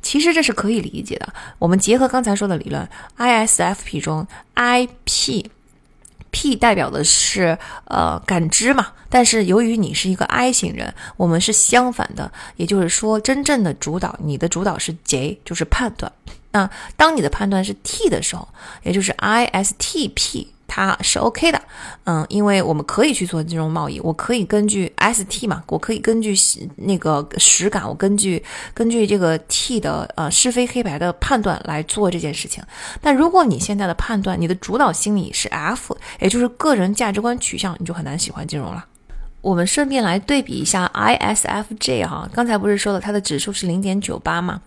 [0.00, 5.44] 其实这是可以理解的，我们结合刚才说的理论，ISFP 中 IP。
[6.32, 16.10] P 代表的是呃感知嘛，但是由于你是一个 I 型人，我们是相反的，也就是说，真正的主导，你的主导是 J，就是判断。
[16.50, 18.48] 那当你的判断是 T 的时候，
[18.82, 20.48] 也就是 ISTP。
[20.74, 21.60] 它是 OK 的，
[22.04, 26.34] 嗯，因为我们可以去做金融贸易，我可以根据 ST 嘛，我可以根据
[26.76, 28.42] 那个实感，我根据
[28.72, 32.64] 根据这个 T 的呃是非黑白的判断来做这件事情。
[33.02, 38.82] 但如果你现在的判断，你的主导心理是 F，也就是个人价值观取向，你就很难喜欢金融了。
[39.42, 44.60] 我们顺便来对比一下 ISFJ 哈，刚才不是说了它的指数是零点九八吗？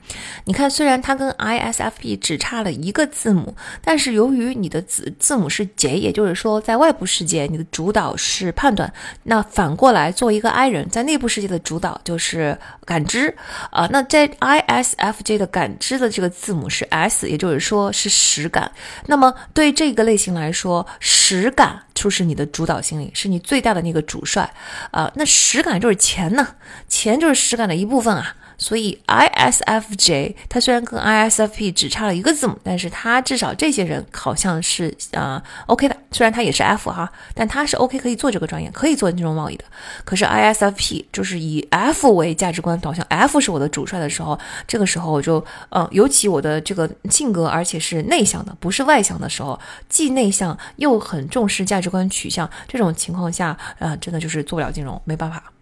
[0.43, 8.91] 你看，虽然它跟 ISFP 只差了一个字母，但是由于你的字字母是 J，也就是说在外部世界你的主导是判断，
[9.23, 13.33] 那反过来作为一个 I 人，在内部世界的主导就是感知
[13.71, 13.87] 啊。
[13.89, 18.69] 那在 ISFJ 的感知的这个字母是 S，也就是说是实感。
[19.05, 24.51] 那么对这个类型来说，实感就是你的主导心理，是你最大的那个主帅。
[24.91, 26.55] 啊，那实感就是钱呢，
[26.87, 28.35] 钱就是实感的一部分啊。
[28.57, 35.95] 所以 ISFJ 它虽然跟 ISFP 只差了一个字母，但是它至少这些人好像是啊 OK 的。
[36.11, 39.65] 虽然它也是 F 哈，但它是 OK 可以做这个专业，可以做金融贸易的。
[40.05, 49.59] 可是 ISFP 就是以 F 为价值观导向，F 是我的主帅的时候，这个时候我就嗯，尤其我的这个性格，而且是内向的，不是外向的时候，
[49.89, 55.54] 既内向又很重视价值观取向，这种情况下，呃，真的就是做不了金融，没办法。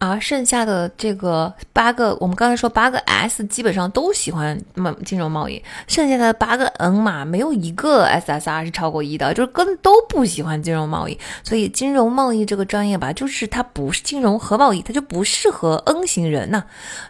[0.00, 11.18] 而剩下的这个八个，我们刚才说八个 S 基本上都喜欢贸金融贸易，剩下的八个 N 嘛，没有一个 SSR 是超过一的，就是跟都不喜欢金融贸易。
[11.44, 16.64] 所以金融贸易这个专业吧，就是它不是金融和贸易，它就不适合 N 型人呐。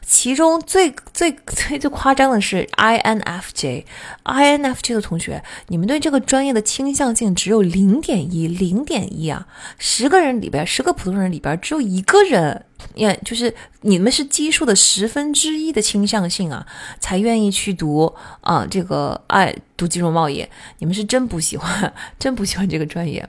[0.05, 3.85] 其中最最最最夸张的是 INFJ，INFJ
[4.94, 9.47] 的同学，你们对这个专业的倾向性只有零点一，零点一啊，
[9.78, 12.65] 十个人里边，十个普通人里边只有一个人。
[12.94, 16.67] 也就是你们是基数的十分之一的倾向性啊，
[16.99, 20.47] 才愿意去读啊这个爱读金融贸易，
[20.78, 23.28] 你们是真不喜欢，真不喜欢这个专业。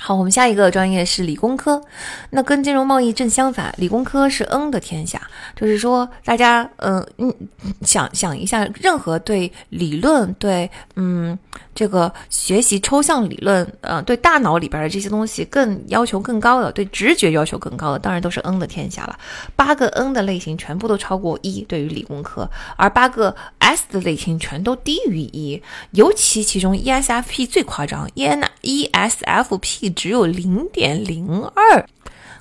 [0.00, 1.82] 好，我们下一个专业是理工科，
[2.30, 5.20] 那跟金融贸易正相反，理工科是 N 的天下，
[5.56, 7.34] 就是说大家嗯嗯
[7.82, 11.38] 想想一下，任何对理论对嗯。
[11.78, 19.16] 这个学习抽象理论，呃，对大脑里边的这些东西更要求更高的，对直觉要求更高的，当然都是 N 的天下了。
[19.54, 31.86] 八个 N 的类型全部都超过一，对于理工科，而八个 S 的类型全都低于一，尤其其中 ESFP 最夸张，ENESFP 只有零点零二，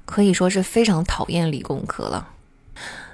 [0.06, 2.30] 可以说是非常讨厌理工科了。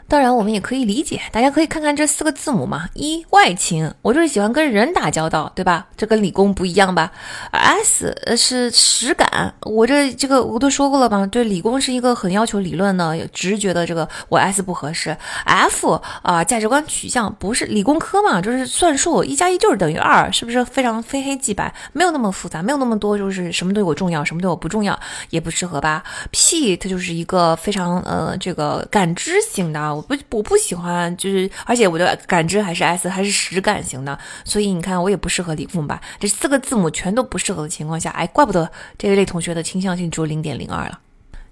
[0.07, 2.87] 当然，我们也可以理解，大家可以看看这四个字母嘛。
[2.93, 5.87] 一外勤，我就是喜欢跟人打交道，对吧？
[5.97, 7.11] 这跟理工不一样吧
[7.51, 11.25] ？S 是实感，我这这个我都说过了吧。
[11.25, 15.15] 对，理工是一个很要求理论的、有直觉的，这个我 S 不合适。
[15.45, 21.73] F 啊，价值观取向不是理工科嘛，就是算术，一加一就是等于二，是不是非常非黑即白？
[21.93, 24.99] 没有那么复杂，没有那么多，就是什么对我重要，什么对我不重要，
[25.31, 29.92] 也不适合吧？P 它就是一个非常呃这个感知型的。
[29.95, 36.01] 我不，我不喜欢，就是而且我的感知还是 S，还是实感型的，所以你看我也不适合理工吧。
[36.19, 40.99] 这四个字母全都不适合的情况下，哎，怪不得这一类同学的倾向性只有零点零二了。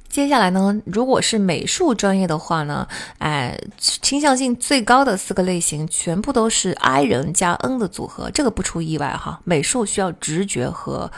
[0.07, 2.85] 接下来呢，如果是美术专业的话呢，
[3.19, 9.39] 哎，倾向性最高的四个类型全部都是 I 人加 N 的组合，这个不出意外哈。
[9.45, 11.09] 美术需要直觉和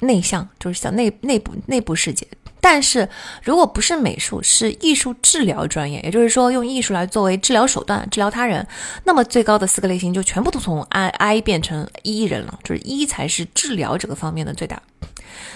[0.00, 2.26] 内向，就是想内内部内部世界。
[2.60, 3.08] 但是，
[3.42, 8.66] 如果不是美术，是艺术治疗专业，也就是说用艺术来作为治疗手段治疗他人，
[9.04, 14.80] 那么最高的四个类型就全部都从 I I 变成 E 人了，就是 E 才是治疗这个方面的最大。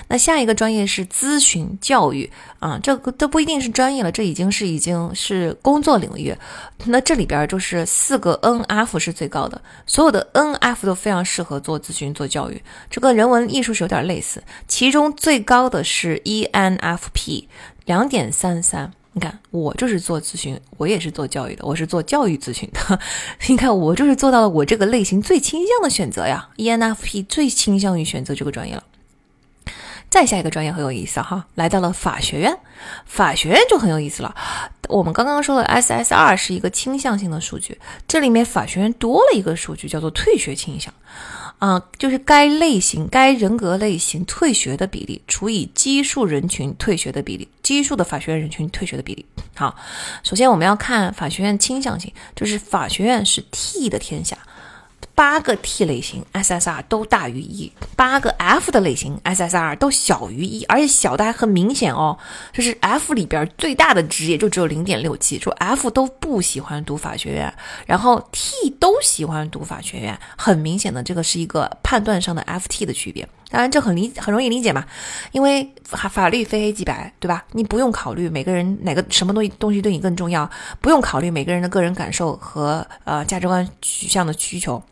[0.08, 6.34] 那下一个专业是咨询教育啊，这个都不一定是专业了，这已经是已经是工作领域。
[6.86, 12.62] 那这里边就是四个 N F 是最高的，所有的 N F 都非常适合做咨询做教育。
[12.90, 17.48] 这个人文艺术是有点类似，其中最高的是 E N F P
[17.86, 18.92] 两点三三。
[19.16, 22.98] 你看，我就是做咨询，我也是做教育的，我是做教育咨询的。
[23.46, 26.48] 你看，我就是做到了我这个类型最倾向的选择呀。
[26.56, 28.82] E N F P 最倾向于选择这个专业了。
[30.14, 32.56] 再下一个专业很有意思哈，来到了法学院，
[33.04, 34.32] 法学院就很有意思了。
[34.88, 40.94] 我们刚刚说的 SSR 是一个倾向性的数据，这里面法学院多了一个数据叫做退学倾向，
[41.58, 49.26] 啊，就是该类型、该人格类型退学的比例除以基数人群退学的比例，基数的法学院人群退学的比例。
[49.56, 49.74] 好，
[50.22, 54.38] 首先我们要看法学院倾向性，就是法学院是 T 的天下。
[55.14, 62.18] 八个 T 类型 SSR 都大于一，八个 F 的类型 SSR 都小于一，而且小的还很明显哦。
[62.52, 67.54] 就是 F 里边最大的值也就只有零点六七，说 F 都不喜欢读法学院，
[67.86, 73.28] 然后 T 都喜欢读法学院，很明显的这个是一个判断上的 FT 的区别。
[73.50, 74.84] 当然这很理很容易理解嘛，
[75.30, 77.44] 因为法法律非黑即白，对吧？
[77.52, 84.82] 你不用考虑每个人哪个什么东西东西对你更重要，不用考虑每个人的个人感受和呃价值观取向的需求。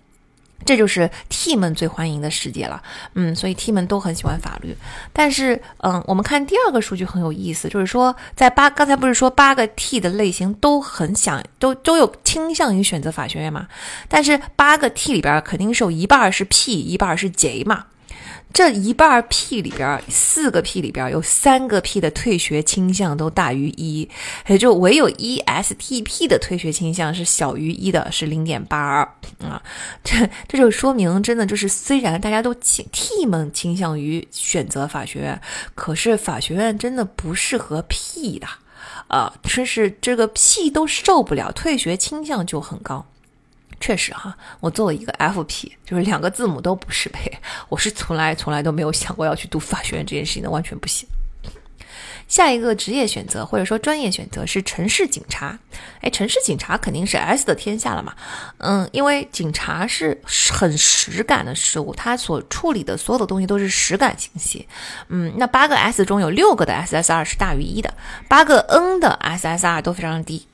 [0.65, 2.83] 这就是 T 们最欢迎的世界了，
[3.15, 4.77] 嗯，所以 T 们都很喜欢法律。
[5.13, 13.67] 但是，嗯，我们看第二个数据很有意思，就是说，在八刚才不是说八个 T 的类型都很想都都有倾向于选择法学院嘛？
[14.09, 17.87] 但是八个 T 里边肯定是有一半是 P，一半是 J 嘛。
[18.53, 24.09] 这一半 P 里边，四个 P 里边有三个 P 的退学倾向都大于一，
[24.47, 29.01] 也就唯有 ESTP 的退学倾向是小于一的，是零点八二
[29.41, 29.63] 啊。
[30.05, 35.41] 这这就说明，真的就是虽然大家都倾 T 们倾向于选择法学院，
[35.75, 38.47] 可是法学院真的不适合 P 的
[39.09, 43.07] 啊，真是这个 P 都受不了，退学倾向就很高。
[43.83, 47.31] 确实哈，我作为一个 FP，就是两个字母都不适配，
[47.69, 51.09] 我是从来从来都没有想过要去读法学院这件事情的，完全不行。
[52.29, 55.59] 下一个职业选择或者说专业选择是城市警察，
[56.01, 58.15] 哎，城市警察肯定是 S 的天下了嘛，
[58.59, 60.19] 嗯，因为警察是
[60.51, 64.67] 很实感的事物，它所处理的所有的东西都是实感信息，
[65.09, 67.93] 嗯，那八个 S 中有六个的 SSR 是大于一的，
[68.29, 70.47] 八个 N 的 SSR 都非常低。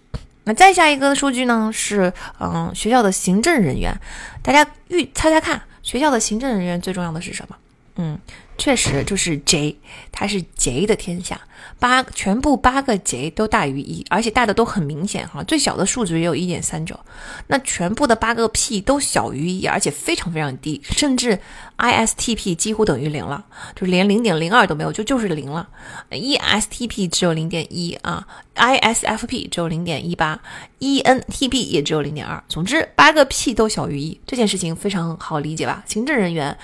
[0.49, 1.71] 那再下一个数据呢？
[1.71, 2.11] 是
[2.41, 3.95] 嗯，学校的行政人员，
[4.43, 7.57] 大家预猜猜看，学校的行政人员最重要的是什么？
[7.97, 8.19] 嗯。
[8.59, 9.79] 确实就是 J，
[10.11, 11.41] 它是 J 的天下，
[11.79, 16.99] 八全部八个 J 都大于一，而且大的都很明显哈，最小的数值也有一点三九，
[17.47, 21.39] 那全部的八个 P 都小于一，而且非常非常低，甚至
[21.79, 23.45] ISTP 几乎等于零了，
[23.77, 25.69] 就连零点零二都没有，就就是零了
[26.11, 30.41] ，ESTP 只有零点一啊，ISFP 只有零点一八
[30.81, 35.85] ，ENTP 也只有零点二，总之八个 P 都小于一，这件事情非常好理解吧？
[35.87, 36.59] 行政人员。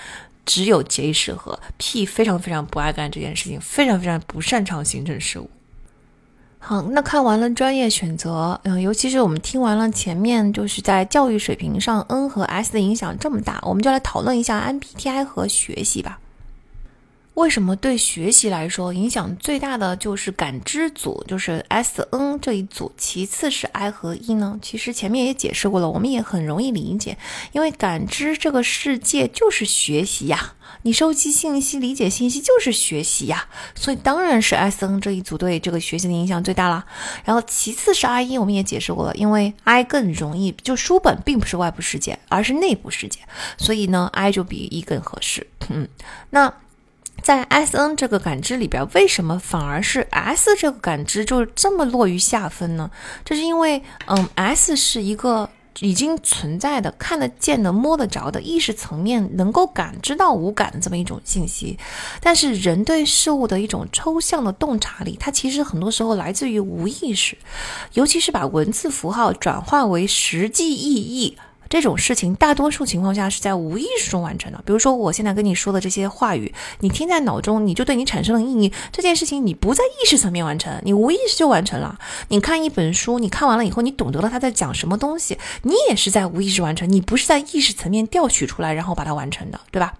[0.45, 5.49] 只有 J 适合，P 非常非常不爱干这件事情，非常非常不擅长行政事务。
[6.59, 16.19] 好，那看完了专业选择，嗯，尤其是我们听完了前面，就是在教育水平上 N 和 S 的影响这么大，我们就来讨论一下 MBTI 和学习吧。
[17.35, 24.57] 为什么对学习来说影响最大的就是感知组，就是 S N 这一组，其次是 I 和 E 呢？
[24.61, 27.17] 其实前面也解释过了，我们也很容易理解，
[27.51, 36.85] 因为感知这个世界就是学习呀，你收集信息、理解信息就是学习呀，所以当然是 S N 这一组对这个学习的影响最大啦。
[37.25, 43.19] 然后其次是 I E，我们也解释过了，因为 I 更容易，就书本并不是外部世界，而是内部世界，
[43.57, 45.45] 所以呢，I 就比 E 更合适。
[45.67, 45.89] 嗯，
[46.29, 46.53] 那。
[47.25, 52.91] 在 S N 这个感知里边，为什么反而是 S 这个感知就这么落于下分呢？
[53.23, 61.79] 这是因为，嗯，S 是一个已经存在的、看得见的、摸得着的意识层面，能够感知到无感的这么一种信息。
[62.21, 67.35] 但是，人对事物的一种抽象的洞察力，它其实很多时候来自于无意识，
[67.93, 71.35] 尤其是把文字符号转化为实际意义。
[71.69, 74.61] 这种事情大多数情况下是在无意识中完成的。
[74.65, 78.71] 比如说，我现在跟你说的这些话语，你听在脑中，你就对你产生了意义。
[78.91, 81.97] 这件事情你不在意识层面完成，你无意识就完成了。
[82.29, 89.93] 你看一本书，你看完了以后，你懂得了他在讲什么东西，你也是在无意识完成，你不是在意识层面调取出来，然后把它完成的，对吧？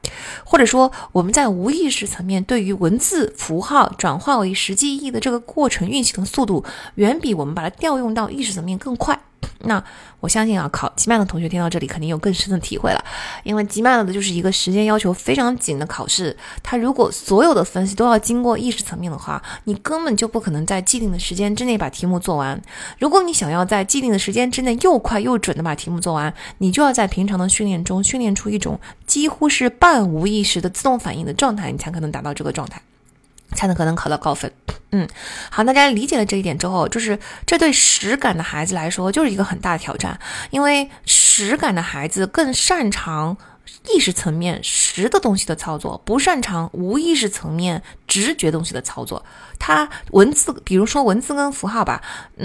[0.44, 6.64] 或者说，我们在无意识层面对于文字符号转化为实际意义的这个过程运行的速度，
[6.96, 9.20] 远比我们把它调用到意识层面更快。
[9.68, 9.84] 那
[10.20, 13.04] 我相信啊，考吉曼的同学听到这里肯定有更深的体会了，
[13.44, 22.62] 因为吉曼的就是一个时间要求非常紧的考试，它如果所有的分析都要经过意识层面的话，你根本就不可能在既定的时间之内把题目做完。
[23.00, 32.82] 如果你想要在既定的时间之内又快又准的把题目做完，你就要在平常的训练中训练出一种几乎是半无意识的自动反应的状态，你才可能达到这个状态。
[33.56, 34.52] 才能可能考到高分。
[34.92, 35.08] 嗯，
[35.50, 40.20] 好，大家理解了这一点之后，就是这对实感的孩子来说就是一个很大的挑战，
[40.52, 43.36] 因为实感的孩子更擅长
[43.94, 49.26] 意识层面实的东西的操作，不擅长无意识层面直觉东西的操作。
[49.60, 52.02] 他文字，比如说文字跟符号吧，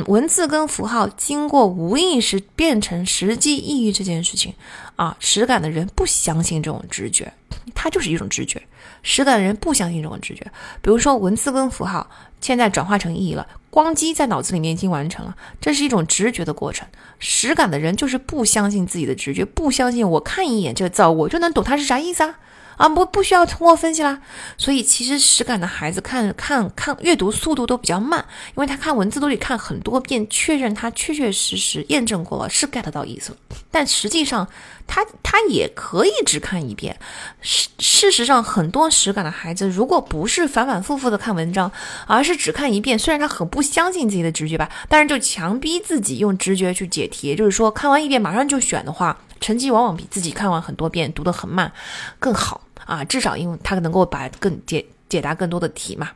[0.06, 4.54] 文字跟符号经过无意识变成实际意义这件事情
[4.96, 7.32] 啊，实感的人不相信这种直觉，
[7.74, 8.62] 它就是一种直觉。
[9.02, 10.50] 实感的人不相信这种直觉，
[10.82, 12.08] 比如说文字跟符号
[12.40, 16.86] 现在转化成意义了，光机在脑子里面已经完成了，这是一种直觉的过程。
[17.18, 22.38] 实感的人就是不相信自己的直觉，不相信我看一眼这个字我就能懂它是啥意思啊。
[22.76, 24.22] 啊，不不需要通过分析啦。
[24.56, 28.24] 所以其实实感的孩子看看看阅读速度都比较慢，
[28.56, 33.38] 因为他看文字都得看很多遍，确认他确确实实验证过了是 get 到意思了。
[33.70, 34.48] 但实际上
[34.92, 36.98] 他他也可以只看一遍。
[37.40, 41.70] 事事实上，很多实感的孩子如果不是反反复复的看文章，
[42.08, 49.16] 而是只看一遍，虽然他很不相信自己的直觉吧，但是就强逼自己用直觉去解题，也就是说看完一遍马上就选的话。
[49.40, 51.72] 成绩往往比自己看完很多遍、读得很慢
[52.18, 56.10] 更好啊，至少因为他能够把更解解答更多的题嘛。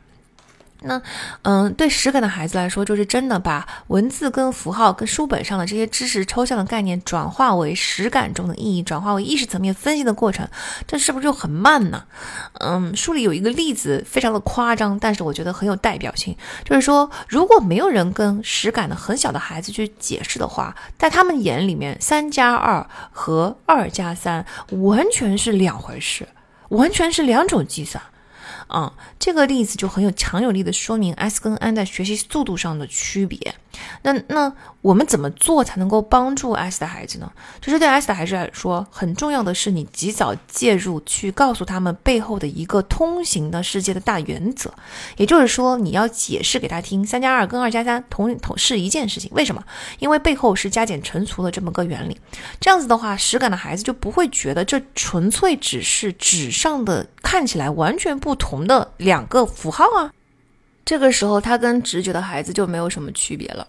[0.81, 1.01] 那，
[1.41, 10.47] 嗯，对实感的孩子来说，就是真的把文字跟符号跟书本上的这些知识抽象的概念转化为实感中的意义，转化为意识层面分析的过程，
[10.85, 12.03] 这是不是就很慢呢？
[12.59, 26.27] 嗯，书里有一个例子，非常的夸张，但是我觉得很有代表性，就是说，如果没有人跟实感的很小的孩子去解释的话，在他们眼里面，三加二和二加三完全是两回事，
[26.69, 28.03] 完全是两种计算。
[28.67, 33.55] 啊，这个例子就很有强有力的说明 S 跟 N 在学习速度上的区别。
[34.01, 37.31] 那那我们怎么做才能够帮助 S 的孩子呢？
[37.59, 44.71] 就是对 S 的孩子来说，很重要的是你及早介入，去告诉他们背后的一个通行的世界的大原则。
[45.17, 49.29] 也就是说，你要解释给他听，三加二跟二加三同同是一件事情。
[49.33, 49.63] 为什么？
[49.99, 52.19] 因为背后是加减乘除的这么个原理。
[52.59, 60.11] 这样子的话，实感的孩子就不会觉得这纯粹只是纸上的看起来完全不同的两个符号啊。
[60.85, 63.67] 这个时候，他跟直觉的孩子就没有什么区别了。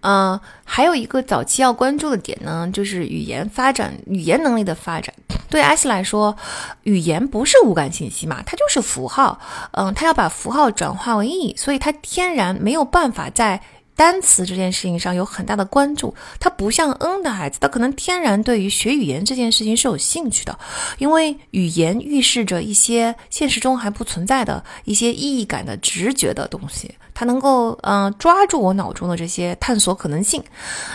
[0.00, 5.14] 嗯，还有一个早期要关注的点呢，就是语言发展、语言能力的发展。
[5.48, 6.36] 对 S 来说，
[6.82, 9.40] 语言不是无感信息嘛，它就是符号。
[9.72, 13.62] 嗯，他要把符号转化为意义，所以他天然没有办法在。
[13.96, 20.56] 单词这件事情上有很大的关注，他不像 N 的孩子，他可能天然对于学语言这件事情是有兴趣的，
[20.98, 26.94] 因为语言预示着一些现实中还不存在的一些意义感的直觉的东西。
[27.18, 30.44] 他能够嗯抓住我脑中的这些探索可能性，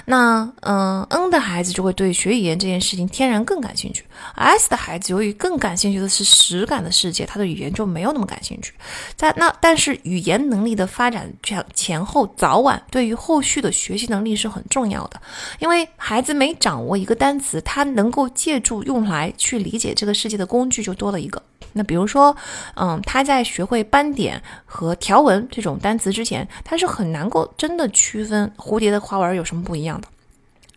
[0.05, 8.71] 那嗯 N 的孩子就会对学语言这件事情天然更感兴趣，S 的孩子由于更感兴趣的是实感的世界，他的语言就没有那么感兴趣。
[9.15, 15.19] 在那但是语言能力的发展前前后早晚对于后续的学习能力是很重要的，
[15.57, 21.41] 因为孩子每掌握一个单词，他能够借助用来去理解这个世界的工具就多了一个。
[21.73, 22.35] 那比如说，
[22.75, 30.07] 嗯，他在学会斑点和条纹这种单词之前，他是很难够真的区分蝴蝶的花纹有什么不一样的。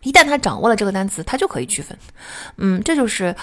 [0.03, 1.97] 一旦他掌握了这个单词，他就可以区分。
[2.57, 3.35] 嗯，这就是。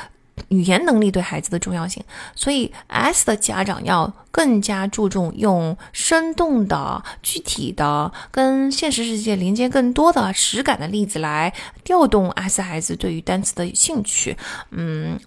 [0.48, 2.02] 语言能力对孩子的重要性，
[2.34, 11.52] 所以 S 的家长要更加注重用生动的、具体的、跟现实世界连接更多的实感的例子来
[11.84, 14.36] 调动 S 孩子对于单词的兴趣。
[14.70, 15.18] 嗯，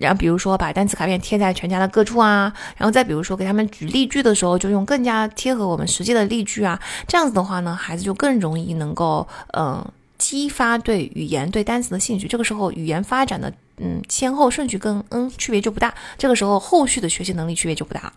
[0.00, 9.84] 然后比如说把单词卡片贴在全家的各处啊，然后再比如说给他们举例句的时候，就用更加贴合我们实际的例句啊，这样子的话呢，孩子就更容易能够嗯。
[10.18, 18.12] 激发对语言、对单词的兴趣，这个时候语言发展的嗯先后顺序跟嗯区别就不大，这个时候后续的学习能力区别就不大。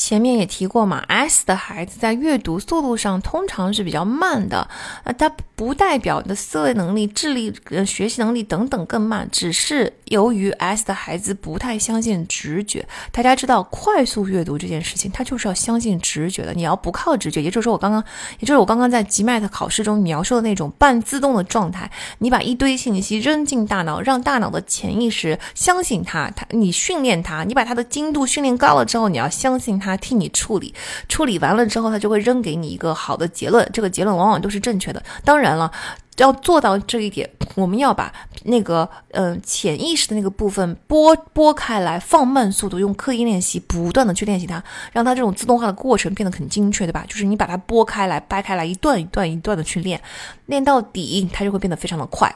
[0.00, 4.66] 前面也提过嘛，S 的孩子在阅读速度上通常是比较慢的，
[5.04, 12.88] 呃，它不代表的思维能力、智力、呃学习能力等等更慢，只是由于 S 的孩子不太相信直觉。
[13.12, 16.54] 大家知道，快速阅读这件事情，它就是要相信直觉的。
[16.54, 18.02] 你要不靠直觉，也就是说，我刚刚，
[18.38, 29.89] 也就是我刚刚在 GMAT 考试中描述的那种半自动的状态，你把一堆信息扔进大脑，让大脑的潜意识相信它，它你训练它，你把它的精度训练高了之后，你要相信它。
[29.90, 30.74] 他替你处理，
[31.08, 33.68] 处理完了之后，他就会扔给你一个好的结论。
[33.72, 35.02] 这个结论往往都是正确的。
[35.24, 35.70] 当然了，
[36.16, 38.12] 要做到这一点，我们要把
[38.44, 44.62] 那个嗯潜意识的那个部分拨拨开来，放慢速度，用刻意练习，不断的去练习它，
[44.92, 47.04] 让它这种自动化的过程变得很精确，对吧？
[47.08, 50.00] 就是你把它拨开来，掰开来，一段一段一段的去练，
[50.46, 52.34] 练到底，它就会变得非常的快。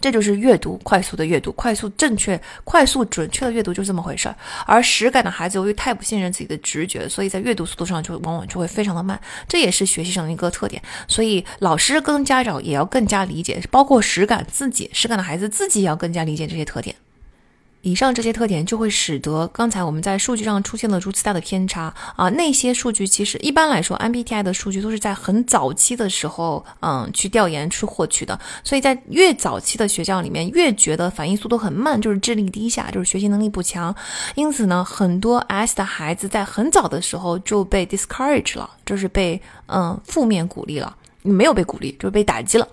[0.00, 4.34] 这就是阅读，快速的阅读，快速正确、快速准确的阅读，就这么回事儿。
[4.66, 10.82] 而实感的孩子由于太不信任自己的直觉，所以在阅读速度上就往往就会非常的慢，这也是学习上的一个特点。
[11.06, 16.96] 所以老师跟家长也要更加理解，包括实感自己，实感的孩子自己也要更加理解这些特点。
[17.82, 22.28] 以上这些特点就会使得刚才我们在数据上出现了如此大的偏差啊！
[22.28, 28.38] 那些数据其实一般来说，MBTI 的数据都是在很早期的时候，嗯，去调研去获取的。
[28.62, 33.94] 所以在越早期的学校里面，越觉得反应速度很慢，就是智力低下，就是学习能力不强。
[34.34, 40.94] 因此呢，很多 S 的孩子在很早的时候就被 discourage 了，就是被嗯负面鼓励了。
[41.22, 42.66] 没有被鼓励，就是被打击了。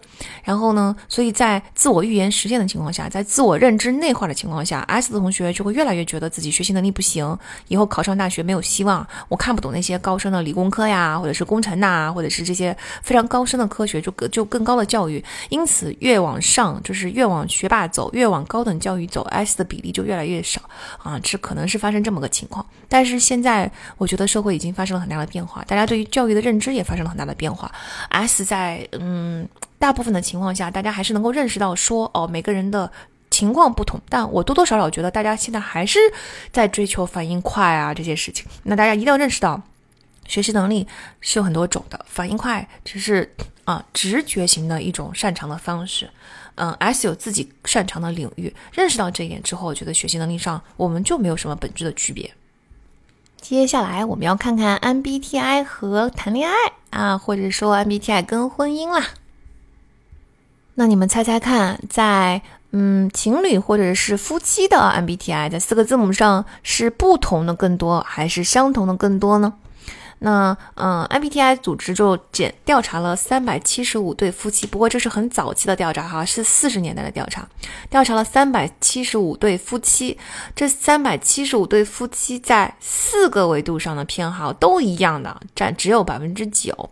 [0.43, 9.05] 然后呢，所以在自我预言实现的情况下，在自我认知内化的情况下，S 的同学就会越来越觉得自己学习能力不行，以后考上大学没有希望。
[9.27, 15.23] 我看不懂那些高深的理工科呀，或者是工程呐，或者是这些非常高深的科学，就更就更高的教育。
[15.49, 20.61] 因此，越往上就是越往学霸走，越往高等教育走，S 的比例就越来越少
[21.03, 21.19] 啊。
[21.19, 22.65] 这可能是发生这么个情况。
[22.89, 27.69] 但是现在，我觉得社会已经发生了很大的变化，大家对于教育的认知也发生了很大的变化。
[28.09, 29.47] S 在嗯，
[29.79, 32.91] 大部分的情况下，大家还是能够认识到说，哦，每个人的。
[33.29, 35.99] 情况不同，但我多多少少觉得大家现在还是
[36.51, 38.47] 在追求反应快啊这些事情。
[38.63, 39.61] 那大家一定要认识到，
[40.25, 40.87] 学习能力
[41.21, 43.31] 是有很多种的，反应快只是
[43.65, 46.09] 啊直觉型的一种擅长的方式。
[46.55, 52.33] 嗯，S 有自己擅长的领域，认识到这一点之后，我觉得学习能力上我们就没有什么本质的区别。
[53.49, 56.55] 接下来我们要看看 MBTI 和谈恋爱
[56.89, 59.07] 啊，或者说 MBTI 跟婚姻啦。
[60.73, 69.53] 那你们猜猜看，在嗯情侣或者是夫妻的 MBTI 的四个字母上是不同的更多，还是相同的更多呢？
[70.19, 77.47] 那嗯，MBTI 组织就检调查了三百七十五对夫妻，不过这是很早期的调查哈，是四十年代的调查，
[77.89, 80.17] 调查了三百七十五对夫妻，
[80.55, 86.89] 这三百七十五对夫妻在四个维度上的偏好都一样的，占只有百分之九。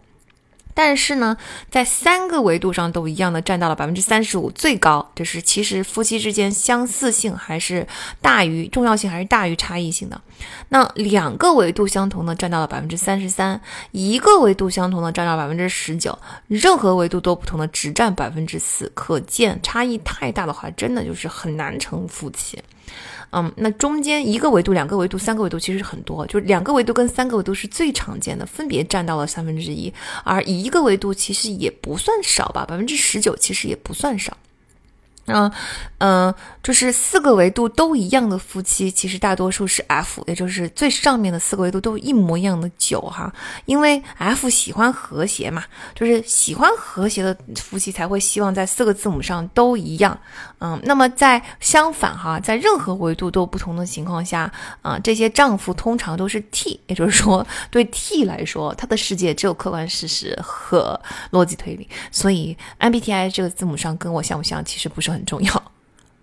[0.76, 1.36] 但是呢，
[1.72, 5.10] 在三个维度上都一样的，占到了百分之三十五，最高。
[5.16, 7.88] 就是其实夫妻之间相似性还是
[8.22, 10.22] 大于重要性，还是大于差异性的。
[10.70, 13.60] 那两个维度相同的占到了百分之三十三，
[13.92, 18.92] 一个维度相同的占到百分之十九，任何维度都不同的只占百分之四。
[18.94, 22.62] 可见差异太大的话，真的就是很难成夫妻。
[23.32, 34.36] 嗯，那中间一个维度、两个维度、三个维度其实很多，就是两个维度跟三个维度是最常见的，分别占到了三分之一，而一个维度其实也不算少吧，百分之十九其实也不算少。
[35.28, 35.52] 嗯
[35.98, 43.34] 嗯，就是四个维度都一样的夫妻，其实大多数是 F，也就是最上面的四个维度都一模一样的九哈，
[43.66, 45.64] 因为 F 喜欢和谐嘛，
[45.96, 50.16] 就是喜欢和谐的夫妻才会希望在四个字母上都一样。
[50.60, 54.52] 嗯，那么在相反哈，在任何维度都不同的情况下，
[54.82, 61.00] 啊，这些丈夫通常都是 T，也就是说对 T 来说，他的世界只有客观事实和
[61.32, 65.06] 逻辑推理，所以 MBTI 这个字母上跟我像不像，其实不是。
[65.16, 65.64] 很重要，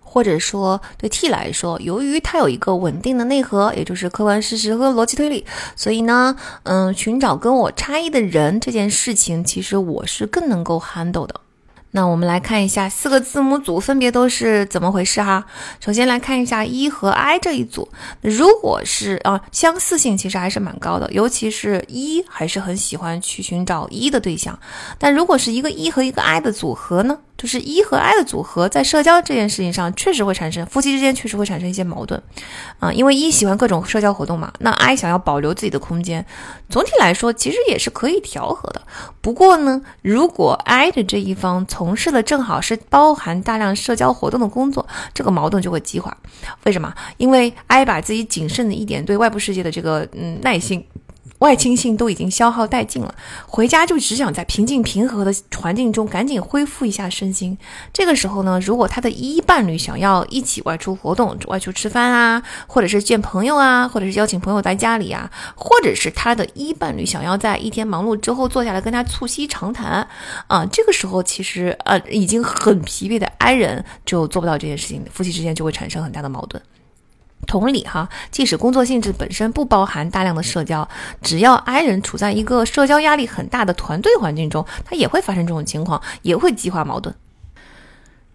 [0.01, 5.43] 或者说对 T 来说，由于它有一个稳定的内核，也就是客观事实和逻辑推理，
[5.75, 11.39] 所以呢，嗯，寻找跟我差异的人这件事情，其实我是更能够 handle 的。
[11.95, 15.45] 那我们来看一下四个字母组分别都是怎么回事哈。
[15.79, 17.87] 首先来看一下 E 和 I 这一组，
[18.21, 24.57] 如果是啊相似性其实还是蛮高的，尤其是 E 还是很喜欢去寻找 E 的对象。
[24.97, 32.23] 但如果是一个 E 和一个 I 的组合呢，就是 E 和 I 的组合在社交这件事情上确实会产生夫妻之间确实会产生一些矛盾
[32.79, 36.25] 啊，因为 E 喜欢各种社交活动嘛，那 I 想要保留自己的空间。
[36.69, 38.81] 总体来说其实也是可以调和的。
[39.19, 46.17] 不过呢，如果 I 的这一方从事的正好是包含大量社交活动的工作，这个矛盾就会激化。
[46.63, 46.93] 为什么？
[47.17, 50.87] 因为 I 把自己仅剩的一点对外部世界的这个嗯耐心。
[51.43, 53.13] 外倾性都已经消耗殆尽了，
[53.45, 57.57] 回家就只想在平静平和的环境中赶紧恢复一下身心。
[57.91, 70.07] 这个时候呢，如果他的一伴侣想要一起外出活动、外出吃饭啊，或者是见朋友啊，或者是邀请朋友在家里啊，或者是他的一伴侣想要在一天忙碌之后坐下来跟他促膝长谈
[70.47, 76.63] 啊，这个时候其实呃已经很疲惫的 I 人就做不到这件事情，夫妻之间就会产生很大的矛盾。
[77.45, 80.87] 同理哈，即使工作性质本身不包含大量的社交，
[81.21, 87.13] 只要 I 人处在一个社交压力很大的团队环境中，他也会发生这种情况，也会激化矛盾。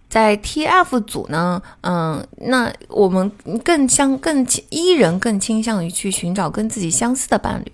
[0.09, 3.31] 在 TF 组呢，嗯，那我们
[3.63, 7.73] 更相更 E 人更倾向于去寻找跟自己相似的伴侣。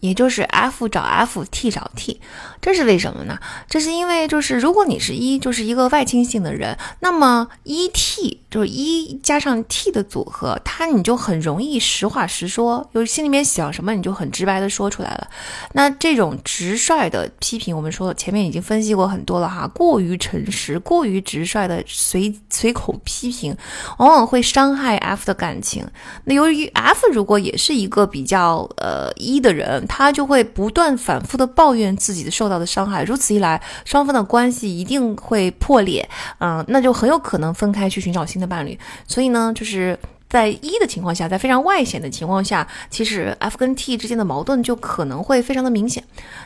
[0.00, 2.20] 也就是 F 找 F，T 找 T，
[2.64, 3.38] 这是为什么呢？
[3.68, 15.28] 这是因为就是如果你是一就是一个外倾性的人，那么一 T 就是一加上 T 的组合，它你就很容易实话实说，就是心里面想什么你就很直白的说出来了。
[15.74, 23.54] 那这种直率的批评，我们说前面已经分析过很多了哈，过于诚实、过于直率的随随口批评，
[23.98, 25.86] 往往会伤害 F 的感情。
[26.24, 29.84] 那由于 F 如果也是一个比较呃一的人。
[29.86, 36.08] 他就会不断反复的抱怨自己的受到的伤害，如此一来，双方的关系一定会破裂，
[36.38, 38.78] 嗯，那就很有可能分开去寻找新的伴侣。
[39.06, 46.02] 所以呢，就是在一的情况下，在非常外显的情况下，其实 F 跟 T 之间的矛盾就可能会非常的明显。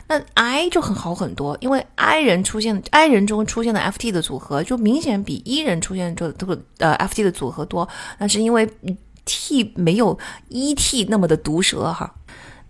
[0.07, 7.87] 那 I 就很好很多，因为 I 人出现 I 人中出现的 FT 的组合就明显比 E 人出现这这个呃 FT 的组合多，
[8.19, 8.69] 那是因为
[9.25, 10.17] T 没有
[10.49, 12.13] ET 那么的毒舌哈。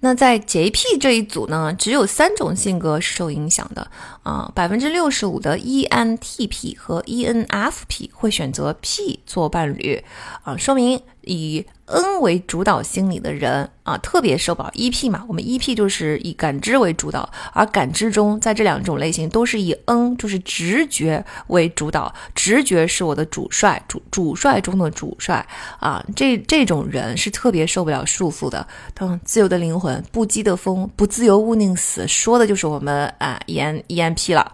[0.01, 3.89] 那在 JP 这一组呢，只有三种性格是受影响的。
[4.29, 10.03] 啊，百分之六十五的 ENTP 和 ENFP 会选择 P 做伴侣
[10.43, 15.25] 啊，说明以 N 为主导心理的人啊，特别受不了 EP 嘛。
[15.27, 25.43] 我们 EP 就是以感知为主导，而感知中在这两种类型都是以 N 就是直觉为主导，直觉是我的主帅，主主帅中的主帅
[25.79, 26.05] 啊。
[26.15, 28.67] 这这种人是特别受不了束缚的。
[28.93, 34.53] 他，自由的灵魂，不羁的风，不自由勿宁死，说的就是我们啊 EN E N P ENP 了。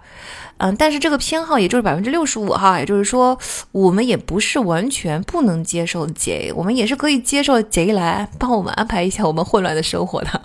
[0.58, 3.38] 嗯，但是这个偏好也就是百分之六十五哈，也就是说，
[3.74, 10.42] 我们也不是完全不能接受 J，，我们也是可以接受 J 来帮我们安排一下我们混乱的生活的。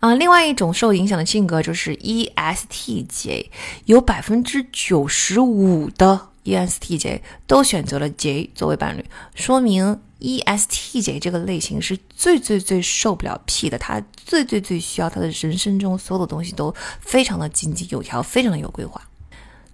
[0.00, 3.48] 啊，另外一种受影响的性格就是 ESTJ，
[3.84, 9.04] 有百分之九十五的 ESTJ 都选择了 J 作为伴侣，
[9.34, 10.00] 说明。
[10.20, 19.00] ESTJ 这个类型是最最最受不了 P 的，他最最最需要他的人生中所有的东西都非常的井井有条，非常的有规划。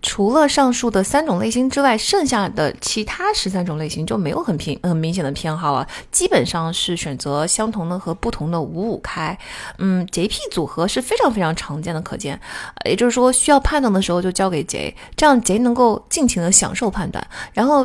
[0.02, 9.36] 除了上述的三种类型之外，剩下的其他十三种类型就没有很偏很明显的偏好了，基本上是选择相同的和不同的五五开。
[9.78, 12.38] 嗯，JP 组合是非常非常常见的，可见，
[12.84, 17.84] 也就是说需要判断的时候就交给 J，这样 J 能够尽情的享受判断，然后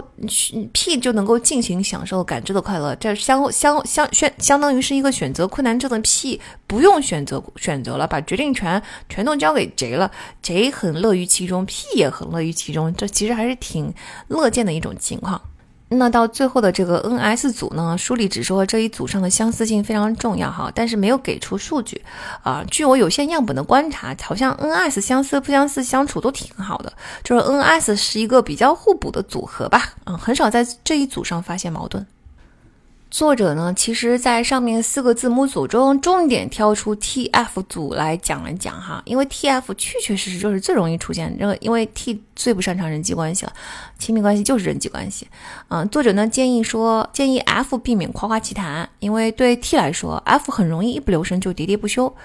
[0.74, 2.94] P 就能够尽情享受感知的快乐。
[2.96, 10.12] 这相相相相相当于是一个选择困难症的 P，不用选择选择了，把决定权全都交给 J 了
[10.44, 12.12] ，J 很乐于其中，P 也。
[12.12, 13.94] 很乐于其中，这其实还是挺
[14.28, 15.42] 乐见的一种情况。
[15.94, 22.02] 那到最后的这个 NS 组呢，书里只说这一组上的相似性非常重要哈，但是没有给出数据
[22.44, 22.64] 啊。
[22.70, 26.92] 据我有限样本的观察，好像 NS 相似不相似相处都挺好的，
[27.24, 32.06] 就是 NS 是一个比较互补的组合吧，嗯，很少在这一组上发现矛盾。
[33.12, 43.52] 作者呢，其实在上面四个字母组中，重点挑出 T F 组来讲了讲哈，因为 T F 确确实实就是最容易出现这个，因为 T 最不擅长人际关系了，
[44.00, 45.28] 亲密关系就是人际关系。
[45.68, 52.16] 嗯，作者呢建议说，建议 F 避免夸夸其谈，因为对 T 来说，F 很容易一不留神就喋喋不休，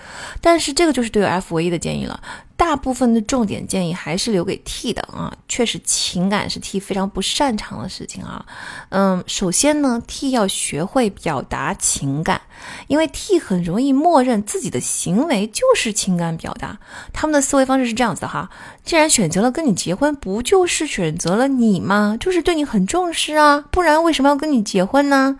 [0.41, 2.21] 但是这个就是对 F 唯一的建议了。
[2.57, 8.45] 大部分的重点建议还是留给 T 的啊，确实情感是 T 非常不擅长的事情啊。
[8.89, 12.41] 嗯，首先呢，T 要学会表达情感，
[12.87, 16.79] 因为 T 很容易默认自己的行为就是情感表达。
[17.13, 18.51] 他们的思维方式是这样子的哈，
[18.87, 22.17] 既然选择了跟你结婚，不就是选择了你吗？
[22.19, 25.37] 就是对你很重视啊，不然为什么要跟你结婚呢？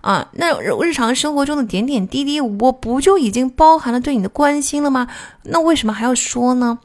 [0.00, 5.08] 啊，那日常生活中的点点滴滴，我不就已经包含了对你的关心了吗？
[5.42, 6.78] 那为什么还要说呢？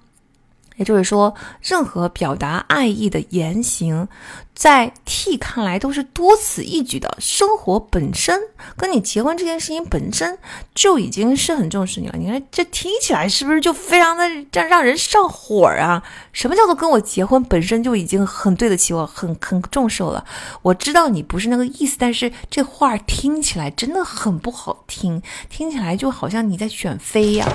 [0.80, 4.08] 也就是说，任何表达爱意的言行，
[4.56, 7.18] 在 T 看来都是多此一举的。
[7.20, 8.40] 生活本身
[8.78, 10.40] 跟你结婚这件事情本身
[10.74, 12.16] 就已经是很重视你了。
[12.18, 16.02] 你看这听起来是不是就非常的让让人上火啊？
[16.32, 20.24] 什么叫做跟我结婚本身就已经很对得起我，很很重视我了？
[20.62, 27.46] 我知道你不是那个意思，但是这话听起来真的很不好听，听起来就好像你在选妃呀。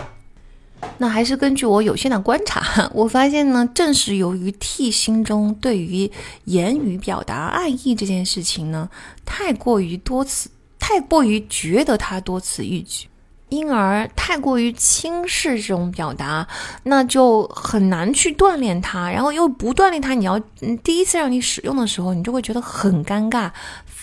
[0.98, 6.10] 那还是根据我有限的观察，我发现呢，正是由于 T 心中对于
[6.44, 8.88] 言语表达爱意这件事情呢，
[9.24, 10.48] 太过于多此，
[10.78, 13.08] 太过于觉得他多此一举，
[13.48, 16.46] 因而太过于轻视这种表达，
[16.84, 20.38] 那就很难去锻炼它，然后又不锻炼它，你要
[20.82, 23.50] 第一次让你使用的时候，你就会觉得很尴尬。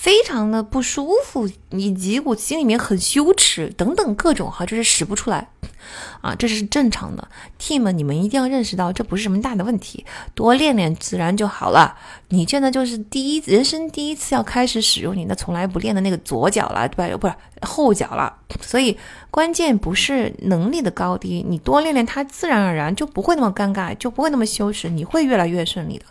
[0.01, 5.47] 非常的不舒服，以及我心里面很羞耻等等各种哈，就是使不出来，
[6.21, 7.27] 啊，这是正常的。
[7.59, 11.95] Team，你们一定要认识到这不是什么大的问题，多练练自然就好了。
[12.29, 17.17] 你现在就是第一人生第一次要开始使用你那从来不练的那个左脚了，对吧？
[17.17, 18.97] 不是后脚了，所以
[19.29, 26.05] 关键不是能力的高低，你多练练它，自然而然就不会那么尴尬，就不会那么羞耻，你会越来越顺利的。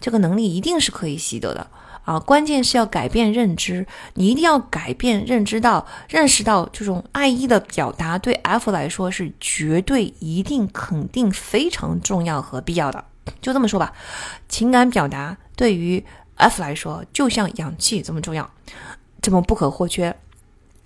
[0.00, 1.64] 这个能力一定是可以习得的。
[2.06, 13.04] 啊，关键是要改变认知，你一定要改变认知到，认识到这种爱意的表达对 F 来说是绝对、一定、肯定非常重要和必要的。
[13.42, 13.92] 就这么说吧，
[14.48, 16.04] 情感表达对于
[16.36, 18.48] F 来说就像氧气这么重要，
[19.20, 20.16] 这么不可或缺。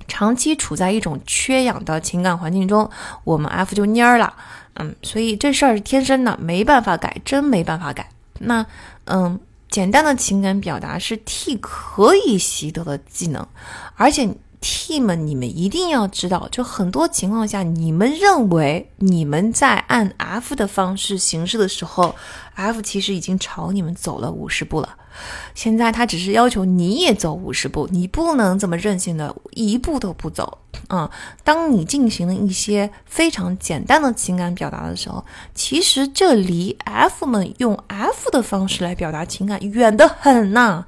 [0.08, 2.90] 长期处在一种缺氧的情感环境中，
[3.24, 4.34] 我们 F 就蔫儿了。
[4.76, 8.08] 嗯，所以这事儿是天生的，没办法改，真没办法改。
[8.38, 8.64] 那，
[9.04, 9.38] 嗯。
[9.70, 13.46] 简单的情感表达是 T 可以习得的技能，
[13.94, 14.28] 而且
[14.60, 22.14] T 们，你们一定要知道，就很多情况下，你们认为你们在按 F 的方式行事的时候
[22.54, 24.96] ，F 其实已经朝你们走了五十步了。
[25.54, 30.58] 现在他只是要求你也走五十步，你不能这么任性的一步都不走
[30.88, 31.10] 啊！
[31.44, 35.24] 当你进行了一些非常简单的情感表达的时候，
[35.54, 40.86] 其实这离 F 们用 F 的方式来表达情感远得很呐。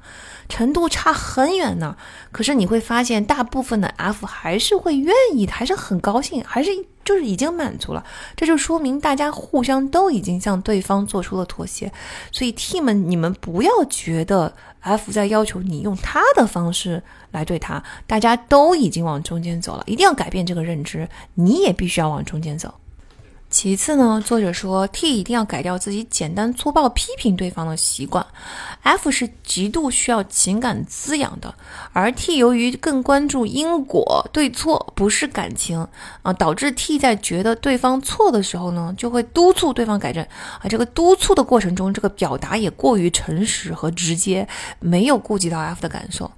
[0.49, 1.95] 程度差很远呢。
[2.31, 6.69] 可是你会发现，大部分的 F 还是会愿意，还是很高兴，还是
[7.03, 8.03] 就是已经满足了。
[8.35, 11.91] 这就说明大家互相都已经向对方做出了妥协。
[12.31, 17.01] 所以 team，你们不要觉得 F 在要求你用他的方式
[17.31, 22.73] 来对他，大家都已经往中间走了，一定要改变这个认知，你也必须要往中间走。
[23.53, 28.25] 其次呢，作者说 T 一定要改掉自己简单粗暴批评对方的习惯。
[28.81, 31.53] F 是极度需要情感滋养的，
[31.93, 35.87] 而 T 由于更关注因果对错，不是感情
[36.23, 40.65] 啊，导致 T 在觉得对方错的时候呢，就会督促对方改正啊。
[40.67, 44.47] 这个督促的过程中，这个表达也过于诚实和直接，
[44.79, 46.29] 没有顾及到 F 的感受。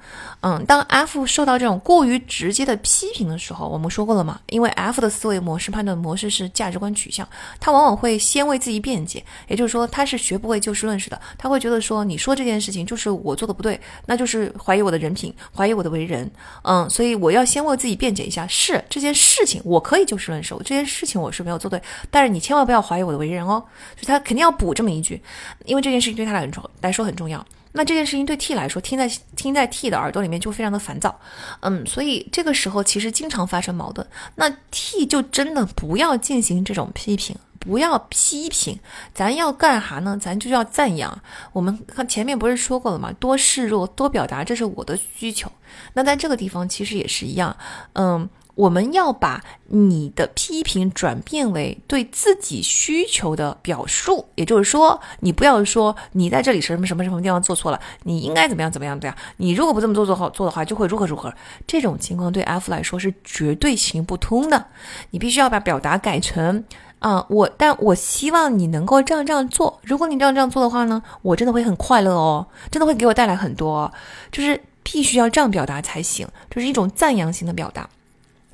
[0.41, 4.37] 嗯，当 F 受到这种过于直接的批评的时候，我们说过了嘛？
[4.49, 7.27] 因为 F 的思维模式、判断模式是价值观取向，
[7.59, 16.29] 他往往会先为自己辩解，也就是说，他是学不会就事论事的，他会觉得说，你说这件事情就是我做的不对，那就是怀疑我的人品，怀疑我的为人。
[16.63, 23.63] 嗯，所以我要先为自己辩解一下，是这件事情我可以就事论事，这件事情我是没有做对，但是你千万不要怀疑我的为人哦。
[23.95, 25.21] 所以他肯定要补这么一句，
[25.65, 27.45] 因为这件事情对他来说来说很重要。
[27.75, 31.19] 那这件事情对 T 来说，听在听在 T 的耳朵里面就非常的烦躁，
[31.59, 34.07] 嗯，所以这个时候其实经常发生矛盾。
[34.35, 38.79] 那 T 就真的不要进行这种批评，不要批评，
[39.13, 40.17] 咱要干哈呢？
[40.19, 41.21] 咱就要赞扬。
[41.51, 43.11] 我们看前面不是说过了吗？
[43.19, 45.51] 多示弱，多表达，这是我的需求。
[45.93, 47.55] 那在这个地方其实也是一样，
[47.93, 48.29] 嗯。
[48.55, 59.15] 我们要把你的批评转变为对自己需求的表述，也就是说，你不要说你在这里什么什么什么地方做错了，你应该怎么样怎么样对呀？
[59.37, 61.33] 你如果不这么做做好做的话，就会如何如何。
[61.67, 64.67] 这种情况对 F 来说是绝对行不通的。
[65.11, 66.63] 你必须要把表达改成
[66.99, 69.79] 啊，我但我希望你能够这样这样做。
[69.83, 73.91] 如果你这样这样做的话呢，我真的会很快乐哦，真的会给我带来很多，
[74.31, 77.89] 就是必须要这样表达才行，就是一种赞扬型的表达。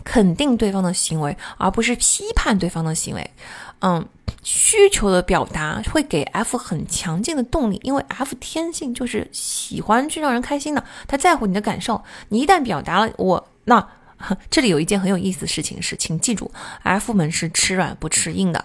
[0.03, 3.31] 肯定对方的行为，而不是批判对方的行为。
[3.79, 4.07] 嗯，
[4.43, 12.03] 需求的表达会给 F 很强劲的动力，因为 F 天性就是喜欢去让人开心的，他在乎你的感受。
[12.29, 13.87] 你一旦表达了我，那
[14.51, 16.51] 这里有一件很有意思的事情是，请记住
[16.83, 18.63] ，F 们是吃软不吃硬的。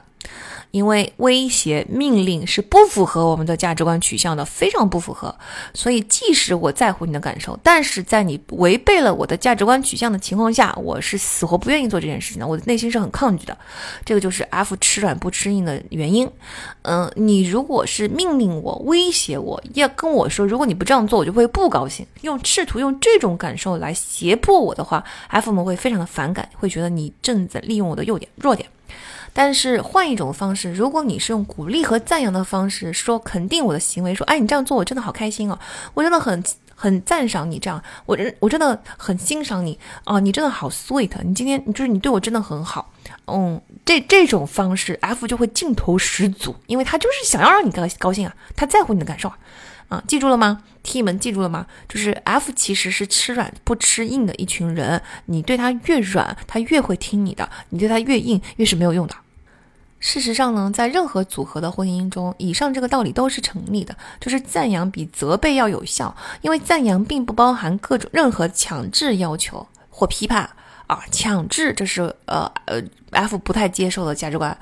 [0.76, 5.34] 因为威胁命令是不符合我们的价值观取向的，非常不符合。
[5.72, 12.46] 所以，即使我在乎你的感受，但是在你违背了我的价值观取向的情况下，我是死活不愿意做这件事情的。
[12.46, 13.56] 我的内心是很抗拒的。
[14.05, 16.30] 这个就是 F 吃软不吃硬的原因。
[16.82, 22.06] 嗯，你如果是命令我、威胁我，要跟我说，如果你不这样做，我就会不高兴。
[22.20, 28.68] 用试图用这种感受来胁迫我的话，F 们会非常的反感，会觉得你正在利用我的弱点、弱点。
[29.39, 35.58] 但是换一种方式，如果你是用鼓励和赞扬的方式说肯定我的行为，说哎你这样做我真的好开心哦，
[35.92, 36.42] 我真的很
[36.74, 42.90] 很赞赏你这样，我真我真的很欣赏你啊，你真的好 sweet，你今天就是你对我真的很好，
[43.26, 49.36] 嗯，这这种方式 F 就会劲头十足，因为他就是想要让你高高兴啊，他在乎你的感受啊，
[49.89, 51.66] 啊，记住了吗？T 们记住了吗？
[51.90, 59.15] 就是 F 其实是吃软不吃硬的一群人，你对他越软，他越会听你的；你对他越硬，越是没有用的。
[59.99, 70.49] 事实上呢，在任何组合的婚姻中，以上这个道理都是成立的，就是赞扬比责备要有效，因为赞扬并不包含各种任何强制要求或批判
[70.86, 74.57] 啊，强制这是呃呃 F 不太接受的价值观，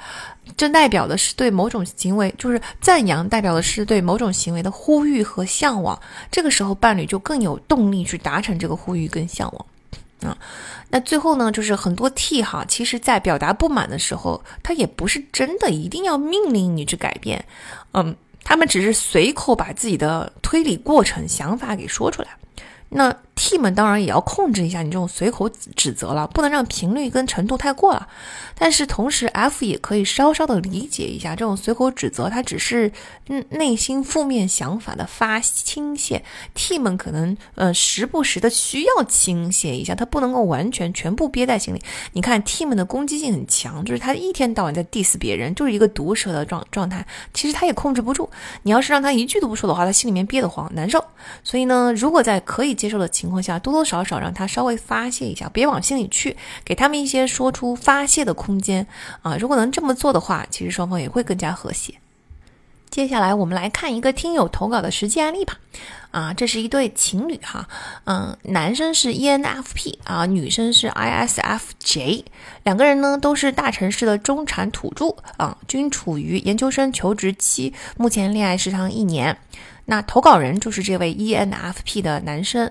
[0.56, 9.66] 这代表的是对某种行为，就是赞扬代表的是对某种行为的呼吁和向往，这个时候伴侣就更有动力去达成这个呼吁跟向往。
[10.24, 10.36] 啊，
[10.90, 17.44] 那最后呢，就是很多 T 哈，其实在表达不满的时候，他也不是真的一定要命令你去改变，
[17.92, 22.28] 嗯，他们只是随口把自己的推理过程、想法给说出来。
[22.88, 28.08] 那 T 们当然也要控制一下你这种随口指责了，不能让频率跟程度太过了。
[28.56, 32.92] 但是同时，F 也可以稍稍的理解一下，这种随口指责，它只是
[33.26, 36.20] 嗯内心负面想法的发倾泻。
[36.54, 41.82] T 们可能呃时不时的需要倾泻一下，他不能够完全全部憋在心里。
[42.12, 47.04] 你看 T 们的攻击性很强，就是他一天到晚在 diss 别人，就是一个毒舌的状状态。
[47.32, 48.30] 其实他也控制不住，
[48.62, 51.04] 你要是让他一句都不说的话，他心里面憋得慌难受。
[51.42, 58.86] 所以呢，如果在可以接受的情情况下，多多少少让他稍微发泄一下，别往心里去，给他们一些说出发泄的空间
[59.22, 59.34] 啊。
[59.38, 61.94] 如果能这么做的话，其实双方也会更加和谐。
[62.90, 65.58] 接下来我们来看一个听友投稿的实际案例吧。
[66.12, 67.66] 啊，这是一对情侣哈，
[68.04, 72.22] 嗯，男生是 ENFP 啊，女生是 ISFJ，
[72.62, 79.36] 两个人呢都是大城市的中产土著啊，均处于研究生求职期，目前恋爱时长一年。
[79.86, 82.66] 那投稿人就是这位 ENFP 的男生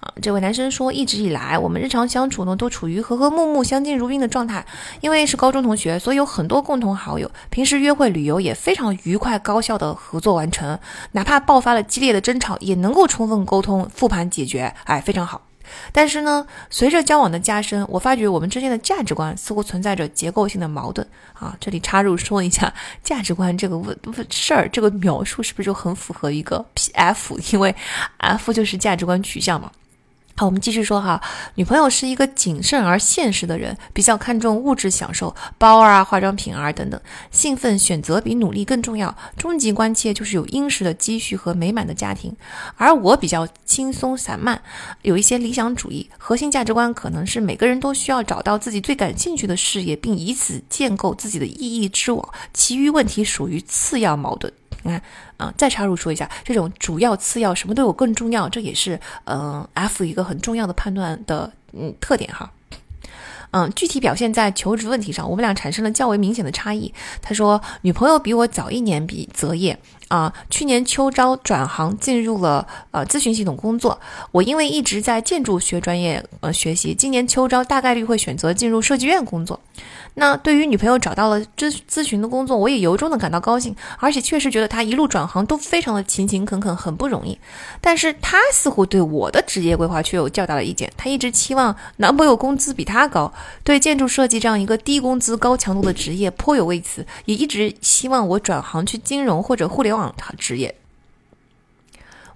[0.00, 0.12] 啊。
[0.20, 4.64] 这位男生说，一直以来我们日常相处呢都处于和和睦睦、相敬如宾的状态，
[5.00, 10.78] 因为是高中同学，所以有很多共同好友，平时约会、旅游也非常愉快、高效的合作完成，
[11.12, 15.47] 哪怕爆发了激烈的争吵，也能够充分沟通、复盘解决，哎，非常好。
[15.92, 21.56] 但是呢，随着交往的加深，我发觉我们之间的价值观似乎存在着结构性的矛盾啊。
[21.60, 22.72] 这里插入说一下，
[23.02, 23.98] 价值观这个问
[24.30, 27.38] 事儿，这个描述是不是就很符合一个 P F？
[27.52, 27.74] 因为
[28.18, 29.70] F 就是价值观取向嘛。
[30.38, 31.20] 好，我们继续说哈。
[31.56, 37.00] 女朋友是一个谨慎而现实的人，比较看重物质享受，包啊、化妆品啊等等。
[37.32, 39.12] 兴奋选择比努力更重要。
[39.36, 42.32] 终极关切就是有殷实的积蓄和美满的家庭。
[42.76, 44.62] 而我比较轻松散漫，
[45.02, 46.08] 有一些理想主义。
[46.16, 52.28] 核心价值观可能是每个人都需要找到自己最感兴趣的事业，并以此建构自己的意义之网。
[52.54, 54.52] 其余问题属于次要矛盾。
[54.88, 55.02] 你看，
[55.36, 58.48] 啊，再插入说一下，这种主要次要，什么对我更重要？
[58.48, 62.50] 这也是，嗯，F 一个很重要的判断的，嗯，特点哈。
[63.50, 66.92] 嗯，具体表现在求职问题上，我们俩产生了较为明显的差异。
[67.22, 69.78] 他说，女朋友比我早一年毕择业。
[70.08, 74.00] 啊，去年秋招转行进入了呃咨询系统工作。
[74.32, 79.60] 我因为一直在建筑学专业呃学习，今年秋招大概率会选择进入设计院工作。
[80.14, 87.38] 那对于女朋友找到了咨咨询的工作，我也由衷的感到高兴，而且确实觉得她一路转行都非常的勤勤恳恳，很不容易。
[87.80, 90.90] 但是她似乎对我的职业规划却有较大的意见。
[90.96, 99.97] 她一直期望男朋友工资比她高，对建筑设计这样一个低工资高强度的职业颇有微词，也一直希望我转行去金融或者互联网。
[100.16, 100.74] 他职业，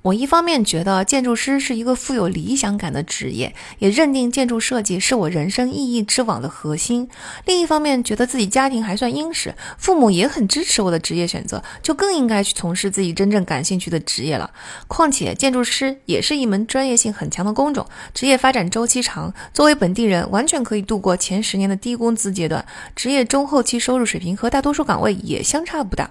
[0.03, 7.07] 我一方面觉得建筑师是一个富有理想感的职业，也认定建筑设计是我人生意义之网的核心；
[7.47, 14.51] 另一方面，觉得自己家庭还算殷实，父母也很支持我的职业选择，就更应该去从事自己真正感兴趣的职业了。
[14.89, 22.67] 况且，建筑师也是一门专业性很强的工种，职业发展周期长，作为本地人，完全可以度过前十年的低工资阶段，
[22.97, 26.11] 职业中后期收入水平和大多数岗位也相差不大。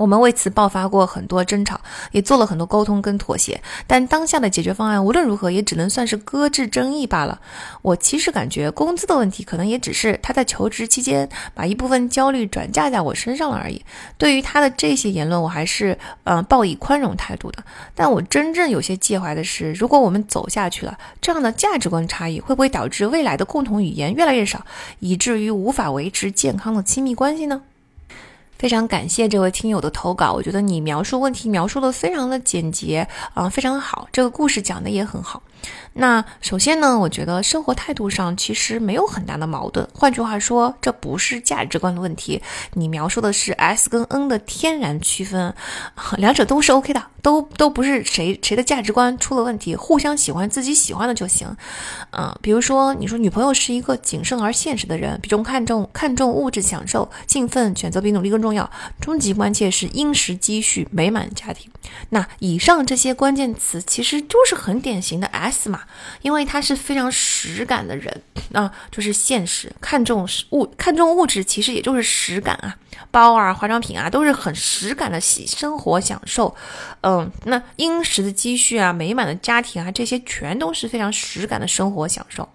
[0.00, 1.78] 我们为此爆发过很多争吵，
[2.10, 7.38] 也做了很多沟通跟妥协，但当下的解决方案无论如何也只能算是搁置争议罢了。
[7.82, 13.84] 我其实感觉工资的问题可能也只是他在求职期间把一部分焦虑转嫁在我身上了而已。
[14.16, 17.62] 对于他的这些言论，我还是嗯抱以宽容态度的。
[17.94, 24.64] 但我真正有些介怀的是，如果我们走下去了，这样的价值观差异会不会导致未来的共同语言越来越少，
[25.00, 27.60] 以至于无法维持健康的亲密关系呢？
[28.60, 35.42] 非常感谢这位听友的投稿，我觉得你描述问题描述的非常的简洁啊，非常好，这个故事讲的也很好。
[35.94, 39.86] 那首先呢，我觉得生活态度上其实没有很大的矛盾。
[39.92, 42.40] 换句话说，这不是价值观的问题。
[42.74, 45.52] 你描述的是 S 跟 N 的天然区分，
[46.16, 51.56] 两者都是 OK 的，都都不是谁谁的价值观出了问题，互相喜欢自己喜欢的就行。
[52.12, 61.68] 嗯，比如说你说女朋友是一个谨慎而现实的人，比重看重看重物质享受，兴奋选择比努力更重要，终极关切是殷实积蓄美满家庭。
[62.10, 65.82] 那以上这些关键词其实就是很典型的 S S 嘛。
[66.22, 68.22] 因为他是非常实感的人
[68.52, 72.76] 啊，就是现实，看重物，看重物质，其实也就是实感啊，
[73.10, 76.54] 包啊、化妆品啊，都是很实感的喜生活享受。
[77.02, 82.48] 嗯，那殷实的积蓄啊，美满的家庭啊，这些全都是非常实感的生活享受。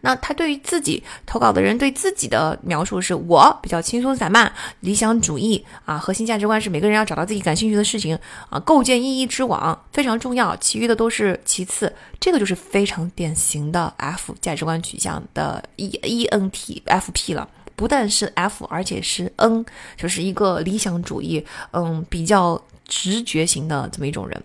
[0.00, 8.18] 那他对于自己投稿的人对自己的描述是：我比较轻松散漫，理想主义啊，核心价值观是每个人要找到自己感兴趣的事情
[8.48, 11.92] 啊，构建意义之网非常重要，其余的都是其次。
[12.20, 19.64] 这个就是非常典型的 F 价值观取向的 E E N T F P 了，不但是 F，而且是 N，
[19.96, 24.42] 就是一个理想主义，嗯，比较直觉型的这么一种人。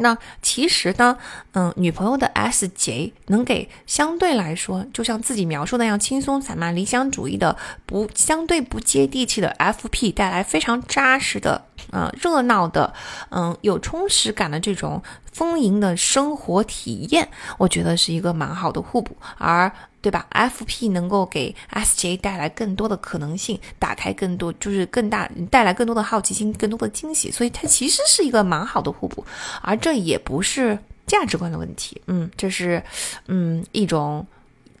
[0.00, 1.16] 那其实呢，
[1.52, 7.56] 嗯，女朋友的 S J 能给相对来说，就像自己描述那样轻松散漫、理想主义的
[7.86, 11.66] 不相对不接地气的 F P 带来非常扎实的。
[11.92, 12.92] 嗯，热闹的，
[13.30, 17.28] 嗯，有充实感的这种丰盈的生活体验，
[17.58, 19.70] 我觉得是一个蛮好的互补，而
[20.02, 29.24] 对吧？FP 能够给 SJ 带来更多的可能性，打开更多，就是更大，带来更多的好奇心，更多的惊喜，所以它其实是一个蛮好的互补，
[29.60, 32.82] 而这也不是价值观的问题，嗯，这是
[33.26, 34.26] 嗯一种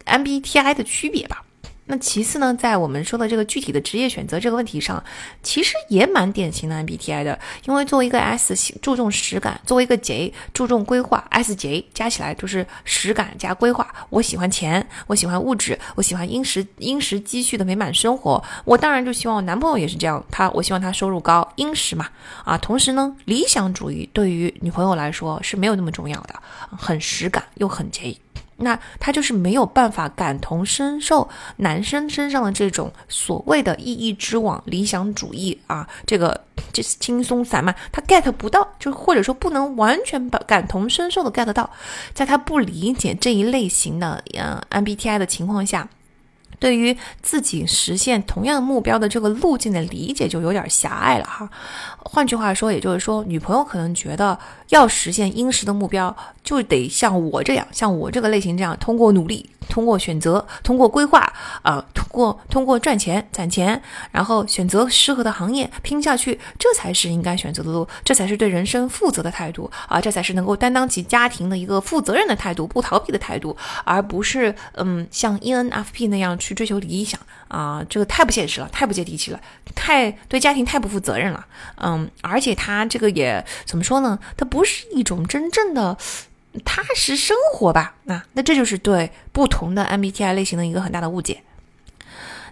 [0.06, 1.44] MBTI 的区别吧。
[1.90, 5.02] 那其次呢，在我们说的这个具体的职业选择这个问题上，
[5.42, 7.36] 其实也蛮典型的 MBTI 的。
[7.64, 13.92] 因为作为一个 S 注重实感，作为一个 J 注重规划，SJ 加起来就是实感加规划。
[14.08, 18.42] 我喜欢钱，我喜欢物质，我喜欢殷实殷实积蓄的美满生活。
[18.64, 22.08] 我当然就希望我男朋友也是这样，他我希望他收入高，殷实嘛。
[22.44, 26.40] 啊，同时呢，理想主义对于女朋友来说是没有那么重要的，
[26.78, 28.16] 很实感又很 J。
[28.60, 36.38] 那他就是没有办法感同身受男生身上的这种所谓的意义之网、理想主义啊，这个
[36.72, 41.68] 就是轻松散漫，他 get 不到，就或者说不能完全把感同身受的 get 到，
[42.14, 45.88] 在他不理解这一类型的呃 MBTI 的情况下。
[46.60, 51.50] 对于自己实现同样目标的这个路径的理解就有点狭隘了哈。
[51.98, 59.50] 换句话说，也就是说，女朋友可能觉得要实现殷实的目标，就得像我这样，像我这个类型这样，通过努力。
[59.68, 61.20] 通过选择，通过规划，
[61.62, 63.80] 啊，通过通过赚钱攒钱，
[64.10, 79.40] 然后选择适合的行业拼下去，这才是应该选择的路，这才是对人生负责的态度啊，这才是能够担当起家庭的一个负责任的态度，不逃避的态度，而不是嗯像 ENFP 那样去追求理想啊，这个太不现实了，太不接地气了，
[79.74, 84.18] 太对家庭太不负责任了，嗯，而且他这个也怎么说呢？
[84.36, 85.96] 他不是一种真正的。
[86.64, 91.42] 踏实生活吧，那那这就是对不同的 MBTI 类型的一个很大的误解。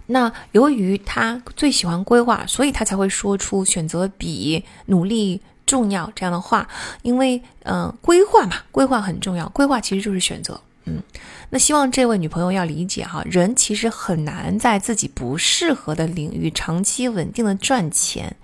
[0.07, 6.67] 那由于他最喜欢规划，所以他才会说出选择比努力重要这样的话。
[7.03, 10.59] 因为，嗯，规划嘛，规划很重要，规划其实就是选择。
[10.85, 11.03] 嗯，
[11.51, 18.35] 那希望这位女朋友要理解哈，人其实很难在自己不适合的领域长期稳定的赚钱。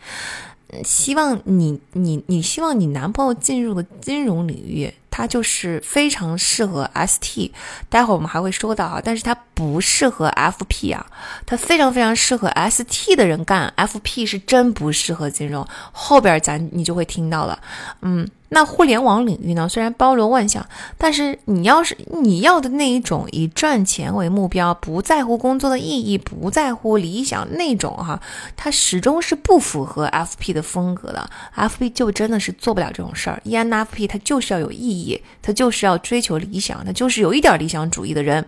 [0.83, 4.93] 希望你，你，你希望你男朋友进入的金融领域。
[5.17, 7.49] 它就是非常适合 ST，
[7.87, 11.05] 待会儿我们还会说到啊，但是它不适合 FP 啊，
[11.45, 17.57] 它非常非常适合 ST 的人干，FP 是真不适合金融，后边咱你就会听到了，
[18.01, 18.27] 嗯。
[18.49, 19.67] 那互联网领域呢？
[19.67, 20.65] 虽然包罗万象，
[20.99, 28.21] 但是你要是你要的那一种以赚钱为目标，不在乎工作的意义，不在乎理想那种哈，
[28.55, 31.27] 它始终是不符合 FP 的风格的。
[31.55, 33.41] FP 就真的是做不了这种事儿。
[33.45, 35.04] ENFP 它就是要有意义，
[35.41, 38.45] 他就是要追求理想，他就是有一点理想主义的人。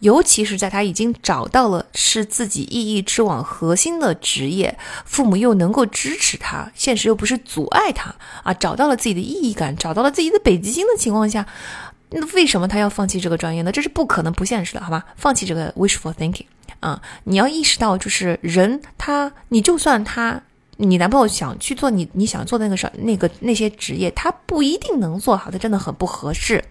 [0.00, 11.46] 尤其是在他已经找到了是自己意义之网核心的职业，父母又能够支持他，现实又不是阻碍他啊，找到了自己的意义感，找到了自己的北极星的情况下，
[12.10, 13.70] 那为什么他要放弃这个专业呢？
[13.70, 15.04] 这是不可能、不现实的，好吧？
[15.16, 16.46] 放弃这个 wishful thinking
[16.80, 17.00] 啊！
[17.24, 20.42] 你要意识到，就是人他，你就算他，
[20.76, 26.64] 你男朋友想去做你你想做的那个事，那个那些职业，他不一定能做好，他真的很不合适。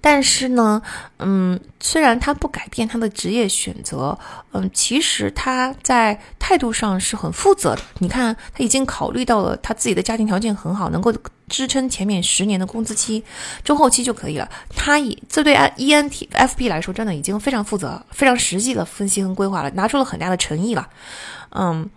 [0.00, 0.80] 但是呢，
[1.18, 4.16] 嗯，虽然他不改变他的职业选择，
[4.52, 7.82] 嗯，其实他在态度上是很负责的。
[7.98, 11.12] 你看，他已经考虑到了他自己的家庭条件很好，能够
[11.48, 13.22] 支撑前面十年的工资期，
[13.64, 14.48] 中后期就可以了。
[14.74, 20.88] 他以这对 E N T F P 来说，真的已经非常负责、非常实际的分析和规划了，拿出了很大的诚意了，
[21.50, 21.88] 嗯。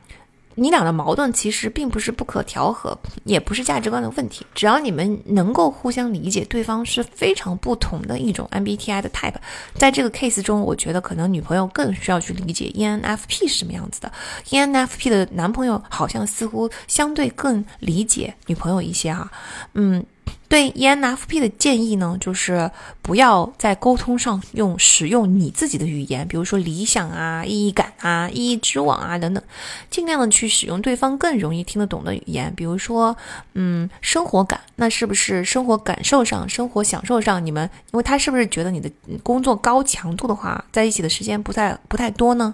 [0.59, 4.45] 你俩的矛盾其实并不是不可调和，也不是价值观的问题。
[4.53, 9.35] 只要你们能够互相理解，对方是非常不同的一种 MBTI 的 type。
[9.73, 14.11] 在这个 case 中，我觉得可能女朋友更需要去理解 ENFP 是什么样子的。
[14.49, 19.31] ENFP 的男朋友好像似乎相对更理解女朋友一些啊，
[19.73, 20.05] 嗯。
[20.49, 22.69] 对 ENFP 的建议呢，就是
[23.03, 29.43] 不要在沟通上用使用你自己的语言，比如说理想啊、意义感啊、意义之网啊等等，
[29.91, 33.15] 尽量的去使用对方更容易听得懂的语言，比如说，
[33.53, 38.89] 嗯，生活感，那是不是生活感受上、生活享受上，你们，因为他是不是觉得你的
[39.21, 42.51] 工作高强度的话，在一起的时间不太不太多呢？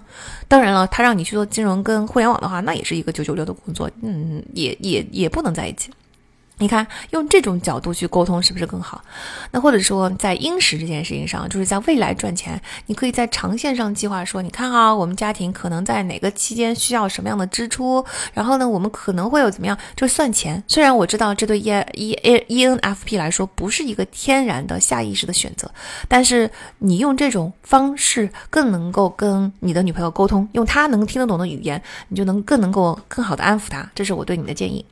[0.48, 5.90] 当然了，他让你去做金融跟互联网的话，那也是一个九九六的工作，嗯，也也也不能在一起。
[6.58, 9.04] 你看，用这种角度去沟通是不是更好？
[9.50, 18.02] 那或者说，在殷实这件事情上，就是在未来赚钱，你可以在长线上计划说，你看啊，我们家庭可能在哪个期间需要什么样的支出，
[18.32, 20.62] 然后呢，我们可能会有怎么样，就算钱。
[20.66, 22.16] 虽然我知道这对 E E
[22.48, 25.70] E N F P 来说不是一个天然的下意识的选择，
[26.08, 33.86] 但是你用这种方式更能够跟你的女朋友沟通，用她能听得懂的语言，你就能更能够更好的安抚她。
[33.94, 34.82] 这是我对你的建议。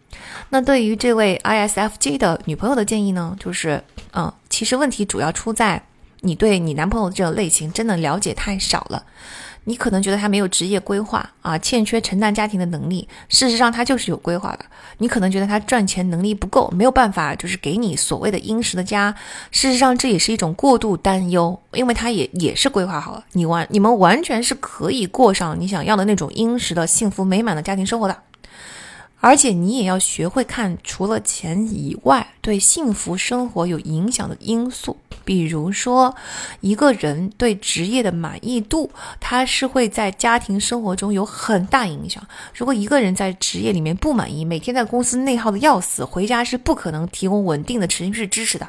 [0.51, 5.83] 那对于这位 ISFJ 的女朋友的建议呢，就是，嗯，其实问题主要出在
[6.21, 9.05] 你对你男朋友这种类型真的了解太少了。
[9.67, 13.09] 你可能觉得他没有职业规划啊，欠缺承担家庭的能力。
[13.31, 14.67] 事实上，他就是有规划的。
[14.99, 19.15] 你可能觉得他赚钱能力不够，没有办法就是给你所谓的殷实的家。
[19.51, 23.25] 事实上，这也是一种过度担忧，因为他也也是规划好了。
[23.33, 28.15] 你完，你们完全是可以过上你想要的那种殷实的、幸福美满的家庭生活的。
[29.27, 34.99] 而且你也要学会看，除了钱以外，对幸福生活有影响的因素。
[35.25, 36.15] 比如说，
[36.61, 42.23] 一个人对职业的满意度，他是会在家庭生活中有很大影响。
[42.55, 48.69] 如果一个人在职业里面不满意，每天在公司内耗的要死，回家是不可能提供稳定的持续支持的。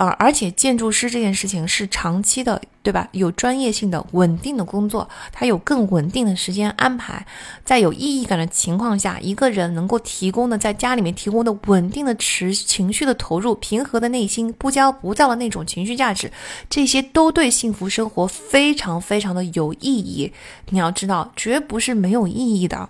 [0.00, 3.06] 呃，而且建筑师这件事情是长期的，对吧？
[3.12, 7.26] 有专业性的、稳定的工作，他有更稳定的时间安排，
[7.66, 16.32] 在有意义感的情况下，一个人能够提供的在家里面提供的稳定的持情绪的投入、平和的内心、不骄不躁的那种情绪价值，
[16.70, 20.32] 这些都对幸福生活非常非常的有意义。
[20.70, 22.88] 你要知道，绝不是没有意义的。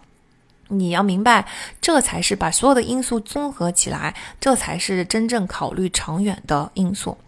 [0.71, 1.47] 你要明白，
[1.81, 7.19] 这才是把所有的因素综合起来，这才是真正考虑长远的因素。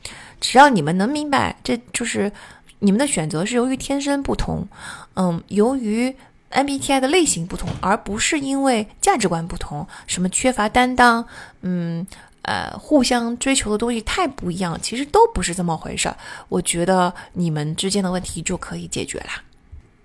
[0.41, 2.33] 只要你们能明白，这就是
[2.79, 4.67] 你们的选择是由于天生不同，
[5.15, 6.15] 嗯，由于
[6.51, 11.25] MBTI 的类型不同，而不是因为价值观不同，什么缺乏担当，
[11.63, 12.07] 嗯，
[12.43, 16.17] 呃，互相追求的东西太不一样，其实都不是这么回事儿。
[16.49, 19.43] 我觉得你们之间的问题就可以解决啦。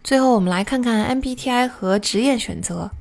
[0.04, 2.92] 最后，我们来看看 MBTI 和职业选择。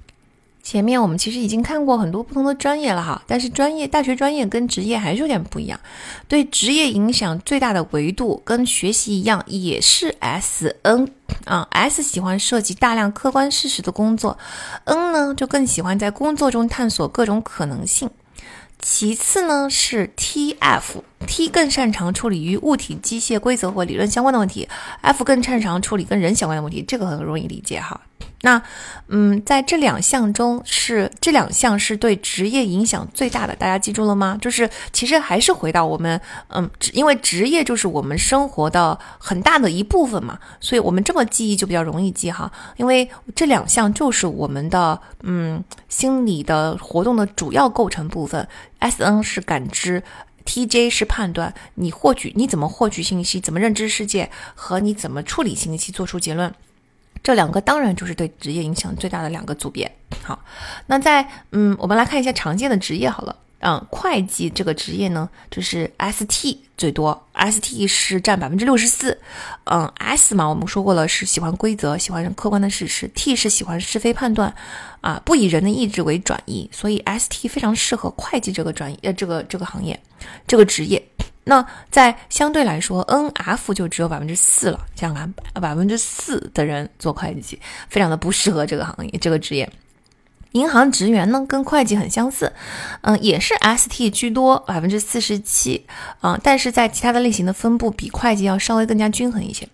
[0.66, 5.78] 前面我们其实已经看过很多不同的专业了哈，但是专业大学专业跟职业还是有点不一样。
[6.26, 11.08] 对职业影响最大的维度跟学习一样，也是 S N
[11.44, 11.68] 啊。
[11.70, 14.36] S 喜欢涉及大量客观事实的工作
[14.86, 18.10] ，N 呢就更喜欢在工作中探索各种可能性。
[18.80, 24.68] 其次呢是 T F，T 更擅长处理与物体、机械、规则或理论相关的问题
[25.02, 28.00] ，F 更擅长处理跟人相关的问题，这个很容易理解哈。
[28.42, 28.62] 那，
[29.08, 34.38] 嗯，在这两项中是这两项是对职业影响最大的，大家记住了吗？
[34.40, 42.52] 就是其实还是回到我们，嗯，因为职业就是我们生活的很大的一部分嘛，所以我们这么记忆就比较容易记哈。
[42.76, 48.46] 因为这两项就是我们的，嗯，心理的活动的主要构成部分。
[48.78, 50.02] S N 是感知
[50.44, 56.54] ，T J 是判断，你获取你怎么获取信息，怎么认知世界，和你怎么处理信息，做出结论。
[57.26, 59.90] 这两个当然就是对职业影响最大的两个组别。
[60.22, 60.38] 好，
[60.86, 63.34] 那在嗯，我们来看一下常见的职业好了。
[63.58, 69.20] 嗯，会计这个职业呢，就是 ST 最多，ST 是占百分之六十四。
[69.64, 73.08] 嗯，S 嘛，我们说过了，是喜欢规则，喜欢客观的事实。
[73.08, 74.54] T 是喜欢是非判断，
[75.00, 76.70] 啊，不以人的意志为转移。
[76.72, 80.00] 所以 ST 非常适合会计这个专业，呃，这个这个行业，
[80.46, 81.04] 这个职业。
[81.48, 84.80] 那在相对来说，N F 就只有百分之四了。
[84.96, 89.70] 想想看，百分之四的人做会计，非常的不适合这个行业、这个职业。
[90.52, 92.52] 银行职员呢，跟会计很相似，
[93.02, 95.86] 嗯，也是 S T 居多，百分之四十七，
[96.20, 99.68] 啊，但是在其他的类型的分布比会计要稍微更加均衡一些。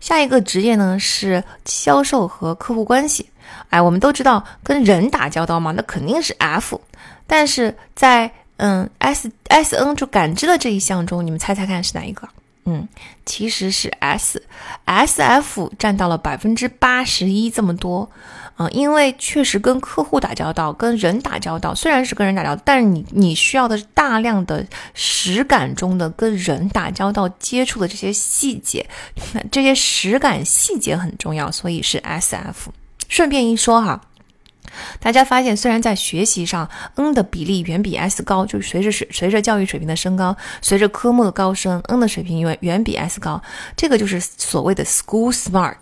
[0.00, 3.30] 下一个职业呢是销售和客户关系，
[3.70, 6.78] 哎，我们都知道跟人打交道嘛，那肯定是 F，
[7.26, 8.30] 但是在
[8.62, 12.28] 嗯，S S N 就感知的这一项中，你们猜猜看是哪一个？
[12.66, 12.86] 嗯，
[13.24, 18.08] 其实是 S，S F 占到了百分之八十一这么多。
[18.58, 28.86] 嗯，因为确实跟客户打交道，跟人打交道，虽然是跟人打交道，但是你你需要的是大量的实感中的跟人打交道接触的这些细节，
[29.50, 32.70] 这些实感细节很重要，所以是 S F。
[33.08, 33.98] 顺便一说哈。
[34.98, 43.42] 大家发现，虽然在学习上，N 的比例远比 S 高，就是随着水随着教育水平的升高，随着科目的高升，N 的水平远远比 S 高，
[43.76, 45.76] 这个就是所谓的 school smart。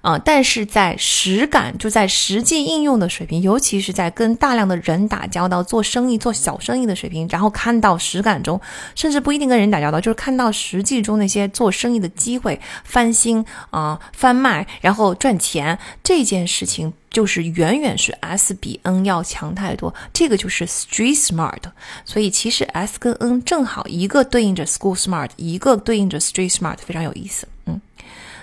[0.00, 8.60] 啊，但是在实感，就在实际应用的水平，尤其是在跟大量的人打交道、做生意、做小生意的水平，然后看到实感中，
[8.94, 19.92] 甚至不一定跟人打交道，就是看到实际中那些做生意的机会、翻新啊、翻卖，然后赚钱这件事情，就是远远是 S 比 N 要强太多。
[20.12, 21.62] 这个就是 Street Smart。
[22.04, 27.48] 所以其实 S 跟 N 正好一个对应着 School Smart，一个对应着 Street Smart，非常有意思。
[27.66, 27.80] 嗯。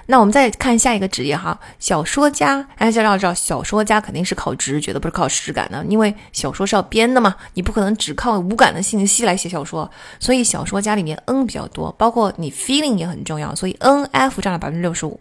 [0.07, 2.61] 那我们再看下一个职业哈，小说家。
[2.77, 9.89] 大家要知道，小说家肯定是靠直觉的，不是靠实感的，因为小说是要编的嘛，你不可能只靠无感的信息来写小说。
[10.19, 15.19] 所以小说家里面 N 比较多，包括你 feeling 也很重要，所以 N F 占了百分之六十五。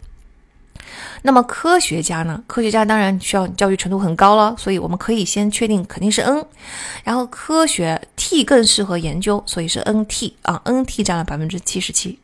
[1.23, 2.43] 那么科学家呢？
[2.45, 6.45] 科学家当然需要教育程度很高了，所以我们可以先确定肯定是 N。
[7.03, 12.19] 然后科学 T 更适合研究，所以是 N T 啊，N T 占了百分之七十七。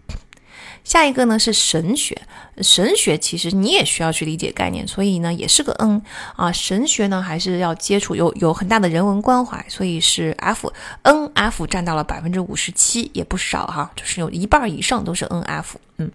[0.83, 2.19] 下一个呢是神学，
[2.61, 6.01] 神学其实你也需要去理解概念，所以呢也是个 N
[6.35, 6.51] 啊。
[6.51, 16.11] 神学呢还是要接触，有有很大的人文关怀，所以是 F，N F 占到了百分之五十七，也不少哈，就是有一半以上都是 N F，嗯。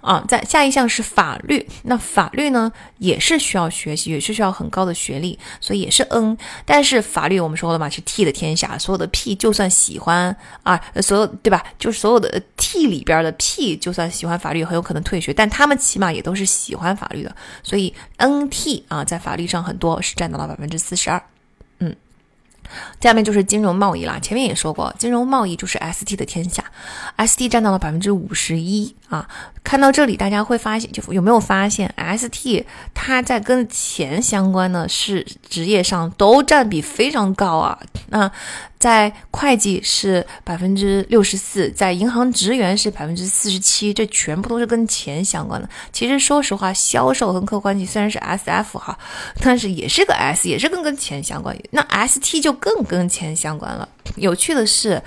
[0.00, 6.38] 啊，在下一项是法律，那法律呢也是需要学习，也是需要很高的学历，所以也是 N。
[6.64, 11.64] 但是法律我们说了嘛，是 T 的天下，所有的 P 就算喜欢啊，所有对吧？
[11.78, 21.20] 就是所有的 T 里边的 P 就算喜欢法律，很有可能退学，但他们起码也都是喜欢法律的，所以 NT 啊，在法律上很多是占到了百分之四十二。
[23.00, 26.64] 下面就是金融贸易啦，前面也说过，金融贸易就是 ST 的天下
[27.16, 29.28] ，ST 占到了百分之五十一啊。
[29.62, 32.64] 看到这里，大家会发现，就有没有发现，ST
[32.94, 37.78] 它在跟钱相关的是职业上都占比非常高啊。
[38.08, 38.30] 那
[38.78, 45.68] 在会计是百分之六十四，在银行职员是百分之四十七，这全部都是跟钱相关的。
[45.92, 48.98] 其实说实话，销售和客观关系虽然是 SF 哈，
[49.40, 51.54] 但是也是个 S，也是跟跟钱相关。
[51.70, 53.88] 那 ST 就更跟钱相关了。
[54.16, 55.02] 有趣的是。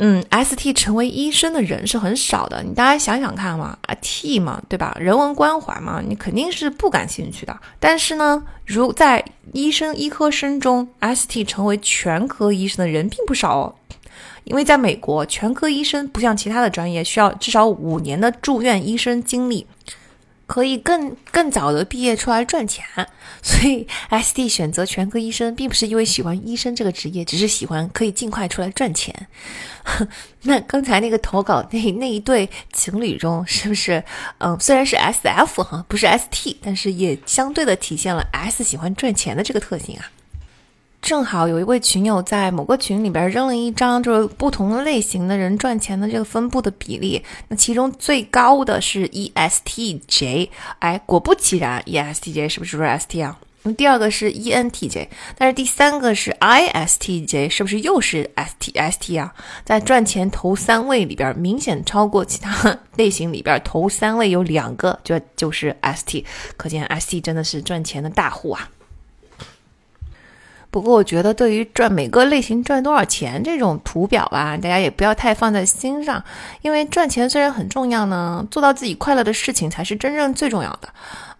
[0.00, 4.96] 嗯，ST 成为医生的人是很少的，你大家想想看嘛，啊 T 嘛，对吧？
[5.00, 7.56] 人文关怀嘛，你肯定是不感兴趣的。
[7.80, 13.74] 但是呢，如在医生医科生中，ST 成为全科医生的人并不少哦。
[14.44, 19.66] 因为在美国，全科医生不像其他的专业需要至少五年的住院医生经历。
[20.48, 22.82] 可以更更早的毕业出来赚钱，
[23.42, 29.14] 所以 S D 选择全科医生，并不是因为喜欢医生这个职业，只是喜欢可以尽快出来赚钱。
[30.42, 34.02] 那刚才那个投稿那那一对情侣中，是不是
[34.38, 40.10] 嗯，虽然是 S F 哈，不是 S T，但是也相对的体现了 S 喜欢赚钱的这个特性啊。
[41.00, 47.22] 正好有一位群友在某个群里边扔了一张，就是不同类型的人赚钱的这个分布的比例。
[47.48, 53.38] 那其中最高的是 ESTJ，哎，果不其然，ESTJ 是不是就是 ST 啊？
[53.62, 59.34] 那第二个是 ENTJ，但是第三个是 ISTJ，是不是又是 STST 啊？
[59.64, 66.24] 在赚钱头三位里边，明显超过其他类型里边头三位有两个，就就是 ST，
[66.56, 68.68] 可见 ST 真的是赚钱的大户啊。
[70.70, 76.22] 不过，我觉得对于赚每个类型赚多少钱这种图表吧，大家也不要太放在心上，
[76.62, 80.88] 因为赚钱虽然很重要呢，做到自己快乐的事情才是真正最重要的。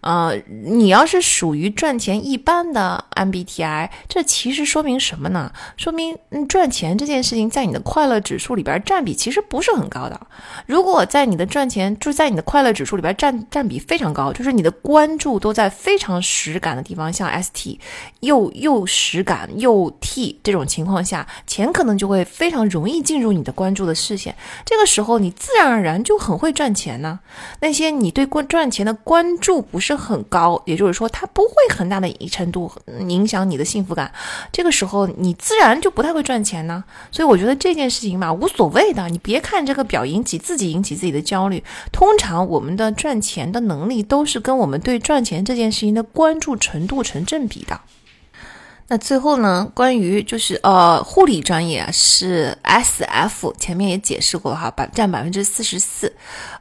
[0.01, 5.51] 呃，你要是属于赚钱一般的 MBTI，这其实说明什么呢？
[5.75, 10.19] 说明赚钱这件事情在你的快乐指数里边占比其实不是很高的。
[10.65, 17.77] 如果在你的赚钱就在你的快乐指数里边占占比非常高，就是你的关注都在非常实感的地方，像 ST
[18.21, 24.33] 又又实感又 T 这种情况下，钱可能就会非常容易进入你的关注的视线。
[24.65, 27.19] 这个时候你自然而然就很会赚钱呢。
[27.59, 29.88] 那些你对关赚钱的关注不是。
[29.95, 32.71] 是很高，也就是说，它不会很大的程度
[33.07, 34.11] 影响你的幸福感。
[34.51, 36.83] 这个时候，你自然就不太会赚钱呢。
[37.11, 39.07] 所以，我觉得这件事情嘛，无所谓的。
[39.09, 41.63] 你别看这个表引起自己引起自己的焦虑。
[41.91, 47.79] 通常，我们的赚钱的能力都是跟我们对赚钱这件事情的关注程度成正比的。
[48.91, 49.71] 那最后呢？
[49.75, 56.11] 关于就是呃，护理专业是 S F，前面也解释过哈，百占百分之四十四。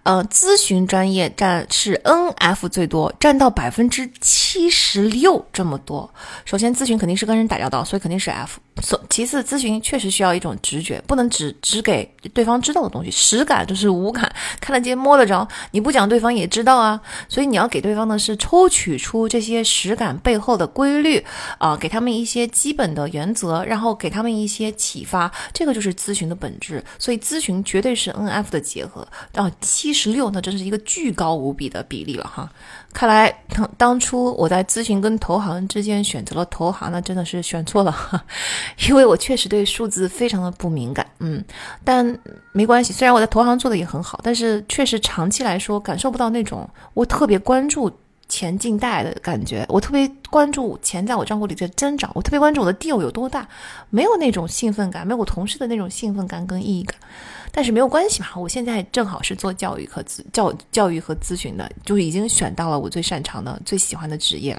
[0.02, 6.12] 呃，咨询专业占是 N F 最多，占到百分之七十六这么多。
[6.44, 8.60] 首先，咨询肯定是跟人打交道，所以肯定是 F。
[8.80, 15.46] 所其次，咨询确实需要一种直觉，不能只只给对方知道的东西，实感就是无感，看得见摸得着。
[15.72, 17.00] 你不讲，对方也知道啊。
[17.28, 21.24] 所以你要给对方的是抽取出这些实感背后的规律
[21.58, 25.30] 啊，给他们一些基本的原则，然后给他们一些启发。
[25.52, 26.82] 这个就是咨询的本质。
[26.98, 29.06] 所以咨询绝对是 N F 的结合。
[29.34, 32.48] 啊，七十六，那真是一个巨高无比的比例了哈。
[32.92, 33.32] 看来
[33.76, 37.94] 当初我在咨询跟投行之间选择了投行，那真的是选错了，
[38.88, 41.44] 因为我确实对数字非常的不敏感，嗯，
[41.84, 42.18] 但
[42.52, 47.92] 没关系，虽然我在投行做的也很好，但是确实长期来说感受不到那种我特别关注
[48.26, 53.46] 钱进贷的感觉，我特别关注钱在我账户里的增长，我特别关注我的 deal 有多大，
[53.90, 56.96] 没有那种兴奋感，没有我同事的那种兴奋感跟意义感。
[57.58, 64.56] 但是没有关系嘛，我现在正好是做教育和咨教教育和咨询的，就已经选到了我最擅长的、最喜欢的职业。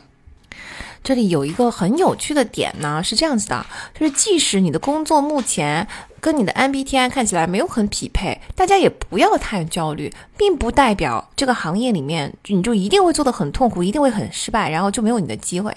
[1.01, 3.65] 这里有一个很有趣的点呢，是这样子的，
[3.97, 5.87] 就是即使你的工作目前
[6.19, 15.73] 跟你的 MBTI 看起来没有很匹配，大家也不要太焦虑，并不代表这个行业里面你就一定会做的很痛苦，一定会很失败，然后就没有你的机会。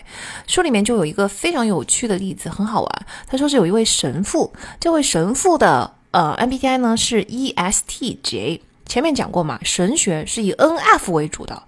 [0.49, 3.07] 书里面就有一个非常有趣的例子，很好玩。
[3.28, 5.94] 他说是有一位神父，这位神父的。
[6.12, 11.62] 呃，MBTI 呢是 ESTJ，前面讲过嘛，神学是以 N F 为主的，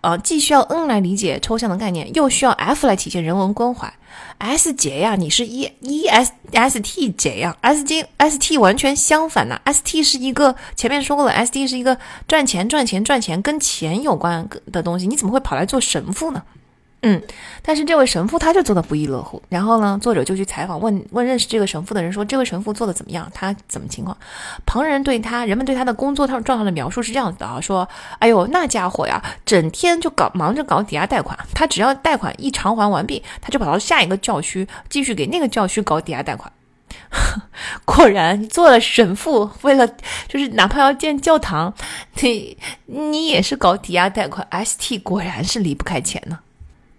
[0.00, 3.92] 呃，既需要 N 来理解抽象的概念，又需要 F 来体现人文关怀。
[4.40, 11.96] SJ 呀，你是 E ESSTJ 呀，S T S T 完全相反呐，S T 是一个前面说过了，S T 是一个
[12.26, 16.42] 赚钱赚钱赚钱跟钱有关的东西，你怎么会跑来做神父呢？
[17.04, 17.20] 嗯，
[17.62, 19.42] 但是这位神父他就做的不亦乐乎。
[19.48, 23.28] 然后呢，作者就去采访，问问认识这个神父的人说：“这位神父做的怎么样？
[23.34, 24.16] 他怎么情况？”
[24.64, 27.88] 旁人对他，人们对他的工作状状态的描述是这样子的啊：说，
[28.20, 36.52] 哎呦，那家伙呀，整天就搞忙着搞抵押贷款，他只要贷款一偿还完毕，他就跑到下一个教区继续给那个教区搞抵押贷款。
[37.84, 39.88] 果然，做了神父，为了
[40.28, 41.74] 就是哪怕要建教堂，
[42.20, 42.56] 你
[42.86, 44.46] 你也是搞抵押贷款。
[44.64, 46.38] ST 果然是离不开钱呢。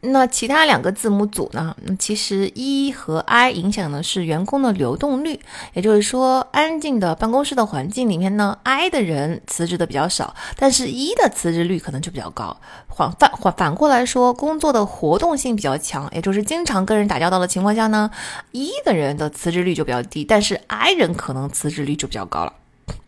[0.05, 1.73] 那其他两个字母组呢？
[1.97, 5.39] 其实 E 和 I 影响的是员工的流动率，
[5.73, 12.57] 也就是说，安静的办公室的环境里面呢，I 的人辞职的比较少，但是 E 的辞职率可能就比较高。
[12.93, 18.11] 反反反反过来说，工作的活动性比较强，也就是经常跟人打交道的情况下呢
[18.51, 22.51] ，E 的人的辞职率就比较低，但是 I 人可能辞职率就比较高了。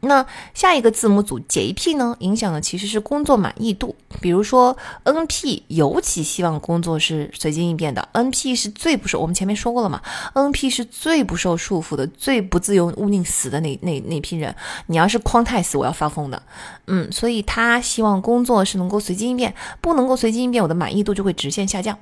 [0.02, 3.96] 那下一个字母组 JP 呢，影响的其实是工作满意度。
[4.22, 10.02] 比如说 NP 尤其希望工作是随机应变的，NP 是最不受我们前面说过了嘛
[10.36, 14.56] ，NP 是最不受束缚的，最不自由勿宁死的那那那批人。
[14.88, 16.42] 你要是框太死，我要发疯的。
[16.88, 21.98] 嗯，所以他希望工作是能够随机应变，不能够随机应变，我的满意度就会直线下降。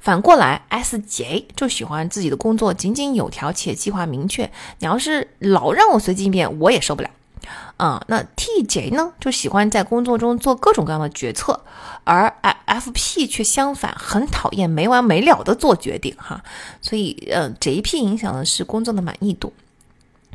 [0.00, 4.50] 反过来，SJ 就喜欢自己的工作井井有条且计划明确。
[4.78, 7.10] 你要是老让我随机应变，我也受不了。
[7.76, 11.60] 啊，那 TJ 呢，就喜欢在工作中做各种各样的决策，
[12.04, 12.32] 而
[12.66, 16.42] FP 却相反，很讨厌没完没了的做决定哈。
[16.80, 19.52] 所以，呃，JP 影响的是工作的满意度。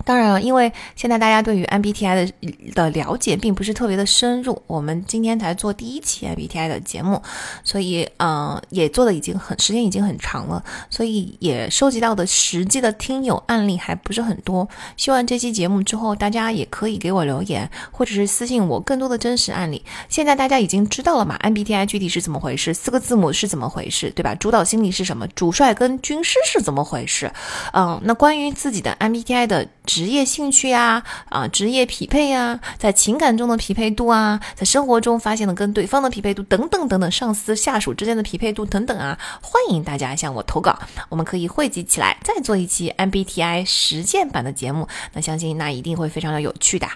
[0.10, 7.22] 当然了，因为现在大家对于 MBTI 的的了解并不是特别的深入，我们今天才做第一期 MBTI 的节目，
[7.64, 14.68] 所以嗯，也做的已经很时间已经很长了，所以也收集到的实际的听友案例还不是很多。
[14.98, 19.86] 希望这期节目之后，大家也可以给我留言，或者是私信我更多的真实案例。
[20.08, 22.74] 现在大家已经知道了嘛？MBTI 具体是怎么回事？
[22.74, 24.10] 四个字母是怎么回事？
[24.16, 24.34] 对吧？
[24.34, 25.28] 主导心理是什么？
[25.36, 27.32] 主帅跟军师是怎么回事？
[27.74, 29.68] 嗯，那关于自己的 MBTI 的。
[30.00, 40.80] 职业兴趣呀，啊，职业匹配呀，在情感中的匹配度啊，在生活中发现的跟对方的匹配度等等等等，上司下属之间的匹配度等等啊，欢迎大家向我投稿，
[41.10, 46.88] 我们可以汇集起来，再做一期 MBTI 实践版的节目，那相信那一定会非常的有趣的。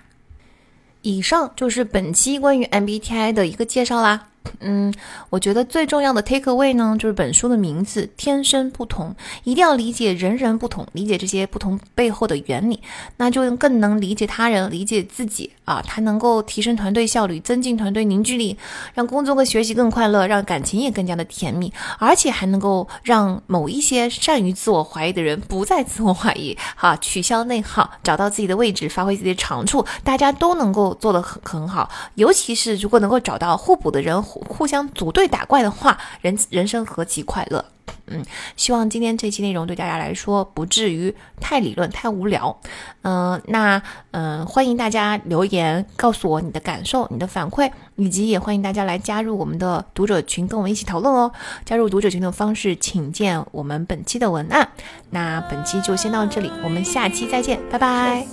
[1.02, 4.28] 以上就是本期关于 MBTI 的一个介绍啦。
[4.60, 4.94] 嗯，
[5.30, 12.80] 我觉得最重要的 take away 呢，就是本书的名字“天生不同”，一定要理解人人不同，理解这些不同背后的原理，
[13.18, 15.52] 那就更能理解他人，理解自己。
[15.66, 15.84] 啊。
[15.86, 18.58] 它能够提升团队效率，增进团队凝聚力，
[18.94, 31.90] 让工作和学习更快乐，让感情也更加的甜蜜，而且还能够让某一些善于自我怀疑的人不再自我怀疑，哈，取消内耗，找到自己的位置，发挥自己的长处，大家都能够做得很很好。
[32.16, 34.14] 尤其是如果能够找到互补的人。
[34.24, 37.73] 互互相组队打怪的话，人人生何其快乐！
[38.08, 38.24] 嗯，
[38.56, 42.60] 希望今天这期内容对大家来说不至于太理论、太无聊。
[43.04, 43.82] 嗯，那
[44.12, 51.32] 嗯，欢迎大家留言告诉我你的感受、你的反馈，以及也欢迎大家来加入我们的读者群，跟我们一起讨论哦。
[51.66, 54.70] 加入读者群的方式，请见我们本期的文案。
[55.10, 58.28] 那本期就先到这里，我们下期再见，拜拜。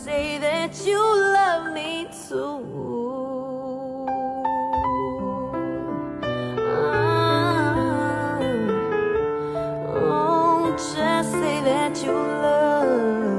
[10.80, 13.29] just say that you love